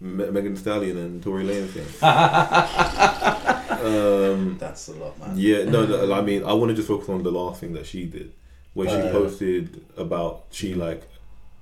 Megan 0.00 0.56
Stallion 0.56 0.96
and 0.96 1.22
Tory 1.22 1.44
Lanez 1.44 1.68
thing? 1.76 1.86
um, 3.84 4.56
That's 4.60 4.88
a 4.88 4.92
lot, 4.94 5.18
man. 5.18 5.32
yeah, 5.36 5.64
no, 5.64 5.86
no, 5.86 6.12
I 6.12 6.20
mean, 6.28 6.44
I 6.44 6.52
want 6.52 6.70
to 6.70 6.74
just 6.74 6.88
focus 6.88 7.08
on 7.08 7.22
the 7.22 7.30
last 7.32 7.60
thing 7.60 7.72
that 7.74 7.86
she 7.86 8.04
did, 8.04 8.32
where 8.74 8.88
she 8.88 8.94
Uh, 8.96 9.10
posted 9.10 9.80
about 9.96 10.44
she 10.50 10.74
like 10.74 11.02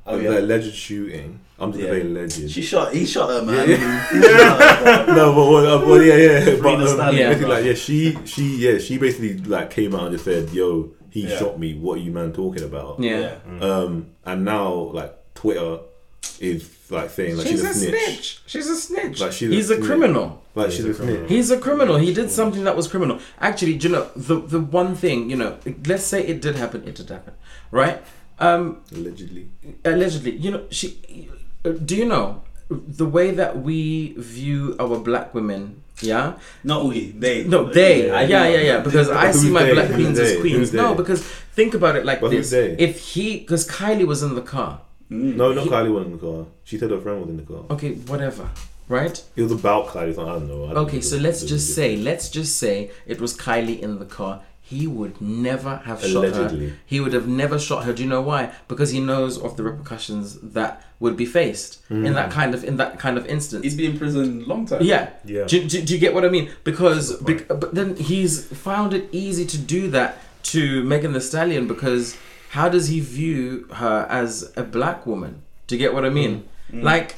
Oh, 0.06 0.18
the 0.18 0.24
yeah. 0.24 0.38
alleged 0.40 0.74
shooting. 0.74 1.40
I'm 1.58 1.72
just 1.72 1.82
Yeah. 1.82 1.90
very 1.90 2.02
alleged. 2.02 2.50
She 2.50 2.60
shot. 2.60 2.92
He 2.92 3.06
shot 3.06 3.30
her, 3.30 3.42
man. 3.42 3.66
Yeah, 3.70 5.04
no, 5.16 5.32
but, 5.34 5.50
what- 5.50 5.64
uh, 5.66 5.78
but 5.78 5.94
yeah, 6.04 6.16
yeah, 6.16 6.44
but 6.60 6.76
the 6.76 6.82
um, 6.82 6.88
stallion, 6.88 7.28
basically, 7.30 7.46
bro. 7.46 7.54
like, 7.54 7.64
yeah, 7.64 7.74
she, 7.74 8.18
she, 8.26 8.56
yeah, 8.58 8.78
she 8.78 8.98
basically 8.98 9.38
like 9.38 9.70
came 9.70 9.94
out 9.94 10.02
and 10.02 10.12
just 10.12 10.24
said, 10.26 10.50
"Yo, 10.50 10.90
he 11.10 11.22
Yeah. 11.22 11.38
shot 11.38 11.58
me. 11.58 11.72
What 11.74 11.98
are 11.98 12.02
you 12.02 12.10
man 12.12 12.32
talking 12.34 12.64
about?" 12.64 13.00
Yeah. 13.00 13.36
Um, 13.60 14.08
and 14.26 14.44
now 14.44 14.72
like 14.92 15.14
Twitter 15.34 15.78
is 16.38 16.68
like 16.90 17.10
saying 17.10 17.36
like 17.36 17.46
she's, 17.46 17.62
a 17.64 17.72
snitch. 17.74 18.42
She's 18.46 18.68
a 18.68 18.76
snitch. 18.76 19.20
Like, 19.20 19.32
she's 19.32 19.50
a 19.50 19.54
He's 19.54 19.70
a 19.70 19.74
snitch. 19.76 19.86
criminal. 19.88 20.42
Like 20.54 20.66
He's 20.66 20.76
she's 20.76 20.84
a 20.86 20.90
a 20.90 20.94
criminal. 20.94 21.16
snitch. 21.18 21.30
He's 21.30 21.50
a 21.50 21.58
criminal. 21.58 21.96
He 21.96 22.12
did 22.14 22.30
something 22.30 22.64
that 22.64 22.76
was 22.76 22.86
criminal. 22.88 23.18
Actually, 23.40 23.76
do 23.76 23.88
you 23.88 23.94
know 23.94 24.10
the 24.14 24.36
the 24.40 24.60
one 24.60 24.94
thing? 24.94 25.30
You 25.30 25.36
know, 25.36 25.58
let's 25.86 26.04
say 26.04 26.24
it 26.26 26.40
did 26.42 26.56
happen. 26.56 26.86
It 26.86 26.94
did 26.96 27.08
happen, 27.10 27.34
right? 27.70 28.02
Um, 28.38 28.82
Allegedly. 28.92 29.48
allegedly 29.84 30.32
you 30.32 30.50
know 30.50 30.64
she 30.68 31.28
uh, 31.64 31.70
do 31.70 31.94
you 31.94 32.04
know 32.04 32.42
the 32.68 33.06
way 33.06 33.30
that 33.30 33.62
we 33.62 34.14
view 34.18 34.74
our 34.80 34.98
black 34.98 35.32
women 35.34 35.82
yeah 36.00 36.34
Not 36.64 36.86
we. 36.86 37.12
They. 37.12 37.44
no 37.44 37.70
they 37.72 38.08
Yeah, 38.08 38.22
yeah 38.22 38.48
yeah 38.48 38.60
yeah, 38.60 38.78
because 38.80 39.08
i 39.08 39.30
see 39.30 39.50
my 39.50 39.62
they? 39.62 39.72
black 39.74 39.92
queens 39.92 40.18
they? 40.18 40.34
as 40.34 40.40
queens 40.40 40.72
no 40.72 40.96
because 40.96 41.22
think 41.22 41.74
about 41.74 41.94
it 41.94 42.04
like 42.04 42.20
But 42.20 42.30
this 42.32 42.52
if 42.52 42.98
he 43.14 43.38
because 43.38 43.68
kylie 43.68 44.04
was 44.04 44.24
in 44.24 44.34
the 44.34 44.42
car 44.42 44.80
Mm. 45.10 45.36
No, 45.36 45.52
not 45.52 45.64
He- 45.64 45.70
Kylie 45.70 45.92
was 45.92 46.06
in 46.06 46.12
the 46.12 46.18
car. 46.18 46.46
She 46.64 46.78
said 46.78 46.90
her 46.90 47.00
friend 47.00 47.20
was 47.20 47.28
in 47.30 47.36
the 47.36 47.42
car. 47.42 47.64
okay 47.70 47.92
whatever 48.12 48.48
right 48.88 49.22
It 49.36 49.42
was 49.42 49.52
about 49.52 49.86
Kylie. 49.88 50.14
So 50.14 50.22
I 50.28 50.32
don't 50.34 50.48
know. 50.48 50.64
I 50.66 50.74
don't 50.74 50.86
okay 50.86 50.96
know 50.96 51.02
so 51.02 51.16
let's 51.18 51.40
the- 51.42 51.46
just 51.48 51.66
the- 51.68 51.72
say 51.74 51.96
let's 51.96 52.28
just 52.28 52.56
say 52.58 52.90
it 53.06 53.20
was 53.20 53.36
kylie 53.36 53.80
in 53.80 53.98
the 53.98 54.04
car 54.06 54.42
he 54.60 54.86
would 54.86 55.20
never 55.20 55.76
have 55.84 56.02
shot 56.02 56.24
her 56.34 56.70
he 56.86 56.98
would 57.00 57.12
have 57.12 57.28
never 57.28 57.58
shot 57.58 57.84
her 57.84 57.92
do 57.92 58.02
you 58.02 58.08
know 58.08 58.22
why 58.22 58.50
because 58.66 58.90
he 58.92 59.00
knows 59.00 59.36
of 59.38 59.56
the 59.58 59.62
repercussions 59.62 60.38
that 60.40 60.82
would 61.00 61.16
be 61.18 61.26
faced 61.26 61.80
in 61.90 62.02
Mm. 62.04 62.14
that 62.14 62.30
kind 62.30 62.54
of 62.54 62.64
in 62.64 62.76
that 62.78 62.98
kind 62.98 63.16
of 63.18 63.26
instance 63.26 63.62
He's 63.62 63.74
been 63.76 63.90
in 63.92 63.98
prison 63.98 64.44
long 64.46 64.64
time. 64.66 64.82
Yeah. 64.82 65.10
Yeah. 65.24 65.44
Do, 65.44 65.56
do, 65.72 65.82
do 65.82 65.92
you 65.94 66.00
get 66.00 66.14
what 66.14 66.24
I 66.24 66.30
mean? 66.30 66.48
Because, 66.64 67.04
Good 67.16 67.46
bec- 67.48 67.60
but 67.60 67.74
then 67.74 67.96
he's 67.96 68.44
found 68.68 68.94
it 68.94 69.04
easy 69.12 69.44
to 69.54 69.58
do 69.58 69.88
that 69.90 70.10
to 70.54 70.82
Megan 70.84 71.12
Thee 71.12 71.20
Stallion 71.20 71.66
because 71.68 72.16
how 72.54 72.68
does 72.68 72.86
he 72.88 73.00
view 73.00 73.66
her 73.72 74.06
as 74.08 74.52
a 74.56 74.62
black 74.62 75.06
woman? 75.06 75.42
Do 75.66 75.74
you 75.74 75.78
get 75.80 75.92
what 75.92 76.04
I 76.04 76.10
mean? 76.10 76.48
Like, 76.72 77.16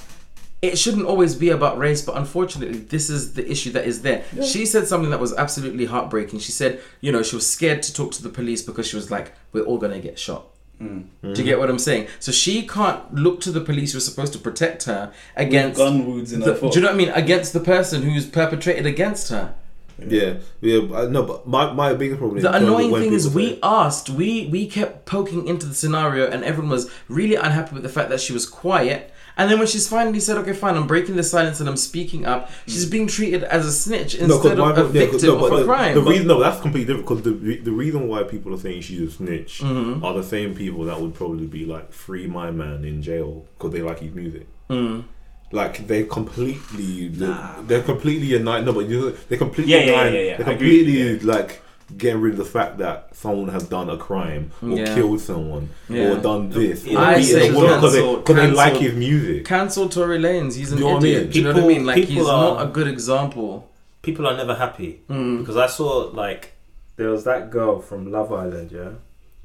it 0.63 0.79
shouldn't 0.79 1.05
always 1.07 1.35
be 1.35 1.51
about 1.51 1.77
race, 1.79 2.01
but 2.03 2.17
unfortunately, 2.17 2.79
this 2.79 3.11
is 3.11 3.35
the 3.35 3.45
issue 3.51 3.71
that 3.73 3.85
is 3.87 4.01
there. 4.01 4.25
She 4.43 4.65
said 4.67 4.87
something 4.87 5.11
that 5.11 5.21
was 5.21 5.35
absolutely 5.35 5.85
heartbreaking. 5.85 6.39
She 6.41 6.53
said, 6.53 6.81
you 7.03 7.13
know, 7.13 7.23
she 7.23 7.37
was 7.37 7.47
scared 7.47 7.83
to 7.83 7.93
talk 7.93 8.13
to 8.13 8.23
the 8.23 8.31
police 8.31 8.63
because 8.63 8.87
she 8.89 8.97
was 8.97 9.11
like, 9.11 9.35
we're 9.53 9.65
all 9.65 9.79
gonna 9.79 10.01
get 10.01 10.19
shot. 10.19 10.47
Mm. 10.83 11.05
Do 11.23 11.41
you 11.41 11.45
get 11.45 11.59
what 11.59 11.71
I'm 11.71 11.79
saying? 11.79 12.09
So 12.19 12.33
she 12.33 12.67
can't 12.67 13.15
look 13.15 13.41
to 13.43 13.51
the 13.51 13.61
police 13.61 13.93
who 13.93 13.99
are 13.99 14.09
supposed 14.11 14.33
to 14.35 14.39
protect 14.39 14.85
her 14.85 15.13
against 15.35 15.79
gun 15.79 16.07
wounds 16.07 16.33
in 16.33 16.41
the- 16.41 16.47
her 16.47 16.55
foot. 16.55 16.73
do 16.73 16.79
you 16.79 16.83
know 16.85 16.93
what 16.93 17.01
I 17.01 17.05
mean? 17.05 17.11
Against 17.11 17.53
the 17.53 17.61
person 17.61 18.03
who's 18.03 18.27
perpetrated 18.27 18.85
against 18.87 19.29
her. 19.31 19.55
Yeah, 19.99 20.35
yeah. 20.61 20.81
I- 20.95 21.07
No, 21.07 21.23
but 21.23 21.47
my 21.49 21.73
my 21.73 21.95
biggest 21.95 22.19
problem. 22.21 22.41
The 22.43 22.49
in 22.57 22.63
annoying 22.65 22.95
thing 22.95 23.13
is, 23.13 23.29
we 23.29 23.51
say- 23.51 23.59
asked, 23.63 24.11
we 24.11 24.47
we 24.53 24.67
kept 24.67 25.07
poking 25.07 25.47
into 25.49 25.67
the 25.67 25.75
scenario, 25.75 26.27
and 26.31 26.45
everyone 26.45 26.71
was 26.71 26.91
really 27.09 27.35
unhappy 27.37 27.75
with 27.75 27.83
the 27.83 27.89
fact 27.89 28.11
that 28.11 28.21
she 28.21 28.33
was 28.33 28.47
quiet. 28.47 29.13
And 29.39 29.51
then 29.51 29.59
when 29.59 29.67
she's 29.69 29.87
finally 29.87 30.19
said, 30.21 30.39
"Okay, 30.39 30.55
fine, 30.55 30.77
I'm 30.77 30.87
breaking 30.87 31.17
the 31.17 31.23
silence 31.23 31.61
and 31.61 31.69
I'm 31.69 31.77
speaking 31.77 32.25
up," 32.25 32.51
she's 32.67 32.87
being 32.87 33.07
treated 33.07 33.43
as 33.45 33.67
a 33.67 33.73
snitch 33.73 34.19
No, 34.19 34.25
instead 34.37 34.57
my- 34.59 34.71
of 34.71 34.79
a 34.79 34.83
yeah, 34.99 35.07
victim 35.07 35.29
no, 35.29 35.45
of 35.47 35.53
a 35.53 35.57
the, 35.59 35.65
crime. 35.65 35.95
The 35.95 36.01
reason, 36.03 36.27
no, 36.27 36.41
that's 36.41 36.61
completely 36.61 36.87
different. 36.95 37.07
Because 37.09 37.23
the 37.23 37.57
the 37.63 37.73
reason 37.73 38.09
why 38.09 38.23
people 38.23 38.55
are 38.55 38.59
saying 38.59 38.81
she's 38.83 39.03
a 39.03 39.11
snitch 39.11 39.61
Mm-hmm. 39.63 40.03
are 40.05 40.15
the 40.15 40.23
same 40.23 40.55
people 40.55 40.85
that 40.85 40.99
would 41.01 41.15
probably 41.15 41.47
be 41.47 41.65
like 41.67 41.93
free 41.93 42.27
my 42.27 42.51
man 42.51 42.85
in 42.85 43.03
jail 43.03 43.45
because 43.59 43.73
they 43.75 43.83
like 43.83 44.01
his 44.01 44.15
music. 44.15 44.47
Mm. 44.71 45.05
Like 45.53 45.87
they 45.87 46.03
completely, 46.05 47.09
Nah, 47.11 47.63
they're 47.63 47.83
completely 47.83 48.27
united. 48.27 48.67
No, 48.67 48.73
but 48.73 48.87
you, 48.89 49.17
they 49.29 49.37
completely, 49.37 49.73
yeah, 49.75 49.79
yeah, 49.81 49.87
yeah, 49.87 50.09
yeah, 50.11 50.21
yeah. 50.21 50.37
They're 50.39 50.49
I 50.49 50.53
agree, 50.53 50.79
completely 50.85 51.19
like 51.21 51.63
getting 51.97 52.21
rid 52.21 52.33
of 52.33 52.39
the 52.39 52.45
fact 52.45 52.79
that 52.79 53.15
someone 53.15 53.49
has 53.51 53.63
done 53.69 53.89
a 53.89 53.97
crime 53.97 54.51
or 54.61 54.71
Yeah. 54.71 54.93
killed 54.97 55.21
someone 55.21 55.69
Yeah. 55.89 56.15
or 56.15 56.17
done 56.21 56.51
this 56.51 56.85
or 56.85 56.99
I 56.99 57.23
say 57.23 57.49
a 57.49 57.53
because 57.53 57.93
they, 57.93 58.01
cancel- 58.03 58.23
'cause 58.23 58.37
they 58.37 58.47
like 58.51 58.73
cancel- 58.73 58.83
his 58.89 58.95
music. 58.95 59.45
Cancel 59.45 59.89
Tory 59.89 60.19
Lanez. 60.19 60.57
He's 60.57 60.73
an 60.73 60.79
Do 60.79 60.83
you 60.85 60.89
know 60.91 60.95
what 60.97 61.05
I 61.05 61.07
idiot. 61.07 61.23
mean? 61.23 61.31
Do 61.31 61.39
you 61.39 61.45
know 61.45 61.53
what 61.55 61.63
I 61.65 61.67
mean? 61.69 61.87
Like 61.87 61.97
he's 61.99 62.07
people 62.09 62.25
not 62.27 62.63
a 62.63 62.67
good 62.71 62.89
example. 62.89 63.71
People 64.03 64.27
are 64.27 64.37
never 64.37 64.55
happy 64.57 65.01
Mm. 65.09 65.39
because 65.39 65.57
I 65.57 65.69
saw 65.69 66.11
like 66.13 66.55
there 66.97 67.11
was 67.11 67.23
that 67.23 67.51
girl 67.51 67.79
from 67.81 68.11
Love 68.11 68.33
Island. 68.33 68.73
Yeah, 68.73 68.91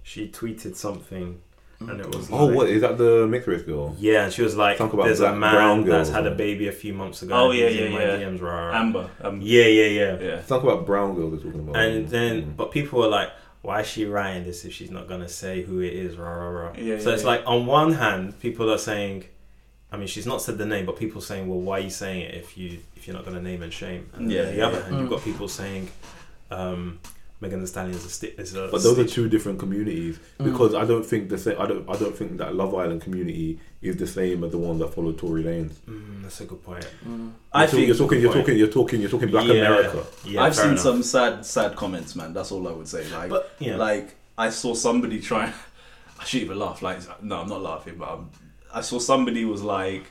she 0.01 0.27
tweeted 0.27 0.75
something, 0.75 1.41
and 1.89 1.99
it 1.99 2.07
was 2.15 2.29
Oh, 2.31 2.45
like, 2.45 2.55
what 2.55 2.69
is 2.69 2.81
that? 2.81 2.97
The 2.97 3.27
mixed 3.27 3.47
race 3.47 3.61
girl? 3.63 3.95
Yeah, 3.99 4.25
and 4.25 4.33
she 4.33 4.41
was 4.43 4.55
like, 4.55 4.77
Talk 4.77 4.93
about 4.93 5.05
"There's 5.05 5.19
a 5.19 5.35
man 5.35 5.83
that's 5.85 6.09
had 6.09 6.25
a 6.27 6.31
baby 6.31 6.67
a 6.67 6.71
few 6.71 6.93
months 6.93 7.21
ago. 7.21 7.33
Oh, 7.35 7.49
and 7.51 7.59
yeah, 7.59 7.67
yeah, 7.69 7.89
my 7.89 8.01
yeah. 8.03 8.17
DMs, 8.17 8.41
rah, 8.41 8.67
rah." 8.69 8.79
Amber. 8.79 9.09
Um, 9.21 9.39
Yeah, 9.41 9.65
yeah, 9.65 9.85
yeah. 9.87 10.19
Yeah. 10.19 10.41
Talk 10.41 10.63
about 10.63 10.85
brown 10.85 11.15
girl. 11.15 11.29
They're 11.31 11.39
talking 11.39 11.59
about. 11.61 11.75
And 11.77 12.07
then, 12.09 12.43
Mm. 12.43 12.55
but 12.57 12.71
people 12.71 12.99
were 12.99 13.07
like, 13.07 13.29
"Why 13.61 13.81
is 13.81 13.87
she 13.87 14.05
writing 14.05 14.43
this 14.43 14.63
if 14.65 14.73
she's 14.73 14.91
not 14.91 15.07
gonna 15.07 15.29
say 15.29 15.61
who 15.63 15.79
it 15.79 15.93
is?" 15.93 16.17
Rah 16.17 16.29
rah 16.29 16.49
rah. 16.49 16.71
Yeah, 16.77 16.99
so 16.99 17.09
yeah, 17.09 17.15
it's 17.15 17.23
yeah. 17.23 17.29
like 17.29 17.41
on 17.45 17.65
one 17.65 17.93
hand, 17.93 18.39
people 18.39 18.71
are 18.71 18.77
saying, 18.77 19.25
I 19.91 19.97
mean, 19.97 20.07
she's 20.07 20.25
not 20.25 20.41
said 20.41 20.57
the 20.57 20.65
name, 20.65 20.85
but 20.85 20.95
people 20.97 21.19
saying, 21.21 21.47
"Well, 21.49 21.59
why 21.59 21.77
are 21.79 21.83
you 21.83 21.89
saying 21.89 22.21
it 22.21 22.35
if 22.35 22.57
you 22.57 22.79
if 22.95 23.07
you're 23.07 23.15
not 23.15 23.25
gonna 23.25 23.41
name 23.41 23.61
and 23.63 23.73
shame?" 23.73 24.09
And 24.13 24.31
Yeah, 24.31 24.41
on 24.41 24.45
the 24.47 24.55
yeah, 24.57 24.65
other 24.67 24.77
yeah. 24.77 24.83
hand, 24.85 24.95
you've 24.99 25.07
Mm. 25.07 25.15
got 25.15 25.23
people 25.23 25.47
saying, 25.47 25.89
um, 26.49 26.99
"Megan 27.41 27.59
Thee 27.59 27.65
Stallion 27.67 27.95
is 27.95 28.05
a 28.05 28.09
sti- 28.09 28.33
is 28.37 28.55
a." 28.55 28.69
But 28.71 28.81
those 28.83 28.97
are 28.99 29.03
two 29.05 29.27
different 29.27 29.59
communities 29.59 30.17
Mm. 30.39 30.45
because 30.45 30.73
I 30.73 30.85
don't 30.85 31.05
think 31.05 31.29
the 31.29 31.37
same. 31.37 31.55
I 31.59 31.65
don't. 31.67 31.89
I 31.89 31.97
don't 31.97 32.15
think 32.15 32.37
that 32.37 32.55
Love 32.55 32.73
Island 32.73 33.01
community 33.01 33.59
is 33.81 33.97
the 33.97 34.07
same 34.07 34.43
as 34.43 34.51
the 34.51 34.57
one 34.57 34.77
that 34.79 34.93
followed 34.93 35.17
Tory 35.17 35.43
Lanez. 35.43 35.73
Mm, 35.89 36.21
that's 36.23 36.39
a 36.41 36.45
good 36.45 36.63
point. 36.63 36.87
Mm. 37.07 37.31
I 37.51 37.61
You're 37.63 37.67
talking- 37.67 37.77
think 37.79 37.87
you're 37.87 37.97
talking. 37.97 38.21
You're 38.21 38.31
Point. 38.33 38.45
talking. 38.45 38.57
You're 38.59 38.67
talking. 38.67 39.01
You're 39.01 39.09
talking 39.09 39.29
Black 39.29 39.47
Yeah. 39.47 39.53
America. 39.53 40.05
Yeah, 40.25 40.43
I've 40.43 40.55
seen 40.55 40.65
enough. 40.69 40.79
some 40.79 41.03
sad, 41.03 41.45
sad 41.45 41.75
comments, 41.75 42.15
man. 42.15 42.33
That's 42.33 42.51
all 42.51 42.67
I 42.67 42.71
would 42.71 42.87
say. 42.87 43.03
Like, 43.11 43.29
But 43.29 43.51
yeah, 43.59 43.75
like 43.75 44.15
I 44.37 44.49
saw 44.51 44.73
somebody 44.73 45.19
trying. 45.19 45.53
I 46.19 46.23
shouldn't 46.23 46.45
even 46.51 46.59
laugh. 46.59 46.81
Like, 46.83 46.99
no, 47.23 47.41
I'm 47.41 47.49
not 47.49 47.61
laughing, 47.63 47.95
but 47.97 48.09
um, 48.09 48.29
I 48.73 48.81
saw 48.81 48.99
somebody 48.99 49.43
was 49.43 49.63
like, 49.63 50.03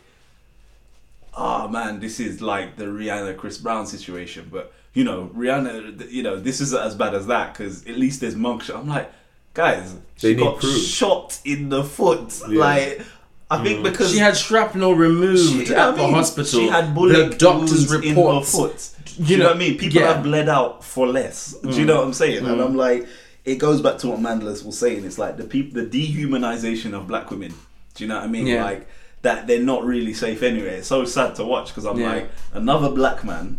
"Ah, 1.35 1.69
man, 1.69 2.01
this 2.01 2.19
is 2.21 2.41
like 2.43 2.77
the 2.77 2.85
Rihanna 2.87 3.37
Chris 3.37 3.59
Brown 3.59 3.87
situation." 3.87 4.49
But 4.51 4.73
you 4.93 5.05
know, 5.05 5.31
Rihanna, 5.35 6.11
you 6.11 6.23
know, 6.23 6.39
this 6.39 6.61
isn't 6.61 6.81
as 6.81 6.95
bad 6.95 7.15
as 7.15 7.27
that 7.29 7.53
because 7.53 7.87
at 7.87 7.97
least 7.97 8.21
there's 8.21 8.35
mugshot. 8.35 8.77
I'm 8.79 8.89
like, 8.89 9.11
guys, 9.55 9.95
They 9.95 10.01
she 10.21 10.35
need 10.35 10.43
got 10.43 10.61
proof. 10.61 10.83
shot 10.83 11.41
in 11.45 11.69
the 11.69 11.85
foot. 11.85 12.41
Yeah. 12.49 12.59
Like, 12.59 13.03
I 13.51 13.63
think 13.63 13.81
mm. 13.81 13.83
because 13.85 14.13
She 14.13 14.19
had 14.19 14.37
shrapnel 14.37 14.95
removed 14.95 15.69
She- 15.69 15.75
at 15.75 15.79
I 15.79 15.91
the 15.93 15.97
mean, 15.99 16.15
hospital. 16.15 16.61
She 16.61 16.69
had 16.69 16.95
bullet 16.95 17.31
the 17.33 17.37
doctor's 17.37 17.89
wounds 17.91 18.07
in 18.07 18.15
her 18.17 18.41
foot. 18.43 18.91
you 19.17 19.25
Do 19.27 19.33
you 19.33 19.39
know, 19.39 19.45
know, 19.45 19.51
what 19.51 19.57
I 19.57 19.59
mean? 19.59 19.79
People 19.79 20.01
yeah. 20.01 20.15
have 20.15 20.23
bled 20.23 20.49
out 20.49 20.85
for 20.85 21.07
less. 21.07 21.55
Do 21.55 21.69
you 21.71 21.85
mm. 21.85 21.87
know 21.87 21.97
what 21.97 22.05
I'm 22.07 22.13
saying? 22.13 22.39
And 22.39 22.59
mm. 22.59 22.65
I'm 22.65 22.77
like, 22.77 23.07
it 23.45 23.57
goes 23.57 23.81
back 23.81 23.99
to 23.99 24.09
what 24.09 24.21
Mandela's 24.21 24.63
was 24.65 24.79
saying. 24.79 25.05
It's 25.05 25.19
like 25.19 25.37
the 25.37 25.45
people, 25.45 25.83
the 25.83 25.87
dehumanization 25.89 26.95
of 26.95 27.07
black 27.07 27.31
women. 27.31 27.55
Do 27.95 28.05
you 28.05 28.09
know 28.09 28.17
what 28.17 28.25
I 28.25 28.29
mean? 28.29 28.47
Yeah. 28.47 28.65
Like 28.65 28.87
that 29.23 29.47
they're 29.47 29.63
not 29.63 29.85
really 29.85 30.15
safe 30.15 30.43
anyway. 30.43 30.77
It's 30.79 30.89
so 30.89 31.05
sad 31.05 31.35
to 31.37 31.45
watch 31.45 31.69
because 31.69 31.85
I'm 31.87 31.99
Yeah. 31.99 32.13
like, 32.13 32.31
another 32.55 32.91
black 32.91 33.25
man 33.25 33.59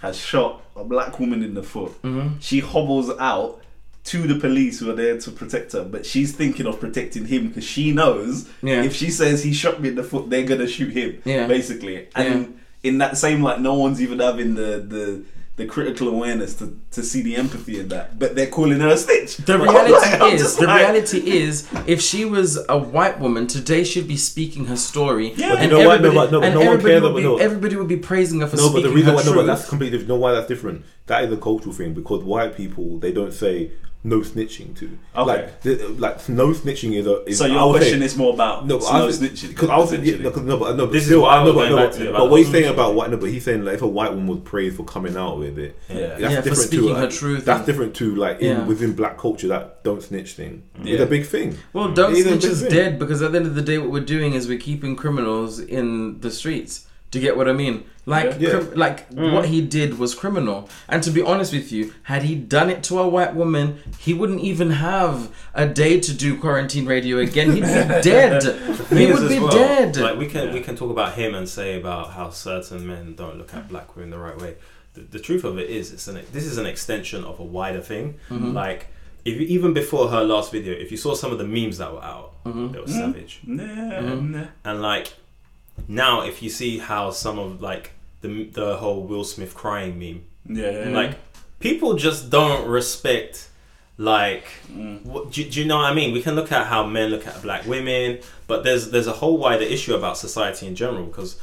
has 0.00 0.16
shot 0.16 0.61
a 0.76 0.84
black 0.84 1.18
woman 1.20 1.42
in 1.42 1.54
the 1.54 1.62
foot. 1.62 2.00
Mhm. 2.02 2.32
She 2.40 2.60
hobbles 2.60 3.10
out 3.18 3.60
to 4.04 4.26
the 4.26 4.34
police 4.34 4.80
who 4.80 4.90
are 4.90 4.94
there 4.96 5.16
to 5.18 5.30
protect 5.30 5.72
her, 5.72 5.84
but 5.84 6.04
she's 6.04 6.32
thinking 6.32 6.66
of 6.66 6.80
protecting 6.80 7.24
him 7.26 7.48
because 7.48 7.64
she 7.64 7.92
knows 7.92 8.48
Yeah. 8.62 8.82
if 8.82 8.94
she 8.96 9.10
says 9.10 9.44
he 9.44 9.52
shot 9.52 9.80
me 9.80 9.90
in 9.90 9.94
the 9.94 10.02
foot, 10.02 10.28
they're 10.30 10.44
gonna 10.44 10.66
shoot 10.66 10.92
him. 10.92 11.18
Yeah. 11.24 11.46
Basically, 11.46 12.08
and 12.16 12.58
in 12.82 12.98
that 12.98 13.16
same 13.16 13.42
like 13.42 13.60
no 13.60 13.74
one's 13.74 14.02
even 14.02 14.18
having 14.18 14.54
the 14.56 14.84
the 14.88 15.22
the 15.62 15.68
critical 15.68 16.08
awareness 16.08 16.54
to, 16.56 16.76
to 16.90 17.02
see 17.02 17.22
the 17.22 17.36
empathy 17.36 17.78
in 17.80 17.88
that, 17.88 18.18
but 18.18 18.34
they're 18.34 18.48
calling 18.48 18.80
her 18.80 18.88
a 18.88 18.96
stitch. 18.96 19.36
The 19.38 19.54
I'm 19.54 19.62
reality 19.62 19.92
like- 20.18 20.32
is, 20.34 20.56
the 20.56 20.66
like- 20.66 20.80
reality 20.80 21.18
is, 21.30 21.68
if 21.86 22.00
she 22.00 22.24
was 22.24 22.58
a 22.68 22.76
white 22.78 23.20
woman 23.20 23.46
today, 23.46 23.84
she'd 23.84 24.08
be 24.08 24.16
speaking 24.16 24.66
her 24.66 24.76
story, 24.76 25.32
Yeah. 25.34 25.50
But 25.50 25.58
you 25.58 25.62
and 25.64 25.70
know 25.70 25.78
what? 25.88 26.00
No, 26.02 26.08
everybody, 26.08 26.14
but- 26.16 26.32
no, 26.32 26.40
but 26.40 26.46
and 26.46 26.54
no 26.54 26.60
one 26.60 26.68
everybody 26.68 26.92
cares 26.92 27.02
would 27.02 27.08
about- 27.10 27.16
be, 27.16 27.22
no. 27.22 27.36
everybody 27.36 27.76
would 27.76 27.88
be 27.88 27.96
praising 27.96 28.40
her 28.40 28.46
for 28.48 28.56
No, 28.56 28.64
but 28.64 28.70
speaking 28.72 28.90
the 28.90 28.94
reason 28.96 29.10
her 29.10 29.16
why, 29.16 29.24
no, 29.24 29.34
but 29.34 29.46
that's 29.46 29.68
completely 29.68 29.98
different. 29.98 30.08
You 30.08 30.14
know 30.16 30.20
why 30.20 30.32
that's 30.32 30.48
different? 30.48 30.84
That 31.06 31.24
is 31.24 31.32
a 31.32 31.36
cultural 31.36 31.74
thing 31.74 31.94
because 31.94 32.22
white 32.24 32.56
people 32.56 32.98
they 32.98 33.12
don't 33.12 33.32
say 33.32 33.72
no 34.04 34.18
snitching 34.20 34.76
to. 34.78 34.86
Okay. 35.16 35.24
Like, 35.26 35.60
the, 35.62 35.76
like 35.98 36.28
no 36.28 36.48
snitching 36.48 36.94
is 36.94 37.06
a. 37.06 37.22
Is, 37.24 37.38
So 37.38 37.46
your 37.46 37.70
question 37.72 38.00
say- 38.00 38.04
is 38.06 38.16
more 38.16 38.34
about 38.34 38.66
No, 38.66 38.78
no, 38.78 38.80
but 38.80 38.92
I 38.92 38.98
no 38.98 39.06
was- 39.06 39.20
snitching. 39.20 39.48
Because 39.50 39.70
I 39.70 39.76
was 39.76 39.92
yeah, 39.92 39.98
essentially. 40.00 40.22
no, 40.24 40.30
'cause- 40.32 40.42
no, 40.42 40.56
but 40.56 40.76
no, 40.76 40.86
but 40.86 40.92
This 40.92 41.02
is 41.02 41.08
still, 41.08 41.22
what 41.22 41.30
I 41.30 41.40
I 41.40 41.44
know, 41.44 41.52
but, 41.52 41.58
going 41.58 41.70
no, 41.70 41.76
back 41.76 41.92
to 41.92 41.98
but, 42.00 42.08
about 42.08 42.18
but 42.18 42.30
what 42.30 42.36
he's 42.38 42.50
saying 42.50 42.64
the 42.64 42.72
about 42.72 42.94
white, 42.96 43.10
no, 43.10 43.16
but 43.16 43.26
he's 43.30 43.44
saying 43.44 43.64
like 43.64 43.74
if 43.74 43.82
a 43.82 43.86
white 43.86 44.10
woman 44.10 44.26
was 44.26 44.40
praised 44.40 44.76
for 44.76 44.84
coming 44.84 45.16
out 45.16 45.38
with 45.38 45.58
it, 45.58 45.76
Yeah. 45.88 45.96
that's 45.96 46.20
Yeah, 46.20 46.28
for 46.28 46.34
different 46.48 46.56
speaking 46.58 46.88
to 46.88 46.94
her 46.94 47.00
like, 47.02 47.10
truth 47.10 47.44
That's 47.44 47.64
different 47.66 47.94
to 47.96 48.14
like 48.16 48.40
in, 48.40 48.48
Yeah. 48.58 48.64
within 48.66 48.92
black 48.94 49.18
culture 49.18 49.48
that 49.48 49.84
don't 49.84 50.02
snitch 50.02 50.32
thing. 50.32 50.62
Yeah. 50.82 50.94
It's 50.94 51.02
a 51.02 51.06
big 51.06 51.24
thing. 51.26 51.56
Well, 51.72 51.88
don't 51.92 52.12
It 52.12 52.18
is 52.18 52.24
snitch 52.26 52.44
is 52.44 52.62
dead 52.62 52.98
because 52.98 53.22
at 53.22 53.30
the 53.32 53.38
end 53.38 53.46
of 53.46 53.54
the 53.54 53.62
day, 53.62 53.78
what 53.78 53.90
we're 53.90 54.00
doing 54.00 54.34
is 54.34 54.48
we're 54.48 54.58
keeping 54.58 54.96
criminals 54.96 55.60
in 55.60 56.18
the 56.20 56.30
streets. 56.30 56.86
Do 57.12 57.18
you 57.20 57.24
get 57.24 57.36
what 57.36 57.48
I 57.48 57.52
mean? 57.52 57.84
Like, 58.06 58.36
Yeah. 58.40 58.50
crim- 58.50 58.72
like 58.74 59.06
what 59.12 59.44
he 59.46 59.60
did 59.60 59.98
was 59.98 60.12
criminal. 60.14 60.68
And 60.88 61.02
to 61.04 61.10
be 61.12 61.22
honest 61.22 61.52
with 61.52 61.70
you, 61.70 61.92
had 62.04 62.22
he 62.24 62.34
done 62.34 62.68
it 62.70 62.82
to 62.84 62.98
a 62.98 63.06
white 63.06 63.34
woman, 63.36 63.66
he 63.98 64.12
wouldn't 64.14 64.40
even 64.40 64.70
have 64.70 65.28
a 65.54 65.66
day 65.68 66.00
to 66.00 66.12
do 66.12 66.36
quarantine 66.36 66.86
radio 66.86 67.18
again. 67.18 67.52
He'd 67.52 67.60
be 67.60 67.66
dead. 68.12 68.42
He 68.90 69.06
would 69.12 69.28
be 69.28 69.38
well, 69.38 69.50
dead. 69.52 69.96
Like 69.98 70.18
we 70.18 70.26
can 70.26 70.52
we 70.52 70.60
can 70.60 70.74
talk 70.74 70.90
about 70.90 71.12
him 71.14 71.34
and 71.34 71.48
say 71.48 71.78
about 71.78 72.12
how 72.14 72.30
certain 72.30 72.86
men 72.86 73.14
don't 73.14 73.36
look 73.38 73.54
at 73.54 73.68
black 73.68 73.94
women 73.94 74.10
the 74.10 74.18
right 74.18 74.38
way. 74.40 74.54
The, 74.94 75.02
the 75.02 75.20
truth 75.20 75.44
of 75.44 75.58
it 75.58 75.70
is, 75.70 75.92
it's 75.92 76.08
an 76.08 76.18
this 76.32 76.44
is 76.44 76.56
an 76.58 76.66
extension 76.66 77.22
of 77.24 77.38
a 77.38 77.44
wider 77.44 77.80
thing. 77.82 78.14
Mhm. 78.30 78.52
Like 78.54 78.88
if 79.24 79.34
you, 79.38 79.46
even 79.56 79.72
before 79.74 80.08
her 80.08 80.24
last 80.24 80.50
video, 80.50 80.72
if 80.74 80.90
you 80.90 80.96
saw 80.96 81.14
some 81.14 81.30
of 81.30 81.38
the 81.38 81.44
memes 81.46 81.76
that 81.78 81.92
were 81.92 82.02
out, 82.02 82.32
Mhm. 82.44 82.72
they 82.72 82.80
were 82.80 82.88
savage. 82.88 83.40
Nah, 83.46 83.62
Mhm. 83.64 84.30
nah. 84.30 84.44
And 84.64 84.82
like 84.82 85.12
now, 85.88 86.22
if 86.22 86.42
you 86.42 86.50
see 86.50 86.78
how 86.78 87.10
some 87.10 87.38
of 87.38 87.60
like 87.60 87.92
the 88.20 88.44
the 88.44 88.76
whole 88.76 89.02
Will 89.02 89.24
Smith 89.24 89.54
crying 89.54 89.98
meme, 89.98 90.22
Yeah, 90.48 90.88
like 90.90 91.16
people 91.60 91.94
just 91.94 92.30
don't 92.30 92.66
respect 92.68 93.48
like 93.98 94.44
Mm. 94.72 95.04
what, 95.04 95.30
do, 95.32 95.44
do 95.48 95.60
you 95.60 95.66
know 95.66 95.76
what 95.76 95.90
I 95.90 95.94
mean? 95.94 96.12
We 96.12 96.22
can 96.22 96.34
look 96.34 96.50
at 96.50 96.66
how 96.66 96.86
men 96.86 97.10
look 97.10 97.26
at 97.26 97.42
black 97.42 97.66
women, 97.66 98.20
but 98.46 98.64
there's 98.64 98.90
there's 98.90 99.06
a 99.06 99.12
whole 99.12 99.36
wider 99.38 99.64
issue 99.64 99.94
about 99.94 100.16
society 100.16 100.66
in 100.66 100.74
general 100.74 101.04
because 101.04 101.36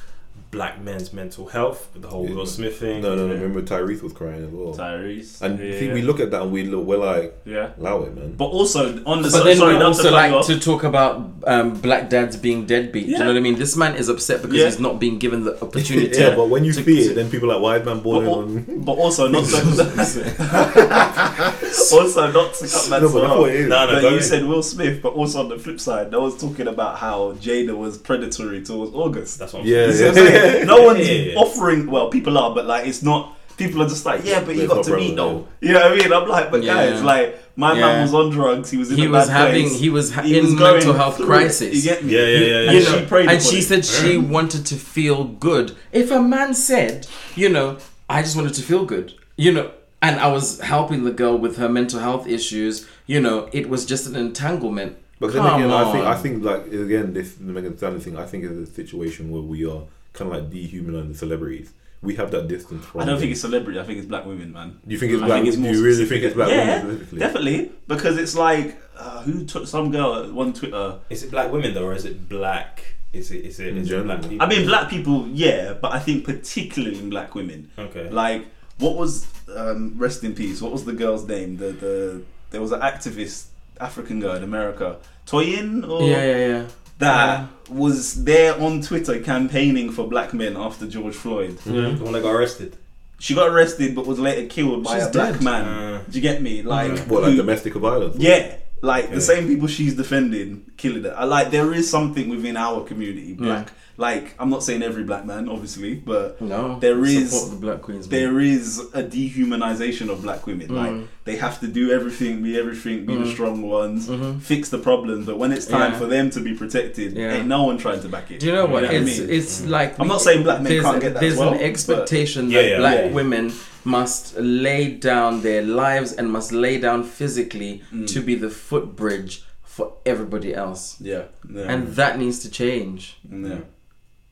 black 0.52 0.82
men's 0.82 1.14
mental 1.14 1.46
health, 1.46 1.90
with 1.94 2.02
the 2.02 2.08
whole 2.08 2.28
Yeah. 2.28 2.34
Will 2.36 2.46
Smith 2.48 2.80
thing. 2.80 3.02
No, 3.04 3.14
no, 3.16 3.28
no. 3.28 3.34
Remember 3.36 3.62
Tyrese 3.62 4.02
was 4.02 4.14
crying 4.14 4.44
as 4.44 4.50
well. 4.52 4.74
Tyrese. 4.74 5.40
And 5.44 5.60
yeah, 5.60 5.78
see, 5.80 5.92
we 5.92 6.02
look 6.02 6.20
at 6.20 6.32
that 6.32 6.42
and 6.42 6.52
we 6.52 6.64
look, 6.64 6.86
we're 6.88 6.98
like, 6.98 7.38
yeah. 7.46 7.70
allow 7.80 8.02
it, 8.02 8.16
man. 8.16 8.34
But 8.36 8.46
also 8.46 9.04
on 9.06 9.22
the 9.22 9.30
But 9.30 9.32
so- 9.32 9.44
then 9.44 9.58
sorry, 9.58 9.78
we 9.78 9.84
also 9.84 10.04
to 10.04 10.12
like 10.12 10.46
to 10.48 10.60
talk 10.60 10.84
about 10.84 11.30
um, 11.46 11.80
black 11.80 12.10
dads 12.10 12.36
being 12.36 12.66
deadbeat. 12.66 13.06
Do 13.06 13.12
you 13.12 13.20
know 13.20 13.28
what 13.28 13.38
I 13.38 13.42
mean? 13.42 13.60
This 13.60 13.76
man 13.78 13.96
is 13.96 14.10
upset 14.10 14.42
because 14.42 14.58
Yeah. 14.58 14.66
he's 14.66 14.80
not 14.80 15.00
being 15.00 15.20
given 15.20 15.44
the 15.44 15.62
opportunity. 15.64 16.20
yeah, 16.20 16.36
but 16.36 16.50
when 16.50 16.66
you 16.66 16.74
to- 16.74 16.84
see 16.84 17.04
to- 17.06 17.12
it, 17.12 17.16
then 17.16 17.30
people 17.30 17.52
are 17.52 17.56
like, 17.56 17.62
why 17.64 17.78
is 17.78 17.86
man 17.86 18.00
born? 18.00 18.26
But, 18.26 18.34
on? 18.34 18.82
but 18.86 18.94
also 18.94 19.28
not 19.28 19.46
to 19.46 19.60
also 21.92 22.32
not 22.32 22.54
to 22.56 22.68
cut 22.68 22.90
that 22.90 23.02
No, 23.02 23.12
but 23.12 23.22
that's 23.22 23.40
what 23.40 23.50
it 23.50 23.56
is. 23.56 23.70
No, 23.70 23.86
no, 23.86 23.94
but 23.94 24.02
you 24.02 24.08
ahead. 24.10 24.24
said 24.24 24.46
Will 24.46 24.64
Smith, 24.64 25.02
but 25.02 25.14
also 25.14 25.40
on 25.42 25.50
the 25.50 25.58
flip 25.60 25.80
side, 25.80 26.14
I 26.14 26.18
was 26.18 26.40
talking 26.40 26.68
about 26.68 26.98
how 26.98 27.34
Jada 27.34 27.76
was 27.78 27.98
predatory 27.98 28.64
towards 28.64 28.94
August. 28.94 29.40
That's 29.40 29.54
what 29.54 29.62
I'm 29.62 29.68
Yeah, 29.68 29.88
You 29.88 29.94
see 29.94 30.04
yeah. 30.40 30.46
what 30.46 30.50
I'm 30.50 30.54
saying? 30.54 30.68
no 30.68 30.82
one's 30.84 31.00
Yeah, 31.08 31.14
yeah, 31.14 31.32
yeah. 31.34 31.40
offering. 31.40 31.92
Well, 31.92 32.10
people 32.10 32.38
are, 32.38 32.54
but 32.56 32.66
like 32.66 32.88
it's 32.88 33.04
not. 33.04 33.36
People 33.58 33.82
are 33.84 33.90
just 33.90 34.06
like, 34.06 34.24
yeah, 34.24 34.40
but 34.40 34.46
But 34.48 34.56
you 34.56 34.68
got 34.70 34.86
to 34.86 34.96
meet 34.96 35.18
relevant, 35.18 35.18
though. 35.18 35.48
You 35.68 35.74
know 35.74 35.82
what 35.90 35.92
I 35.92 35.96
mean? 36.02 36.14
I'm 36.14 36.28
like, 36.30 36.50
but 36.50 36.64
Yeah. 36.64 36.76
guys, 36.76 37.04
like 37.04 37.38
my 37.58 37.74
Yeah. 37.74 37.82
man 37.82 38.02
was 38.04 38.14
on 38.14 38.30
drugs. 38.30 38.72
He 38.72 38.78
was 38.78 38.90
in 38.90 38.98
he 38.98 39.06
a 39.06 39.10
was 39.10 39.28
bad 39.28 39.48
having 39.48 39.68
place. 39.68 39.80
he 39.82 39.90
was 39.90 40.14
ha- 40.14 40.22
He 40.22 40.38
in 40.40 40.46
was 40.46 40.54
going 40.56 40.74
mental 40.76 40.94
health 40.94 41.18
through 41.18 41.26
it. 41.26 41.28
crisis. 41.28 41.76
You 41.76 41.82
get 41.92 42.06
me? 42.06 42.14
Yeah, 42.14 42.20
yeah, 42.22 42.38
yeah, 42.38 42.46
yeah. 42.62 42.70
And 42.72 42.74
you 42.80 42.86
she 42.86 43.06
prayed 43.06 43.30
and 43.30 43.42
she 43.44 43.58
it. 43.58 43.64
said 43.64 43.84
she 43.86 44.18
wanted 44.18 44.66
to 44.68 44.76
feel 44.76 45.26
good. 45.26 45.76
If 45.92 46.10
a 46.10 46.22
man 46.22 46.54
said, 46.54 47.06
you 47.36 47.50
know, 47.50 47.78
I 48.10 48.22
just 48.22 48.38
wanted 48.38 48.54
to 48.54 48.62
feel 48.62 48.86
good, 48.86 49.14
you 49.36 49.52
know, 49.52 49.72
and 50.02 50.22
I 50.22 50.28
was 50.32 50.62
helping 50.62 51.04
the 51.04 51.12
girl 51.12 51.38
with 51.38 51.58
her 51.58 51.68
mental 51.68 52.00
health 52.00 52.28
issues, 52.28 52.88
you 53.08 53.20
know, 53.20 53.50
it 53.52 53.68
was 53.68 53.86
just 53.86 54.08
an 54.08 54.16
entanglement. 54.16 54.96
But 55.20 55.34
then 55.34 55.42
Come 55.44 55.62
again, 55.62 55.72
I 55.72 55.92
think. 55.92 56.06
I 56.06 56.16
think 56.16 56.44
like 56.46 56.68
again 56.68 57.12
this 57.14 57.34
the 57.34 57.52
Megan 57.52 57.72
Thee 57.74 57.78
Stallion 57.78 58.00
thing. 58.00 58.16
I 58.16 58.26
think 58.26 58.46
is 58.46 58.58
a 58.70 58.72
situation 58.72 59.30
where 59.32 59.42
we 59.42 59.66
are 59.66 59.82
kind 60.20 60.32
of 60.32 60.38
like 60.42 60.52
dehumanizing 60.52 61.16
celebrities. 61.16 61.74
We 62.02 62.16
have 62.16 62.32
that 62.32 62.48
distance 62.48 62.86
from. 62.86 63.02
I 63.02 63.06
don't 63.06 63.20
think 63.20 63.32
it's 63.32 63.42
celebrity. 63.42 63.78
I 63.80 63.84
think 63.84 63.98
it's 63.98 64.08
black 64.08 64.26
women, 64.26 64.54
man. 64.54 64.80
You 64.88 64.98
think 64.98 65.12
it's 65.14 65.22
I 65.22 65.26
black? 65.26 65.38
think 65.38 65.48
it's 65.48 65.58
do 65.58 65.64
more 65.64 65.72
you 65.74 65.84
really 65.84 65.96
specific. 66.06 66.10
think 66.22 66.24
it's 66.28 66.36
black 66.36 66.50
Yeah, 66.50 66.84
women 66.84 66.96
specifically? 67.08 67.20
Definitely, 67.20 67.72
because 67.88 68.18
it's 68.18 68.36
like 68.36 68.78
uh, 68.98 69.22
who 69.24 69.46
took 69.46 69.68
some 69.68 69.92
girl 69.92 70.16
at 70.24 70.32
one 70.32 70.54
Twitter. 70.54 71.00
Is 71.10 71.24
it 71.24 71.32
black 71.32 71.52
women 71.52 71.74
though, 71.74 71.88
or 71.88 71.94
is 71.94 72.06
it 72.06 72.30
black? 72.30 72.86
Is 73.12 73.32
it 73.32 73.44
is 73.44 73.60
it, 73.60 73.76
it 73.76 73.84
general. 73.84 74.06
black 74.06 74.22
people? 74.30 74.42
I 74.46 74.48
mean, 74.48 74.66
black 74.68 74.90
people, 74.90 75.28
yeah, 75.28 75.74
but 75.74 75.92
I 75.92 76.00
think 76.00 76.24
particularly 76.26 77.00
in 77.00 77.10
black 77.10 77.34
women. 77.36 77.70
Okay. 77.78 78.08
Like, 78.10 78.46
what 78.78 78.96
was 78.96 79.28
um, 79.54 79.96
rest 79.98 80.24
in 80.24 80.34
peace? 80.36 80.62
What 80.62 80.72
was 80.72 80.86
the 80.86 80.94
girl's 80.94 81.28
name? 81.28 81.58
The 81.58 81.72
the 81.74 82.22
there 82.52 82.62
was 82.62 82.72
an 82.72 82.80
activist 82.82 83.48
African 83.82 84.20
girl 84.22 84.36
in 84.36 84.44
America, 84.44 84.98
Toyin, 85.28 85.90
or 85.90 86.04
Yeah, 86.08 86.24
yeah, 86.24 86.48
yeah. 86.48 86.68
That 87.00 87.48
was 87.70 88.24
there 88.24 88.60
on 88.62 88.82
Twitter 88.82 89.20
campaigning 89.20 89.92
for 89.92 90.08
black 90.08 90.34
men 90.34 90.56
after 90.58 90.88
George 90.88 91.16
Floyd. 91.16 91.58
The 91.60 91.98
one 92.02 92.14
that 92.14 92.24
got 92.24 92.32
arrested. 92.32 92.76
She 93.20 93.36
got 93.36 93.50
arrested, 93.50 93.96
but 93.96 94.06
was 94.06 94.18
later 94.20 94.48
killed 94.48 94.84
by 94.86 94.96
She's 95.00 95.08
a 95.08 95.12
black 95.12 95.34
dead. 95.34 95.44
man. 95.44 95.66
Uh, 95.66 96.04
Do 96.10 96.18
you 96.18 96.22
get 96.22 96.42
me? 96.42 96.62
Like, 96.62 97.00
What 97.08 97.24
like 97.24 97.32
who- 97.32 97.38
domestic 97.38 97.74
violence? 97.74 98.16
Yeah, 98.18 98.56
like 98.82 99.10
Yeah. 99.10 99.16
the 99.16 99.22
same 99.22 99.48
people 99.48 99.68
she's 99.68 99.94
defending, 99.96 100.64
killing 100.78 101.04
her. 101.04 101.14
I 101.18 101.26
like 101.26 101.52
there 101.52 101.74
is 101.74 101.90
something 101.90 102.30
within 102.30 102.56
our 102.56 102.84
community, 102.86 103.34
black. 103.34 103.72
Like 103.98 104.34
I'm 104.40 104.50
not 104.50 104.64
saying 104.64 104.82
every 104.84 105.04
black 105.04 105.26
man, 105.26 105.50
obviously, 105.50 105.96
but 105.96 106.40
No, 106.42 106.80
There 106.80 107.04
is- 107.04 107.32
support 107.32 107.52
the 107.52 107.58
black 107.58 107.82
queens. 107.82 108.10
man. 108.10 108.18
there 108.22 108.40
is 108.40 108.80
a 108.94 109.04
dehumanization 109.04 110.10
of 110.10 110.22
black 110.22 110.48
women. 110.48 110.74
Like 110.74 110.92
Mm. 110.92 111.08
They 111.30 111.36
have 111.36 111.60
to 111.60 111.68
do 111.68 111.92
everything, 111.92 112.42
be 112.42 112.58
everything, 112.58 113.06
be 113.06 113.16
the 113.16 113.26
Mm. 113.26 113.32
strong 113.36 113.62
ones, 113.62 114.08
Mhm. 114.08 114.42
fix 114.42 114.70
the 114.70 114.80
problems. 114.80 115.28
But 115.28 115.38
when 115.38 115.52
it's 115.52 115.68
time 115.68 115.92
Yeah. 115.92 116.00
for 116.00 116.08
them 116.08 116.32
to 116.32 116.40
be 116.40 116.54
protected, 116.56 117.10
Yeah. 117.16 117.36
ain't 117.36 117.48
no 117.48 117.62
one 117.70 117.78
trying 117.78 118.02
to 118.02 118.10
back 118.10 118.32
it. 118.32 118.40
Do 118.40 118.48
you 118.48 118.54
know 118.54 118.64
what? 118.66 118.82
what 118.82 118.86
I 118.86 118.94
it's 118.96 119.20
mean? 119.20 119.30
it's 119.30 119.66
like 119.78 119.90
I'm 120.00 120.08
not 120.08 120.22
saying 120.22 120.42
black 120.44 120.62
men 120.64 120.82
can't 120.82 121.00
get 121.00 121.14
that 121.14 121.20
There's 121.22 121.38
well, 121.38 121.54
an 121.54 121.60
expectation 121.60 122.50
that 122.50 122.66
yeah, 122.68 122.78
black 122.80 123.14
women 123.14 123.52
must 123.86 124.24
lay 124.40 124.86
down 125.12 125.42
their 125.44 125.62
lives 125.62 126.10
and 126.14 126.32
must 126.32 126.52
lay 126.52 126.80
down 126.80 127.04
physically 127.04 127.74
Mm. 127.94 128.08
to 128.14 128.20
be 128.22 128.34
the 128.34 128.50
footbridge 128.50 129.44
for 129.64 129.94
everybody 130.06 130.52
else, 130.64 130.96
Yeah, 131.00 131.24
yeah, 131.56 131.72
and 131.72 131.80
that 132.00 132.18
needs 132.18 132.40
to 132.40 132.50
change. 132.50 133.18
yeah, 133.32 133.60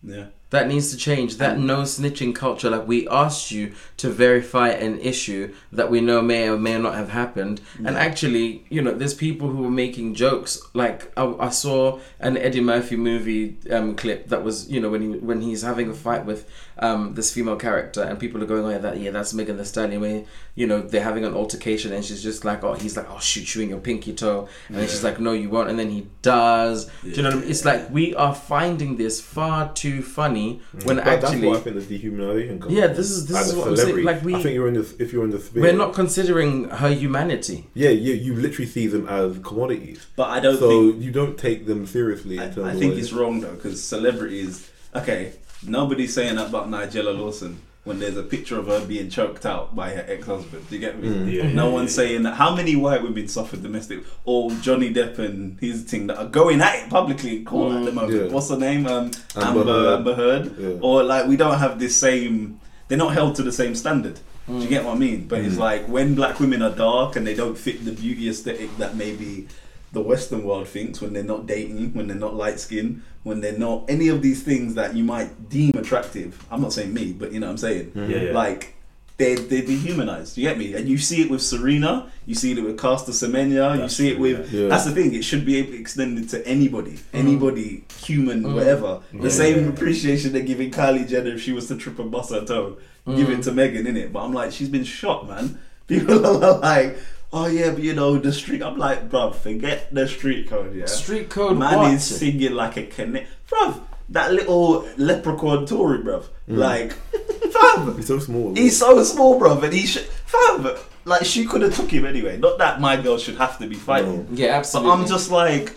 yeah. 0.04 0.26
That 0.50 0.68
needs 0.68 0.92
to 0.92 0.98
change. 0.98 1.38
That 1.38 1.60
no 1.60 1.82
snitching 1.82 2.34
culture. 2.34 2.70
Like 2.70 2.88
we 2.88 3.08
asked 3.10 3.52
you 3.52 3.74
to 3.98 4.10
verify 4.10 4.70
an 4.70 5.00
issue 5.00 5.54
that 5.74 5.92
we 5.92 6.00
know 6.00 6.22
may 6.22 6.48
or 6.50 6.58
may 6.58 6.78
not 6.80 6.96
have 6.96 7.10
happened, 7.10 7.60
and 7.78 7.98
actually, 7.98 8.66
you 8.70 8.82
know, 8.82 8.94
there's 8.94 9.14
people 9.14 9.50
who 9.50 9.64
were 9.64 9.70
making 9.70 10.16
jokes. 10.16 10.62
Like 10.74 11.12
I, 11.18 11.36
I 11.40 11.50
saw 11.50 12.00
an 12.20 12.38
Eddie 12.38 12.62
Murphy 12.62 12.96
movie 12.96 13.58
um, 13.70 13.96
clip 13.96 14.30
that 14.30 14.44
was, 14.44 14.70
you 14.70 14.80
know, 14.80 14.90
when 14.90 15.02
he 15.02 15.18
when 15.20 15.42
he's 15.42 15.64
having 15.64 15.90
a 15.90 15.94
fight 15.94 16.26
with 16.26 16.50
um, 16.80 17.14
this 17.16 17.34
female 17.34 17.56
character, 17.56 18.02
and 18.04 18.20
people 18.20 18.42
are 18.42 18.46
going, 18.46 18.66
"Oh 18.66 18.70
yeah, 18.70 18.78
that 18.80 19.00
yeah, 19.00 19.12
that's 19.12 19.34
Megan 19.34 19.58
Thee 19.58 19.64
Stallion." 19.64 20.02
Where 20.02 20.24
you 20.56 20.68
know 20.68 20.82
they're 20.82 21.04
having 21.04 21.26
an 21.26 21.34
altercation, 21.34 21.94
and 21.94 22.04
she's 22.04 22.22
just 22.24 22.46
like, 22.46 22.64
"Oh, 22.64 22.74
he's 22.74 22.96
like, 22.98 23.10
I'll 23.10 23.20
shoot 23.20 23.56
you 23.56 23.62
in 23.62 23.70
your 23.70 23.80
pinky 23.80 24.14
toe," 24.14 24.48
and 24.68 24.78
then 24.78 24.88
she's 24.88 25.04
like, 25.04 25.20
"No, 25.20 25.32
you 25.34 25.50
won't," 25.50 25.70
and 25.70 25.78
then 25.80 25.90
he 25.90 26.08
does. 26.22 26.86
Do 27.04 27.10
you 27.10 27.24
know 27.24 27.30
what 27.30 27.38
I 27.38 27.42
mean? 27.42 27.50
It's 27.50 27.66
like 27.66 27.90
we 27.90 28.16
are 28.16 28.34
finding 28.36 28.98
this 28.98 29.20
far 29.22 29.74
too 29.74 30.02
funny 30.02 30.62
when 30.84 30.98
But 30.98 31.06
that's 31.06 31.26
actually 31.26 31.48
what 31.48 31.58
I 31.58 31.62
think 31.62 31.88
the 31.88 32.00
dehumanization 32.00 32.62
comes. 32.62 32.74
Yeah, 32.74 32.88
this 32.88 33.10
is- 33.12 33.26
this 33.28 33.38
As 33.38 33.48
is 33.48 33.54
a 33.54 33.58
what 33.60 33.68
I'm 33.70 33.78
saying, 33.78 34.04
like, 34.04 34.24
we- 34.24 34.36
I 34.36 34.42
think 34.42 34.56
you're 34.56 34.68
in 34.68 34.76
this. 34.76 34.94
If 35.00 35.14
you're 35.14 35.24
in 35.24 35.32
the 35.32 35.40
sphere, 35.40 35.62
we're 35.62 35.74
not 35.74 35.94
considering 35.94 36.70
her 36.70 36.90
humanity. 36.94 37.68
Yeah, 37.74 37.90
you 37.90 38.14
you 38.14 38.36
literally 38.36 38.70
see 38.70 38.88
them 38.88 39.08
as 39.08 39.38
commodities. 39.44 40.06
But 40.16 40.30
I 40.30 40.40
don't 40.40 40.58
so 40.60 40.70
think 40.70 41.04
you 41.04 41.12
don't 41.12 41.38
take 41.38 41.66
them 41.66 41.86
seriously. 41.86 42.40
I, 42.40 42.46
in 42.46 42.64
I 42.64 42.76
think 42.76 42.96
it's 42.96 43.14
wrong 43.14 43.42
though 43.42 43.54
because 43.56 43.84
celebrities. 43.84 44.70
Okay, 44.96 45.34
nobody's 45.66 46.14
saying 46.14 46.36
that 46.36 46.50
about 46.50 46.70
Nigella 46.70 47.18
Lawson 47.18 47.62
when 47.84 48.00
there's 48.00 48.18
a 48.18 48.24
picture 48.24 48.60
of 48.60 48.68
her 48.68 48.86
being 48.86 49.10
choked 49.10 49.46
out 49.46 49.74
by 49.74 49.92
her 49.92 50.04
ex-husband. 50.10 50.68
Do 50.70 50.76
you 50.76 50.82
get 50.82 51.00
me? 51.02 51.08
Mm. 51.08 51.32
Yeah, 51.32 51.52
no 51.54 51.68
yeah, 51.68 51.74
one's 51.74 51.92
yeah. 51.98 52.04
saying 52.04 52.24
that. 52.24 52.34
How 52.36 52.54
many 52.54 52.76
white 52.76 53.02
women 53.02 53.30
suffer 53.30 53.56
domestic 53.56 54.04
or 54.26 54.52
Johnny 54.62 54.94
Depp 54.94 55.18
and 55.20 55.58
his 55.62 55.84
thing 55.84 56.08
that 56.08 56.18
are 56.18 56.28
going 56.28 56.60
at 56.60 56.76
it 56.84 56.90
publicly 56.90 57.38
in 57.38 57.46
court 57.46 57.76
at 57.76 57.86
the 57.86 57.92
moment? 57.94 58.14
Mm. 58.14 58.28
Yeah. 58.28 58.34
What's 58.34 58.50
her 58.50 58.58
name? 58.58 58.88
Um, 58.88 59.12
Amber 59.38 59.60
Amber 59.62 59.64
Heard. 59.64 59.98
Amber 60.00 60.14
Heard. 60.16 60.58
Yeah. 60.60 60.78
Or 60.82 61.02
like 61.04 61.28
we 61.28 61.38
don't 61.38 61.58
have 61.60 61.80
this 61.80 61.96
same. 61.96 62.60
They're 62.90 62.98
not 62.98 63.14
held 63.14 63.36
to 63.36 63.44
the 63.44 63.54
same 63.54 63.74
standard. 63.74 64.20
Do 64.48 64.60
you 64.60 64.68
get 64.70 64.86
what 64.86 64.96
I 64.96 64.98
mean? 64.98 65.28
But 65.28 65.40
it's 65.40 65.56
Mm. 65.56 65.60
like 65.60 65.88
when 65.90 66.16
black 66.16 66.40
women 66.40 66.62
are 66.62 66.74
dark 66.74 67.18
and 67.18 67.28
they 67.28 67.36
don't 67.36 67.58
fit 67.58 67.84
the 67.84 67.92
beauty 67.92 68.30
aesthetic 68.30 68.78
that 68.78 68.96
maybe 68.96 69.48
the 69.94 70.02
Western 70.02 70.44
world 70.44 70.68
thinks 70.68 71.02
when 71.02 71.14
they're 71.14 71.24
not 71.24 71.46
dating, 71.46 71.94
when 71.94 72.08
they're 72.08 72.18
not 72.18 72.36
light 72.36 72.60
skinned, 72.60 73.02
when 73.24 73.40
they're 73.42 73.58
not 73.58 73.86
any 73.90 74.10
of 74.10 74.22
these 74.22 74.44
things 74.44 74.76
that 74.76 74.96
you 74.96 75.04
might 75.04 75.50
deem 75.50 75.72
attractive. 75.78 76.44
I'm 76.52 76.62
not 76.62 76.74
saying 76.74 76.94
me, 76.94 77.14
but 77.14 77.32
you 77.32 77.40
know 77.40 77.48
what 77.48 77.52
I'm 77.52 77.58
saying. 77.58 77.86
Mm-hmm. 77.92 78.12
Yeah, 78.12 78.22
yeah. 78.24 78.32
Like 78.32 78.76
they 79.18 79.36
they 79.36 79.62
dehumanized. 79.62 80.38
You 80.38 80.44
get 80.50 80.58
me? 80.58 80.74
And 80.76 80.88
you 80.88 80.98
see 80.98 81.22
it 81.24 81.30
with 81.32 81.42
Serena, 81.42 82.12
you 82.26 82.36
see 82.36 82.52
it 82.52 82.62
with 82.62 82.80
Caster 82.80 83.12
Semenya, 83.14 83.82
you 83.82 83.90
see 83.90 84.10
it 84.12 84.20
with. 84.20 84.52
yeah. 84.54 84.62
Yeah. 84.64 84.68
That's 84.70 84.86
the 84.86 84.92
thing. 84.92 85.14
It 85.16 85.24
should 85.24 85.46
be 85.46 85.58
extended 85.58 86.30
to 86.30 86.46
anybody, 86.48 86.92
mm-hmm. 86.92 87.18
anybody, 87.18 87.84
human, 88.00 88.44
Mm. 88.44 88.54
whatever. 88.56 89.00
The 89.14 89.24
Yeah. 89.24 89.30
same 89.30 89.68
appreciation 89.70 90.34
they're 90.34 90.42
giving 90.44 90.70
Kylie 90.72 91.08
Jenner 91.08 91.32
if 91.34 91.42
she 91.42 91.54
was 91.54 91.68
to 91.70 91.76
trip 91.78 91.98
and 92.00 92.12
bust 92.12 92.32
her 92.32 92.46
toe. 92.46 92.78
Give 93.08 93.30
it 93.30 93.40
mm. 93.40 93.44
to 93.46 93.54
Megan, 93.54 93.86
innit? 93.86 94.12
But 94.12 94.24
I'm 94.26 94.34
like, 94.34 94.52
she's 94.52 94.68
been 94.68 94.84
shot, 94.84 95.30
man. 95.30 95.58
People 95.88 96.26
are 96.44 96.60
like, 96.60 96.98
oh 97.34 97.48
yeah, 97.48 97.72
but 97.72 97.84
you 97.84 97.94
know 97.94 98.18
the 98.18 98.32
street. 98.32 98.62
I'm 98.62 98.78
like, 98.78 99.10
bruv, 99.10 99.36
forget 99.36 99.94
the 99.94 100.08
street 100.08 100.50
code, 100.50 100.76
yeah. 100.76 100.86
Street 100.86 101.30
code. 101.30 101.58
Man 101.58 101.78
what? 101.78 101.94
is 101.94 102.04
singing 102.04 102.54
like 102.54 102.78
a 102.78 102.86
connect, 102.86 103.28
bruv. 103.50 103.82
That 104.10 104.32
little 104.32 104.88
leprechaun 104.98 105.66
Tory, 105.66 106.00
bruv. 106.00 106.26
Mm. 106.48 106.58
Like, 106.58 106.92
fam, 107.52 107.96
He's 107.98 108.08
so 108.08 108.20
small. 108.20 108.56
he's 108.56 108.78
so 108.78 109.04
small, 109.04 109.40
bruv, 109.40 109.64
and 109.64 109.74
he 109.74 109.86
should, 109.86 110.04
fam. 110.04 110.76
Like 111.06 111.26
she 111.26 111.46
could 111.46 111.62
have 111.62 111.76
took 111.76 111.90
him 111.90 112.06
anyway. 112.06 112.38
Not 112.38 112.58
that 112.58 112.82
my 112.82 112.98
girl 112.98 113.18
should 113.18 113.38
have 113.38 113.58
to 113.60 113.68
be 113.68 113.76
fighting. 113.76 114.28
Yeah, 114.32 114.58
absolutely. 114.58 114.92
But. 114.92 115.02
I'm 115.02 115.08
just 115.08 115.32
like, 115.32 115.74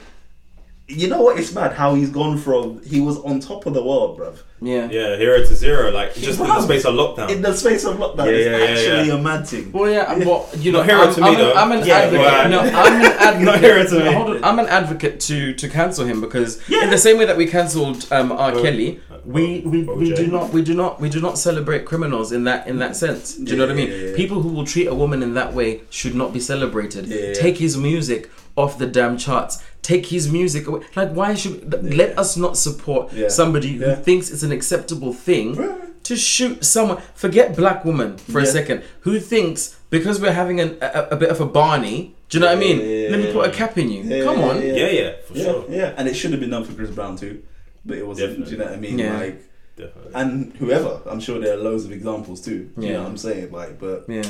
you 0.91 1.09
know 1.09 1.23
what? 1.23 1.39
It's 1.39 1.55
mad 1.55 1.73
how 1.73 1.95
he's 1.95 2.11
gone 2.11 2.37
from 2.39 2.83
he 2.83 3.01
was 3.01 3.17
on 3.19 3.41
top 3.41 3.67
of 3.67 3.75
the 3.75 3.83
world, 3.83 4.19
bruv. 4.19 4.39
yeah. 4.61 4.89
Yeah, 4.91 5.17
hero 5.17 5.39
to 5.39 5.55
zero, 5.55 5.91
like 5.91 6.15
just 6.15 6.41
in 6.41 6.47
the 6.47 6.61
space 6.63 6.85
of 6.85 6.95
lockdown. 6.95 7.31
In 7.31 7.41
the 7.43 7.55
space 7.55 7.85
of 7.85 7.97
lockdown, 7.97 8.27
Yeah, 8.27 8.33
it's 8.33 8.47
yeah, 8.47 8.57
yeah, 8.59 8.65
actually 8.99 9.09
yeah. 9.09 9.15
a 9.15 9.23
mad 9.23 9.47
thing. 9.47 9.73
Well, 9.73 9.91
yeah, 9.91 10.13
and 10.13 10.27
what 10.27 10.57
you 10.59 10.73
know, 10.73 10.79
Not 10.81 10.89
hero 10.91 11.03
I'm, 11.03 11.15
to 11.15 11.21
me, 11.21 11.29
I'm, 11.29 11.35
though. 11.39 11.51
An, 11.53 11.57
I'm 11.59 11.73
an 11.73 11.87
Yeah, 11.87 11.95
advocate. 11.99 12.27
right. 12.27 12.51
No, 12.51 12.61
I'm 12.83 12.95
an 13.01 13.13
advocate. 13.13 13.45
Not 13.45 13.61
hero 13.61 13.85
to 13.87 13.99
no, 13.99 14.05
me. 14.05 14.13
Hold 14.15 14.31
on, 14.37 14.45
I'm 14.45 14.59
an 14.59 14.67
advocate 14.69 15.21
to 15.21 15.55
to 15.55 15.69
cancel 15.69 16.05
him 16.07 16.21
because 16.21 16.61
Yeah. 16.69 16.85
in 16.85 16.91
the 16.91 16.99
same 16.99 17.17
way 17.19 17.25
that 17.27 17.37
we 17.37 17.47
cancelled 17.47 18.07
um, 18.13 18.33
R. 18.33 18.53
Oh, 18.53 18.63
Kelly, 18.63 19.01
we, 19.25 19.61
we, 19.61 19.85
we 19.85 20.15
do 20.15 20.27
not 20.27 20.51
we 20.53 20.63
do 20.63 20.75
not 20.75 21.01
we 21.01 21.09
do 21.09 21.21
not 21.21 21.39
celebrate 21.39 21.85
criminals 21.85 22.33
in 22.33 22.45
that 22.45 22.67
in 22.67 22.79
that 22.79 22.97
sense. 22.97 23.37
Do 23.37 23.51
you 23.53 23.57
know 23.57 23.65
what 23.67 23.73
I 23.73 23.75
mean? 23.77 23.91
Yeah, 23.91 23.97
yeah, 23.97 24.11
yeah. 24.11 24.17
People 24.17 24.43
who 24.43 24.49
will 24.49 24.67
treat 24.67 24.87
a 24.87 24.95
woman 24.95 25.23
in 25.23 25.35
that 25.35 25.53
way 25.55 25.83
should 25.91 26.15
not 26.15 26.33
be 26.33 26.41
celebrated. 26.41 27.07
Yeah, 27.07 27.17
yeah. 27.29 27.33
Take 27.35 27.59
his 27.59 27.77
music 27.77 28.31
off 28.57 28.79
the 28.79 28.87
damn 28.87 29.17
charts. 29.17 29.63
Take 29.83 30.07
his 30.07 30.31
music 30.31 30.67
away. 30.67 30.81
Like, 30.95 31.13
why 31.13 31.35
should 31.35 31.73
let 31.95 32.19
us 32.19 32.37
not 32.37 32.57
support 32.57 33.13
Yeah. 33.13 33.29
somebody 33.29 33.73
who 33.79 33.95
thinks 33.97 34.31
it's 34.31 34.43
an 34.43 34.53
acceptable 34.53 35.13
thing 35.13 35.57
to 36.05 36.17
shoot 36.17 36.65
someone? 36.65 36.99
Forget 37.15 37.57
black 37.57 37.85
woman 37.85 38.19
for 38.19 38.41
a 38.41 38.47
second. 38.47 38.83
Who 39.01 39.19
thinks 39.19 39.79
because 39.89 40.21
we're 40.21 40.33
having 40.33 40.61
an, 40.61 40.77
a, 40.83 41.09
a 41.13 41.17
bit 41.17 41.31
of 41.31 41.41
a 41.41 41.47
Barney? 41.47 42.15
Do 42.29 42.39
you 42.39 42.41
know 42.43 42.49
what 42.49 42.57
I 42.59 42.61
mean? 42.61 42.79
Yeah, 42.79 43.09
Let 43.11 43.19
me 43.21 43.33
put 43.33 43.49
a 43.49 43.53
cap 43.53 43.77
in 43.79 43.91
you. 43.91 44.03
Yeah, 44.03 44.25
Come 44.25 44.41
on. 44.41 44.57
yeah. 44.63 44.73
yeah, 44.75 44.87
yeah, 44.91 45.13
for 45.27 45.35
Yeah, 45.35 45.45
sure. 45.45 45.65
yeah, 45.69 45.95
and 45.97 46.07
it 46.09 46.15
should 46.15 46.31
have 46.33 46.41
been 46.41 46.51
done 46.51 46.63
for 46.65 46.75
Chris 46.75 46.91
Brown 46.91 47.17
too, 47.17 47.43
but 47.85 47.97
it 47.99 48.07
wasn't. 48.07 48.45
Do 48.45 48.51
you 48.53 48.59
know 48.59 48.67
what 48.67 48.75
I 48.75 48.77
mean? 48.77 48.99
Yeah. 48.99 49.19
Like, 49.19 49.43
Definitely. 49.77 50.13
and 50.15 50.53
whoever, 50.59 51.01
I'm 51.07 51.21
sure 51.21 51.41
there 51.41 51.55
are 51.55 51.63
loads 51.63 51.87
of 51.87 51.93
examples 51.93 52.41
too. 52.43 52.71
Do 52.79 52.83
You 52.83 52.89
Yeah. 52.89 52.93
know 52.99 53.03
what 53.05 53.09
I'm 53.11 53.17
saying? 53.17 53.51
Like, 53.51 53.81
but 53.81 54.05
Yeah. 54.09 54.23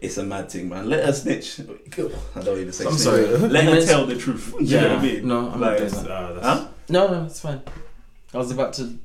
It's 0.00 0.16
a 0.18 0.22
mad 0.24 0.50
thing, 0.50 0.68
man. 0.68 0.88
Let 0.88 1.04
her 1.04 1.12
snitch. 1.12 1.60
I 2.36 2.40
don't 2.42 2.58
even 2.58 2.72
say. 2.72 2.86
I'm 2.86 2.92
snitch. 2.92 3.02
sorry. 3.02 3.26
Let 3.48 3.64
You 3.64 3.70
her 3.72 3.84
tell 3.86 4.06
the 4.06 4.16
truth. 4.16 4.54
Do 4.58 4.64
you 4.64 4.80
know 4.80 4.88
what 4.88 4.98
I 4.98 5.02
mean? 5.02 5.28
No, 5.28 5.50
I'm 5.50 5.60
not 5.60 5.78
doing 5.78 5.90
that. 5.90 6.10
uh, 6.10 6.40
Huh? 6.42 6.68
No, 6.88 7.08
no, 7.08 7.24
it's 7.26 7.40
fine. 7.40 7.60
I 8.34 8.38
was 8.38 8.50
about 8.50 8.72
to. 8.74 8.98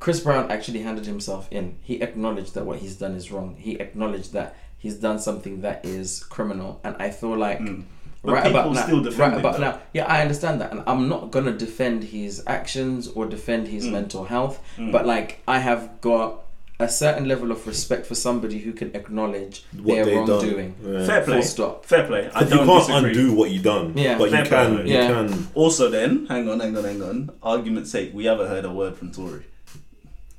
Chris 0.00 0.20
Brown 0.20 0.50
actually 0.50 0.80
handed 0.80 1.06
himself 1.06 1.48
in. 1.50 1.76
He 1.82 2.00
acknowledged 2.02 2.54
that 2.54 2.64
what 2.66 2.78
he's 2.78 2.96
done 2.96 3.14
is 3.14 3.30
wrong. 3.30 3.56
He 3.58 3.72
acknowledged 3.80 4.32
that 4.32 4.56
he's 4.78 4.96
done 4.96 5.18
something 5.18 5.60
that 5.62 5.84
is 5.84 6.22
criminal, 6.24 6.80
and 6.84 6.96
I 6.98 7.10
feel 7.10 7.36
like 7.36 7.60
Mm. 7.60 7.84
But 8.22 8.32
right 8.32 8.44
people 8.44 8.60
about 8.60 8.74
now, 8.88 9.00
defend 9.02 9.18
right 9.18 9.32
him, 9.34 9.38
about 9.40 9.52
though. 9.54 9.60
now, 9.60 9.80
yeah, 9.92 10.06
I 10.06 10.22
understand 10.22 10.58
that, 10.62 10.72
and 10.72 10.82
I'm 10.86 11.10
not 11.10 11.30
gonna 11.30 11.52
defend 11.52 12.04
his 12.04 12.42
actions 12.46 13.06
or 13.08 13.26
defend 13.26 13.68
his 13.68 13.84
Mm. 13.84 13.92
mental 13.92 14.24
health, 14.24 14.60
Mm. 14.78 14.92
but 14.92 15.04
like 15.06 15.40
I 15.46 15.58
have 15.58 16.00
got 16.00 16.43
a 16.80 16.88
certain 16.88 17.28
level 17.28 17.52
of 17.52 17.66
respect 17.66 18.04
for 18.04 18.14
somebody 18.16 18.58
who 18.58 18.72
can 18.72 18.94
acknowledge 18.96 19.64
What 19.82 19.94
their 19.94 20.04
they've 20.04 20.16
wrongdoing. 20.16 20.74
done. 20.82 20.92
Yeah. 20.94 21.06
Fair 21.06 21.20
play. 21.22 21.34
Full 21.34 21.42
stop. 21.42 21.84
Fair 21.86 22.06
play. 22.06 22.28
I 22.34 22.40
you 22.42 22.46
don't 22.50 22.66
can't 22.66 22.86
disagree. 22.86 23.10
undo 23.10 23.32
what 23.34 23.50
you've 23.50 23.62
done. 23.62 23.92
Yeah. 23.96 24.18
But 24.18 24.24
you 24.24 24.30
Fair 24.30 24.46
can. 24.46 24.74
play. 24.76 24.86
You 24.88 24.94
Yeah. 24.94 25.06
can. 25.08 25.48
Also, 25.54 25.88
then, 25.88 26.26
hang 26.26 26.48
on, 26.48 26.58
hang 26.60 26.76
on, 26.76 26.84
hang 26.84 27.02
on. 27.02 27.30
Argument's 27.42 27.90
sake, 27.92 28.10
we 28.12 28.24
haven't 28.24 28.48
heard 28.48 28.64
a 28.64 28.70
word 28.72 28.96
from 28.96 29.12
Tory. 29.12 29.42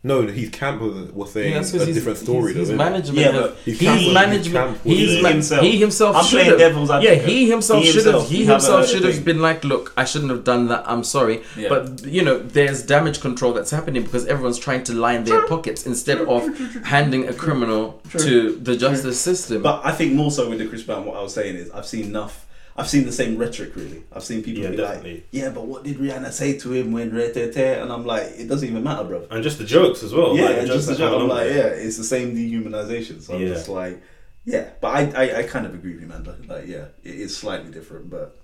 No, 0.05 0.21
his 0.21 0.49
camp 0.51 0.81
was, 0.81 1.11
was 1.13 1.31
saying 1.31 1.53
Yeah, 1.53 1.59
a 1.61 1.85
different 1.85 2.19
story. 2.19 2.53
He's, 2.53 2.55
he's 2.55 2.55
though, 2.55 2.61
isn't 2.61 2.75
it? 2.75 2.77
management. 2.77 3.17
Yeah, 3.17 3.31
but 3.31 3.57
He's 3.65 3.79
he's 3.79 3.89
camp 3.89 4.13
management. 4.13 4.67
camp 4.75 4.83
He's 4.83 5.23
ma- 5.23 5.29
himself. 5.29 5.61
he 5.63 5.77
himself 5.79 6.15
I'm 6.15 6.23
should 6.25 6.31
playing 6.35 6.49
have. 6.51 6.59
devil's 6.59 6.89
Yeah, 7.03 7.13
he 7.15 7.49
himself 7.49 7.83
should 7.85 8.05
have. 8.05 8.27
He 8.27 8.45
himself 8.45 8.87
should 8.87 9.03
have 9.03 9.25
been 9.25 9.41
like, 9.41 9.63
"Look, 9.63 9.93
I 9.97 10.05
shouldn't 10.05 10.29
have 10.29 10.43
done 10.43 10.67
that. 10.67 10.83
I'm 10.85 11.03
sorry." 11.03 11.41
Yeah. 11.57 11.69
But 11.69 12.05
you 12.05 12.21
know, 12.23 12.37
there's 12.37 12.83
damage 12.85 13.19
control 13.19 13.51
that's 13.53 13.71
happening 13.71 14.03
because 14.03 14.27
everyone's 14.27 14.59
trying 14.59 14.83
to 14.83 14.93
line 14.93 15.23
their 15.23 15.47
pockets 15.47 15.87
instead 15.87 16.19
of 16.21 16.55
handing 16.85 17.27
a 17.27 17.33
criminal 17.33 17.99
to 18.11 18.57
the 18.57 18.77
justice 18.77 19.19
system. 19.19 19.63
But 19.63 19.81
I 19.83 19.91
think 19.91 20.13
more 20.13 20.29
so 20.29 20.47
with 20.47 20.59
the 20.59 20.67
Chris 20.67 20.83
Brown, 20.83 21.05
what 21.05 21.17
I 21.17 21.23
was 21.23 21.33
saying 21.33 21.55
is 21.55 21.71
I've 21.71 21.87
seen 21.87 22.05
enough. 22.05 22.45
I've 22.77 22.89
seen 22.89 23.05
the 23.05 23.11
same 23.11 23.37
rhetoric 23.37 23.73
really. 23.75 24.03
I've 24.11 24.23
seen 24.23 24.43
people 24.43 24.63
Yeah, 24.63 24.71
be 24.71 24.75
definitely. 24.77 25.13
like, 25.13 25.27
"Yeah, 25.31 25.49
but 25.49 25.65
what 25.65 25.83
did 25.83 25.97
Rihanna 25.97 26.31
say 26.33 26.57
to 26.59 26.73
him 26.73 26.91
when 26.91 27.13
re 27.13 27.31
te 27.31 27.49
te?" 27.51 27.61
And 27.63 27.89
I'm 27.91 28.05
like, 28.05 28.33
it 28.37 28.47
doesn't 28.49 28.67
even 28.67 28.83
matter, 28.83 29.05
bro. 29.05 29.25
and 29.31 29.41
just 29.43 29.57
the 29.59 29.63
jokes 29.63 30.03
as 30.03 30.13
well. 30.13 30.35
yeah, 30.35 30.43
like, 30.45 30.55
the 30.55 30.59
and 30.59 30.67
jokes 30.67 30.77
just 30.85 30.87
the 30.87 30.93
that 30.95 30.99
joke. 31.11 31.21
I'm 31.21 31.27
like, 31.29 31.49
yeah, 31.51 31.67
it's 31.67 31.97
the 31.97 32.03
same 32.03 32.35
dehumanization. 32.35 33.21
So 33.21 33.35
I'm 33.35 33.41
Yeah. 33.41 33.47
just 33.53 33.69
like, 33.69 34.01
yeah. 34.43 34.69
But 34.81 34.87
I, 34.89 35.01
I, 35.25 35.37
I 35.39 35.43
kind 35.43 35.65
of 35.65 35.73
agree 35.73 35.93
with 35.93 36.01
you, 36.01 36.07
man. 36.07 36.23
Like, 36.25 36.47
Like, 36.49 36.67
yeah, 36.67 36.85
it 37.03 37.15
is 37.15 37.35
slightly 37.35 37.71
different, 37.71 38.09
but 38.09 38.37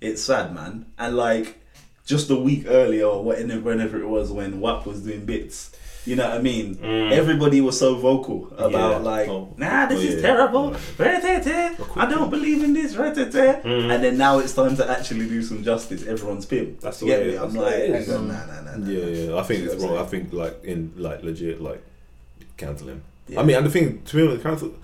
it's 0.00 0.22
sad, 0.22 0.54
man. 0.54 0.86
And 0.98 1.16
like, 1.16 1.58
just 2.04 2.28
a 2.30 2.36
week 2.36 2.64
earlier, 2.68 3.06
or 3.06 3.24
whenever, 3.24 3.62
whenever 3.62 3.98
it 3.98 4.06
was, 4.08 4.30
when 4.30 4.60
WAP 4.60 4.84
was 4.86 5.00
doing 5.00 5.24
bits. 5.24 5.70
You 6.06 6.16
know 6.16 6.28
what 6.28 6.38
I 6.38 6.42
mean? 6.42 6.74
Mm. 6.76 7.12
Everybody 7.12 7.60
was 7.62 7.78
so 7.78 7.94
vocal 7.94 8.48
about 8.58 8.72
Yeah. 8.92 8.98
like, 8.98 9.28
Oh. 9.28 9.48
nah, 9.56 9.86
this 9.86 10.00
Oh, 10.00 10.02
is 10.02 10.20
terrible. 10.22 10.76
Yeah. 10.98 11.70
I 11.96 12.06
don't 12.06 12.28
believe 12.30 12.62
in 12.62 12.74
this. 12.74 12.94
Mm. 12.94 13.90
And 13.92 14.04
then 14.04 14.18
now 14.18 14.38
it's 14.38 14.52
time 14.52 14.76
to 14.76 14.90
actually 14.90 15.26
do 15.28 15.40
some 15.42 15.64
justice. 15.64 16.06
Everyone's 16.06 16.44
pim. 16.46 16.76
That's 16.80 17.00
the 17.00 17.06
get 17.06 17.20
way 17.20 17.38
I'm 17.38 17.54
like, 17.54 17.74
it 17.74 17.90
is. 17.90 18.06
hang 18.06 18.16
on, 18.16 18.28
nah, 18.28 18.34
nah, 18.46 18.60
nah, 18.60 18.76
nah. 18.76 18.86
Yeah, 18.86 19.06
yeah. 19.06 19.36
I 19.38 19.42
think 19.44 19.64
it's 19.64 19.82
wrong. 19.82 19.96
I 19.96 20.04
think 20.04 20.32
like 20.32 20.62
in 20.64 20.92
like 20.96 21.22
legit 21.22 21.60
like 21.62 21.82
cancel 22.56 22.88
him. 22.88 23.02
Yeah. 23.28 23.40
I 23.40 23.42
mean, 23.42 23.56
and 23.56 23.64
the 23.66 23.70
thing 23.70 24.02
to 24.02 24.16
be 24.16 24.22
honest, 24.26 24.42
cancel. 24.42 24.74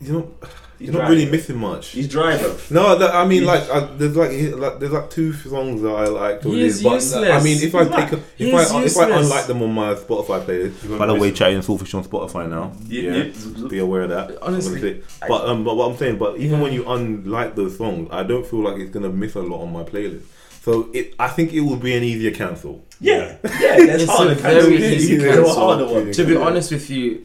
You 0.00 0.12
know, 0.12 0.34
He's 0.78 0.88
you're 0.88 0.92
not 0.94 1.00
dry. 1.02 1.08
really 1.10 1.30
missing 1.30 1.56
much. 1.56 1.90
He's 1.90 2.08
dry, 2.08 2.36
bro. 2.36 2.56
No, 2.68 2.98
that, 2.98 3.14
I 3.14 3.24
mean, 3.24 3.42
He's- 3.42 3.68
like, 3.68 3.70
I, 3.70 3.86
there's 3.96 4.16
like, 4.16 4.32
he- 4.32 4.48
like, 4.50 4.80
there's 4.80 4.90
like 4.92 5.08
two 5.08 5.32
songs 5.32 5.80
that 5.82 5.88
I 5.94 6.06
like. 6.08 6.42
He 6.42 6.62
is 6.64 6.82
but, 6.82 6.94
useless. 6.94 7.30
I 7.30 7.42
mean, 7.42 7.62
if 7.62 7.74
I 7.74 7.84
He's 7.84 7.94
take, 7.94 8.12
a, 8.12 8.22
if 8.38 8.54
I 8.54 8.82
is 8.82 8.96
if 8.96 9.02
I 9.02 9.18
unlike 9.18 9.46
them 9.46 9.62
on 9.62 9.72
my 9.72 9.94
Spotify 9.94 10.44
playlist. 10.44 10.98
By 10.98 11.06
the 11.06 11.14
way, 11.14 11.30
chatting 11.30 11.60
Saltfish 11.60 11.94
on 11.94 12.04
Spotify 12.04 12.48
now. 12.50 12.72
Yeah, 12.88 13.02
Yeah, 13.12 13.22
yeah. 13.56 13.68
be 13.68 13.78
aware 13.78 14.02
of 14.02 14.10
that. 14.10 14.42
Honestly, 14.42 15.02
I'm 15.22 15.28
but 15.28 15.46
um, 15.48 15.64
but 15.64 15.76
what 15.76 15.90
I'm 15.92 15.96
saying, 15.96 16.18
but 16.18 16.36
even 16.38 16.58
Yeah. 16.58 16.62
when 16.64 16.72
you 16.72 16.84
unlike 16.90 17.54
those 17.54 17.78
songs, 17.78 18.08
I 18.10 18.24
don't 18.24 18.44
feel 18.44 18.60
like 18.60 18.78
it's 18.78 18.90
gonna 18.90 19.10
miss 19.10 19.36
a 19.36 19.42
lot 19.42 19.62
on 19.62 19.72
my 19.72 19.84
playlist. 19.84 20.24
So 20.64 20.88
it, 20.94 21.14
I 21.18 21.28
think 21.28 21.52
it 21.52 21.60
will 21.60 21.76
be 21.76 21.94
an 21.94 22.02
easier 22.02 22.30
cancel. 22.30 22.82
Yeah, 22.98 23.36
yeah, 23.44 23.84
that's 23.86 24.04
It's 24.04 24.10
harder 24.10 24.32
a 24.32 24.36
cancel. 24.36 24.62
very 24.70 24.80
Yeah, 24.82 24.88
easy 24.96 25.14
yeah, 25.16 25.34
cancel. 25.34 25.54
harder 25.54 25.84
one. 25.86 26.10
To 26.12 26.24
be 26.24 26.32
Yeah. 26.32 26.38
honest 26.46 26.72
with 26.72 26.88
you, 26.88 27.18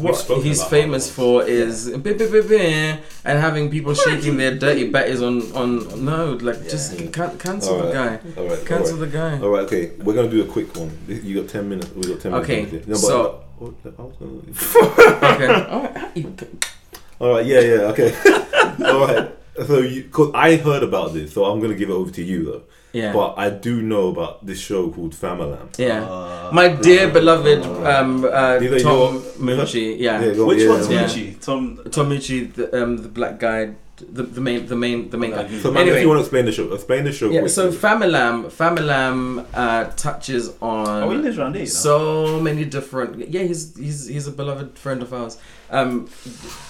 what 0.00 0.14
spoken 0.16 0.44
he's 0.44 0.60
about 0.60 0.70
famous 0.70 1.08
that 1.08 1.14
for 1.14 1.42
is 1.42 1.90
"Bi- 1.90 2.12
bi- 2.12 2.26
bi- 2.34 2.40
bi," 2.42 2.98
and 3.24 3.38
having 3.46 3.68
people 3.68 3.94
shaking 3.94 4.36
their 4.36 4.54
dirty 4.64 4.92
batties 4.92 5.20
on 5.28 5.34
on 5.60 6.04
no, 6.04 6.38
like 6.40 6.60
just 6.70 7.00
Yeah. 7.00 7.06
can, 7.16 7.36
cancel 7.38 7.78
the 7.78 7.86
Alright. 7.98 8.20
guy, 8.22 8.40
All 8.40 8.48
right, 8.48 8.64
cancel 8.64 8.94
all 8.94 9.02
right. 9.02 9.10
the 9.12 9.18
guy. 9.18 9.32
All 9.42 9.48
right, 9.54 9.64
okay, 9.66 9.90
we're 10.04 10.14
gonna 10.14 10.30
do 10.30 10.42
a 10.42 10.50
quick 10.56 10.68
one. 10.76 10.90
You 11.08 11.40
got 11.40 11.48
ten 11.48 11.68
minutes. 11.68 11.90
We 11.96 12.02
got 12.12 12.20
ten 12.20 12.30
minutes. 12.30 12.48
Okay, 12.48 12.60
left 12.60 12.70
here. 12.72 12.82
No, 12.86 12.94
but, 12.94 12.98
so- 12.98 13.40
but- 13.58 13.94
I 13.98 14.02
was 14.02 14.16
gonna- 14.20 15.34
okay, 15.34 15.48
Alright. 15.74 16.64
All 17.20 17.30
right, 17.34 17.46
yeah, 17.46 17.60
yeah, 17.60 17.92
okay. 17.92 18.10
All 18.84 19.00
right. 19.06 19.30
So, 19.66 19.78
you, 19.78 20.04
cause 20.10 20.30
I 20.34 20.56
heard 20.56 20.82
about 20.82 21.14
this, 21.14 21.32
so 21.32 21.44
I'm 21.46 21.60
gonna 21.60 21.74
give 21.74 21.88
it 21.88 21.92
over 21.92 22.10
to 22.12 22.22
you 22.22 22.44
though. 22.44 22.62
Yeah, 22.94 23.12
But 23.12 23.34
I 23.36 23.50
do 23.50 23.82
know 23.82 24.08
about 24.14 24.46
this 24.46 24.60
show 24.60 24.82
called 24.94 25.14
Famalam. 25.22 25.66
yeah. 25.78 26.04
Uh, 26.04 26.50
My 26.52 26.68
dear 26.68 27.10
beloved 27.10 27.62
um, 27.94 28.24
uh, 28.24 28.58
Tom 28.60 29.14
your- 29.14 29.56
Mucci, 29.56 29.98
yeah, 30.06 30.22
Yeah, 30.22 30.32
go- 30.34 30.46
Which 30.46 30.60
yeah, 30.62 30.68
one's 30.74 30.88
yeah. 30.88 31.02
Mucci? 31.04 31.26
Tom. 31.46 31.62
Tom 31.90 32.06
Mucci, 32.10 32.38
the, 32.54 32.64
um, 32.82 32.96
the 32.98 33.08
black 33.08 33.40
guy, 33.40 33.60
the, 33.96 34.22
the 34.22 34.40
main, 34.40 34.66
the 34.66 34.76
main, 34.76 35.10
the 35.10 35.16
main 35.18 35.32
guy. 35.32 35.48
So, 35.58 35.70
man, 35.72 35.82
Anyway. 35.82 35.96
if 35.98 36.02
you 36.02 36.08
want 36.08 36.18
to 36.18 36.24
explain 36.26 36.44
the 36.46 36.52
show, 36.52 36.72
explain 36.72 37.02
the 37.04 37.12
show. 37.12 37.26
Yeah, 37.30 37.40
quickly. 37.40 37.48
so 37.48 37.72
Famalam, 37.72 38.36
Famalam 38.60 39.44
uh, 39.54 39.84
touches 39.96 40.50
on. 40.62 41.02
Oh, 41.04 41.10
he 41.10 41.16
lives 41.18 41.38
around 41.38 41.54
here. 41.54 41.62
You 41.64 41.68
know? 41.68 41.88
so 41.90 42.40
many 42.40 42.64
different 42.64 43.28
yeah 43.28 43.42
he's 43.42 43.76
he's 43.76 44.06
he's 44.06 44.26
a 44.26 44.32
beloved 44.32 44.78
friend 44.78 45.00
of 45.02 45.12
ours 45.14 45.38
um 45.70 46.08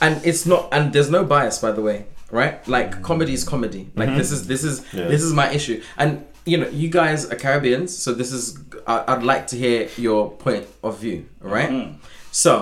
and 0.00 0.20
it's 0.24 0.46
not 0.46 0.68
and 0.72 0.92
there's 0.92 1.10
no 1.10 1.24
bias 1.24 1.58
by 1.58 1.72
the 1.72 1.82
way 1.82 2.06
right 2.40 2.54
like 2.76 2.90
comedy 3.10 3.32
is 3.38 3.44
comedy 3.54 3.82
like 4.00 4.08
Mhm. 4.10 4.16
this 4.20 4.30
is 4.36 4.40
this 4.52 4.62
is 4.70 4.76
Yeah. 4.92 5.08
this 5.12 5.22
is 5.28 5.32
my 5.42 5.48
issue 5.58 5.76
and 5.96 6.10
you 6.50 6.56
know 6.60 6.68
you 6.82 6.88
guys 7.00 7.20
are 7.32 7.36
caribbeans 7.44 7.90
so 8.04 8.08
this 8.20 8.30
is 8.38 8.44
I, 8.92 8.94
i'd 9.12 9.22
like 9.32 9.44
to 9.52 9.56
hear 9.64 9.88
your 10.06 10.22
point 10.44 10.66
of 10.82 10.92
view 11.04 11.18
right? 11.40 11.70
Mm. 11.70 11.88
so 12.44 12.52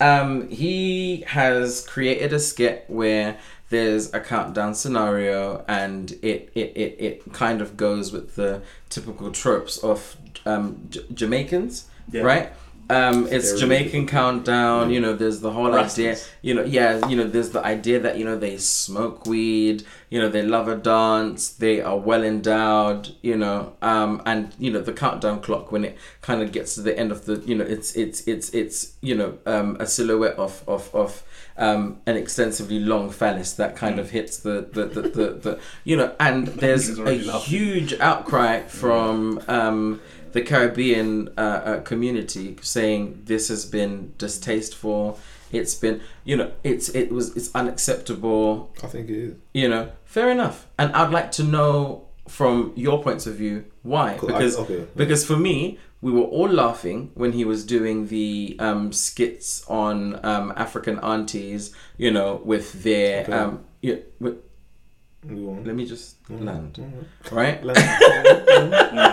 um 0.00 0.30
he 0.62 1.24
has 1.38 1.86
created 1.94 2.32
a 2.32 2.38
skit 2.50 2.84
where 2.88 3.36
there's 3.70 4.12
a 4.12 4.20
countdown 4.20 4.74
scenario, 4.74 5.64
and 5.66 6.04
it 6.30 6.40
it, 6.54 6.68
it, 6.84 6.92
it 7.08 7.32
kind 7.32 7.62
of 7.64 7.68
goes 7.86 8.12
with 8.12 8.26
the 8.36 8.60
typical 8.90 9.30
tropes 9.30 9.74
of 9.78 9.98
um, 10.44 10.64
J- 10.90 11.06
Jamaicans, 11.14 11.74
Yeah. 12.12 12.20
right? 12.32 12.46
Um, 12.92 13.26
it's. 13.30 13.58
Jamaican 13.58 14.06
countdown. 14.06 14.90
You 14.90 15.00
know, 15.00 15.14
there's 15.14 15.40
the 15.40 15.50
whole 15.50 15.70
Rastas. 15.70 15.92
idea. 15.92 16.16
You 16.42 16.54
know, 16.54 16.64
yeah, 16.64 17.06
you 17.08 17.16
know, 17.16 17.26
there's 17.26 17.50
the 17.50 17.64
idea 17.64 17.98
that 18.00 18.18
you 18.18 18.24
know 18.24 18.36
they 18.36 18.56
smoke 18.58 19.26
weed. 19.26 19.84
You 20.10 20.20
know, 20.20 20.28
they 20.28 20.42
love 20.42 20.68
a 20.68 20.76
dance. 20.76 21.48
They 21.48 21.80
are 21.80 21.96
well 21.96 22.22
endowed. 22.22 23.14
You 23.22 23.36
know, 23.36 23.74
um, 23.82 24.22
and 24.26 24.52
you 24.58 24.70
know 24.70 24.80
the 24.80 24.92
countdown 24.92 25.40
clock 25.40 25.72
when 25.72 25.84
it 25.84 25.96
kind 26.20 26.42
of 26.42 26.52
gets 26.52 26.74
to 26.74 26.82
the 26.82 26.98
end 26.98 27.12
of 27.12 27.24
the. 27.24 27.36
You 27.46 27.54
know, 27.56 27.64
it's 27.64 27.94
it's 27.96 28.26
it's 28.28 28.50
it's 28.50 28.94
you 29.00 29.14
know 29.14 29.38
um, 29.46 29.76
a 29.80 29.86
silhouette 29.86 30.36
of 30.36 30.62
of 30.68 30.94
of. 30.94 31.22
Um, 31.54 32.00
an 32.06 32.16
extensively 32.16 32.80
long 32.80 33.10
phallus 33.10 33.52
that 33.52 33.76
kind 33.76 33.98
of 33.98 34.08
hits 34.08 34.38
the 34.38 34.66
the, 34.72 34.86
the, 34.86 35.02
the, 35.02 35.26
the 35.34 35.60
you 35.84 35.98
know 35.98 36.16
and 36.18 36.46
there's 36.46 36.88
a 36.98 37.02
laughing. 37.02 37.28
huge 37.42 37.92
outcry 38.00 38.62
from 38.62 39.38
um, 39.48 40.00
the 40.32 40.42
Caribbean 40.42 41.28
uh, 41.36 41.40
uh, 41.40 41.80
community 41.80 42.56
saying 42.62 43.22
this 43.24 43.48
has 43.48 43.64
been 43.64 44.14
distasteful. 44.18 45.18
It's 45.50 45.74
been, 45.74 46.00
you 46.24 46.36
know, 46.36 46.52
it's 46.64 46.88
it 46.90 47.10
was 47.12 47.36
it's 47.36 47.54
unacceptable. 47.54 48.72
I 48.82 48.86
think 48.86 49.10
it 49.10 49.16
is. 49.16 49.34
You 49.52 49.68
know, 49.68 49.92
fair 50.04 50.30
enough. 50.30 50.66
And 50.78 50.92
I'd 50.94 51.10
like 51.10 51.30
to 51.32 51.42
know 51.44 52.08
from 52.28 52.72
your 52.76 53.02
points 53.02 53.26
of 53.26 53.34
view 53.34 53.64
why, 53.82 54.16
Cool, 54.18 54.30
I- 54.30 54.38
because 54.38 54.56
okay. 54.58 54.86
because 54.96 55.26
for 55.26 55.36
me, 55.36 55.78
we 56.00 56.10
were 56.10 56.22
all 56.22 56.48
laughing 56.48 57.10
when 57.14 57.32
he 57.32 57.44
was 57.44 57.64
doing 57.66 58.06
the 58.08 58.56
um, 58.58 58.92
skits 58.92 59.64
on 59.68 60.24
um, 60.24 60.52
African 60.56 60.98
aunties, 61.00 61.74
you 61.98 62.10
know, 62.10 62.40
with 62.44 62.82
their 62.82 63.22
Okay. 63.24 63.32
um, 63.32 63.64
yeah, 63.82 63.96
with, 64.20 64.36
let 65.24 65.74
me 65.76 65.84
just 65.86 66.16
land, 66.30 66.82
right? 67.30 67.62
Land. 67.62 67.78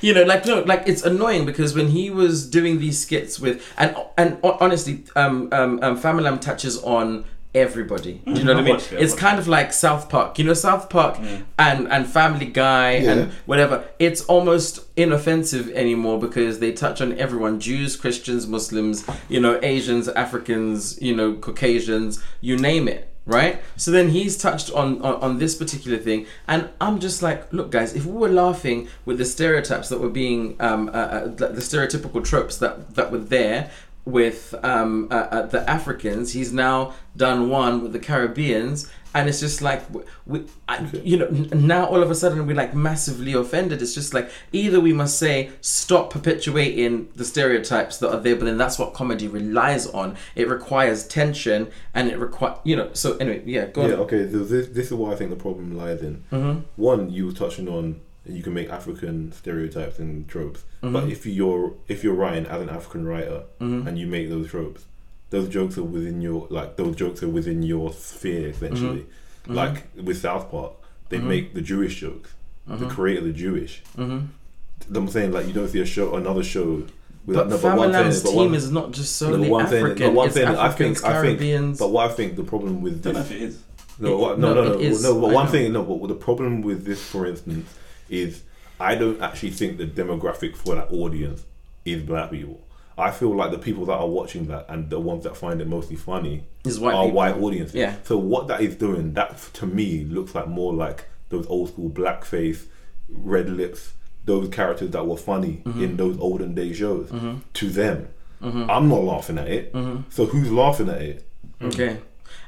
you 0.00 0.12
know 0.14 0.22
like 0.24 0.46
no 0.46 0.60
like 0.62 0.82
it's 0.86 1.02
annoying 1.02 1.44
because 1.46 1.74
when 1.74 1.88
he 1.88 2.10
was 2.10 2.48
doing 2.48 2.78
these 2.78 2.98
skits 3.00 3.38
with 3.40 3.62
and 3.76 3.94
and 4.16 4.38
honestly 4.42 5.04
um 5.16 5.48
um, 5.52 5.78
um 5.82 6.00
Famalam 6.00 6.40
touches 6.40 6.82
on 6.82 7.24
everybody. 7.54 8.20
Do 8.26 8.32
you 8.32 8.44
know 8.44 8.52
what 8.52 8.58
i 8.58 8.60
I 8.60 8.64
mean? 8.64 8.76
it, 8.76 8.92
it's 8.92 9.12
watched 9.12 9.18
kind 9.18 9.38
of 9.38 9.48
like 9.48 9.72
south 9.72 10.10
park. 10.10 10.38
You 10.38 10.44
know 10.44 10.52
south 10.52 10.90
park 10.90 11.16
Mm. 11.16 11.44
and 11.58 11.88
and 11.90 12.06
family 12.06 12.44
guy 12.46 12.98
Yeah. 12.98 13.12
and 13.12 13.32
whatever. 13.46 13.84
It's 13.98 14.20
almost 14.26 14.80
inoffensive 14.96 15.70
anymore 15.70 16.18
because 16.20 16.58
they 16.58 16.72
touch 16.72 17.00
on 17.00 17.16
everyone. 17.18 17.58
Jews 17.60 17.96
christians 17.96 18.46
muslims 18.46 19.04
you 19.30 19.40
know 19.40 19.58
asians 19.62 20.06
africans 20.08 21.00
you 21.00 21.14
know 21.16 21.32
caucasians 21.34 22.22
you 22.42 22.56
name 22.58 22.88
it 22.88 23.08
right 23.26 23.60
so 23.76 23.90
then 23.90 24.10
he's 24.10 24.36
touched 24.36 24.70
on, 24.72 25.02
on 25.02 25.14
on 25.16 25.38
this 25.38 25.54
particular 25.54 25.98
thing 25.98 26.24
and 26.46 26.68
i'm 26.80 27.00
just 27.00 27.22
like 27.22 27.52
look 27.52 27.70
guys 27.70 27.92
if 27.94 28.06
we 28.06 28.12
were 28.12 28.28
laughing 28.28 28.88
with 29.04 29.18
the 29.18 29.24
stereotypes 29.24 29.88
that 29.88 30.00
were 30.00 30.08
being 30.08 30.56
um 30.60 30.88
uh, 30.88 30.92
uh, 30.92 31.26
the 31.26 31.60
stereotypical 31.60 32.24
tropes 32.24 32.56
that 32.58 32.94
that 32.94 33.10
were 33.10 33.18
there 33.18 33.70
with 34.06 34.54
um, 34.62 35.08
uh, 35.10 35.14
uh, 35.14 35.42
the 35.46 35.68
Africans. 35.68 36.32
He's 36.32 36.52
now 36.52 36.94
done 37.16 37.50
one 37.50 37.82
with 37.82 37.92
the 37.92 37.98
Caribbeans, 37.98 38.88
and 39.18 39.28
it's 39.28 39.40
just 39.40 39.62
like 39.62 39.82
we, 40.26 40.44
I, 40.68 40.84
you 41.02 41.16
know, 41.16 41.28
now 41.54 41.86
all 41.86 42.02
of 42.02 42.10
a 42.10 42.14
sudden 42.14 42.46
we're 42.46 42.56
like 42.56 42.74
massively 42.74 43.32
offended. 43.32 43.80
It's 43.82 43.94
just 43.94 44.12
like 44.14 44.30
either 44.52 44.80
we 44.80 44.92
must 44.92 45.18
say 45.18 45.50
stop 45.60 46.10
perpetuating 46.10 47.08
the 47.16 47.24
stereotypes 47.24 47.98
that 47.98 48.12
are 48.12 48.20
there, 48.20 48.36
but 48.36 48.44
then 48.44 48.58
that's 48.58 48.78
what 48.78 48.94
comedy 48.94 49.28
relies 49.28 49.86
on. 49.88 50.16
It 50.34 50.48
requires 50.48 51.06
tension, 51.06 51.68
and 51.94 52.10
it 52.10 52.18
require 52.18 52.56
you 52.64 52.76
know. 52.76 52.90
So 52.92 53.16
anyway, 53.16 53.42
yeah, 53.46 53.66
go 53.66 53.86
Yeah, 53.86 53.94
on. 53.94 54.00
okay. 54.00 54.30
So 54.30 54.44
this, 54.44 54.68
this 54.68 54.86
is 54.86 54.92
why 54.94 55.12
I 55.12 55.16
think 55.16 55.30
the 55.30 55.36
problem 55.36 55.76
lies 55.76 56.02
in. 56.02 56.24
Mm-hmm. 56.32 56.60
One, 56.76 57.10
you 57.10 57.26
were 57.26 57.32
touching 57.32 57.68
on 57.68 58.00
you 58.28 58.42
can 58.42 58.52
make 58.52 58.68
African 58.70 59.30
stereotypes 59.30 60.00
and 60.00 60.26
tropes, 60.26 60.64
but 60.80 61.04
Mhm. 61.04 61.12
if 61.12 61.24
you're 61.26 61.74
if 61.86 62.02
you're 62.02 62.14
writing 62.14 62.44
as 62.46 62.60
an 62.60 62.68
African 62.68 63.06
writer 63.06 63.44
Mhm. 63.60 63.86
and 63.86 63.96
you 63.98 64.06
make 64.08 64.28
those 64.28 64.48
tropes, 64.48 64.84
those 65.30 65.48
jokes 65.48 65.76
are 65.78 65.82
within 65.82 66.20
your 66.20 66.46
like 66.50 66.76
those 66.76 66.96
jokes 66.96 67.22
are 67.22 67.28
within 67.28 67.62
your 67.62 67.92
sphere 67.92 68.48
essentially. 68.48 69.06
Mhm. 69.46 69.54
Like 69.54 69.84
with 70.02 70.18
South 70.18 70.50
Park, 70.50 70.72
they 71.08 71.18
Mhm. 71.18 71.24
make 71.24 71.54
the 71.54 71.60
Jewish 71.60 72.00
jokes. 72.00 72.30
The 72.66 72.76
Mhm. 72.86 72.90
creator, 72.90 73.22
the 73.22 73.32
Jewish. 73.32 73.82
Mm-hmm. 73.96 74.96
I'm 74.96 75.08
saying 75.08 75.32
like 75.32 75.46
you 75.46 75.52
don't 75.52 75.68
see 75.68 75.80
a 75.80 75.86
show, 75.86 76.14
another 76.16 76.42
show. 76.42 76.82
With, 77.24 77.34
But 77.36 77.48
no, 77.48 77.58
but 77.58 77.76
one 77.76 77.90
Famalam's 77.92 78.22
thing- 78.22 78.24
but 78.24 78.30
team 78.30 78.50
one- 78.50 78.54
is 78.54 78.70
not 78.70 78.92
just 78.92 79.20
No, 79.20 79.30
solely 79.32 79.48
one 79.50 79.66
thing- 79.66 79.80
no, 79.82 79.86
African. 79.90 80.14
one 80.14 80.26
it's 80.28 80.36
thing 80.36 80.46
I 80.46 80.66
Africans, 80.66 81.00
think- 81.00 81.12
I 81.14 81.34
think- 81.36 81.78
But 81.78 81.90
what 81.90 82.10
I 82.10 82.14
think 82.14 82.36
the 82.36 82.44
problem 82.44 82.82
with 82.82 83.02
don't 83.02 83.14
know 83.14 83.22
this 83.22 83.30
if 83.32 83.36
it 83.36 83.42
is. 83.42 83.58
No, 83.98 84.12
It- 84.12 84.18
what, 84.20 84.38
no, 84.38 84.54
no, 84.54 84.62
no, 84.62 84.68
no, 84.74 84.78
it 84.78 84.80
is. 84.92 85.02
no. 85.02 85.20
But 85.20 85.30
I 85.30 85.32
one 85.32 85.44
know. 85.46 85.50
thing, 85.50 85.72
no. 85.72 85.82
But 85.82 86.06
the 86.06 86.14
problem 86.14 86.62
with 86.62 86.84
this, 86.84 87.02
for 87.02 87.26
instance, 87.26 87.68
is 88.08 88.42
I 88.78 88.94
don't 88.94 89.20
actually 89.20 89.50
think 89.50 89.78
the 89.78 89.86
demographic 89.86 90.54
for 90.54 90.74
that 90.76 90.92
audience 90.92 91.42
is 91.84 92.02
black 92.02 92.30
people. 92.30 92.60
I 92.98 93.10
feel 93.10 93.34
like 93.36 93.50
the 93.50 93.58
people 93.58 93.84
that 93.86 93.94
are 93.94 94.08
watching 94.08 94.46
that 94.46 94.66
and 94.68 94.88
the 94.88 94.98
ones 94.98 95.24
that 95.24 95.36
find 95.36 95.60
it 95.60 95.68
mostly 95.68 95.96
funny 95.96 96.44
is 96.64 96.80
white 96.80 96.94
are 96.94 97.04
people. 97.04 97.16
white 97.16 97.34
audiences. 97.36 97.74
Yeah. 97.74 97.96
So 98.04 98.16
what 98.16 98.48
that 98.48 98.60
is 98.62 98.74
doing, 98.76 99.12
that 99.14 99.38
to 99.54 99.66
me 99.66 100.04
looks 100.04 100.34
like 100.34 100.48
more 100.48 100.72
like 100.72 101.04
those 101.28 101.46
old 101.48 101.68
school 101.68 101.90
blackface, 101.90 102.64
red 103.08 103.50
lips, 103.50 103.92
those 104.24 104.48
characters 104.48 104.90
that 104.92 105.06
were 105.06 105.16
funny 105.16 105.62
Mm-hmm. 105.64 105.82
in 105.84 105.96
those 105.96 106.18
olden 106.18 106.54
day 106.54 106.72
shows. 106.72 107.10
To 107.54 107.68
them, 107.70 108.08
Mm-hmm. 108.42 108.70
I'm 108.70 108.88
not 108.90 109.02
laughing 109.02 109.38
at 109.38 109.48
it. 109.48 109.72
So 110.10 110.26
who's 110.26 110.50
laughing 110.52 110.88
at 110.90 111.00
it? 111.00 111.26
Okay, 111.62 111.98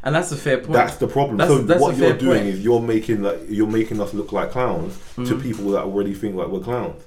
and 0.03 0.15
that's 0.15 0.31
a 0.33 0.37
fair 0.37 0.59
point. 0.59 0.73
That's 0.73 0.97
the 0.97 1.09
problem. 1.09 1.37
That's- 1.39 1.57
so 1.59 1.63
that's 1.65 1.81
what 1.81 1.97
you're 1.97 2.13
doing 2.17 2.43
point. 2.43 2.55
is 2.55 2.61
you're 2.65 2.81
making 2.81 3.23
like 3.23 3.41
you're 3.49 3.67
making 3.67 4.01
us 4.01 4.15
look 4.15 4.33
like 4.33 4.51
clowns 4.53 4.97
to 5.17 5.21
Mm-hmm. 5.23 5.41
people 5.41 5.71
that 5.73 5.83
already 5.85 6.15
think 6.15 6.37
like 6.37 6.49
we're 6.49 6.61
clowns, 6.61 7.03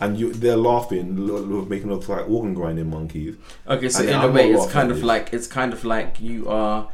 and 0.00 0.18
you 0.18 0.32
they're 0.32 0.56
laughing, 0.56 1.16
lo- 1.26 1.38
lo- 1.40 1.64
making 1.64 1.90
us 1.92 2.06
look 2.08 2.18
like 2.18 2.28
organ 2.30 2.54
grinding 2.54 2.90
monkeys. 2.90 3.34
okay, 3.68 3.88
so 3.88 4.00
mean, 4.00 4.08
in 4.10 4.14
I'm 4.16 4.30
a 4.30 4.32
way, 4.32 4.50
it's 4.52 4.70
kind 4.72 4.90
of 4.90 5.02
like 5.02 5.32
it's 5.32 5.46
kind 5.46 5.72
of 5.72 5.84
like 5.84 6.20
you 6.20 6.48
are 6.48 6.88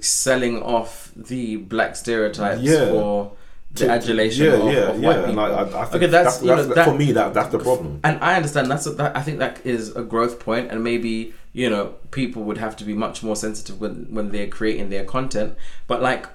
selling 0.00 0.62
off 0.62 1.10
the 1.14 1.56
black 1.56 1.96
stereotypes 1.96 2.62
Yeah. 2.62 2.86
for 2.90 3.32
the 3.74 3.86
To- 3.86 3.90
adulation 3.90 4.46
yeah, 4.46 4.52
of, 4.52 4.72
yeah, 4.72 4.80
of 4.90 5.02
yeah. 5.02 5.24
And 5.28 5.36
like, 5.36 5.52
I, 5.52 5.62
I 5.62 5.84
think 5.84 5.94
Okay, 6.02 6.06
that's- 6.06 6.34
that's, 6.34 6.42
you 6.42 6.48
know, 6.48 6.56
that's- 6.56 6.74
that- 6.76 6.84
for 6.86 6.94
me 6.98 7.12
that 7.12 7.34
that's 7.34 7.50
the 7.50 7.58
problem. 7.58 8.00
and 8.04 8.18
I 8.22 8.36
understand 8.36 8.70
that's 8.70 8.86
a, 8.86 8.90
that 8.90 9.16
I 9.16 9.22
think 9.22 9.38
that 9.40 9.60
is 9.64 9.94
a 9.96 10.02
growth 10.02 10.38
point, 10.38 10.70
and 10.70 10.82
maybe 10.84 11.34
you 11.52 11.68
know 11.70 11.94
people 12.10 12.42
would 12.44 12.58
have 12.58 12.76
to 12.76 12.84
be 12.84 12.94
much 12.94 13.22
more 13.22 13.36
sensitive 13.36 13.80
when 13.80 14.06
when 14.10 14.30
they're 14.30 14.46
creating 14.48 14.90
their 14.90 15.04
content. 15.04 15.56
But 15.86 16.00
like 16.02 16.26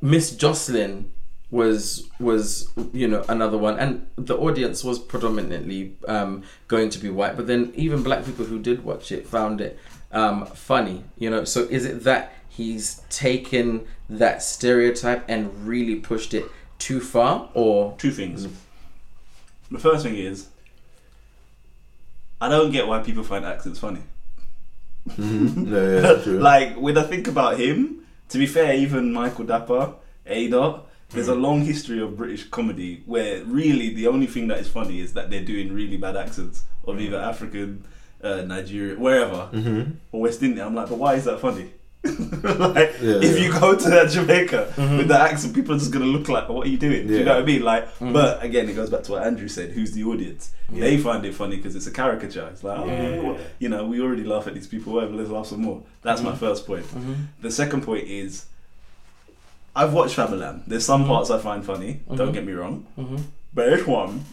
Miss 0.00 0.32
Jocelyn 0.36 1.10
was 1.50 2.08
was 2.18 2.68
you 2.92 3.06
know 3.06 3.24
another 3.28 3.58
one, 3.58 3.78
and 3.78 4.06
the 4.16 4.36
audience 4.36 4.82
was 4.82 4.98
predominantly 4.98 5.94
um, 6.08 6.42
going 6.68 6.90
to 6.90 6.98
be 6.98 7.10
white. 7.10 7.36
But 7.36 7.46
then 7.46 7.72
even 7.74 8.02
black 8.02 8.24
people 8.24 8.44
who 8.46 8.58
did 8.58 8.84
watch 8.84 9.12
it 9.12 9.26
found 9.26 9.60
it 9.60 9.78
um, 10.12 10.46
funny. 10.46 11.04
You 11.18 11.30
know, 11.30 11.44
so 11.44 11.60
is 11.70 11.84
it 11.84 12.04
that 12.04 12.32
he's 12.48 13.02
taken 13.08 13.86
that 14.10 14.42
stereotype 14.42 15.24
and 15.28 15.66
really 15.66 15.96
pushed 15.96 16.34
it 16.34 16.44
too 16.82 17.00
far, 17.00 17.48
or 17.54 17.94
Two 17.98 18.10
things. 18.10 18.46
The 19.70 19.78
first 19.78 20.04
thing 20.04 20.16
is, 20.16 20.48
I 22.40 22.48
don't 22.48 22.72
get 22.72 22.86
why 22.88 22.98
people 23.00 23.22
find 23.22 23.44
accents 23.44 23.78
funny. 23.78 24.00
Mm-hmm. 25.08 25.72
Yeah, 25.74 25.80
yeah, 25.94 26.00
that's 26.00 26.24
true. 26.24 26.38
like 26.50 26.76
when 26.76 26.98
I 26.98 27.02
think 27.04 27.28
about 27.28 27.58
him, 27.58 28.04
to 28.30 28.38
be 28.38 28.46
fair, 28.46 28.74
even 28.74 29.12
Michael 29.12 29.44
Dapaah, 29.44 29.94
A 30.26 30.48
Dot, 30.48 30.88
there's 31.10 31.28
a 31.28 31.34
long 31.34 31.62
history 31.62 32.00
of 32.00 32.16
British 32.16 32.48
comedy 32.48 33.02
where 33.06 33.44
really 33.44 33.94
the 33.94 34.06
only 34.08 34.26
thing 34.26 34.48
that 34.48 34.58
is 34.58 34.68
funny 34.68 35.00
is 35.00 35.12
that 35.12 35.30
they're 35.30 35.44
doing 35.44 35.72
really 35.72 35.96
bad 35.98 36.16
accents 36.16 36.62
of 36.84 37.00
either 37.00 37.18
African, 37.18 37.84
uh, 38.24 38.42
Nigeria, 38.42 38.98
wherever, 38.98 39.48
Mhm. 39.52 39.96
or 40.10 40.22
West 40.22 40.42
Indian. 40.42 40.66
I'm 40.66 40.74
like, 40.74 40.88
but 40.88 40.98
why 40.98 41.14
is 41.14 41.24
that 41.24 41.38
funny? 41.40 41.70
like, 42.04 42.94
Yeah, 43.00 43.20
if 43.22 43.38
yeah. 43.38 43.44
you 43.44 43.52
go 43.52 43.76
to 43.76 43.90
that 43.90 44.10
Jamaica 44.10 44.74
with 44.76 44.76
mm-hmm. 44.76 45.08
the 45.08 45.20
accent, 45.20 45.54
people 45.54 45.74
are 45.74 45.78
just 45.78 45.92
gonna 45.92 46.04
look 46.04 46.28
like, 46.28 46.48
what 46.48 46.66
are 46.66 46.70
you 46.70 46.78
doing? 46.78 47.06
Do 47.06 47.12
you 47.12 47.20
Yeah. 47.20 47.24
know 47.26 47.34
what 47.34 47.42
I 47.42 47.46
mean? 47.46 47.62
Like, 47.62 47.84
mm-hmm. 47.94 48.12
but 48.12 48.42
again, 48.42 48.68
it 48.68 48.74
goes 48.74 48.90
back 48.90 49.04
to 49.04 49.12
what 49.12 49.22
Andrew 49.22 49.48
said. 49.48 49.70
Who's 49.70 49.92
the 49.92 50.04
audience? 50.04 50.52
They 50.70 50.96
find 50.96 51.24
it 51.24 51.34
funny 51.34 51.56
because 51.56 51.76
it's 51.76 51.86
a 51.86 51.90
caricature. 51.92 52.48
It's 52.50 52.64
like, 52.64 52.78
oh, 52.78 52.86
Yeah. 52.86 53.20
well, 53.20 53.38
you 53.58 53.68
know, 53.68 53.86
we 53.86 54.00
already 54.00 54.24
laugh 54.24 54.46
at 54.46 54.54
these 54.54 54.66
people. 54.66 54.94
Whatever, 54.94 55.14
let's 55.14 55.30
laugh 55.30 55.46
some 55.46 55.62
more. 55.62 55.82
That's 56.02 56.22
my 56.22 56.30
mm-hmm. 56.30 56.38
first 56.38 56.66
point. 56.66 56.86
The 57.40 57.50
second 57.50 57.82
point 57.82 58.08
is, 58.08 58.46
I've 59.76 59.92
watched 59.92 60.16
Famalam. 60.16 60.62
There's 60.66 60.84
some 60.84 61.06
parts 61.06 61.30
I 61.30 61.38
find 61.38 61.64
funny. 61.64 62.00
Don't 62.14 62.32
get 62.32 62.44
me 62.44 62.52
wrong. 62.52 62.86
But 63.54 63.66
this 63.70 63.86
one, 63.86 64.24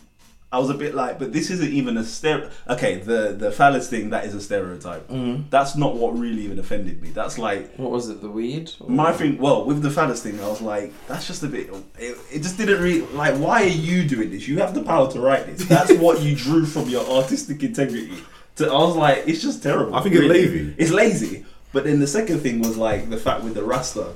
I 0.51 0.57
was 0.57 0.71
a 0.71 0.73
bit 0.73 0.95
like, 0.95 1.19
but 1.19 1.31
this 1.31 1.51
isn't 1.51 1.71
even 1.71 1.95
a 1.95 2.03
stereo. 2.03 2.49
Okay, 2.67 2.95
the 2.97 3.35
the 3.37 3.51
phallus 3.51 3.87
thing 3.87 4.09
that 4.09 4.25
is 4.25 4.33
a 4.33 4.41
stereotype. 4.41 5.07
Mm-hmm. 5.07 5.43
That's 5.51 5.75
not 5.75 5.95
what 5.95 6.17
really 6.17 6.41
even 6.41 6.57
offended 6.57 7.01
me. 7.03 7.11
That's 7.11 7.37
like 7.37 7.75
what 7.75 7.91
was 7.91 8.09
it? 8.09 8.21
The 8.21 8.29
weed? 8.29 8.71
Or- 8.79 8.89
my 8.89 9.11
thing. 9.11 9.37
Well, 9.37 9.65
with 9.65 9.83
the 9.83 9.91
phallus 9.91 10.23
thing, 10.23 10.39
I 10.41 10.47
was 10.47 10.61
like, 10.61 10.91
that's 11.07 11.27
just 11.27 11.43
a 11.43 11.47
bit. 11.47 11.69
It, 11.99 12.17
it 12.33 12.39
just 12.39 12.57
didn't 12.57 12.81
really 12.81 13.01
like. 13.13 13.35
Why 13.35 13.63
are 13.63 13.67
you 13.67 14.07
doing 14.07 14.31
this? 14.31 14.47
You 14.47 14.57
have 14.59 14.73
the 14.73 14.81
power 14.81 15.11
to 15.11 15.19
write 15.19 15.45
this. 15.45 15.65
That's 15.67 15.93
what 15.93 16.21
you 16.23 16.35
drew 16.45 16.65
from 16.65 16.89
your 16.89 17.05
artistic 17.07 17.61
integrity. 17.61 18.23
To, 18.55 18.67
I 18.67 18.73
was 18.73 18.95
like, 18.95 19.23
it's 19.27 19.43
just 19.43 19.61
terrible. 19.61 19.93
I 19.93 20.01
think 20.01 20.15
it's 20.15 20.25
lazy. 20.25 20.75
It's 20.77 20.91
lazy. 20.91 21.45
But 21.71 21.83
then 21.83 21.99
the 21.99 22.07
second 22.07 22.39
thing 22.39 22.59
was 22.59 22.75
like 22.75 23.11
the 23.11 23.17
fact 23.17 23.43
with 23.43 23.53
the 23.53 23.63
Rasta. 23.63 24.13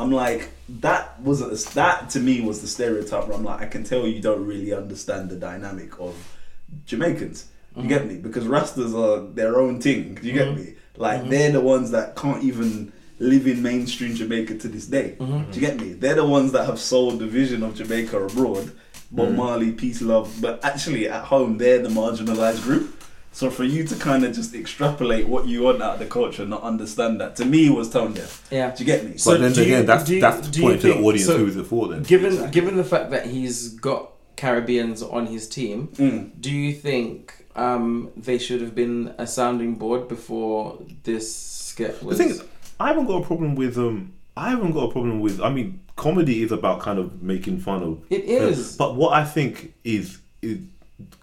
I'm 0.00 0.10
like 0.10 0.50
that 0.80 1.20
was 1.20 1.42
a, 1.42 1.70
that 1.74 2.10
to 2.10 2.20
me 2.20 2.40
was 2.40 2.62
the 2.62 2.68
stereotype 2.68 3.28
where 3.28 3.36
I'm 3.36 3.44
like 3.44 3.60
I 3.60 3.66
can 3.66 3.84
tell 3.84 4.06
you 4.06 4.20
don't 4.20 4.46
really 4.46 4.72
understand 4.72 5.30
the 5.30 5.36
dynamic 5.36 6.00
of 6.00 6.14
Jamaicans. 6.86 7.48
You 7.76 7.86
get 7.86 8.06
me? 8.06 8.16
Because 8.16 8.44
Rastas 8.44 8.94
are 8.94 9.32
their 9.32 9.58
own 9.58 9.80
thing. 9.80 10.18
You 10.22 10.32
get 10.32 10.48
mm-hmm. 10.48 10.60
me? 10.60 10.74
Like 10.96 11.20
mm-hmm. 11.20 11.30
they're 11.30 11.52
the 11.52 11.60
ones 11.60 11.92
that 11.92 12.16
can't 12.16 12.42
even 12.42 12.92
live 13.18 13.46
in 13.46 13.62
mainstream 13.62 14.14
Jamaica 14.14 14.58
to 14.58 14.68
this 14.68 14.86
day. 14.86 15.16
Mm-hmm. 15.18 15.50
Do 15.50 15.60
you 15.60 15.66
get 15.66 15.80
me? 15.80 15.92
They're 15.92 16.16
the 16.16 16.24
ones 16.24 16.52
that 16.52 16.66
have 16.66 16.80
sold 16.80 17.20
the 17.20 17.26
vision 17.26 17.62
of 17.62 17.74
Jamaica 17.74 18.18
abroad. 18.18 18.72
Bob 19.12 19.32
Marley, 19.34 19.72
peace, 19.72 20.02
love. 20.02 20.36
But 20.40 20.64
actually, 20.64 21.08
at 21.08 21.24
home, 21.24 21.58
they're 21.58 21.82
the 21.82 21.88
marginalized 21.88 22.62
group. 22.62 22.99
So 23.32 23.48
for 23.48 23.64
you 23.64 23.84
to 23.84 23.94
kind 23.96 24.24
of 24.24 24.34
just 24.34 24.54
extrapolate 24.54 25.26
what 25.28 25.46
you 25.46 25.62
want 25.62 25.80
out 25.82 25.94
of 25.94 25.98
the 26.00 26.06
culture 26.06 26.42
and 26.42 26.50
not 26.50 26.62
understand 26.62 27.20
that, 27.20 27.36
to 27.36 27.44
me, 27.44 27.70
was 27.70 27.88
tone 27.90 28.12
deaf. 28.12 28.46
Yeah. 28.50 28.74
Do 28.74 28.82
you 28.82 28.86
get 28.86 29.04
me? 29.04 29.16
So 29.18 29.32
but 29.32 29.40
then 29.40 29.52
do 29.52 29.60
you- 29.60 29.66
again, 29.66 29.86
that's 29.86 30.04
do 30.04 30.14
you- 30.16 30.20
that's 30.20 30.48
the 30.48 30.56
you 30.56 30.62
point 30.62 30.80
to 30.82 30.86
the 30.88 30.98
audience. 30.98 31.26
so- 31.26 31.38
who 31.38 31.46
is 31.46 31.56
it 31.56 31.64
for 31.66 31.88
then? 31.88 32.02
Given 32.02 32.32
Exactly. 32.32 32.50
given 32.60 32.76
the 32.76 32.84
fact 32.84 33.10
that 33.12 33.26
he's 33.28 33.68
got 33.74 34.10
Caribbeans 34.36 35.02
on 35.02 35.26
his 35.26 35.48
team, 35.48 35.88
Mm. 35.96 36.30
do 36.40 36.50
you 36.50 36.72
think 36.72 37.34
um, 37.56 38.08
they 38.16 38.38
should 38.38 38.60
have 38.60 38.74
been 38.74 39.12
a 39.18 39.26
sounding 39.26 39.74
board 39.74 40.08
before 40.08 40.78
this 41.02 41.34
skit 41.34 42.00
was... 42.02 42.16
The 42.16 42.24
thing 42.24 42.32
is, 42.32 42.42
I 42.78 42.88
haven't 42.88 43.06
got 43.06 43.22
a 43.22 43.26
problem 43.26 43.54
with 43.56 43.76
um. 43.76 44.12
I 44.36 44.50
haven't 44.50 44.70
got 44.72 44.84
a 44.88 44.92
problem 44.92 45.20
with. 45.20 45.40
I 45.40 45.50
mean, 45.52 45.80
comedy 45.96 46.42
is 46.42 46.52
about 46.52 46.80
kind 46.80 46.98
of 46.98 47.22
making 47.22 47.58
fun 47.58 47.82
of. 47.82 47.98
it 48.08 48.24
is. 48.24 48.76
But 48.76 48.94
what 48.96 49.12
I 49.12 49.24
think 49.24 49.74
is 49.84 50.18
is 50.42 50.58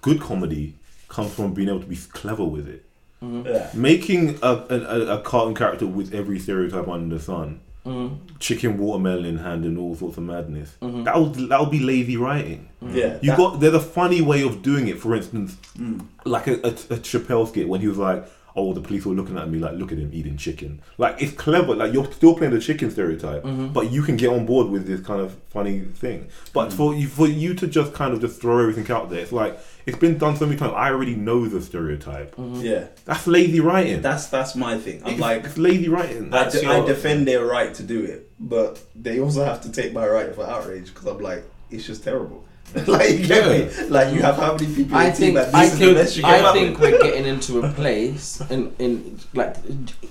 good 0.01 0.19
comedy 0.19 0.75
comes 1.17 1.33
from 1.33 1.53
being 1.53 1.67
able 1.67 1.79
to 1.79 1.87
be 1.87 1.97
clever 2.13 2.45
with 2.45 2.67
it. 2.67 2.83
Yeah. 3.21 3.69
Making 3.73 4.37
a, 4.43 4.51
a, 4.69 5.15
a 5.17 5.21
cartoon 5.21 5.55
character 5.55 5.87
with 5.87 6.13
every 6.13 6.37
stereotype 6.39 6.87
under 6.87 7.15
the 7.17 7.21
sun, 7.21 7.59
Mhm. 7.85 8.17
chicken 8.39 8.77
watermelon 8.77 9.25
in 9.25 9.37
hand 9.39 9.63
and 9.65 9.77
all 9.79 9.95
sorts 9.95 10.17
of 10.17 10.23
madness. 10.23 10.75
That 10.81 11.15
would 11.19 11.33
that 11.49 11.59
would 11.59 11.71
be 11.71 11.79
lazy 11.79 12.17
writing. 12.17 12.67
Yeah. 12.81 13.17
You 13.21 13.31
that- 13.31 13.37
got 13.37 13.59
there's 13.59 13.73
a 13.73 13.79
funny 13.79 14.21
way 14.21 14.43
of 14.43 14.61
doing 14.61 14.87
it. 14.87 14.99
For 14.99 15.15
instance, 15.15 15.57
Mm. 15.79 16.05
like 16.25 16.45
a, 16.47 16.55
a, 16.67 16.71
a 16.97 16.97
Chappelle 17.09 17.47
skit 17.47 17.67
when 17.67 17.81
he 17.81 17.87
was 17.87 17.97
like, 17.97 18.19
"Oh, 18.57 18.73
the 18.73 18.81
police 18.81 19.05
were 19.05 19.13
looking 19.13 19.37
at 19.37 19.49
me 19.49 19.59
like, 19.59 19.75
look 19.75 19.91
at 19.93 19.97
him 19.97 20.09
eating 20.11 20.35
chicken." 20.35 20.81
Like 20.97 21.21
it's 21.21 21.31
clever. 21.33 21.75
Like 21.75 21.93
you're 21.93 22.11
still 22.11 22.35
playing 22.35 22.53
the 22.53 22.59
chicken 22.59 22.91
stereotype, 22.91 23.43
Mm-hmm. 23.43 23.67
but 23.67 23.91
you 23.91 24.01
can 24.01 24.17
get 24.17 24.29
on 24.31 24.45
board 24.45 24.67
with 24.69 24.87
this 24.87 24.99
kind 25.01 25.21
of 25.21 25.33
funny 25.49 25.79
thing. 25.81 26.27
But 26.53 26.73
for 26.73 26.93
you 26.95 27.07
for 27.07 27.27
you 27.27 27.53
to 27.53 27.67
just 27.67 27.93
kind 27.93 28.13
of 28.13 28.19
just 28.21 28.41
throw 28.41 28.59
everything 28.59 28.89
out 28.93 29.09
there, 29.09 29.19
it's 29.19 29.31
like 29.31 29.57
it's 29.85 29.97
been 29.97 30.17
done 30.17 30.35
so 30.35 30.45
many 30.45 30.57
times. 30.57 30.73
I 30.75 30.89
already 30.89 31.15
know 31.15 31.47
the 31.47 31.61
stereotype. 31.61 32.35
Yeah. 32.55 32.87
That's 33.05 33.25
lazy 33.27 33.59
writing. 33.61 34.01
That's 34.01 34.27
that's 34.27 34.55
my 34.55 34.77
thing. 34.77 35.01
I'm 35.03 35.13
It's- 35.13 35.19
like, 35.21 35.43
it's 35.45 35.57
lazy 35.57 35.87
writing. 35.87 36.25
I, 36.33 36.43
That's 36.43 36.59
de- 36.59 36.67
I 36.67 36.85
defend 36.85 37.27
their 37.27 37.45
right 37.45 37.73
to 37.75 37.83
do 37.83 38.03
it, 38.03 38.29
but 38.39 38.81
they 38.95 39.19
also 39.21 39.45
have 39.45 39.61
to 39.61 39.71
take 39.71 39.93
my 39.93 40.05
right 40.07 40.33
for 40.35 40.45
outrage 40.45 40.87
because 40.93 41.05
I'm 41.05 41.19
like, 41.19 41.43
it's 41.69 41.85
just 41.85 42.03
terrible. 42.03 42.43
like 42.87 43.17
you 43.17 43.25
get 43.27 43.47
me? 43.47 43.85
Like 43.87 44.13
you 44.13 44.21
have 44.21 44.35
how 44.35 44.53
many 44.53 44.67
people? 44.73 44.97
in 44.99 45.05
I 45.05 45.11
think 45.11 45.35
that 45.35 45.53
I 45.55 45.65
this 45.69 45.73
is 45.73 45.79
the 45.79 45.93
best 45.93 46.13
think 46.13 46.17
you 46.17 46.23
came 46.23 46.45
I 46.45 46.53
think 46.53 46.79
with? 46.79 46.91
we're 46.93 47.01
getting 47.01 47.25
into 47.25 47.59
a 47.61 47.71
place 47.71 48.41
in 48.49 48.73
in 48.79 49.19
like 49.33 49.55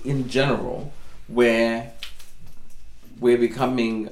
in 0.03 0.27
general 0.27 0.91
where 1.27 1.91
we're 3.19 3.37
becoming 3.37 4.09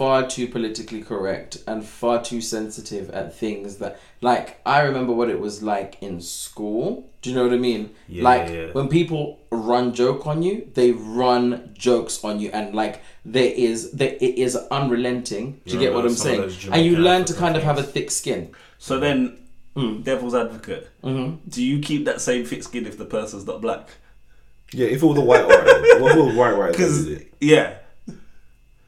far 0.00 0.26
too 0.26 0.46
politically 0.46 1.02
correct 1.02 1.62
and 1.66 1.84
far 1.84 2.22
too 2.24 2.40
sensitive 2.40 3.10
at 3.10 3.36
things 3.36 3.76
that 3.76 4.00
like 4.22 4.58
I 4.64 4.80
remember 4.80 5.12
what 5.12 5.28
it 5.28 5.38
was 5.38 5.62
like 5.62 5.98
in 6.00 6.22
school. 6.22 7.10
Do 7.20 7.28
you 7.28 7.36
know 7.36 7.42
what 7.44 7.52
I 7.52 7.58
mean? 7.58 7.90
Yeah, 8.08 8.24
like 8.24 8.48
yeah, 8.48 8.54
yeah. 8.54 8.72
when 8.72 8.88
people 8.88 9.40
run 9.50 9.92
joke 9.92 10.26
on 10.26 10.42
you, 10.42 10.54
they 10.72 10.92
run 10.92 11.74
jokes 11.74 12.24
on 12.24 12.40
you 12.40 12.48
and 12.50 12.74
like 12.74 13.02
there 13.26 13.52
is 13.54 13.90
there 13.92 14.14
it 14.26 14.34
is 14.46 14.56
unrelenting. 14.70 15.60
Do 15.66 15.74
you 15.74 15.80
get 15.80 15.92
what 15.92 16.06
I'm 16.06 16.14
saying? 16.14 16.50
And 16.72 16.82
you 16.86 16.96
learn 16.96 17.26
to 17.26 17.34
African 17.34 17.40
kind 17.44 17.56
of 17.58 17.62
have 17.64 17.76
a 17.76 17.82
thick 17.82 18.10
skin. 18.10 18.52
So 18.78 18.98
then, 18.98 19.36
Mm. 19.76 20.02
devil's 20.02 20.34
advocate. 20.34 20.88
hmm 21.04 21.34
Do 21.54 21.62
you 21.62 21.78
keep 21.88 22.04
that 22.06 22.20
same 22.20 22.44
thick 22.44 22.62
skin 22.64 22.86
if 22.86 22.96
the 22.98 23.04
person's 23.04 23.46
not 23.46 23.60
black? 23.60 23.84
yeah, 24.72 24.88
if 24.94 25.02
it 25.02 25.06
was 25.06 25.18
a 25.18 25.26
white 25.30 25.46
writer, 25.46 26.00
what 26.02 26.16
was 26.16 26.34
white 26.34 26.56
writer? 26.58 26.72
Because 26.72 26.94
yeah, 27.40 27.68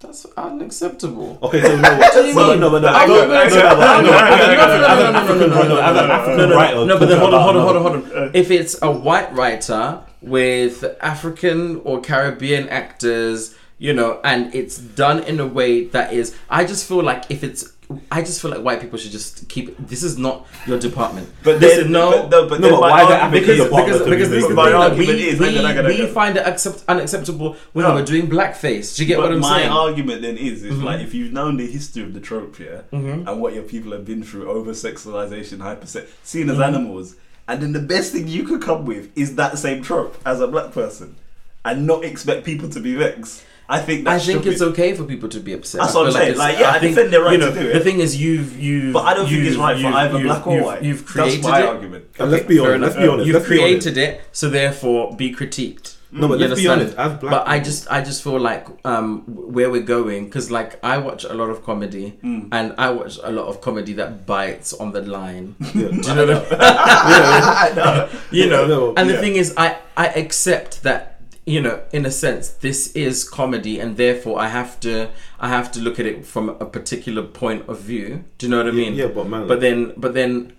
That's 0.02 0.26
unacceptable. 0.36 1.38
Okay, 1.42 1.62
so 1.62 1.76
no, 1.76 1.96
What 1.98 2.12
do 2.12 2.26
you 2.26 2.34
no, 2.34 2.50
mean? 2.50 2.60
no, 2.60 2.70
but 2.70 2.82
no, 2.82 2.88
I 2.88 3.06
no, 3.06 3.14
don't- 3.14 3.28
no, 3.28 3.34
I 3.34 3.44
no, 3.44 3.50
don't- 3.50 3.62
no, 3.62 3.76
but 3.76 3.88
I 3.88 4.00
no, 4.02 4.06
don't- 4.06 4.14
as 4.14 4.28
no, 4.28 4.74
an 4.74 4.80
no, 4.80 5.10
no, 5.12 5.18
African- 5.18 5.50
no, 5.50 5.56
no, 5.56 5.62
no, 5.62 5.62
no, 5.62 5.68
no, 5.68 5.74
no, 5.74 5.80
as 5.80 5.96
an 6.02 6.08
no, 6.08 6.12
African 6.14 6.38
no, 6.38 6.46
no, 6.48 6.56
writer 6.56 6.84
no, 6.86 6.98
but 6.98 7.08
then 7.08 7.18
hold 7.18 7.30
talking 7.30 7.38
on, 7.38 7.42
hold 7.42 7.56
on, 7.56 7.62
about- 7.62 7.82
hold 7.82 7.94
on, 8.04 8.10
hold 8.10 8.22
on. 8.24 8.30
If 8.34 8.50
it's 8.50 8.82
a 8.82 8.90
white 8.90 9.32
writer 9.34 10.00
with 10.20 10.84
African 11.00 11.80
or 11.84 12.00
Caribbean 12.00 12.68
actors, 12.68 13.54
you 13.78 13.92
know, 13.92 14.20
and 14.24 14.54
it's 14.54 14.76
done 14.78 15.20
in 15.24 15.40
a 15.40 15.46
way 15.46 15.84
that 15.86 16.12
is, 16.12 16.34
I 16.50 16.64
just 16.64 16.86
feel 16.88 17.02
like 17.02 17.24
if 17.30 17.42
it's, 17.44 17.71
I 18.10 18.20
just 18.22 18.40
feel 18.40 18.50
like 18.50 18.62
white 18.62 18.80
people 18.80 18.98
should 18.98 19.12
just 19.12 19.48
keep. 19.48 19.76
This 19.78 20.02
is 20.02 20.18
not 20.18 20.46
your 20.66 20.78
department. 20.78 21.28
but 21.42 21.60
this 21.60 21.78
is 21.78 21.88
no. 21.90 22.10
but, 22.10 22.30
no, 22.30 22.48
but 22.48 22.60
No, 22.60 22.70
but 22.70 22.80
why 22.80 23.02
is 23.02 23.08
that 23.08 23.22
argument 23.22 23.34
African 23.44 23.50
is- 23.50 23.58
your 23.58 23.68
partner 23.70 23.92
because, 23.98 24.08
because 24.10 24.30
this 24.30 24.42
is 24.42 24.48
the 24.48 24.54
My 24.54 24.64
thing 24.64 24.72
that 24.72 24.90
argument 24.90 25.08
we, 25.18 25.28
is- 25.28 25.40
we, 25.40 25.46
hang 25.46 25.58
on, 25.58 25.64
hang 25.64 25.78
on, 25.78 25.84
we 25.86 25.96
hang 25.96 26.06
on. 26.08 26.12
find 26.14 26.36
it 26.36 26.46
accept, 26.46 26.84
unacceptable 26.88 27.56
when 27.72 27.84
No. 27.86 27.94
we're 27.94 28.04
doing 28.04 28.28
blackface. 28.28 28.96
Do 28.96 29.02
you 29.02 29.08
get 29.08 29.16
but 29.16 29.22
what 29.24 29.32
I'm 29.32 29.40
my 29.40 29.58
saying? 29.60 29.70
argument 29.72 30.22
then 30.22 30.36
is, 30.36 30.62
is 30.64 30.74
Mhm. 30.74 30.84
like 30.84 31.00
if 31.00 31.14
you've 31.14 31.32
known 31.32 31.56
the 31.56 31.66
history 31.66 32.02
of 32.02 32.14
the 32.14 32.20
trope, 32.20 32.58
yeah, 32.58 32.82
Mhm. 32.92 33.26
and 33.28 33.40
what 33.40 33.54
your 33.54 33.62
people 33.64 33.92
have 33.92 34.04
been 34.04 34.22
through, 34.22 34.48
over 34.50 34.72
sexualization, 34.72 35.60
hyper 35.60 35.86
seen 36.22 36.50
as 36.50 36.56
Mhm. 36.58 36.66
animals, 36.66 37.16
and 37.48 37.60
then 37.62 37.72
the 37.72 37.80
best 37.80 38.12
thing 38.12 38.28
you 38.28 38.44
could 38.44 38.62
come 38.62 38.84
with 38.86 39.08
is 39.16 39.34
that 39.36 39.58
same 39.58 39.82
trope 39.82 40.16
as 40.24 40.40
a 40.40 40.46
black 40.46 40.72
person, 40.72 41.16
and 41.64 41.86
not 41.86 42.04
expect 42.04 42.44
people 42.44 42.68
to 42.68 42.80
be 42.80 42.94
vexed. 42.94 43.42
I 43.72 43.78
think 43.80 44.06
I 44.06 44.18
think 44.18 44.40
stupid. 44.40 44.52
it's 44.52 44.62
okay 44.70 44.94
for 44.94 45.04
people 45.04 45.28
to 45.30 45.40
be 45.40 45.52
upset. 45.54 45.80
That's 45.80 45.94
I 45.94 45.98
what 45.98 46.06
I'm 46.06 46.12
feel 46.12 46.20
saying. 46.20 46.30
it's- 46.32 46.38
Like, 46.46 46.58
yeah, 46.58 46.70
I 46.70 46.78
defend 46.78 47.12
their 47.12 47.22
right 47.22 47.32
you 47.32 47.38
know, 47.38 47.52
to 47.54 47.60
do 47.60 47.68
it. 47.70 47.72
The 47.72 47.80
thing 47.80 48.00
is, 48.00 48.20
you've 48.20 48.58
you've. 48.58 48.92
But 48.92 49.04
I 49.06 49.14
don't 49.14 49.26
think 49.28 49.38
it's 49.40 49.46
you've- 49.56 49.60
right 49.60 49.80
for 49.80 49.88
either 49.88 50.18
black 50.22 50.46
or 50.46 50.62
white. 50.62 50.82
You've 50.82 51.04
created 51.06 51.42
That's 51.42 51.52
my 51.52 51.60
it. 51.62 51.66
argument. 51.66 52.04
And 52.18 52.30
let's 52.30 52.46
be 52.46 52.58
honest. 52.58 52.80
Let's 52.82 52.96
be 52.96 53.08
honest. 53.08 53.26
You've 53.26 53.34
let's 53.36 53.48
be 53.48 53.60
honest. 53.62 53.86
created 53.86 53.96
it, 53.98 54.20
so 54.32 54.48
therefore 54.50 55.16
be 55.16 55.34
critiqued. 55.34 55.96
No, 56.14 56.28
but 56.28 56.38
You 56.40 56.46
let's 56.48 56.60
be 56.60 56.68
honest. 56.68 56.94
As 56.98 57.12
black, 57.18 57.30
But 57.32 57.48
I 57.48 57.58
just, 57.58 57.90
I 57.90 58.02
just 58.02 58.22
feel 58.22 58.38
like 58.38 58.66
um, 58.84 59.22
where 59.26 59.70
we're 59.70 59.80
going, 59.96 60.26
because 60.26 60.50
like 60.50 60.78
I 60.84 60.98
watch 60.98 61.24
a 61.24 61.32
lot 61.32 61.48
of 61.48 61.64
comedy, 61.64 62.18
Mm. 62.22 62.48
and 62.52 62.74
I 62.76 62.90
watch 62.90 63.18
a 63.22 63.32
lot 63.32 63.46
of 63.46 63.62
comedy 63.62 63.94
that 63.94 64.26
bites 64.26 64.74
on 64.74 64.92
the 64.92 65.00
line. 65.00 65.54
Yeah. 65.74 65.88
Do 65.88 65.96
you 65.96 66.14
know 66.14 66.26
what 66.26 66.46
I 66.60 68.08
mean? 68.10 68.18
you 68.30 68.46
know, 68.50 68.66
No, 68.74 68.94
and 68.98 69.08
the 69.08 69.16
thing 69.18 69.36
is, 69.36 69.54
I 69.56 69.78
I 69.96 70.08
accept 70.08 70.82
that 70.82 71.11
you 71.44 71.60
know, 71.60 71.82
in 71.92 72.06
a 72.06 72.10
sense, 72.10 72.48
this 72.50 72.92
is 72.92 73.28
comedy, 73.28 73.80
and 73.80 73.96
therefore 73.96 74.38
I 74.40 74.48
have 74.48 74.78
to 74.80 75.10
I 75.40 75.48
have 75.48 75.72
to 75.72 75.80
look 75.80 75.98
at 75.98 76.06
it 76.06 76.24
from 76.24 76.50
a 76.50 76.64
particular 76.64 77.22
point 77.22 77.68
of 77.68 77.80
view. 77.80 78.24
Do 78.38 78.46
you 78.46 78.50
know 78.50 78.58
what 78.58 78.68
I 78.68 78.72
mean? 78.72 78.94
yeah, 78.94 79.08
but 79.08 79.26
man, 79.28 79.48
But 79.48 79.60
then, 79.60 79.92
but 79.96 80.14
then, 80.14 80.52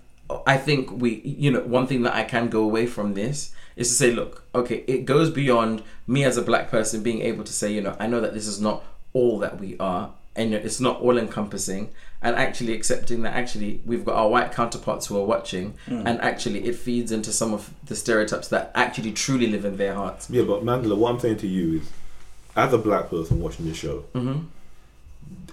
I 0.46 0.56
think 0.58 0.90
we, 0.90 1.20
you 1.24 1.50
know, 1.50 1.60
one 1.60 1.86
thing 1.86 2.02
that 2.02 2.14
I 2.14 2.24
can 2.24 2.48
go 2.48 2.62
away 2.62 2.86
from 2.86 3.14
this 3.14 3.52
is 3.76 3.88
to 3.88 3.94
say, 3.94 4.10
look, 4.12 4.44
okay, 4.54 4.84
it 4.86 5.04
goes 5.04 5.30
beyond 5.30 5.82
me 6.06 6.24
as 6.24 6.36
a 6.36 6.42
black 6.42 6.70
person 6.70 7.02
being 7.02 7.22
able 7.22 7.44
to 7.44 7.52
say, 7.52 7.72
you 7.72 7.80
know, 7.80 7.96
I 7.98 8.06
know 8.06 8.20
that 8.20 8.34
this 8.34 8.46
is 8.46 8.60
not 8.60 8.84
all 9.14 9.38
that 9.38 9.58
we 9.60 9.76
are, 9.78 10.12
and 10.36 10.52
it's 10.54 10.80
not 10.80 11.00
all 11.00 11.16
encompassing, 11.18 11.90
and 12.22 12.34
actually 12.36 12.72
accepting 12.72 13.22
that 13.22 13.34
actually 13.34 13.80
we've 13.86 14.04
got 14.04 14.16
our 14.16 14.28
white 14.28 14.52
counterparts 14.52 15.06
who 15.06 15.16
are 15.18 15.24
watching, 15.24 15.74
and 15.86 16.20
actually 16.20 16.64
it 16.66 16.74
feeds 16.76 17.12
into 17.12 17.32
some 17.32 17.52
of 17.54 17.70
the 17.84 17.94
stereotypes 17.96 18.48
that 18.48 18.70
actually 18.74 19.12
truly 19.12 19.46
live 19.46 19.64
in 19.64 19.76
their 19.76 19.94
hearts. 19.94 20.28
yeah, 20.30 20.42
but 20.42 20.64
Mandela, 20.64 20.96
what 20.96 21.10
I'm 21.12 21.20
saying 21.20 21.36
to 21.38 21.46
you 21.46 21.80
is, 21.80 21.90
as 22.56 22.72
a 22.72 22.78
black 22.78 23.10
person 23.10 23.40
watching 23.40 23.66
this 23.66 23.76
show, 23.76 24.04
Mm-hmm. 24.14 24.40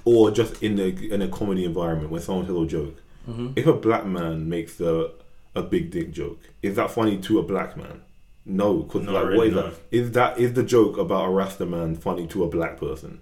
or 0.05 0.31
just 0.31 0.61
in 0.63 0.79
a 0.79 0.87
in 1.13 1.21
a 1.21 1.27
comedy 1.27 1.65
environment 1.65 2.09
when 2.11 2.21
someone 2.21 2.45
tells 2.45 2.65
a 2.67 2.69
joke, 2.69 2.97
Mm-hmm. 3.29 3.49
if 3.55 3.67
a 3.67 3.73
black 3.73 4.05
man 4.05 4.49
makes 4.49 4.79
a 4.81 5.11
a 5.53 5.61
big 5.61 5.91
dick 5.91 6.11
joke, 6.11 6.39
is 6.63 6.75
that 6.77 6.89
funny 6.91 7.17
to 7.17 7.37
a 7.39 7.43
black 7.43 7.77
man? 7.77 8.01
No, 8.45 8.77
because 8.79 9.05
like, 9.05 9.13
what 9.13 9.25
really, 9.27 9.47
is 9.49 9.53
no. 9.53 9.61
that? 9.61 9.73
Is 9.91 10.11
that 10.13 10.39
is 10.39 10.53
the 10.53 10.63
joke 10.63 10.97
about 10.97 11.25
a 11.25 11.29
Rasta 11.29 11.65
man 11.67 11.95
funny 11.95 12.25
to 12.27 12.43
a 12.43 12.47
black 12.47 12.79
person? 12.79 13.19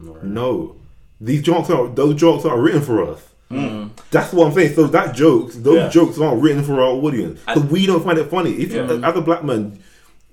Not 0.00 0.16
really. 0.16 0.28
No, 0.28 0.76
these 1.20 1.42
jokes 1.42 1.70
are 1.70 1.88
those 1.88 2.14
jokes 2.14 2.44
are 2.44 2.58
written 2.60 2.80
for 2.82 3.02
us. 3.10 3.22
Mm. 3.50 3.90
That's 4.10 4.32
what 4.32 4.46
I'm 4.46 4.52
saying. 4.52 4.74
So 4.74 4.86
that 4.88 5.14
jokes, 5.14 5.56
those 5.56 5.76
Yeah. 5.76 5.88
jokes 5.88 6.18
aren't 6.20 6.42
written 6.42 6.62
for 6.62 6.74
our 6.74 6.90
audience 6.90 7.40
because 7.46 7.64
we 7.64 7.86
don't 7.86 8.04
find 8.04 8.18
it 8.18 8.30
funny. 8.30 8.52
If 8.52 8.72
Yeah. 8.72 8.82
as 9.02 9.16
a 9.16 9.20
black 9.22 9.42
man, 9.42 9.78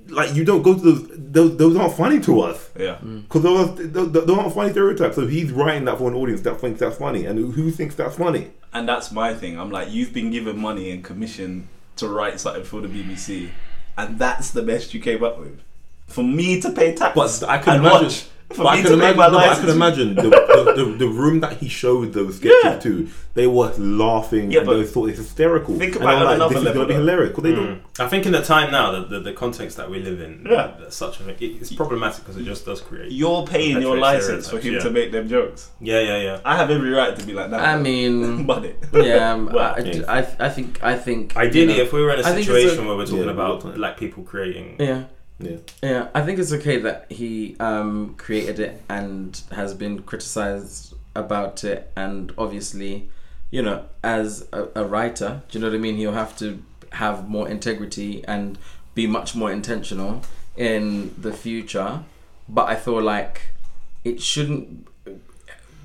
like 0.10 0.36
you 0.36 0.44
don't 0.44 0.62
go 0.62 0.74
to 0.76 0.80
those, 0.82 1.08
those, 1.18 1.58
those 1.58 1.76
aren't 1.78 1.94
funny 1.96 2.20
to 2.20 2.42
us 2.42 2.70
Yeah. 2.78 2.98
because 3.02 3.42
those, 3.42 3.92
those, 3.94 4.12
those 4.12 4.38
aren't 4.38 4.54
funny 4.54 4.72
stereotypes. 4.72 5.16
So 5.16 5.26
he's 5.28 5.52
writing 5.52 5.86
that 5.86 5.98
for 5.98 6.10
an 6.10 6.16
audience 6.16 6.42
that 6.42 6.60
thinks 6.60 6.80
that's 6.82 6.98
funny, 6.98 7.26
and 7.26 7.40
who 7.54 7.72
thinks 7.72 7.96
that's 7.96 8.16
funny? 8.18 8.50
And 8.74 8.88
that's 8.88 9.12
my 9.12 9.34
thing. 9.34 9.58
I'm 9.58 9.72
like, 9.72 9.90
you've 9.92 10.12
been 10.14 10.30
given 10.32 10.60
money 10.60 10.92
and 10.92 11.02
commission 11.04 11.70
to 11.96 12.10
write 12.10 12.40
something 12.42 12.66
for 12.66 12.82
the 12.82 12.90
BBC, 12.90 13.50
and 13.98 14.20
that's 14.20 14.52
the 14.52 14.62
best 14.62 14.94
you 14.94 15.00
came 15.00 15.24
up 15.24 15.40
with. 15.40 15.58
For 16.08 16.24
me 16.24 16.60
to 16.62 16.70
pay 16.70 16.94
tax, 16.94 17.16
But 17.16 17.44
I 17.50 17.58
can 17.60 17.76
and 17.78 17.86
imagine- 17.86 18.04
watch 18.08 18.26
For 18.26 18.28
But 18.50 18.68
I 18.68 18.76
can 18.82 18.86
to 18.86 18.94
imagine. 18.94 19.18
no, 19.18 19.30
but 19.30 19.36
I 19.36 19.56
can 19.56 19.70
imagine 19.70 20.16
the, 20.16 20.22
the, 20.22 20.74
the, 20.76 20.96
the 21.00 21.08
room 21.08 21.40
that 21.42 21.58
he 21.58 21.68
showed 21.68 22.14
those 22.14 22.38
sketches 22.38 22.62
Yeah. 22.64 22.80
to. 22.80 23.10
They 23.34 23.48
were 23.48 23.74
laughing. 23.78 24.52
Yeah, 24.52 24.60
and 24.60 24.68
but 24.68 24.78
they 24.78 24.86
thought 24.86 25.10
it's 25.10 25.18
hysterical. 25.18 25.78
think 25.78 25.96
about 25.98 26.06
they 26.06 26.06
were 26.06 26.12
it 26.14 26.18
on 26.20 26.26
like, 26.26 26.36
another 26.36 26.54
this 26.54 26.64
is 26.68 26.74
gonna 26.74 26.88
be 26.88 26.94
hilarious 26.94 27.30
because 27.32 27.44
they 27.44 27.56
don't. 27.56 27.82
Mm. 27.84 28.00
I 28.06 28.08
think 28.08 28.26
in 28.26 28.32
the 28.32 28.42
time 28.44 28.72
now, 28.72 28.92
the, 28.92 29.06
the, 29.06 29.20
the 29.20 29.34
context 29.34 29.76
that 29.78 29.90
we 29.90 30.00
live 30.00 30.22
in, 30.22 30.46
Yeah. 30.50 30.72
that's 30.80 30.96
such 30.96 31.20
a, 31.20 31.44
it's 31.44 31.74
problematic 31.74 32.20
because 32.24 32.38
it 32.38 32.44
just 32.44 32.66
does 32.66 32.80
create. 32.82 33.12
You're 33.12 33.46
paying 33.46 33.82
your 33.82 33.98
license 33.98 34.50
for 34.50 34.60
him 34.60 34.76
yeah. 34.76 34.80
to 34.82 34.90
make 34.90 35.12
them 35.12 35.28
jokes. 35.28 35.72
Yeah, 35.82 36.00
yeah, 36.00 36.18
yeah. 36.22 36.40
I 36.46 36.56
have 36.56 36.70
every 36.70 36.92
right 36.92 37.18
to 37.18 37.26
be 37.26 37.34
like 37.34 37.50
that. 37.50 37.60
I 37.60 37.78
mean, 37.78 38.46
but 38.52 38.64
it. 38.64 38.78
yeah, 38.94 39.34
um, 39.34 39.46
Well, 39.54 39.76
I, 39.76 39.80
yeah. 39.80 40.04
I, 40.08 40.46
I 40.46 40.50
think, 40.50 40.82
I 40.84 40.98
think. 40.98 41.36
Ideally, 41.36 41.74
you 41.74 41.78
know, 41.80 41.84
if 41.86 41.94
we 41.94 42.02
were 42.02 42.12
in 42.12 42.20
a 42.20 42.22
I 42.22 42.26
think 42.34 42.38
it's 42.40 42.48
situation 42.48 42.86
where 42.88 42.96
we're 42.96 43.06
talking 43.06 43.28
about 43.30 43.64
we'll- 43.66 43.74
black 43.74 43.98
people 43.98 44.24
creating, 44.24 44.76
yeah, 44.80 45.06
Yeah. 45.40 45.58
yeah, 45.84 46.08
I 46.16 46.22
think 46.22 46.40
it's 46.40 46.54
okay 46.54 46.80
that 46.80 47.12
he 47.12 47.58
um, 47.60 48.16
created 48.18 48.60
it 48.60 48.82
and 48.88 49.40
has 49.52 49.74
been 49.74 50.02
criticized 50.04 50.94
about 51.16 51.64
it, 51.64 51.92
and 51.96 52.32
obviously, 52.38 53.10
you 53.52 53.62
know, 53.62 53.86
as 54.04 54.48
a, 54.54 54.68
a 54.76 54.86
writer, 54.86 55.42
do 55.50 55.58
you 55.58 55.62
know 55.64 55.70
what 55.72 55.76
I 55.76 55.80
mean? 55.80 55.98
He'll 55.98 56.14
have 56.14 56.38
to 56.38 56.64
have 56.94 57.28
more 57.28 57.50
integrity 57.50 58.24
and 58.26 58.58
be 58.94 59.08
much 59.08 59.36
more 59.36 59.52
intentional 59.52 60.22
in 60.56 61.14
the 61.22 61.34
future. 61.34 62.04
But 62.48 62.70
I 62.70 62.76
feel 62.76 63.02
like 63.02 63.42
it 64.06 64.22
shouldn't 64.22 64.88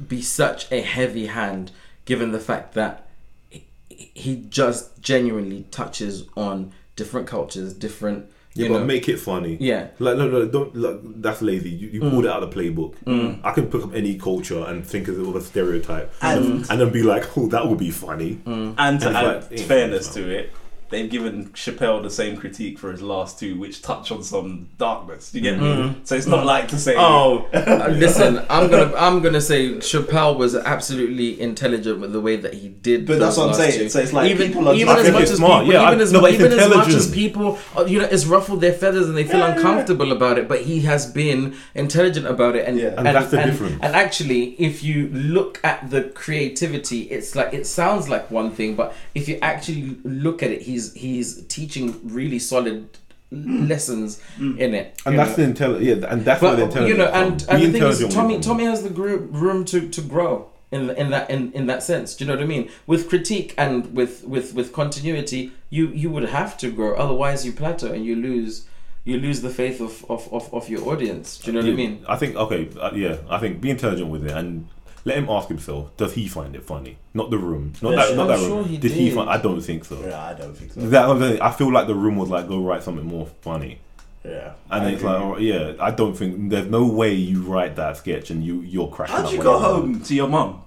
be 0.07 0.23
such 0.23 0.71
a 0.71 0.81
heavy 0.83 1.27
hand, 1.27 1.73
given 2.05 2.31
the 2.33 2.39
fact 2.39 2.75
that 2.75 3.09
he- 3.49 3.67
he 4.15 4.45
just 4.49 5.01
genuinely 5.01 5.65
touches 5.71 6.25
on 6.37 6.73
different 6.97 7.27
cultures, 7.27 7.73
different. 7.73 8.27
Yeah, 8.61 8.67
You 8.69 8.73
but 8.75 8.79
know, 8.81 8.85
make 8.87 9.09
it 9.09 9.19
funny. 9.19 9.57
yeah, 9.61 9.89
Like 9.99 10.17
no, 10.19 10.29
no, 10.29 10.47
don't. 10.47 10.75
Like, 10.77 10.99
that's 11.23 11.41
lazy. 11.43 11.71
You, 11.71 11.89
you 11.89 12.01
pulled 12.01 12.25
it 12.27 12.31
out 12.31 12.43
of 12.43 12.51
the 12.51 12.57
playbook. 12.61 12.95
Mm. 13.07 13.41
I 13.43 13.53
can 13.53 13.67
pick 13.67 13.83
up 13.83 13.95
any 13.95 14.17
culture 14.19 14.63
and 14.65 14.87
think 14.87 15.09
of 15.09 15.19
it 15.19 15.27
of 15.27 15.35
a 15.37 15.41
stereotype, 15.41 16.13
And- 16.23 16.67
and 16.71 16.81
then 16.81 16.91
be 16.91 17.03
like, 17.03 17.37
"Oh, 17.37 17.47
that 17.49 17.67
would 17.69 17.79
be 17.79 17.91
funny." 17.91 18.39
Mm. 18.47 18.75
And 18.79 19.01
to 19.01 19.09
add 19.09 19.51
like, 19.51 19.59
fairness 19.61 20.09
to 20.15 20.29
it, 20.29 20.53
they've 20.91 21.09
given 21.11 21.47
Chappelle 21.51 22.03
the 22.03 22.11
same 22.11 22.37
critique 22.37 22.79
for 22.79 22.91
his 22.93 23.01
last 23.03 23.39
two, 23.39 23.59
which 23.59 23.83
touch 23.83 24.11
on 24.13 24.23
some 24.23 24.69
darkness. 24.79 25.33
You 25.35 25.41
get 25.41 25.59
me? 25.59 25.67
Mm. 25.67 26.07
So 26.07 26.15
it's 26.17 26.27
not 26.27 26.45
like 26.45 26.69
to 26.69 26.79
say, 26.79 26.95
Oh, 26.97 27.49
uh, 27.53 27.89
listen, 27.93 28.45
I'm 28.51 28.71
gonna 28.71 28.93
I'm 28.97 29.21
gonna 29.23 29.41
say 29.41 29.75
Chappelle 29.75 30.37
was 30.37 30.55
absolutely 30.57 31.41
intelligent 31.41 32.01
with 32.01 32.13
the 32.13 32.21
way 32.21 32.37
that 32.37 32.55
he 32.55 32.69
did. 32.69 33.07
But 33.07 33.19
that's 33.21 33.37
those 33.37 33.47
what 33.49 33.55
I'm 33.61 33.71
saying. 33.71 33.79
two. 33.81 33.89
So 33.89 34.01
it's 34.01 34.13
like 34.13 34.31
even 34.31 34.49
people 34.49 34.69
are 34.69 34.75
even 34.75 34.97
as 34.97 35.11
much 35.13 35.23
as 35.25 35.37
smart. 35.37 35.65
people, 35.65 35.73
Yeah, 35.75 35.83
I- 35.83 35.89
even 35.93 36.01
as 36.01 36.13
no, 36.13 36.27
even 36.29 36.53
as 36.53 36.69
much 36.69 36.89
as 36.89 37.11
people, 37.11 37.59
uh, 37.77 37.85
you 37.85 37.99
know, 38.01 38.05
it's 38.07 38.27
ruffled 38.27 38.61
their 38.61 38.73
feathers 38.73 39.09
and 39.09 39.17
they 39.17 39.25
feel 39.25 39.39
Yeah, 39.41 39.49
yeah, 39.49 39.51
yeah. 39.55 39.57
uncomfortable 39.57 40.13
about 40.13 40.39
it. 40.39 40.49
But 40.49 40.63
he 40.63 40.81
has 40.83 41.07
been 41.11 41.57
intelligent 41.75 42.27
about 42.27 42.57
it, 42.57 42.67
and 42.69 42.79
Yeah. 42.79 42.95
And 42.97 43.07
that's 43.07 43.31
the 43.31 43.43
difference. 43.43 43.79
And 43.83 43.95
actually, 43.95 44.43
if 44.69 44.83
you 44.83 45.09
look 45.09 45.61
at 45.65 45.91
the 45.91 46.03
creativity, 46.05 47.03
it's 47.17 47.35
like 47.37 47.53
it 47.55 47.67
sounds 47.67 48.09
like 48.09 48.31
one 48.31 48.51
thing, 48.51 48.75
but 48.75 48.95
if 49.15 49.29
you 49.29 49.39
actually 49.43 49.97
look 50.05 50.43
at 50.43 50.51
it, 50.51 50.63
he's 50.63 50.80
he's 50.95 51.45
teaching 51.47 52.01
really 52.05 52.39
solid 52.39 52.99
lessons 53.33 54.21
in 54.39 54.75
it. 54.75 55.01
And 55.07 55.19
that's 55.19 55.31
know. 55.31 55.37
the 55.37 55.43
intelligence. 55.45 55.87
Yeah, 56.03 56.13
and 56.13 56.25
that's 56.25 56.43
where 56.43 56.57
the 56.57 56.67
But 56.67 56.83
intelligence. 56.83 56.91
you 56.91 56.97
know, 56.99 57.11
and, 57.11 57.31
comes. 57.31 57.45
and 57.47 57.61
Be 57.61 57.67
the 57.67 57.73
thing 57.73 57.89
is, 57.89 58.15
Tommy. 58.15 58.41
Tommy 58.41 58.65
has 58.65 58.83
the 58.83 58.91
gro- 58.91 59.17
room 59.17 59.65
to, 59.67 59.89
to 59.89 60.01
grow 60.01 60.51
in 60.73 60.91
in 60.91 61.11
that 61.11 61.31
in, 61.31 61.53
in 61.53 61.67
that 61.67 61.83
sense. 61.83 62.15
Do 62.17 62.25
you 62.25 62.29
know 62.29 62.37
what 62.37 62.43
I 62.43 62.47
mean? 62.47 62.71
With 62.87 63.09
critique 63.09 63.55
and 63.57 63.95
with 63.95 64.25
with 64.25 64.55
with 64.55 64.73
continuity, 64.73 65.53
you 65.69 65.89
you 65.89 66.11
would 66.11 66.29
have 66.29 66.57
to 66.59 66.71
grow. 66.71 66.95
Otherwise, 66.95 67.47
you 67.47 67.53
plateau 67.53 67.93
and 67.93 68.05
you 68.05 68.17
lose 68.17 68.67
you 69.05 69.19
lose 69.19 69.43
the 69.43 69.51
faith 69.51 69.81
of 69.81 70.05
of, 70.11 70.33
of, 70.33 70.53
of 70.53 70.69
your 70.69 70.89
audience. 70.89 71.39
Do 71.39 71.53
you 71.53 71.53
know 71.55 71.65
what 71.65 71.73
I 71.73 71.77
mean? 71.77 72.05
I 72.09 72.17
think 72.17 72.37
okay, 72.37 72.69
uh, 72.81 72.91
yeah. 72.95 73.19
I 73.29 73.39
think 73.39 73.61
be 73.61 73.71
intelligent 73.71 74.11
with 74.11 74.27
it 74.27 74.33
and 74.33 74.69
let 75.05 75.17
him 75.17 75.29
ask 75.29 75.49
himself: 75.49 75.97
Does 75.97 76.15
he 76.15 76.29
find 76.29 76.55
it 76.55 76.65
funny? 76.65 76.99
Not 77.15 77.31
the 77.31 77.39
room, 77.39 77.73
not 77.83 77.97
that, 77.97 78.17
not 78.17 78.29
that 78.29 78.39
I'm 78.39 78.45
room. 78.45 78.65
sure 78.65 78.65
he 78.65 78.79
did 78.79 78.93
he 78.93 79.07
did. 79.07 79.15
find? 79.15 79.31
I 79.31 79.39
don't 79.39 79.61
think 79.61 79.85
so. 79.85 80.01
Yeah, 80.07 80.23
I 80.23 80.35
don't 80.35 80.55
think 80.55 80.73
so. 80.73 80.81
That 80.81 81.43
I 81.43 81.51
feel 81.53 81.73
like 81.73 81.87
the 81.87 81.95
room 81.95 82.17
was 82.17 82.29
like, 82.29 82.49
go 82.49 82.63
write 82.63 82.83
something 82.83 83.07
more 83.07 83.27
funny, 83.41 83.81
yeah. 84.25 84.53
and 84.71 84.85
I 84.85 84.91
it's 84.91 85.03
agree. 85.03 85.13
like, 85.13 85.23
oh, 85.23 85.39
yeah, 85.39 85.73
I 85.81 85.91
don't 85.91 86.15
think 86.15 86.51
there's 86.51 86.69
no 86.69 86.87
way 86.87 87.15
you 87.15 87.43
write 87.43 87.77
that 87.77 87.97
sketch 87.97 88.31
and 88.31 88.45
you 88.45 88.61
you're 88.63 88.89
cracking. 88.89 89.17
How'd 89.17 89.27
up 89.27 89.33
you 89.33 89.43
go 89.43 89.59
home 89.59 90.01
to 90.03 90.15
your 90.15 90.29
mum? 90.29 90.63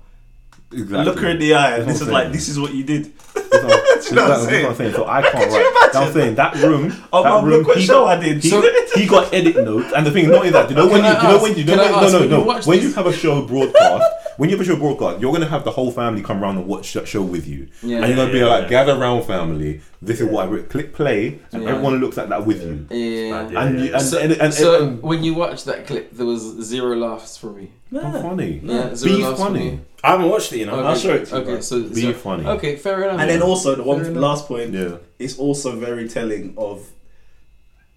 Exactly. 0.73 1.05
Look 1.05 1.19
her 1.19 1.29
in 1.29 1.39
the 1.39 1.53
eye, 1.53 1.75
and 1.77 1.87
That's 1.87 1.99
this 1.99 2.01
is 2.01 2.07
I'm 2.07 2.13
like, 2.13 2.31
this 2.31 2.49
is 2.49 2.59
what 2.59 2.73
you 2.73 2.83
did. 2.83 3.13
That's 3.33 3.63
what- 3.63 3.83
Do 4.03 4.09
you 4.09 4.15
know 4.17 4.23
what 4.29 4.39
I'm 4.39 4.45
saying? 4.45 4.63
what 4.63 4.69
I'm 4.71 4.75
saying. 4.77 4.93
So 4.93 5.05
I 5.07 5.21
can't 5.21 5.33
write. 5.51 5.65
imagine? 5.65 6.01
I'm 6.01 6.13
saying 6.13 6.35
that 6.35 6.55
room. 6.55 6.93
Oh, 7.13 7.23
that 7.23 7.29
mum, 7.29 7.45
room. 7.45 7.59
look 7.59 7.67
what 7.67 7.77
he 7.77 7.85
show 7.85 8.03
got- 8.05 8.17
I 8.17 8.21
did. 8.21 8.43
He, 8.43 8.49
he 9.01 9.07
got 9.07 9.33
edit 9.33 9.55
notes, 9.63 9.93
and 9.95 10.05
the 10.05 10.11
thing, 10.11 10.29
not 10.29 10.37
only 10.39 10.49
that. 10.49 10.67
Do 10.67 10.73
you 10.73 10.79
know 10.81 10.87
when 10.87 11.03
you, 11.05 11.11
do 11.11 11.17
you 11.17 11.23
know 11.33 11.41
when 11.41 11.55
you 11.57 11.63
know 11.65 11.77
when, 11.77 12.11
no 12.11 12.19
no 12.19 12.27
no 12.27 12.41
when 12.43 12.61
this- 12.79 12.83
you 12.83 12.93
have 12.93 13.05
a 13.07 13.13
show 13.13 13.41
broadcast, 13.43 14.03
when 14.38 14.49
you 14.49 14.55
have 14.57 14.65
a 14.65 14.69
show 14.69 14.76
broadcast, 14.76 15.19
you're 15.22 15.31
gonna 15.34 15.47
have 15.47 15.64
the 15.64 15.72
whole 15.72 15.91
family 15.91 16.22
come 16.22 16.41
around 16.43 16.57
and 16.57 16.68
watch 16.68 16.93
that 16.93 17.07
show 17.07 17.22
with 17.22 17.47
you, 17.47 17.68
Yeah. 17.81 17.97
and 17.97 18.07
you're 18.07 18.15
gonna 18.18 18.31
be 18.31 18.39
Yeah, 18.39 18.45
like, 18.47 18.64
yeah. 18.64 18.69
gather 18.69 18.95
round, 18.97 19.26
family. 19.26 19.81
This 20.01 20.19
is 20.19 20.27
what 20.27 20.45
I 20.45 20.49
wrote. 20.51 20.69
Click 20.69 20.93
play, 20.93 21.39
and 21.51 21.64
Yeah. 21.64 21.69
everyone 21.69 21.99
looks 22.01 22.18
at 22.18 22.30
that 22.30 22.45
with 22.45 22.61
you. 22.64 22.85
Yeah. 22.89 23.49
Yeah, 23.49 23.61
and, 23.64 23.80
you, 23.80 23.93
and, 23.93 24.01
So, 24.01 24.18
and, 24.19 24.31
and, 24.34 24.53
so 24.53 24.84
and- 24.84 25.01
when 25.01 25.23
you 25.23 25.34
watch 25.34 25.64
that 25.65 25.85
clip, 25.88 26.11
there 26.11 26.26
was 26.26 26.41
zero 26.64 26.95
laughs 26.95 27.38
for 27.38 27.51
me. 27.51 27.69
how 27.91 28.11
funny. 28.11 28.60
Yeah, 28.64 28.95
zero 28.95 29.15
Be 29.18 29.23
laughs 29.23 29.39
for 29.39 29.45
funny. 29.47 29.60
me. 29.60 29.80
I 30.03 30.11
haven't 30.11 30.30
watched 30.30 30.51
it, 30.51 30.57
you 30.60 30.65
know. 30.65 30.73
Okay. 30.73 30.88
I'll 30.88 30.95
show 30.95 31.14
it 31.14 31.26
to 31.27 31.31
you, 31.35 31.41
Okay, 31.41 31.51
bro. 31.51 31.60
so 31.61 31.84
Be 31.84 32.01
so- 32.01 32.14
funny. 32.14 32.45
Okay, 32.47 32.76
fair 32.76 33.03
enough. 33.03 33.19
And 33.22 33.30
then 33.30 33.41
also 33.41 33.76
the 33.76 33.84
one 33.84 33.99
Fair 34.01 34.10
enough. 34.11 34.22
last 34.23 34.47
point, 34.47 34.73
Yeah. 34.73 34.97
it's 35.19 35.38
also 35.38 35.76
very 35.76 36.10
telling 36.10 36.53
of 36.57 36.88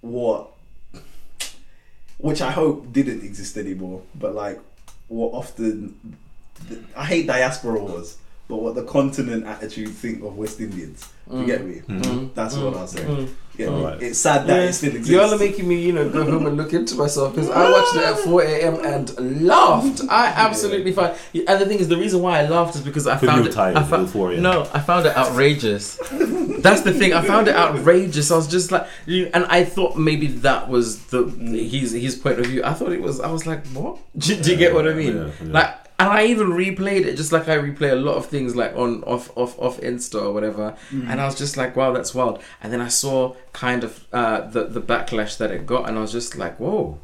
what, 0.03 0.51
which 2.19 2.41
I 2.43 2.51
hope 2.53 2.93
didn't 2.93 3.23
exist 3.25 3.57
anymore, 3.57 4.03
but 4.15 4.35
like 4.35 4.61
what 5.09 5.33
often, 5.33 5.95
I 6.97 7.05
hate 7.05 7.27
diaspora 7.27 7.81
wars, 7.81 8.17
but 8.49 8.57
what 8.57 8.75
the 8.75 8.85
continent 8.85 9.47
attitude 9.47 9.91
think 9.91 10.23
of 10.23 10.37
West 10.37 10.61
Indians. 10.61 11.07
You 11.29 11.39
Mm. 11.39 11.47
get 11.47 11.67
me? 11.67 11.83
Mhm. 11.89 12.31
That's 12.35 12.55
what 12.57 12.77
I'll 12.77 12.87
say. 12.87 13.01
Mm. 13.03 13.29
You 13.59 13.67
get. 13.67 14.03
It's 14.03 14.19
sad 14.21 14.47
that 14.47 14.57
Yeah, 14.63 14.69
it 14.69 14.73
still 14.75 14.91
exists. 14.91 15.11
Y'all 15.11 15.35
are 15.35 15.39
making 15.39 15.67
me, 15.67 15.75
you 15.81 15.93
know, 15.93 16.09
go 16.09 16.23
home 16.31 16.47
and 16.47 16.57
look 16.57 16.73
into 16.73 16.95
myself 16.95 17.35
because 17.35 17.51
I 17.51 17.69
watched 17.71 17.97
it 17.97 18.03
at 18.05 18.19
4 18.29 18.43
a.m. 18.45 18.75
and 18.85 19.43
laughed. 19.45 20.03
I 20.09 20.27
absolutely 20.27 20.93
found. 20.93 21.15
And 21.35 21.61
the 21.61 21.67
thing 21.67 21.79
is, 21.81 21.89
the 21.89 21.97
reason 21.97 22.21
why 22.23 22.39
I 22.41 22.49
laughed 22.49 22.77
is 22.77 22.83
because 22.83 23.07
I 23.09 23.17
found 23.17 23.47
it. 23.47 23.53
tired, 23.53 23.75
I 23.77 23.81
it 23.81 23.83
was 23.83 23.91
found, 23.91 24.11
4 24.11 24.33
a.m.. 24.33 24.43
no, 24.43 24.69
I 24.73 24.79
found 24.81 25.07
it 25.07 25.17
outrageous. 25.17 25.99
That's 26.61 26.83
the 26.83 26.93
thing. 26.93 27.13
I 27.13 27.23
found 27.23 27.49
it 27.49 27.57
outrageous. 27.57 28.31
I 28.31 28.37
was 28.37 28.47
just 28.47 28.71
like, 28.71 28.87
you- 29.07 29.31
and 29.35 29.47
I 29.47 29.65
thought 29.65 29.97
maybe 29.97 30.27
that 30.47 30.69
was 30.69 30.99
the 31.07 31.25
his 31.25 31.91
his 31.93 32.15
point 32.15 32.39
of 32.39 32.47
view. 32.47 32.63
I 32.63 32.73
thought 32.75 32.93
it 32.93 33.01
was. 33.03 33.21
I 33.21 33.31
was 33.33 33.47
like, 33.47 33.67
what? 33.69 33.99
Do, 34.17 34.37
do 34.37 34.51
you 34.53 34.57
get 34.57 34.75
what 34.75 34.87
I 34.87 34.95
mean? 34.95 35.17
Yeah, 35.17 35.29
yeah. 35.45 35.53
Like. 35.53 35.75
And 35.99 36.11
I 36.11 36.27
even 36.27 36.49
replayed 36.49 37.07
it 37.07 37.17
just 37.17 37.33
like 37.33 37.49
I 37.49 37.57
replay 37.57 37.91
a 37.93 37.97
lot 37.97 38.17
of 38.17 38.27
things 38.27 38.55
like 38.55 38.77
on 38.77 39.03
off 39.05 39.31
off 39.37 39.59
off 39.59 39.81
Insta 39.81 40.23
or 40.23 40.33
whatever. 40.33 40.77
And 41.11 41.21
I 41.21 41.25
was 41.25 41.35
just 41.35 41.57
like, 41.57 41.75
wow, 41.75 41.93
that's 41.93 42.15
wild. 42.15 42.43
And 42.63 42.71
then 42.73 42.83
I 42.83 42.89
saw 42.89 43.35
kind 43.55 43.83
of 43.83 44.07
uh, 44.13 44.43
the 44.43 44.65
the 44.65 44.83
backlash 44.83 45.39
that 45.39 45.51
it 45.51 45.65
got, 45.65 45.89
and 45.89 45.97
I 45.97 46.03
was 46.03 46.13
just 46.13 46.37
like, 46.37 46.61
whoa, 46.61 46.99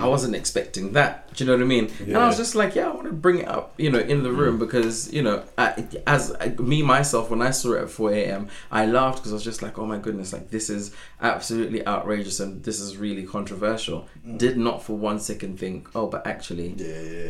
I 0.00 0.06
wasn't 0.08 0.34
expecting 0.34 0.92
that. 0.92 1.32
Do 1.34 1.44
you 1.44 1.50
know 1.50 1.56
what 1.56 1.64
I 1.64 1.66
mean? 1.66 1.90
And 2.00 2.16
I 2.16 2.26
was 2.26 2.36
just 2.36 2.54
like, 2.54 2.74
yeah, 2.74 2.88
I 2.88 2.94
want 2.94 3.06
to 3.06 3.12
bring 3.12 3.38
it 3.38 3.48
up, 3.48 3.74
you 3.76 3.90
know, 3.90 3.98
in 3.98 4.22
the 4.22 4.30
room 4.30 4.58
because 4.58 5.12
you 5.12 5.22
know, 5.22 5.42
I, 5.58 5.84
as 6.06 6.32
I, 6.40 6.48
me 6.60 6.82
myself, 6.82 7.30
when 7.30 7.42
I 7.42 7.50
saw 7.50 7.72
it 7.72 7.82
at 7.82 7.90
four 7.90 8.12
a.m., 8.12 8.48
I 8.70 8.86
laughed 8.86 9.18
because 9.18 9.32
I 9.32 9.34
was 9.34 9.44
just 9.44 9.62
like, 9.62 9.78
oh 9.78 9.86
my 9.86 9.98
goodness, 9.98 10.32
like 10.32 10.50
this 10.50 10.70
is 10.70 10.94
absolutely 11.20 11.86
outrageous 11.86 12.40
and 12.40 12.62
this 12.62 12.80
is 12.80 12.96
really 12.96 13.24
controversial. 13.24 14.08
Did 14.36 14.56
not 14.56 14.82
for 14.82 14.96
one 14.96 15.18
second 15.18 15.58
think, 15.58 15.88
oh, 15.94 16.06
but 16.06 16.26
actually, 16.26 16.76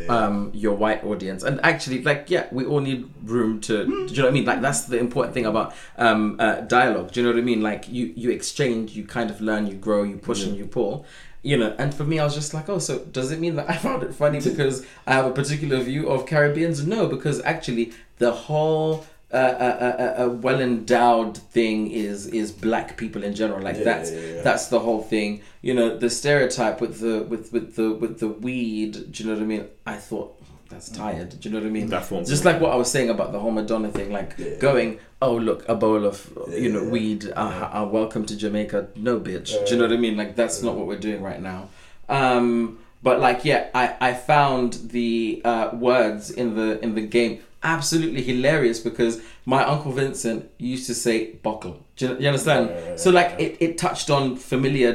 um, 0.08 0.50
your 0.54 0.74
white 0.74 1.02
audience, 1.04 1.42
and 1.42 1.60
actually, 1.64 2.02
like, 2.02 2.30
yeah, 2.30 2.46
we 2.52 2.64
all 2.64 2.80
need 2.80 3.08
room 3.22 3.60
to. 3.62 3.84
Do 3.84 4.14
you 4.14 4.16
know 4.16 4.24
what 4.24 4.28
I 4.28 4.32
mean? 4.32 4.44
Like, 4.44 4.60
that's 4.60 4.82
the 4.82 4.98
important 4.98 5.34
thing 5.34 5.46
about 5.46 5.74
um, 5.96 6.36
uh, 6.38 6.60
dialogue. 6.60 7.12
Do 7.12 7.20
you 7.20 7.26
know 7.26 7.32
what 7.32 7.38
I 7.38 7.44
mean? 7.44 7.62
Like, 7.62 7.88
you 7.88 8.12
you 8.16 8.30
exchange, 8.30 8.92
you 8.92 9.04
kind 9.04 9.30
of 9.30 9.40
learn, 9.40 9.66
you 9.66 9.74
grow, 9.74 10.02
you 10.02 10.16
push, 10.18 10.44
and 10.44 10.56
you 10.56 10.66
pull. 10.66 11.06
You 11.44 11.58
know, 11.58 11.76
and 11.78 11.94
for 11.94 12.04
me, 12.04 12.18
I 12.18 12.24
was 12.24 12.34
just 12.34 12.54
like, 12.54 12.68
oh, 12.70 12.78
so 12.78 13.00
does 13.00 13.30
it 13.30 13.38
mean 13.38 13.56
that 13.56 13.68
I 13.74 13.76
found 13.76 14.02
it 14.02 14.14
funny 14.14 14.40
because 14.40 14.84
I 15.06 15.12
have 15.12 15.26
a 15.26 15.30
particular 15.30 15.78
view 15.80 16.08
of 16.08 16.26
Caribbeans? 16.26 16.86
No, 16.86 17.06
because 17.06 17.40
actually, 17.42 17.92
the 18.18 18.32
whole 18.32 19.04
uh, 19.32 19.36
uh, 19.36 19.96
uh, 20.18 20.22
uh, 20.22 20.28
well 20.28 20.60
endowed 20.60 21.36
thing 21.36 21.90
is 21.90 22.26
is 22.28 22.52
black 22.52 22.96
people 22.96 23.24
in 23.24 23.34
general. 23.34 23.60
Like 23.60 23.76
Yeah, 23.78 23.84
that's 23.84 24.12
yeah, 24.12 24.20
yeah. 24.20 24.42
that's 24.42 24.68
the 24.68 24.78
whole 24.80 25.02
thing. 25.02 25.42
You 25.60 25.74
know, 25.74 25.98
the 25.98 26.08
stereotype 26.08 26.80
with 26.80 27.00
the 27.00 27.24
with 27.24 27.52
with 27.52 27.76
the 27.76 27.92
with 27.92 28.20
the 28.20 28.28
weed. 28.28 29.12
Do 29.12 29.22
you 29.24 29.28
know 29.28 29.36
what 29.36 29.42
I 29.42 29.46
mean? 29.46 29.66
I 29.84 29.96
thought 29.96 30.40
that's 30.74 30.88
tired. 30.90 31.30
Do 31.40 31.48
you 31.48 31.54
know 31.54 31.60
what 31.60 31.66
I 31.68 31.70
mean? 31.70 31.86
That's 31.88 32.10
what- 32.10 32.26
Just 32.26 32.44
like 32.44 32.60
what 32.60 32.72
I 32.72 32.76
was 32.76 32.90
saying 32.90 33.08
about 33.08 33.32
the 33.32 33.38
whole 33.38 33.50
Madonna 33.52 33.90
thing, 33.90 34.12
like 34.12 34.34
Yeah. 34.36 34.56
going, 34.58 34.98
oh 35.22 35.34
look, 35.36 35.66
a 35.68 35.74
bowl 35.74 36.04
of 36.04 36.16
you 36.50 36.70
know 36.72 36.82
Yeah. 36.84 36.90
weed. 36.90 37.32
Uh, 37.34 37.68
uh, 37.72 37.88
welcome 37.90 38.26
to 38.26 38.36
Jamaica. 38.36 38.88
No, 38.96 39.18
bitch. 39.20 39.50
Do 39.64 39.70
you 39.72 39.76
know 39.78 39.86
what 39.88 39.92
I 39.92 40.00
mean? 40.06 40.16
Like 40.16 40.34
that's 40.36 40.62
not 40.62 40.74
what 40.76 40.86
we're 40.86 40.98
doing 41.08 41.22
right 41.22 41.40
now. 41.40 41.68
Um, 42.08 42.78
But 43.02 43.20
like, 43.20 43.44
yeah, 43.44 43.62
I, 43.74 43.84
I 44.00 44.14
found 44.14 44.68
the 44.96 45.42
uh, 45.44 45.68
words 45.74 46.30
in 46.30 46.54
the 46.56 46.68
in 46.84 46.94
the 46.94 47.02
game 47.18 47.32
absolutely 47.62 48.22
hilarious 48.22 48.78
because 48.80 49.20
my 49.44 49.62
uncle 49.72 49.92
Vincent 49.92 50.40
used 50.58 50.86
to 50.86 50.94
say 50.94 51.16
"buckle." 51.42 51.74
Do 51.96 52.06
you, 52.06 52.10
you 52.20 52.28
understand? 52.28 52.64
Yeah, 52.70 52.96
so 52.96 53.10
like, 53.10 53.30
yeah. 53.32 53.44
it, 53.46 53.52
it 53.60 53.72
touched 53.78 54.08
on 54.08 54.36
familiar 54.36 54.92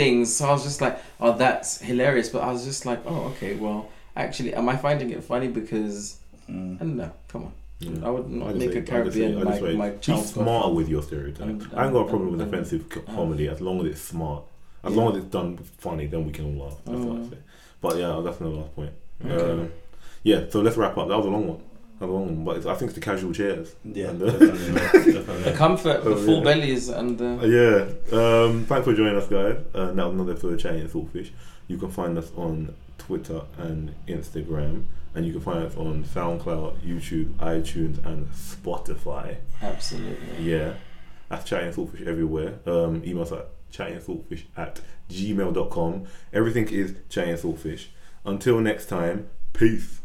things. 0.00 0.34
So 0.36 0.46
I 0.46 0.52
was 0.52 0.62
just 0.62 0.80
like, 0.80 0.96
"Oh, 1.20 1.32
that's 1.36 1.80
hilarious." 1.80 2.28
But 2.28 2.42
I 2.48 2.52
was 2.52 2.64
just 2.64 2.86
like, 2.86 3.00
"Oh, 3.06 3.32
okay. 3.32 3.54
Well, 3.64 3.88
actually, 4.16 4.54
am 4.54 4.68
I 4.68 4.76
finding 4.76 5.10
it 5.10 5.22
funny 5.24 5.48
because 5.48 6.18
Mm. 6.50 6.76
I 6.76 6.78
don't 6.80 6.96
know. 6.96 7.12
Come 7.28 7.44
on, 7.44 7.52
Yeah. 7.78 7.90
I 8.06 8.10
would 8.10 8.24
I 8.26 8.28
not 8.28 8.46
just 8.48 8.58
make 8.58 8.72
say- 8.72 8.76
a 8.76 8.78
I 8.78 8.80
just 8.80 8.90
Caribbean 8.90 9.32
say- 9.34 9.40
I 9.40 9.44
my 9.44 9.50
just 9.50 9.62
say, 9.62 9.76
my 9.76 9.90
Be 9.90 9.98
child's 10.00 10.30
smarter 10.32 10.74
with 10.74 10.88
your 10.88 11.02
stereotypes. 11.02 11.40
And- 11.40 11.68
I 11.74 11.84
ain't 11.84 11.92
got 11.92 12.00
a 12.00 12.08
problem 12.08 12.22
and- 12.22 12.30
with 12.32 12.40
and- 12.40 12.52
offensive 12.54 12.88
co- 12.88 13.00
uh, 13.06 13.14
comedy 13.14 13.48
as 13.48 13.60
long 13.60 13.80
as 13.80 13.86
it's 13.92 14.00
smart. 14.00 14.42
As 14.84 14.92
Yeah. 14.92 14.98
long 15.00 15.12
as 15.12 15.22
it's 15.22 15.30
done 15.32 15.58
funny, 15.78 16.06
then 16.06 16.26
we 16.26 16.32
can 16.32 16.44
all 16.58 16.64
laugh. 16.66 16.78
That's 16.84 16.98
what 16.98 17.16
I 17.16 17.20
Mm. 17.20 17.30
say. 17.30 17.36
But 17.80 17.96
yeah, 17.98 18.20
that's 18.24 18.40
my 18.40 18.48
last 18.48 18.74
point. 18.74 18.90
Okay. 19.24 19.50
Um, 19.52 19.68
yeah, 20.24 20.40
so 20.50 20.60
let's 20.60 20.76
wrap 20.76 20.98
up. 20.98 21.08
That 21.08 21.16
was 21.16 21.26
a 21.26 21.30
long 21.30 21.46
one. 21.46 21.58
That 22.00 22.06
a 22.08 22.10
long 22.12 22.26
one, 22.26 22.44
but 22.44 22.56
it's, 22.56 22.66
I 22.66 22.74
think 22.74 22.90
it's 22.90 22.98
the 22.98 23.04
casual 23.04 23.32
chairs. 23.32 23.76
Yeah, 23.84 24.08
And, 24.10 24.20
uh, 24.22 24.26
definitely, 24.32 25.12
The 25.44 25.52
comfort, 25.56 26.02
the 26.02 26.10
Oh, 26.10 26.16
full 26.16 26.38
yeah. 26.38 26.44
bellies, 26.44 26.88
and 26.88 27.20
Uh, 27.22 27.36
the 27.36 27.48
yeah. 28.12 28.18
Um, 28.18 28.64
thanks 28.64 28.84
for 28.84 28.94
joining 28.94 29.16
us, 29.16 29.28
guys. 29.28 29.58
Uh, 29.72 29.92
that 29.92 30.04
was 30.06 30.14
another 30.14 30.32
episode 30.32 30.54
of 30.54 30.58
Chatting 30.58 30.88
Saltfish. 30.88 31.30
You 31.68 31.78
can 31.78 31.90
find 31.90 32.18
us 32.18 32.32
on 32.36 32.74
Twitter 33.06 33.42
and 33.58 33.94
Instagram, 34.06 34.84
and 35.14 35.26
you 35.26 35.32
can 35.32 35.40
find 35.40 35.64
us 35.64 35.76
on 35.76 36.04
SoundCloud, 36.04 36.80
YouTube, 36.80 37.34
iTunes, 37.36 38.04
and 38.06 38.28
Spotify. 38.32 39.36
absolutely. 39.60 40.42
Yeah, 40.50 40.74
that's 41.28 41.44
Chatting 41.44 41.72
Saltfish 41.72 42.06
everywhere. 42.06 42.60
Um, 42.66 43.02
email 43.04 43.22
us 43.22 43.32
at 43.32 43.48
chattingsaltfish 43.72 44.44
at 44.56 44.80
gmail.com. 45.10 46.04
Everything 46.32 46.68
is 46.68 46.94
Chatting 47.08 47.36
Saltfish. 47.36 47.86
Until 48.24 48.60
next 48.60 48.86
time, 48.86 49.28
peace. 49.52 50.00